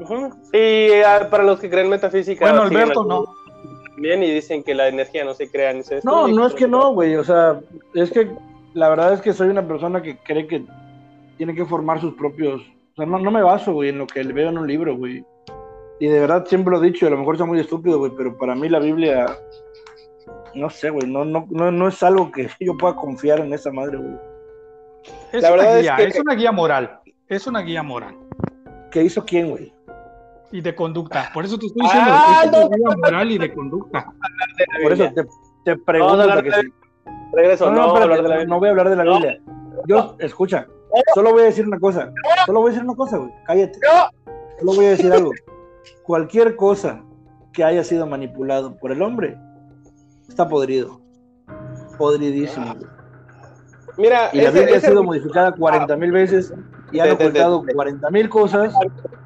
Ujú. 0.00 0.30
Y 0.52 1.02
ah, 1.06 1.28
para 1.30 1.44
los 1.44 1.60
que 1.60 1.68
creen 1.70 1.88
metafísica, 1.88 2.44
Bueno, 2.46 2.62
Alberto, 2.62 3.02
al- 3.02 3.08
no. 3.08 3.24
Bien, 3.96 4.22
y 4.22 4.30
dicen 4.30 4.62
que 4.64 4.74
la 4.74 4.88
energía 4.88 5.24
no 5.24 5.34
se 5.34 5.48
crea 5.50 5.72
ni 5.72 5.82
se 5.82 6.00
No, 6.02 6.26
no 6.28 6.46
es 6.46 6.54
que 6.54 6.66
no, 6.66 6.92
güey. 6.94 7.14
O 7.16 7.24
sea, 7.24 7.60
es 7.94 8.10
que 8.10 8.28
la 8.74 8.88
verdad 8.88 9.12
es 9.12 9.20
que 9.20 9.32
soy 9.32 9.48
una 9.48 9.66
persona 9.66 10.02
que 10.02 10.16
cree 10.18 10.46
que 10.46 10.64
tiene 11.36 11.54
que 11.54 11.64
formar 11.64 12.00
sus 12.00 12.14
propios. 12.14 12.60
O 12.92 12.96
sea, 12.96 13.06
no, 13.06 13.18
no 13.18 13.30
me 13.30 13.42
baso, 13.42 13.72
güey, 13.72 13.90
en 13.90 13.98
lo 13.98 14.06
que 14.06 14.22
veo 14.24 14.48
en 14.48 14.58
un 14.58 14.66
libro, 14.66 14.96
güy. 14.96 15.24
Y 16.00 16.08
de 16.08 16.20
verdad 16.20 16.44
siempre 16.46 16.72
lo 16.72 16.82
he 16.82 16.86
dicho, 16.86 17.04
y 17.04 17.08
a 17.08 17.10
lo 17.12 17.18
mejor 17.18 17.34
está 17.36 17.44
muy 17.44 17.60
estúpido, 17.60 17.98
güey, 17.98 18.12
pero 18.16 18.36
para 18.36 18.54
mí 18.54 18.68
la 18.68 18.78
Biblia. 18.80 19.26
No 20.54 20.70
sé, 20.70 20.90
güey, 20.90 21.06
no, 21.10 21.24
no, 21.24 21.46
no, 21.50 21.70
no 21.70 21.88
es 21.88 22.02
algo 22.02 22.30
que 22.30 22.48
yo 22.60 22.76
pueda 22.76 22.94
confiar 22.94 23.40
en 23.40 23.52
esa 23.52 23.70
madre, 23.72 23.96
güey. 23.98 24.14
Es 25.32 25.42
La 25.42 25.52
una 25.52 25.62
verdad 25.62 25.76
es 25.78 25.82
guía, 25.82 25.96
que- 25.96 26.04
es 26.04 26.20
una 26.20 26.34
guía 26.34 26.52
moral. 26.52 27.00
Es 27.28 27.46
una 27.46 27.60
guía 27.62 27.82
moral 27.82 28.16
¿Qué 28.90 29.02
hizo 29.02 29.24
quién, 29.24 29.50
güey? 29.50 29.72
y 30.52 30.60
de 30.60 30.72
conducta. 30.74 31.30
Por 31.34 31.44
eso 31.44 31.58
te 31.58 31.66
estoy 31.66 31.82
diciendo, 31.82 32.10
Ah, 32.12 32.42
es 32.44 32.48
una 32.50 32.60
no, 32.60 32.68
guía 32.68 32.96
moral 32.96 33.30
y 33.32 33.38
de 33.38 33.52
conducta. 33.52 34.06
Por 34.82 34.92
eso 34.92 35.10
te, 35.12 35.24
te 35.64 35.76
pregunto 35.78 36.42
que 36.42 36.52
sí. 36.52 36.68
Regreso, 37.32 37.70
No, 37.70 37.72
no, 37.72 37.76
no, 37.76 37.86
espérate, 37.88 38.04
hablar 38.04 38.22
de 38.22 38.28
la 38.28 38.44
no, 38.44 38.50
no 38.54 38.58
voy 38.60 38.68
a 38.68 38.70
hablar 38.70 38.88
de 38.90 38.96
la 38.96 39.04
No. 39.04 39.12
Biblia. 39.14 39.40
Yo, 39.88 40.16
escucha, 40.20 40.66
solo 41.14 41.32
voy 41.32 41.42
a 41.42 41.46
decir 41.46 41.66
una 41.66 41.80
cosa. 41.80 42.12
Solo 42.46 42.60
voy 42.60 42.68
a 42.68 42.70
decir 42.72 42.84
una 42.84 42.94
cosa, 42.94 43.16
güey. 43.18 43.30
Cállate. 43.46 43.78
Solo 44.60 44.74
voy 44.76 44.84
a 44.86 44.90
decir 44.90 45.12
algo. 45.12 45.30
Cualquier 46.02 46.56
cosa 46.56 47.02
que 47.52 47.64
haya 47.64 47.84
sido 47.84 48.06
manipulado 48.06 48.76
por 48.76 48.92
el 48.92 49.02
hombre 49.02 49.36
está 50.28 50.48
podrido. 50.48 51.00
Podridísimo. 51.98 52.74
Mira, 53.96 54.30
Y 54.32 54.38
la 54.38 54.48
ese- 54.48 54.58
Biblia 54.58 54.76
ha 54.78 54.80
sido 54.80 55.02
modificada 55.04 55.52
40 55.52 55.96
mil 55.96 56.10
veces 56.12 56.52
y 56.90 56.98
han 56.98 57.08
Detente, 57.10 57.24
ocultado 57.24 57.52
detente. 57.60 57.74
40 57.74 58.10
mil 58.10 58.28
cosas. 58.28 58.74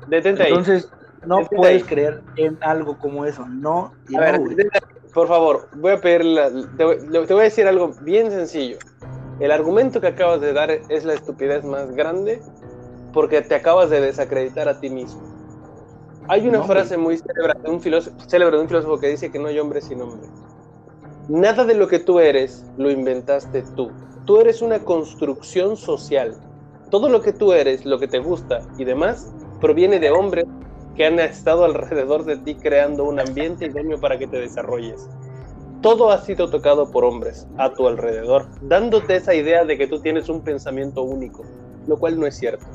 detente 0.08 0.42
ahí. 0.42 0.48
Entonces, 0.50 0.90
no 1.26 1.36
Detente 1.36 1.56
puedes 1.56 1.82
ahí. 1.82 1.88
creer 1.88 2.22
en 2.36 2.58
algo 2.60 2.98
como 2.98 3.24
eso. 3.24 3.46
No 3.48 3.92
y 4.08 4.16
A 4.16 4.20
no, 4.20 4.24
ver, 4.26 4.38
güey. 4.40 4.54
detente 4.54 4.78
ahí. 4.78 5.10
por 5.14 5.26
favor, 5.26 5.68
voy 5.76 5.92
a 5.92 6.00
pedir 6.00 6.24
la- 6.24 6.50
te, 6.76 6.84
voy- 6.84 6.98
te 7.26 7.32
voy 7.32 7.40
a 7.40 7.44
decir 7.44 7.66
algo 7.66 7.92
bien 8.02 8.30
sencillo. 8.30 8.76
El 9.40 9.52
argumento 9.52 10.00
que 10.00 10.08
acabas 10.08 10.40
de 10.40 10.52
dar 10.52 10.70
es 10.70 11.04
la 11.04 11.14
estupidez 11.14 11.64
más 11.64 11.90
grande 11.92 12.42
porque 13.14 13.40
te 13.40 13.54
acabas 13.54 13.88
de 13.88 14.00
desacreditar 14.02 14.68
a 14.68 14.80
ti 14.80 14.90
mismo. 14.90 15.22
Hay 16.28 16.46
una 16.46 16.58
No, 16.58 16.64
frase 16.64 16.96
muy 16.98 17.16
célebre 17.16 17.54
de, 17.62 17.70
un 17.70 17.80
filósofo, 17.80 18.16
célebre 18.28 18.56
de 18.56 18.62
un 18.62 18.68
filósofo 18.68 19.00
que 19.00 19.08
dice 19.08 19.32
que 19.32 19.38
no 19.38 19.48
hay 19.48 19.58
hombre 19.58 19.80
sin 19.80 20.00
hombre. 20.02 20.28
Nada 21.28 21.64
de 21.64 21.74
lo 21.74 21.88
que 21.88 21.98
tú 21.98 22.20
eres 22.20 22.64
lo 22.76 22.90
inventaste 22.90 23.62
tú. 23.74 23.90
Tú 24.26 24.38
eres 24.38 24.60
una 24.60 24.80
construcción 24.80 25.76
social. 25.76 26.36
Todo 26.90 27.08
lo 27.08 27.22
que 27.22 27.32
tú 27.32 27.52
eres, 27.52 27.86
lo 27.86 27.98
que 27.98 28.08
te 28.08 28.18
gusta 28.18 28.60
y 28.76 28.84
demás, 28.84 29.32
proviene 29.60 29.98
de 30.00 30.10
hombres 30.10 30.44
que 30.96 31.06
han 31.06 31.18
estado 31.18 31.64
alrededor 31.64 32.24
de 32.24 32.36
ti 32.36 32.56
creando 32.56 33.04
un 33.04 33.20
ambiente 33.20 33.66
idóneo 33.66 33.98
para 33.98 34.18
que 34.18 34.26
te 34.26 34.38
desarrolles. 34.38 35.08
Todo 35.80 36.10
ha 36.10 36.18
sido 36.18 36.50
tocado 36.50 36.90
por 36.90 37.04
hombres 37.04 37.46
a 37.56 37.72
tu 37.72 37.86
alrededor, 37.86 38.48
dándote 38.60 39.16
esa 39.16 39.34
idea 39.34 39.64
de 39.64 39.78
que 39.78 39.86
tú 39.86 40.00
tienes 40.00 40.28
un 40.28 40.42
pensamiento 40.42 41.02
único, 41.02 41.44
lo 41.86 41.98
cual 41.98 42.18
no 42.18 42.26
es 42.26 42.36
cierto. 42.36 42.66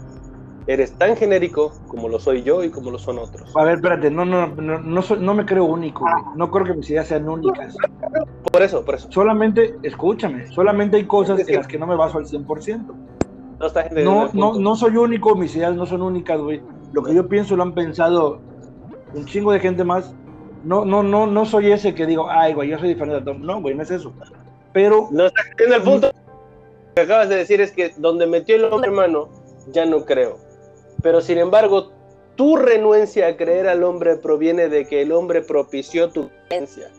Eres 0.65 0.93
tan 0.93 1.15
genérico 1.17 1.73
como 1.87 2.07
lo 2.07 2.19
soy 2.19 2.43
yo 2.43 2.63
y 2.63 2.69
como 2.69 2.89
lo 2.89 2.97
son 2.97 3.19
otros. 3.19 3.53
A 3.55 3.63
ver, 3.65 3.75
espérate, 3.75 4.09
no, 4.09 4.23
no, 4.23 4.47
no, 4.47 4.79
no, 4.79 5.01
soy- 5.01 5.19
no 5.19 5.33
me 5.33 5.45
creo 5.45 5.65
único, 5.65 6.01
güey. 6.01 6.23
No 6.37 6.49
creo 6.51 6.65
que 6.65 6.73
mis 6.73 6.89
ideas 6.89 7.07
sean 7.07 7.27
únicas. 7.27 7.75
Por 8.51 8.61
eso, 8.61 8.85
por 8.85 8.95
eso. 8.95 9.11
Solamente, 9.11 9.75
escúchame, 9.83 10.47
solamente 10.51 10.97
hay 10.97 11.05
cosas 11.05 11.39
en 11.47 11.55
las 11.55 11.67
que 11.67 11.77
no 11.77 11.85
me 11.87 11.95
baso 11.95 12.17
al 12.17 12.25
100%. 12.25 12.95
No, 13.59 13.65
estás 13.67 13.91
No, 13.91 14.29
no, 14.33 14.53
no 14.59 14.75
soy 14.75 14.95
único, 14.97 15.35
mis 15.35 15.55
ideas 15.55 15.75
no 15.75 15.85
son 15.85 16.01
únicas, 16.01 16.39
güey. 16.39 16.61
Lo 16.93 17.03
que 17.03 17.13
yo 17.13 17.27
pienso 17.27 17.55
lo 17.55 17.63
han 17.63 17.73
pensado 17.73 18.39
un 19.13 19.25
chingo 19.25 19.51
de 19.51 19.59
gente 19.59 19.83
más. 19.83 20.13
No, 20.63 20.85
no, 20.85 21.03
no, 21.03 21.27
no 21.27 21.45
soy 21.45 21.71
ese 21.73 21.93
que 21.93 22.05
digo, 22.05 22.27
ay, 22.29 22.53
güey, 22.53 22.69
yo 22.69 22.79
soy 22.79 22.87
diferente 22.89 23.17
a 23.19 23.23
Tom. 23.23 23.41
No, 23.41 23.61
güey, 23.61 23.75
no 23.75 23.83
es 23.83 23.91
eso. 23.91 24.13
Pero, 24.71 25.09
No 25.11 25.25
estás 25.25 25.45
el 25.57 25.81
punto. 25.81 26.07
Lo 26.07 26.13
que 26.95 27.01
acabas 27.01 27.27
de 27.27 27.35
decir 27.35 27.59
es 27.59 27.71
que 27.71 27.93
donde 27.97 28.27
metió 28.27 28.55
el 28.55 28.65
hombre 28.65 28.89
hermano, 28.89 29.27
ya 29.71 29.85
no 29.85 30.05
creo. 30.05 30.37
Pero 31.03 31.21
sin 31.21 31.37
embargo, 31.37 31.91
tu 32.35 32.55
renuencia 32.55 33.27
a 33.27 33.37
creer 33.37 33.67
al 33.67 33.83
hombre 33.83 34.15
proviene 34.15 34.69
de 34.69 34.85
que 34.85 35.03
el 35.03 35.11
hombre 35.11 35.41
propició 35.41 36.09
tu 36.09 36.31
creencia. 36.49 36.89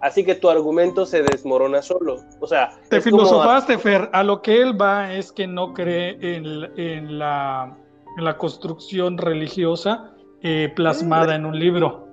Así 0.00 0.24
que 0.24 0.34
tu 0.34 0.50
argumento 0.50 1.06
se 1.06 1.22
desmorona 1.22 1.80
solo. 1.80 2.16
O 2.40 2.46
sea, 2.46 2.70
Te 2.90 3.00
como- 3.00 3.18
filosofaste, 3.24 3.78
Fer. 3.78 4.10
A 4.12 4.22
lo 4.24 4.42
que 4.42 4.60
él 4.60 4.78
va 4.78 5.14
es 5.14 5.30
que 5.32 5.46
no 5.46 5.72
cree 5.72 6.18
en, 6.20 6.44
en 6.76 7.18
la, 7.20 7.78
en 8.18 8.24
la 8.24 8.36
construcción 8.36 9.16
religiosa 9.16 10.10
eh, 10.42 10.72
plasmada 10.74 11.36
en 11.36 11.46
un 11.46 11.56
libro. 11.56 12.08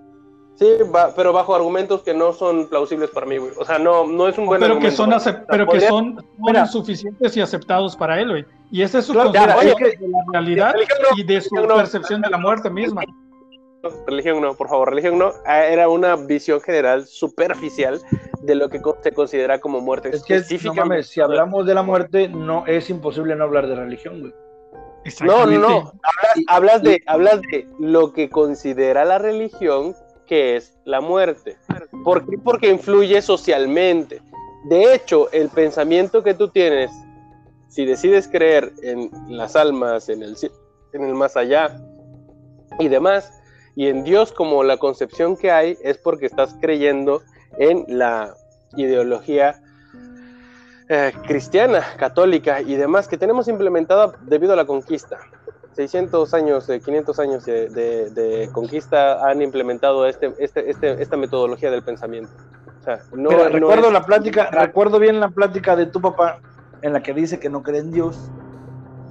Sí, 0.59 0.67
va- 0.93 1.13
pero 1.15 1.31
bajo 1.31 1.55
argumentos 1.55 2.03
que 2.03 2.13
no 2.13 2.33
son 2.33 2.67
plausibles 2.67 3.09
para 3.11 3.25
mí, 3.25 3.37
güey. 3.37 3.53
O 3.57 3.63
sea, 3.63 3.79
no, 3.79 4.05
no 4.05 4.27
es 4.27 4.37
un 4.37 4.45
buen 4.45 4.59
Pero 4.59 4.77
que 4.77 4.87
argumento. 4.87 4.97
son, 4.97 5.11
acep- 5.11 5.45
pero 5.47 5.65
que 5.65 5.79
son, 5.79 6.15
son 6.15 6.25
Mira. 6.39 6.65
suficientes 6.65 7.37
y 7.37 7.41
aceptados 7.41 7.95
para 7.95 8.19
él, 8.19 8.29
güey. 8.29 8.45
Y 8.69 8.81
ese 8.81 8.99
es 8.99 9.05
su 9.05 9.13
Claro, 9.13 9.31
que- 9.31 9.39
de 9.39 9.47
la 9.47 9.55
realidad 10.33 10.75
no, 10.75 11.17
y 11.17 11.23
de 11.23 11.39
su 11.39 11.55
no. 11.55 11.75
percepción 11.75 12.21
de 12.21 12.29
la 12.29 12.37
muerte 12.37 12.69
misma. 12.69 13.03
Religión 14.05 14.41
no, 14.41 14.53
por 14.55 14.67
favor, 14.67 14.89
religión 14.89 15.17
no. 15.17 15.31
Ah, 15.45 15.63
Era 15.63 15.87
una 15.87 16.17
visión 16.17 16.59
general 16.59 17.07
superficial 17.07 18.01
de 18.41 18.55
lo 18.55 18.67
que 18.67 18.81
se 19.01 19.13
considera 19.13 19.61
como 19.61 19.79
muerte. 19.79 20.09
es 20.13 20.23
que, 20.25 20.69
mames, 20.75 21.07
si 21.07 21.21
hablamos 21.21 21.65
de 21.65 21.73
la 21.73 21.83
muerte, 21.83 22.27
no 22.27 22.65
es 22.67 22.89
imposible 22.89 23.37
no 23.37 23.45
hablar 23.45 23.67
de 23.67 23.75
religión, 23.75 24.19
güey. 24.19 24.33
No, 25.21 25.45
no, 25.45 25.57
no. 25.59 25.77
Hablas, 26.03 26.43
hablas 26.49 26.83
de, 26.83 27.01
hablas 27.07 27.41
de 27.49 27.65
lo 27.79 28.11
que 28.11 28.29
considera 28.29 29.05
la 29.05 29.17
religión 29.17 29.95
que 30.29 30.55
es 30.55 30.77
la 30.85 31.01
muerte. 31.01 31.57
¿Por 32.03 32.29
qué? 32.29 32.37
Porque 32.37 32.69
influye 32.69 33.19
socialmente. 33.19 34.21
De 34.65 34.93
hecho, 34.93 35.31
el 35.31 35.49
pensamiento 35.49 36.23
que 36.23 36.35
tú 36.35 36.49
tienes, 36.49 36.91
si 37.67 37.83
decides 37.83 38.27
creer 38.27 38.71
en 38.83 39.09
las 39.27 39.55
almas, 39.55 40.07
en 40.07 40.21
el, 40.21 40.37
en 40.93 41.03
el 41.03 41.15
más 41.15 41.35
allá 41.35 41.75
y 42.77 42.89
demás, 42.89 43.33
y 43.75 43.87
en 43.87 44.03
Dios 44.03 44.31
como 44.31 44.63
la 44.63 44.77
concepción 44.77 45.35
que 45.35 45.49
hay, 45.49 45.77
es 45.81 45.97
porque 45.97 46.27
estás 46.27 46.55
creyendo 46.61 47.23
en 47.57 47.85
la 47.87 48.35
ideología 48.77 49.59
eh, 50.89 51.11
cristiana, 51.25 51.83
católica 51.97 52.61
y 52.61 52.75
demás 52.75 53.07
que 53.07 53.17
tenemos 53.17 53.47
implementada 53.47 54.13
debido 54.21 54.53
a 54.53 54.55
la 54.55 54.65
conquista. 54.65 55.17
600 55.73 56.33
años, 56.33 56.67
eh, 56.69 56.79
500 56.81 57.19
años 57.19 57.45
de, 57.45 57.69
de- 57.69 58.09
de 58.09 58.49
conquista 58.51 59.25
han 59.29 59.41
implementado 59.41 60.05
este, 60.05 60.33
este, 60.39 60.69
este- 60.69 61.01
esta 61.01 61.15
metodología 61.17 61.71
del 61.71 61.83
pensamiento. 61.83 62.31
O 62.79 62.83
sea, 62.83 62.99
no, 63.13 63.29
Mira, 63.29 63.43
no 63.43 63.49
recuerdo 63.49 63.87
es- 63.87 63.93
la 63.93 64.05
plática, 64.05 64.49
recuerdo 64.51 64.99
bien 64.99 65.19
la 65.19 65.29
plática 65.29 65.75
de 65.75 65.85
tu 65.85 66.01
papá 66.01 66.39
en 66.81 66.93
la 66.93 67.01
que 67.03 67.13
dice 67.13 67.39
que 67.39 67.49
no 67.49 67.61
cree 67.63 67.79
en 67.81 67.91
Dios 67.91 68.31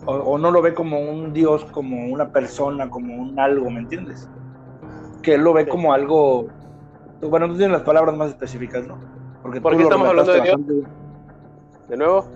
o, 0.06 0.12
o 0.14 0.38
no 0.38 0.50
lo 0.50 0.62
ve 0.62 0.74
como 0.74 1.00
un 1.00 1.32
Dios, 1.32 1.64
como 1.66 2.06
una 2.12 2.30
persona, 2.32 2.88
como 2.90 3.14
un 3.14 3.38
algo, 3.38 3.70
¿me 3.70 3.80
entiendes? 3.80 4.28
Que 5.22 5.34
él 5.34 5.42
lo 5.42 5.52
ve 5.52 5.64
Sí. 5.64 5.70
como 5.70 5.92
algo. 5.92 6.46
Bueno, 7.20 7.46
tú 7.48 7.56
tienes 7.56 7.72
las 7.72 7.82
palabras 7.82 8.16
más 8.16 8.28
específicas, 8.30 8.86
¿no? 8.86 8.98
Porque 9.42 9.60
¿Por 9.60 9.76
qué 9.76 9.82
estamos 9.82 10.08
hablando 10.08 10.32
de 10.32 10.40
Dios? 10.40 10.56
bastante 10.56 10.88
De 11.88 11.96
nuevo. 11.96 12.26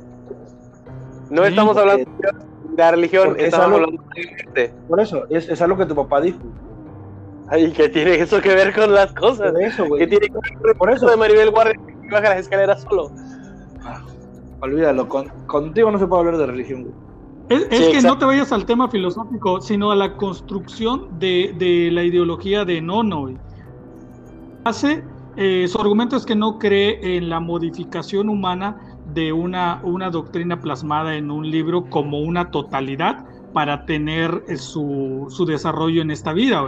No 1.31 1.43
Sí, 1.45 1.49
estamos 1.49 1.75
porque- 1.77 1.91
hablando 1.91 2.11
de 2.11 2.52
la 2.77 2.91
religión, 2.91 3.35
es 3.39 3.45
estamos 3.47 3.67
algo- 3.67 3.77
hablando 3.79 4.03
de 4.15 4.23
gente. 4.23 4.75
Por 4.89 5.01
eso, 5.01 5.25
es, 5.31 5.49
es 5.49 5.61
algo 5.63 5.77
que 5.77 5.87
tu 5.87 5.95
papá 5.95 6.21
dijo. 6.21 6.39
Ay, 7.49 7.71
¿qué 7.73 7.89
tiene 7.89 8.15
eso 8.15 8.41
que 8.41 8.55
ver 8.55 8.75
con 8.75 8.93
las 8.95 9.13
cosas? 9.13 9.53
Por 9.53 9.63
eso, 9.63 9.83
¿Qué 9.85 9.89
güey. 9.89 10.07
tiene 10.09 10.27
que 10.29 10.33
ver 10.33 10.53
con 10.61 10.71
el 10.71 10.77
Por 10.77 10.91
eso. 10.93 11.07
de 11.07 11.17
Maribel 11.17 11.51
Guardia 11.51 11.75
que 12.03 12.09
baja 12.11 12.31
las 12.31 12.39
escaleras 12.41 12.83
solo? 12.83 13.11
Ah, 13.85 14.01
olvídalo, 14.61 15.09
con- 15.09 15.29
contigo 15.47 15.91
no 15.91 15.99
se 15.99 16.07
puede 16.07 16.21
hablar 16.21 16.39
de 16.39 16.47
religión, 16.47 16.83
güey. 16.85 16.95
Es, 17.49 17.67
que 17.69 18.01
no 18.01 18.17
te 18.17 18.25
vayas 18.25 18.51
al 18.53 18.65
tema 18.65 18.89
filosófico, 18.89 19.61
sino 19.61 19.91
a 19.91 19.97
la 19.97 20.17
construcción 20.17 21.19
de, 21.19 21.91
la 21.93 22.03
ideología 22.03 22.65
de 22.65 22.81
Nono. 22.81 23.27
Hace, 24.65 25.05
eh, 25.37 25.67
su 25.69 25.79
argumento 25.79 26.17
es 26.17 26.25
que 26.25 26.35
no 26.37 26.59
cree 26.59 27.17
en 27.17 27.29
la 27.29 27.41
modificación 27.41 28.31
humana 28.31 28.92
de 29.15 29.33
una, 29.33 29.81
una 29.83 30.11
doctrina 30.11 30.61
plasmada 30.61 31.17
en 31.17 31.31
un 31.31 31.51
libro 31.51 31.85
como 31.85 32.21
una 32.21 32.51
totalidad 32.51 33.25
para 33.53 33.85
tener 33.85 34.45
eh, 34.49 34.57
su, 34.57 35.27
su 35.29 35.45
desarrollo 35.45 36.03
en 36.03 36.11
esta 36.11 36.33
vida. 36.33 36.63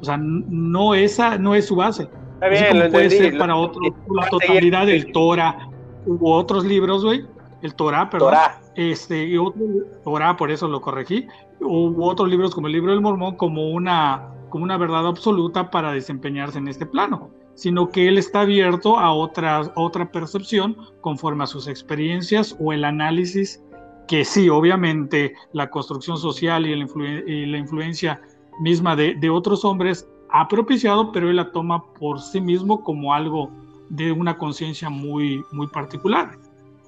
O 0.00 0.04
sea, 0.04 0.16
no, 0.18 0.94
esa 0.94 1.38
no 1.38 1.54
es 1.54 1.66
su 1.66 1.76
base. 1.76 2.08
Está 2.34 2.48
bien, 2.48 2.90
puede 2.92 3.10
ser 3.10 3.36
para 3.36 3.56
otro, 3.56 3.80
la 4.14 4.28
totalidad 4.28 4.86
del 4.86 5.10
Torah 5.12 5.68
u 6.06 6.30
otros 6.30 6.64
libros, 6.64 7.04
güey. 7.04 7.26
El 7.62 7.74
Torah, 7.74 8.08
perdón. 8.08 8.30
Torah. 8.30 8.60
Este, 8.76 9.26
y 9.26 9.36
otro, 9.36 9.60
Torah, 10.04 10.36
por 10.36 10.52
eso 10.52 10.68
lo 10.68 10.80
corregí. 10.80 11.26
Hubo 11.60 12.06
otros 12.06 12.28
libros 12.28 12.54
como 12.54 12.68
el 12.68 12.74
libro 12.74 12.92
del 12.92 13.00
Mormón 13.00 13.34
como 13.34 13.70
una, 13.70 14.28
como 14.50 14.62
una 14.62 14.76
verdad 14.76 15.04
absoluta 15.06 15.70
para 15.70 15.90
desempeñarse 15.92 16.58
en 16.58 16.68
este 16.68 16.86
plano, 16.86 17.30
sino 17.58 17.90
que 17.90 18.06
él 18.06 18.18
está 18.18 18.42
abierto 18.42 19.00
a 19.00 19.12
otra, 19.12 19.72
otra 19.74 20.12
percepción 20.12 20.76
conforme 21.00 21.42
a 21.42 21.46
sus 21.48 21.66
experiencias 21.66 22.54
o 22.60 22.72
el 22.72 22.84
análisis 22.84 23.60
que 24.06 24.24
sí, 24.24 24.48
obviamente 24.48 25.34
la 25.52 25.68
construcción 25.68 26.18
social 26.18 26.64
y 26.66 26.76
la, 26.76 26.86
y 27.26 27.46
la 27.46 27.58
influencia 27.58 28.20
misma 28.60 28.94
de, 28.94 29.16
de, 29.16 29.28
otros 29.28 29.64
hombres 29.64 30.06
ha 30.30 30.46
propiciado, 30.46 31.10
pero 31.10 31.30
él 31.30 31.34
la 31.34 31.50
toma 31.50 31.84
por 31.94 32.20
sí 32.20 32.40
mismo 32.40 32.84
como 32.84 33.12
algo 33.12 33.50
de 33.88 34.12
una 34.12 34.38
conciencia 34.38 34.88
muy, 34.88 35.42
muy 35.50 35.66
particular. 35.66 36.30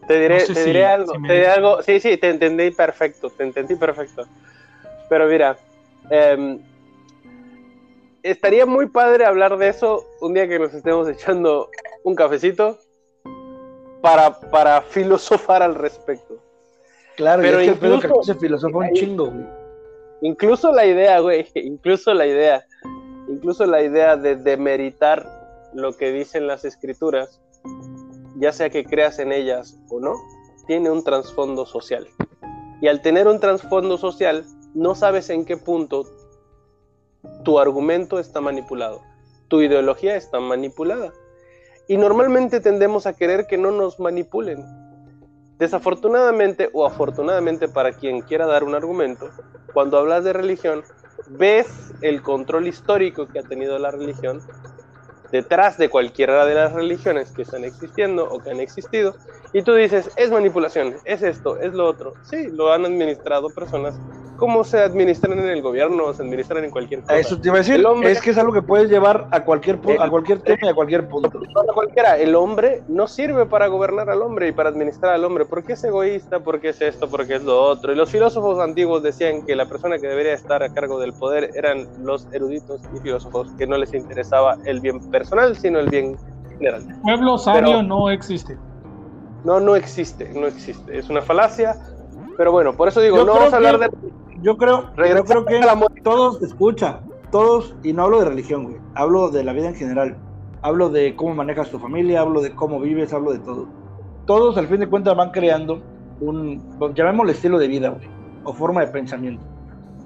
Te 0.07 0.21
diré, 0.21 0.47
te 0.47 0.65
diré 0.65 0.87
algo, 0.87 1.13
te 1.15 1.19
diré 1.19 1.49
algo, 1.49 1.83
sí, 1.83 1.99
sí, 1.99 2.17
te 2.17 2.31
entendí 2.31 2.71
perfecto, 2.71 3.29
te 3.29 3.43
entendí 3.43 3.75
perfecto. 3.75 4.25
Pero 5.09 5.27
mira, 5.27 5.59
em, 6.11 6.61
estaría 8.23 8.67
muy 8.67 8.87
padre 8.87 9.25
hablar 9.25 9.57
de 9.59 9.69
eso 9.69 10.07
un 10.21 10.35
día 10.35 10.49
que 10.49 10.59
nos 10.59 10.75
estemos 10.75 11.09
echando 11.09 11.71
un 12.05 12.15
cafecito 12.15 12.79
para, 14.03 14.39
para 14.51 14.83
filosofar 14.83 15.63
al 15.63 15.75
respecto. 15.75 16.43
Claro, 17.17 17.43
pero 17.43 17.59
es 17.59 17.79
que 17.79 17.87
el 17.87 18.01
que 18.01 18.09
se 18.23 18.35
filosofa 18.35 18.79
un 18.79 18.93
chingo, 18.93 19.27
güey. 19.27 19.47
Incluso 20.23 20.73
la 20.73 20.87
idea, 20.87 21.21
güey, 21.21 21.47
incluso 21.55 22.15
la 22.15 22.27
idea 22.27 22.65
incluso 23.31 23.65
la 23.65 23.83
idea 23.83 24.17
de 24.17 24.37
demeritar 24.37 25.71
lo 25.73 25.97
que 25.97 26.13
dicen 26.13 26.47
las 26.47 26.65
escrituras, 26.65 27.41
ya 28.37 28.53
sea 28.53 28.71
que 28.71 28.85
creas 28.85 29.19
en 29.19 29.33
ellas 29.33 29.79
o 29.89 30.01
no, 30.01 30.15
tiene 30.67 30.91
un 30.91 31.05
trasfondo 31.05 31.65
social. 31.65 32.07
Y 32.81 32.89
al 32.89 33.03
tener 33.03 33.29
un 33.29 33.41
trasfondo 33.41 33.99
social, 33.99 34.45
no 34.75 34.95
sabes 34.95 35.31
en 35.31 35.45
qué 35.45 35.57
punto 35.57 36.05
tu 37.45 37.59
argumento 37.59 38.19
está 38.19 38.41
manipulado, 38.41 39.03
tu 39.49 39.61
ideología 39.61 40.17
está 40.17 40.41
manipulada. 40.41 41.13
Y 41.89 41.97
normalmente 41.97 42.61
tendemos 42.61 43.07
a 43.07 43.15
querer 43.15 43.47
que 43.47 43.59
no 43.59 43.73
nos 43.73 43.99
manipulen. 43.99 44.65
Desafortunadamente 45.59 46.71
o 46.73 46.87
afortunadamente 46.87 47.69
para 47.69 47.93
quien 47.93 48.23
quiera 48.23 48.47
dar 48.47 48.65
un 48.65 48.75
argumento, 48.75 49.29
cuando 49.75 49.99
hablas 49.99 50.25
de 50.25 50.33
religión, 50.33 50.83
ves 51.29 51.67
el 52.01 52.23
control 52.23 52.67
histórico 52.67 53.27
que 53.27 53.41
ha 53.41 53.43
tenido 53.43 53.79
la 53.79 53.91
religión 53.91 54.41
detrás 55.31 55.79
de 55.79 55.89
cualquiera 55.89 56.45
de 56.45 56.55
las 56.55 56.73
religiones 56.73 57.31
que 57.31 57.43
están 57.43 57.65
existiendo 57.65 58.29
o 58.31 58.39
que 58.41 58.51
han 58.51 58.61
existido, 58.61 59.15
y 59.53 59.63
tú 59.63 59.75
dices, 59.75 60.11
es 60.17 60.31
manipulación, 60.31 60.97
es 61.05 61.23
esto, 61.23 61.59
es 61.59 61.75
lo 61.75 61.87
otro. 61.87 62.15
Sí, 62.23 62.49
lo 62.49 62.73
han 62.73 62.85
administrado 62.85 63.51
personas 63.51 63.99
como 64.41 64.65
se 64.65 64.81
administran 64.81 65.39
en 65.39 65.49
el 65.51 65.61
gobierno, 65.61 66.07
o 66.07 66.15
se 66.15 66.23
administran 66.23 66.65
en 66.65 66.71
cualquier 66.71 67.03
cosa. 67.03 67.19
Eso 67.19 67.39
te 67.39 67.49
iba 67.49 67.57
a 67.57 67.59
decir, 67.59 67.85
es 68.05 68.23
que 68.23 68.31
es 68.31 68.39
algo 68.39 68.55
que 68.55 68.63
puedes 68.63 68.89
llevar 68.89 69.29
a 69.31 69.45
cualquier, 69.45 69.79
a 69.99 70.09
cualquier 70.09 70.41
tema 70.41 70.61
y 70.63 70.69
a 70.69 70.75
cualquier 70.75 71.07
punto. 71.09 71.41
A 71.61 71.73
cualquiera, 71.75 72.17
el 72.17 72.35
hombre 72.35 72.83
no 72.89 73.07
sirve 73.07 73.45
para 73.45 73.67
gobernar 73.67 74.09
al 74.09 74.23
hombre 74.23 74.49
y 74.49 74.53
para 74.53 74.71
administrar 74.71 75.13
al 75.13 75.25
hombre, 75.25 75.45
porque 75.45 75.75
es 75.75 75.85
egoísta, 75.85 76.41
porque 76.41 76.71
es 76.71 76.81
esto, 76.81 77.09
porque 77.09 77.35
es 77.35 77.45
lo 77.45 77.63
otro. 77.63 77.93
Y 77.93 77.97
los 77.97 78.11
filósofos 78.11 78.59
antiguos 78.59 79.03
decían 79.03 79.45
que 79.45 79.55
la 79.55 79.67
persona 79.67 79.99
que 79.99 80.09
debería 80.09 80.33
estar 80.33 80.63
a 80.63 80.73
cargo 80.73 80.99
del 80.99 81.13
poder 81.13 81.51
eran 81.55 81.87
los 82.03 82.27
eruditos 82.33 82.81
y 82.97 82.99
filósofos, 83.01 83.53
que 83.59 83.67
no 83.67 83.77
les 83.77 83.93
interesaba 83.93 84.57
el 84.65 84.81
bien 84.81 85.01
personal, 85.21 85.55
sino 85.55 85.81
el 85.81 85.91
bien 85.91 86.17
general. 86.49 86.83
Pueblo 87.03 87.37
sabio 87.37 87.83
no 87.83 88.11
existe. 88.11 88.57
No, 89.45 89.61
no 89.61 89.77
existe, 89.77 90.31
no 90.33 90.47
existe. 90.47 90.99
Es 90.99 91.11
una 91.11 91.21
falacia. 91.21 91.77
Pero 92.39 92.53
bueno, 92.53 92.75
por 92.75 92.89
eso 92.89 93.03
digo, 93.03 93.19
no 93.19 93.35
vamos 93.35 93.53
a 93.53 93.57
hablar 93.57 93.79
de. 93.79 93.91
Yo 94.41 94.57
creo, 94.57 94.91
yo 94.97 95.25
creo 95.25 95.45
que 95.45 95.61
todos, 96.03 96.41
escucha, 96.43 97.01
todos, 97.31 97.75
y 97.83 97.93
no 97.93 98.05
hablo 98.05 98.21
de 98.21 98.25
religión, 98.31 98.65
güey. 98.65 98.77
Hablo 98.95 99.29
de 99.29 99.45
la 99.45 99.53
vida 99.53 99.69
en 99.69 99.75
general. 99.75 100.17
Hablo 100.63 100.89
de 100.89 101.15
cómo 101.17 101.35
manejas 101.35 101.71
tu 101.71 101.79
familia, 101.79 102.21
hablo 102.23 102.41
de 102.41 102.55
cómo 102.55 102.81
vives, 102.81 103.13
hablo 103.13 103.33
de 103.33 103.41
todo. 103.41 103.67
Todos, 104.27 104.57
al 104.57 104.69
fin 104.69 104.81
de 104.81 104.89
cuentas, 104.89 105.15
van 105.15 105.31
creando 105.33 105.83
un, 106.21 106.63
llamémosle 106.95 107.33
estilo 107.33 107.59
de 107.59 107.69
vida, 107.69 107.91
güey, 107.91 108.09
o 108.45 108.55
forma 108.55 108.81
de 108.81 108.87
pensamiento. 108.87 109.43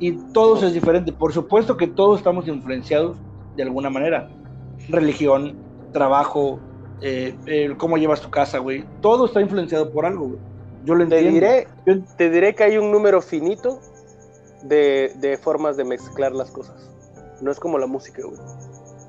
Y 0.01 0.12
todos 0.32 0.65
es 0.65 0.74
diferente. 0.74 1.12
Por 1.12 1.32
supuesto 1.32 1.77
que 1.77 1.86
todos 1.86 2.19
estamos 2.19 2.49
influenciados 2.49 3.16
de 3.57 3.62
alguna 3.62 3.91
manera. 3.91 4.28
Religión, 4.89 5.56
trabajo, 5.93 6.61
eh, 7.01 7.74
cómo 7.78 7.97
llevas 7.97 8.20
tu 8.20 8.31
casa, 8.31 8.59
güey. 8.59 8.85
Todo 9.01 9.27
está 9.27 9.40
influenciado 9.40 9.90
por 9.90 10.06
algo, 10.06 10.28
güey. 10.28 10.39
Yo 10.85 10.94
lo 10.94 11.05
entiendo. 11.05 11.28
Te 11.28 11.35
diré, 11.35 12.05
te 12.16 12.31
diré 12.31 12.55
que 12.55 12.65
hay 12.65 12.77
un 12.77 12.90
número 12.90 13.20
finito 13.23 13.81
de, 14.65 15.39
formas 15.43 15.77
de 15.77 15.85
mezclar 15.85 16.32
las 16.32 16.51
cosas. 16.51 16.90
No 17.40 17.51
es 17.51 17.59
como 17.59 17.78
la 17.78 17.86
música, 17.86 18.23
güey. 18.24 18.39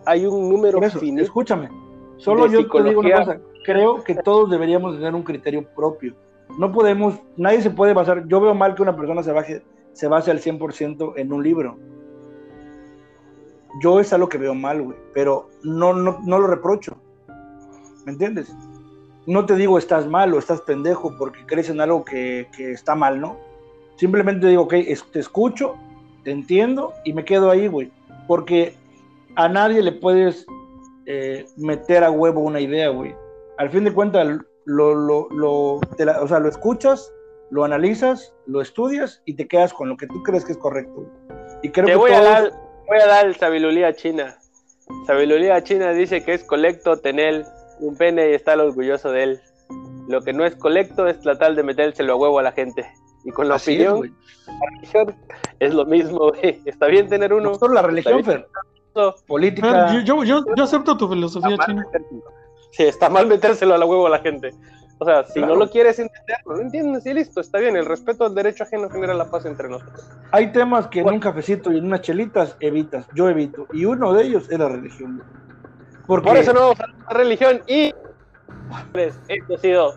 Hay 0.06 0.26
un 0.26 0.50
número 0.50 0.82
finito. 0.92 1.24
Escúchame. 1.24 1.70
Solo 2.18 2.48
yo 2.48 2.68
te 2.68 2.84
digo 2.84 3.02
una 3.02 3.18
cosa. 3.20 3.40
Creo 3.66 4.04
que 4.04 4.16
todos 4.16 4.50
deberíamos 4.50 4.96
tener 4.96 5.14
un 5.16 5.24
criterio 5.24 5.68
propio. 5.76 6.16
No 6.60 6.72
podemos, 6.72 7.16
nadie 7.36 7.62
se 7.62 7.72
puede 7.72 7.94
basar. 7.94 8.28
Yo 8.28 8.40
veo 8.40 8.54
mal 8.54 8.76
que 8.76 8.82
una 8.82 8.96
persona 8.96 9.24
se, 9.24 9.32
baje, 9.32 9.64
se 9.94 10.08
base 10.08 10.32
al 10.32 10.40
100% 10.40 11.14
en 11.18 11.34
un 11.34 11.44
libro. 11.44 11.78
Yo 13.82 14.00
es 14.00 14.14
algo 14.14 14.30
que 14.30 14.38
veo 14.38 14.54
mal, 14.54 14.82
güey. 14.82 14.98
Pero 15.14 15.50
no, 15.64 15.94
no, 15.94 16.20
no 16.24 16.40
lo 16.40 16.48
reprocho 16.48 16.98
¿Me 18.06 18.12
entiendes? 18.12 18.56
No 19.26 19.46
te 19.46 19.56
digo 19.56 19.78
estás 19.78 20.08
mal 20.08 20.34
o 20.34 20.40
estás 20.40 20.62
pendejo 20.62 21.16
porque 21.18 21.46
crees 21.48 21.70
en 21.70 21.82
algo 21.82 22.06
que, 22.06 22.48
está 22.58 22.96
mal, 22.96 23.20
¿no? 23.20 23.38
Simplemente 23.98 24.48
digo, 24.48 24.64
ok, 24.64 24.76
te 25.12 25.20
escucho, 25.20 25.76
te 26.24 26.32
entiendo 26.32 26.94
y 27.04 27.14
me 27.14 27.26
quedo 27.26 27.50
ahí, 27.50 27.68
güey. 27.68 27.92
Porque 28.28 28.76
a 29.36 29.50
nadie 29.50 29.82
le 29.82 29.92
puedes 29.92 30.46
eh, 31.08 31.46
meter 31.58 32.04
a 32.04 32.12
huevo 32.12 32.42
una 32.42 32.60
idea, 32.60 32.90
güey. 32.90 33.16
Al 33.58 33.72
fin 33.72 33.84
de 33.84 33.94
cuentas, 33.94 34.28
lo, 34.66 34.94
lo, 34.94 35.28
lo, 35.32 35.76
o 35.76 36.28
sea, 36.28 36.40
lo 36.40 36.50
escuchas, 36.50 37.12
lo 37.50 37.64
analizas, 37.64 38.36
lo 38.46 38.62
estudias 38.62 39.24
y 39.26 39.34
te 39.34 39.48
quedas 39.48 39.74
con 39.74 39.90
lo 39.90 39.98
que 39.98 40.08
tú 40.08 40.22
crees 40.22 40.46
que 40.46 40.52
es 40.52 40.58
correcto. 40.60 41.10
Y 41.64 41.70
creo 41.70 41.86
te 41.86 41.92
que 41.94 41.98
voy, 41.98 42.12
a 42.12 42.22
dar, 42.22 42.52
voy 42.88 43.00
a 43.00 43.08
dar 43.08 43.26
el 43.26 43.36
sabiduría 43.36 43.94
china. 43.94 44.38
Sabiduría 45.08 45.64
china 45.64 45.92
dice 45.92 46.24
que 46.24 46.34
es 46.34 46.44
colecto 46.44 46.98
tener 46.98 47.46
un 47.80 47.96
pene 47.96 48.32
y 48.32 48.34
está 48.34 48.54
orgulloso 48.54 49.12
de 49.12 49.24
él. 49.24 49.42
Lo 50.08 50.22
que 50.22 50.34
no 50.34 50.46
es 50.46 50.56
colecto 50.56 51.08
es 51.08 51.20
tratar 51.20 51.56
de 51.56 51.64
metérselo 51.64 52.14
a 52.14 52.16
huevo 52.16 52.40
a 52.40 52.44
la 52.44 52.52
gente. 52.52 52.86
Y 53.24 53.32
con 53.32 53.50
la 53.50 53.56
opinión, 53.56 54.16
la 54.46 54.54
religión 54.76 55.16
es 55.60 55.74
lo 55.74 55.86
mismo, 55.86 56.32
güey. 56.32 56.62
Está 56.66 56.88
bien 56.88 57.08
tener 57.08 57.34
uno. 57.34 57.52
No 57.52 57.56
solo 57.56 57.74
la 57.74 57.82
religión, 57.82 58.24
Fer. 58.24 58.48
Política. 59.28 59.92
Yo, 60.04 60.24
yo, 60.24 60.44
yo, 60.56 60.64
acepto 60.64 60.96
tu 60.96 61.10
filosofía 61.10 61.58
china. 61.66 61.86
Sí, 62.72 62.84
está 62.84 63.10
mal 63.10 63.28
metérselo 63.28 63.74
a 63.74 63.78
la 63.78 63.86
huevo 63.86 64.08
a 64.08 64.12
la 64.12 64.20
gente. 64.20 64.54
O 64.98 65.06
sea, 65.06 65.26
si 65.26 65.42
no 65.42 65.56
lo 65.56 65.70
quieres 65.70 66.00
entender, 66.00 66.38
no 66.46 66.56
lo 66.56 66.62
entiendes 66.62 67.06
y 67.06 67.14
listo, 67.14 67.42
está 67.42 67.60
bien. 67.60 67.76
El 67.76 67.86
respeto 67.86 68.26
al 68.26 68.34
derecho 68.34 68.64
ajeno 68.64 68.90
genera 68.90 69.14
la 69.14 69.30
paz 69.30 69.46
entre 69.46 69.68
nosotros. 69.68 70.10
Hay 70.32 70.52
temas 70.52 70.88
que 70.88 71.02
en 71.02 71.10
un 71.10 71.20
cafecito 71.20 71.72
y 71.72 71.80
en 71.80 71.86
unas 71.86 72.02
chelitas 72.02 72.56
evitas. 72.62 73.06
Yo 73.14 73.30
evito. 73.30 73.68
Y 73.74 73.86
uno 73.86 74.14
de 74.14 74.24
ellos 74.24 74.50
es 74.50 74.58
la 74.58 74.70
religión. 74.70 75.22
Por 76.08 76.38
eso 76.38 76.54
no 76.54 76.60
vamos 76.62 76.80
a 76.80 76.88
la 76.88 77.18
religión 77.18 77.62
y 77.68 77.94
esto 79.28 79.54
ha 79.54 79.58
sido 79.58 79.96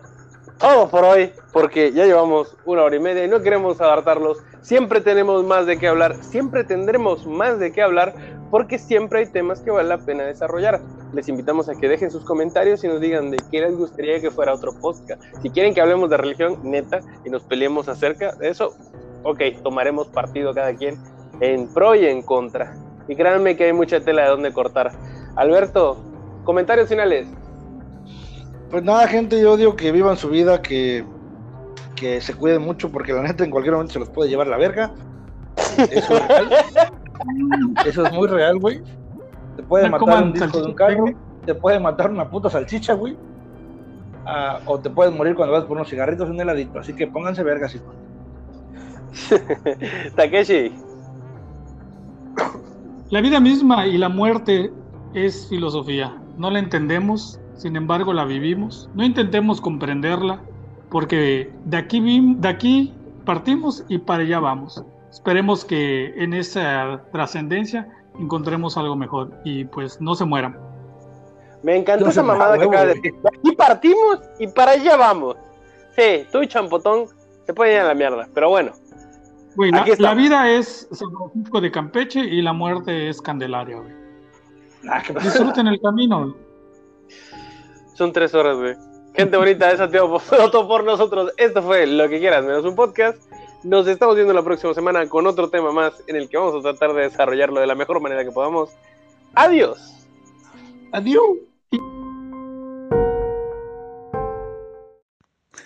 todo 0.57 0.89
por 0.89 1.03
hoy, 1.05 1.31
porque 1.53 1.91
ya 1.91 2.05
llevamos 2.05 2.55
una 2.65 2.83
hora 2.83 2.95
y 2.95 2.99
media 2.99 3.25
y 3.25 3.27
no 3.29 3.41
queremos 3.41 3.79
adaptarlos. 3.79 4.39
Siempre 4.61 5.01
tenemos 5.01 5.45
más 5.45 5.65
de 5.65 5.79
qué 5.79 5.87
hablar, 5.87 6.15
siempre 6.15 6.63
tendremos 6.63 7.25
más 7.25 7.59
de 7.59 7.71
qué 7.71 7.81
hablar, 7.81 8.13
porque 8.51 8.79
siempre 8.79 9.19
hay 9.19 9.25
temas 9.27 9.61
que 9.61 9.71
vale 9.71 9.89
la 9.89 9.97
pena 9.97 10.23
desarrollar. 10.23 10.81
Les 11.13 11.27
invitamos 11.29 11.69
a 11.69 11.75
que 11.75 11.87
dejen 11.87 12.11
sus 12.11 12.23
comentarios 12.23 12.83
y 12.83 12.87
nos 12.87 12.99
digan 12.99 13.31
de 13.31 13.37
qué 13.51 13.61
les 13.61 13.75
gustaría 13.75 14.19
que 14.19 14.31
fuera 14.31 14.53
otro 14.53 14.73
podcast. 14.73 15.21
Si 15.41 15.49
quieren 15.49 15.73
que 15.73 15.81
hablemos 15.81 16.09
de 16.09 16.17
religión, 16.17 16.59
neta, 16.63 17.01
y 17.25 17.29
nos 17.29 17.43
peleemos 17.43 17.87
acerca 17.87 18.33
de 18.33 18.49
eso, 18.49 18.75
ok, 19.23 19.41
tomaremos 19.63 20.07
partido 20.07 20.53
cada 20.53 20.73
quien 20.75 20.97
en 21.41 21.67
pro 21.67 21.95
y 21.95 22.05
en 22.05 22.21
contra. 22.21 22.75
Y 23.07 23.15
créanme 23.15 23.55
que 23.55 23.65
hay 23.65 23.73
mucha 23.73 23.99
tela 23.99 24.23
de 24.23 24.29
donde 24.29 24.53
cortar. 24.53 24.91
Alberto, 25.35 25.97
comentarios 26.43 26.89
finales. 26.89 27.27
Pues 28.69 28.83
nada, 28.83 29.07
gente, 29.07 29.41
yo 29.41 29.57
digo 29.57 29.75
que 29.75 29.91
vivan 29.91 30.15
su 30.15 30.29
vida, 30.29 30.61
que, 30.61 31.03
que 31.95 32.21
se 32.21 32.35
cuiden 32.35 32.61
mucho 32.61 32.91
porque 32.91 33.13
la 33.13 33.23
neta 33.23 33.43
en 33.43 33.49
cualquier 33.49 33.73
momento 33.73 33.93
se 33.93 33.99
los 33.99 34.09
puede 34.09 34.29
llevar 34.29 34.47
la 34.47 34.57
verga. 34.57 34.91
Eso 35.91 36.17
es 36.17 36.27
real. 36.27 36.49
Eso 37.85 38.05
es 38.05 38.13
muy 38.13 38.27
real, 38.27 38.59
güey. 38.59 38.81
Te 39.55 39.63
puede 39.63 39.85
No 39.85 39.91
matar 39.91 39.99
coman 39.99 40.23
un 40.25 40.33
disco 40.33 40.61
de 40.61 40.67
un 40.67 40.73
carro, 40.73 41.05
te 41.45 41.55
puede 41.55 41.79
matar 41.79 42.11
una 42.11 42.29
puta 42.29 42.49
salchicha, 42.49 42.93
güey. 42.93 43.17
Ah, 44.25 44.59
o 44.65 44.79
te 44.79 44.89
puedes 44.89 45.13
morir 45.13 45.35
cuando 45.35 45.53
vas 45.53 45.65
por 45.65 45.77
unos 45.77 45.89
cigarritos 45.89 46.27
y 46.27 46.31
un 46.31 46.39
heladito. 46.39 46.79
Así 46.79 46.93
que 46.93 47.07
pónganse 47.07 47.43
vergas, 47.43 47.75
hijos. 47.75 47.95
Takeshi, 50.15 50.71
La 53.09 53.21
vida 53.21 53.39
misma 53.39 53.87
y 53.87 53.97
la 53.97 54.09
muerte 54.09 54.71
es 55.13 55.47
filosofía. 55.49 56.15
No 56.37 56.51
la 56.51 56.59
entendemos, 56.59 57.39
sin 57.55 57.75
embargo 57.75 58.13
la 58.13 58.25
vivimos. 58.25 58.89
No 58.93 59.03
intentemos 59.03 59.59
comprenderla, 59.61 60.41
porque 60.89 61.51
de 61.65 61.77
aquí, 61.77 62.35
de 62.37 62.47
aquí 62.47 62.93
partimos 63.25 63.83
y 63.89 63.97
para 63.97 64.23
allá 64.23 64.39
vamos. 64.39 64.83
Esperemos 65.11 65.65
que 65.65 66.13
en 66.21 66.33
esa 66.33 67.01
trascendencia 67.11 67.87
encontremos 68.19 68.77
algo 68.77 68.95
mejor 68.95 69.31
y 69.43 69.65
pues 69.65 69.99
no 70.01 70.15
se 70.15 70.25
mueran. 70.25 70.57
me 71.63 71.75
encantó 71.77 72.05
No 72.05 72.11
esa 72.11 72.23
mamada 72.23 72.57
que 72.57 72.65
acabas 72.65 72.87
de 72.87 72.93
decir. 72.95 73.13
De 73.15 73.29
aquí 73.29 73.55
partimos 73.55 74.19
y 74.39 74.47
para 74.47 74.71
allá 74.73 74.95
vamos. 74.97 75.35
Sí, 75.95 76.25
tú 76.31 76.41
y 76.41 76.47
Champotón 76.47 77.07
se 77.45 77.53
pueden 77.53 77.75
ir 77.75 77.79
a 77.81 77.85
la 77.87 77.95
mierda, 77.95 78.27
pero 78.33 78.49
bueno. 78.49 78.71
Güey, 79.55 79.71
la, 79.71 79.83
la 79.97 80.13
vida 80.13 80.49
es 80.49 80.87
San 80.91 81.09
Francisco 81.11 81.59
de 81.59 81.71
Campeche 81.71 82.19
y 82.19 82.41
la 82.41 82.53
muerte 82.53 83.09
es 83.09 83.19
Candelaria. 83.21 83.77
güey. 83.79 83.93
Ah. 84.89 85.01
Disfruten 85.21 85.67
el 85.67 85.81
camino. 85.81 86.21
güey. 86.29 86.35
Son 87.95 88.13
tres 88.13 88.33
horas, 88.33 88.57
güey. 88.57 88.75
Gente 89.15 89.35
bonita, 89.35 89.71
eso 89.71 89.83
ha 89.85 89.89
sido 89.89 90.19
todo 90.51 90.67
por 90.67 90.83
nosotros. 90.83 91.33
Esto 91.35 91.61
fue 91.63 91.85
Lo 91.87 92.07
que 92.07 92.19
quieras, 92.19 92.45
menos 92.45 92.63
un 92.63 92.75
podcast. 92.75 93.21
Nos 93.63 93.87
estamos 93.87 94.15
viendo 94.15 94.33
la 94.33 94.43
próxima 94.43 94.73
semana 94.73 95.07
con 95.09 95.27
otro 95.27 95.49
tema 95.49 95.71
más 95.71 96.01
en 96.07 96.15
el 96.15 96.29
que 96.29 96.37
vamos 96.37 96.55
a 96.55 96.61
tratar 96.61 96.93
de 96.93 97.03
desarrollarlo 97.03 97.59
de 97.59 97.67
la 97.67 97.75
mejor 97.75 97.99
manera 97.99 98.23
que 98.23 98.31
podamos. 98.31 98.69
Adiós. 99.35 100.07
Adiós. 100.93 101.37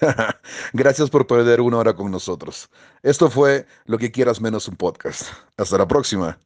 Gracias 0.74 1.10
por 1.10 1.28
perder 1.28 1.62
una 1.62 1.78
hora 1.78 1.94
con 1.94 2.12
nosotros. 2.12 2.70
Esto 3.04 3.30
fue 3.30 3.66
Lo 3.86 3.98
que 3.98 4.12
quieras 4.12 4.42
menos 4.42 4.68
un 4.68 4.76
podcast. 4.76 5.28
Hasta 5.58 5.78
la 5.78 5.88
próxima. 5.88 6.40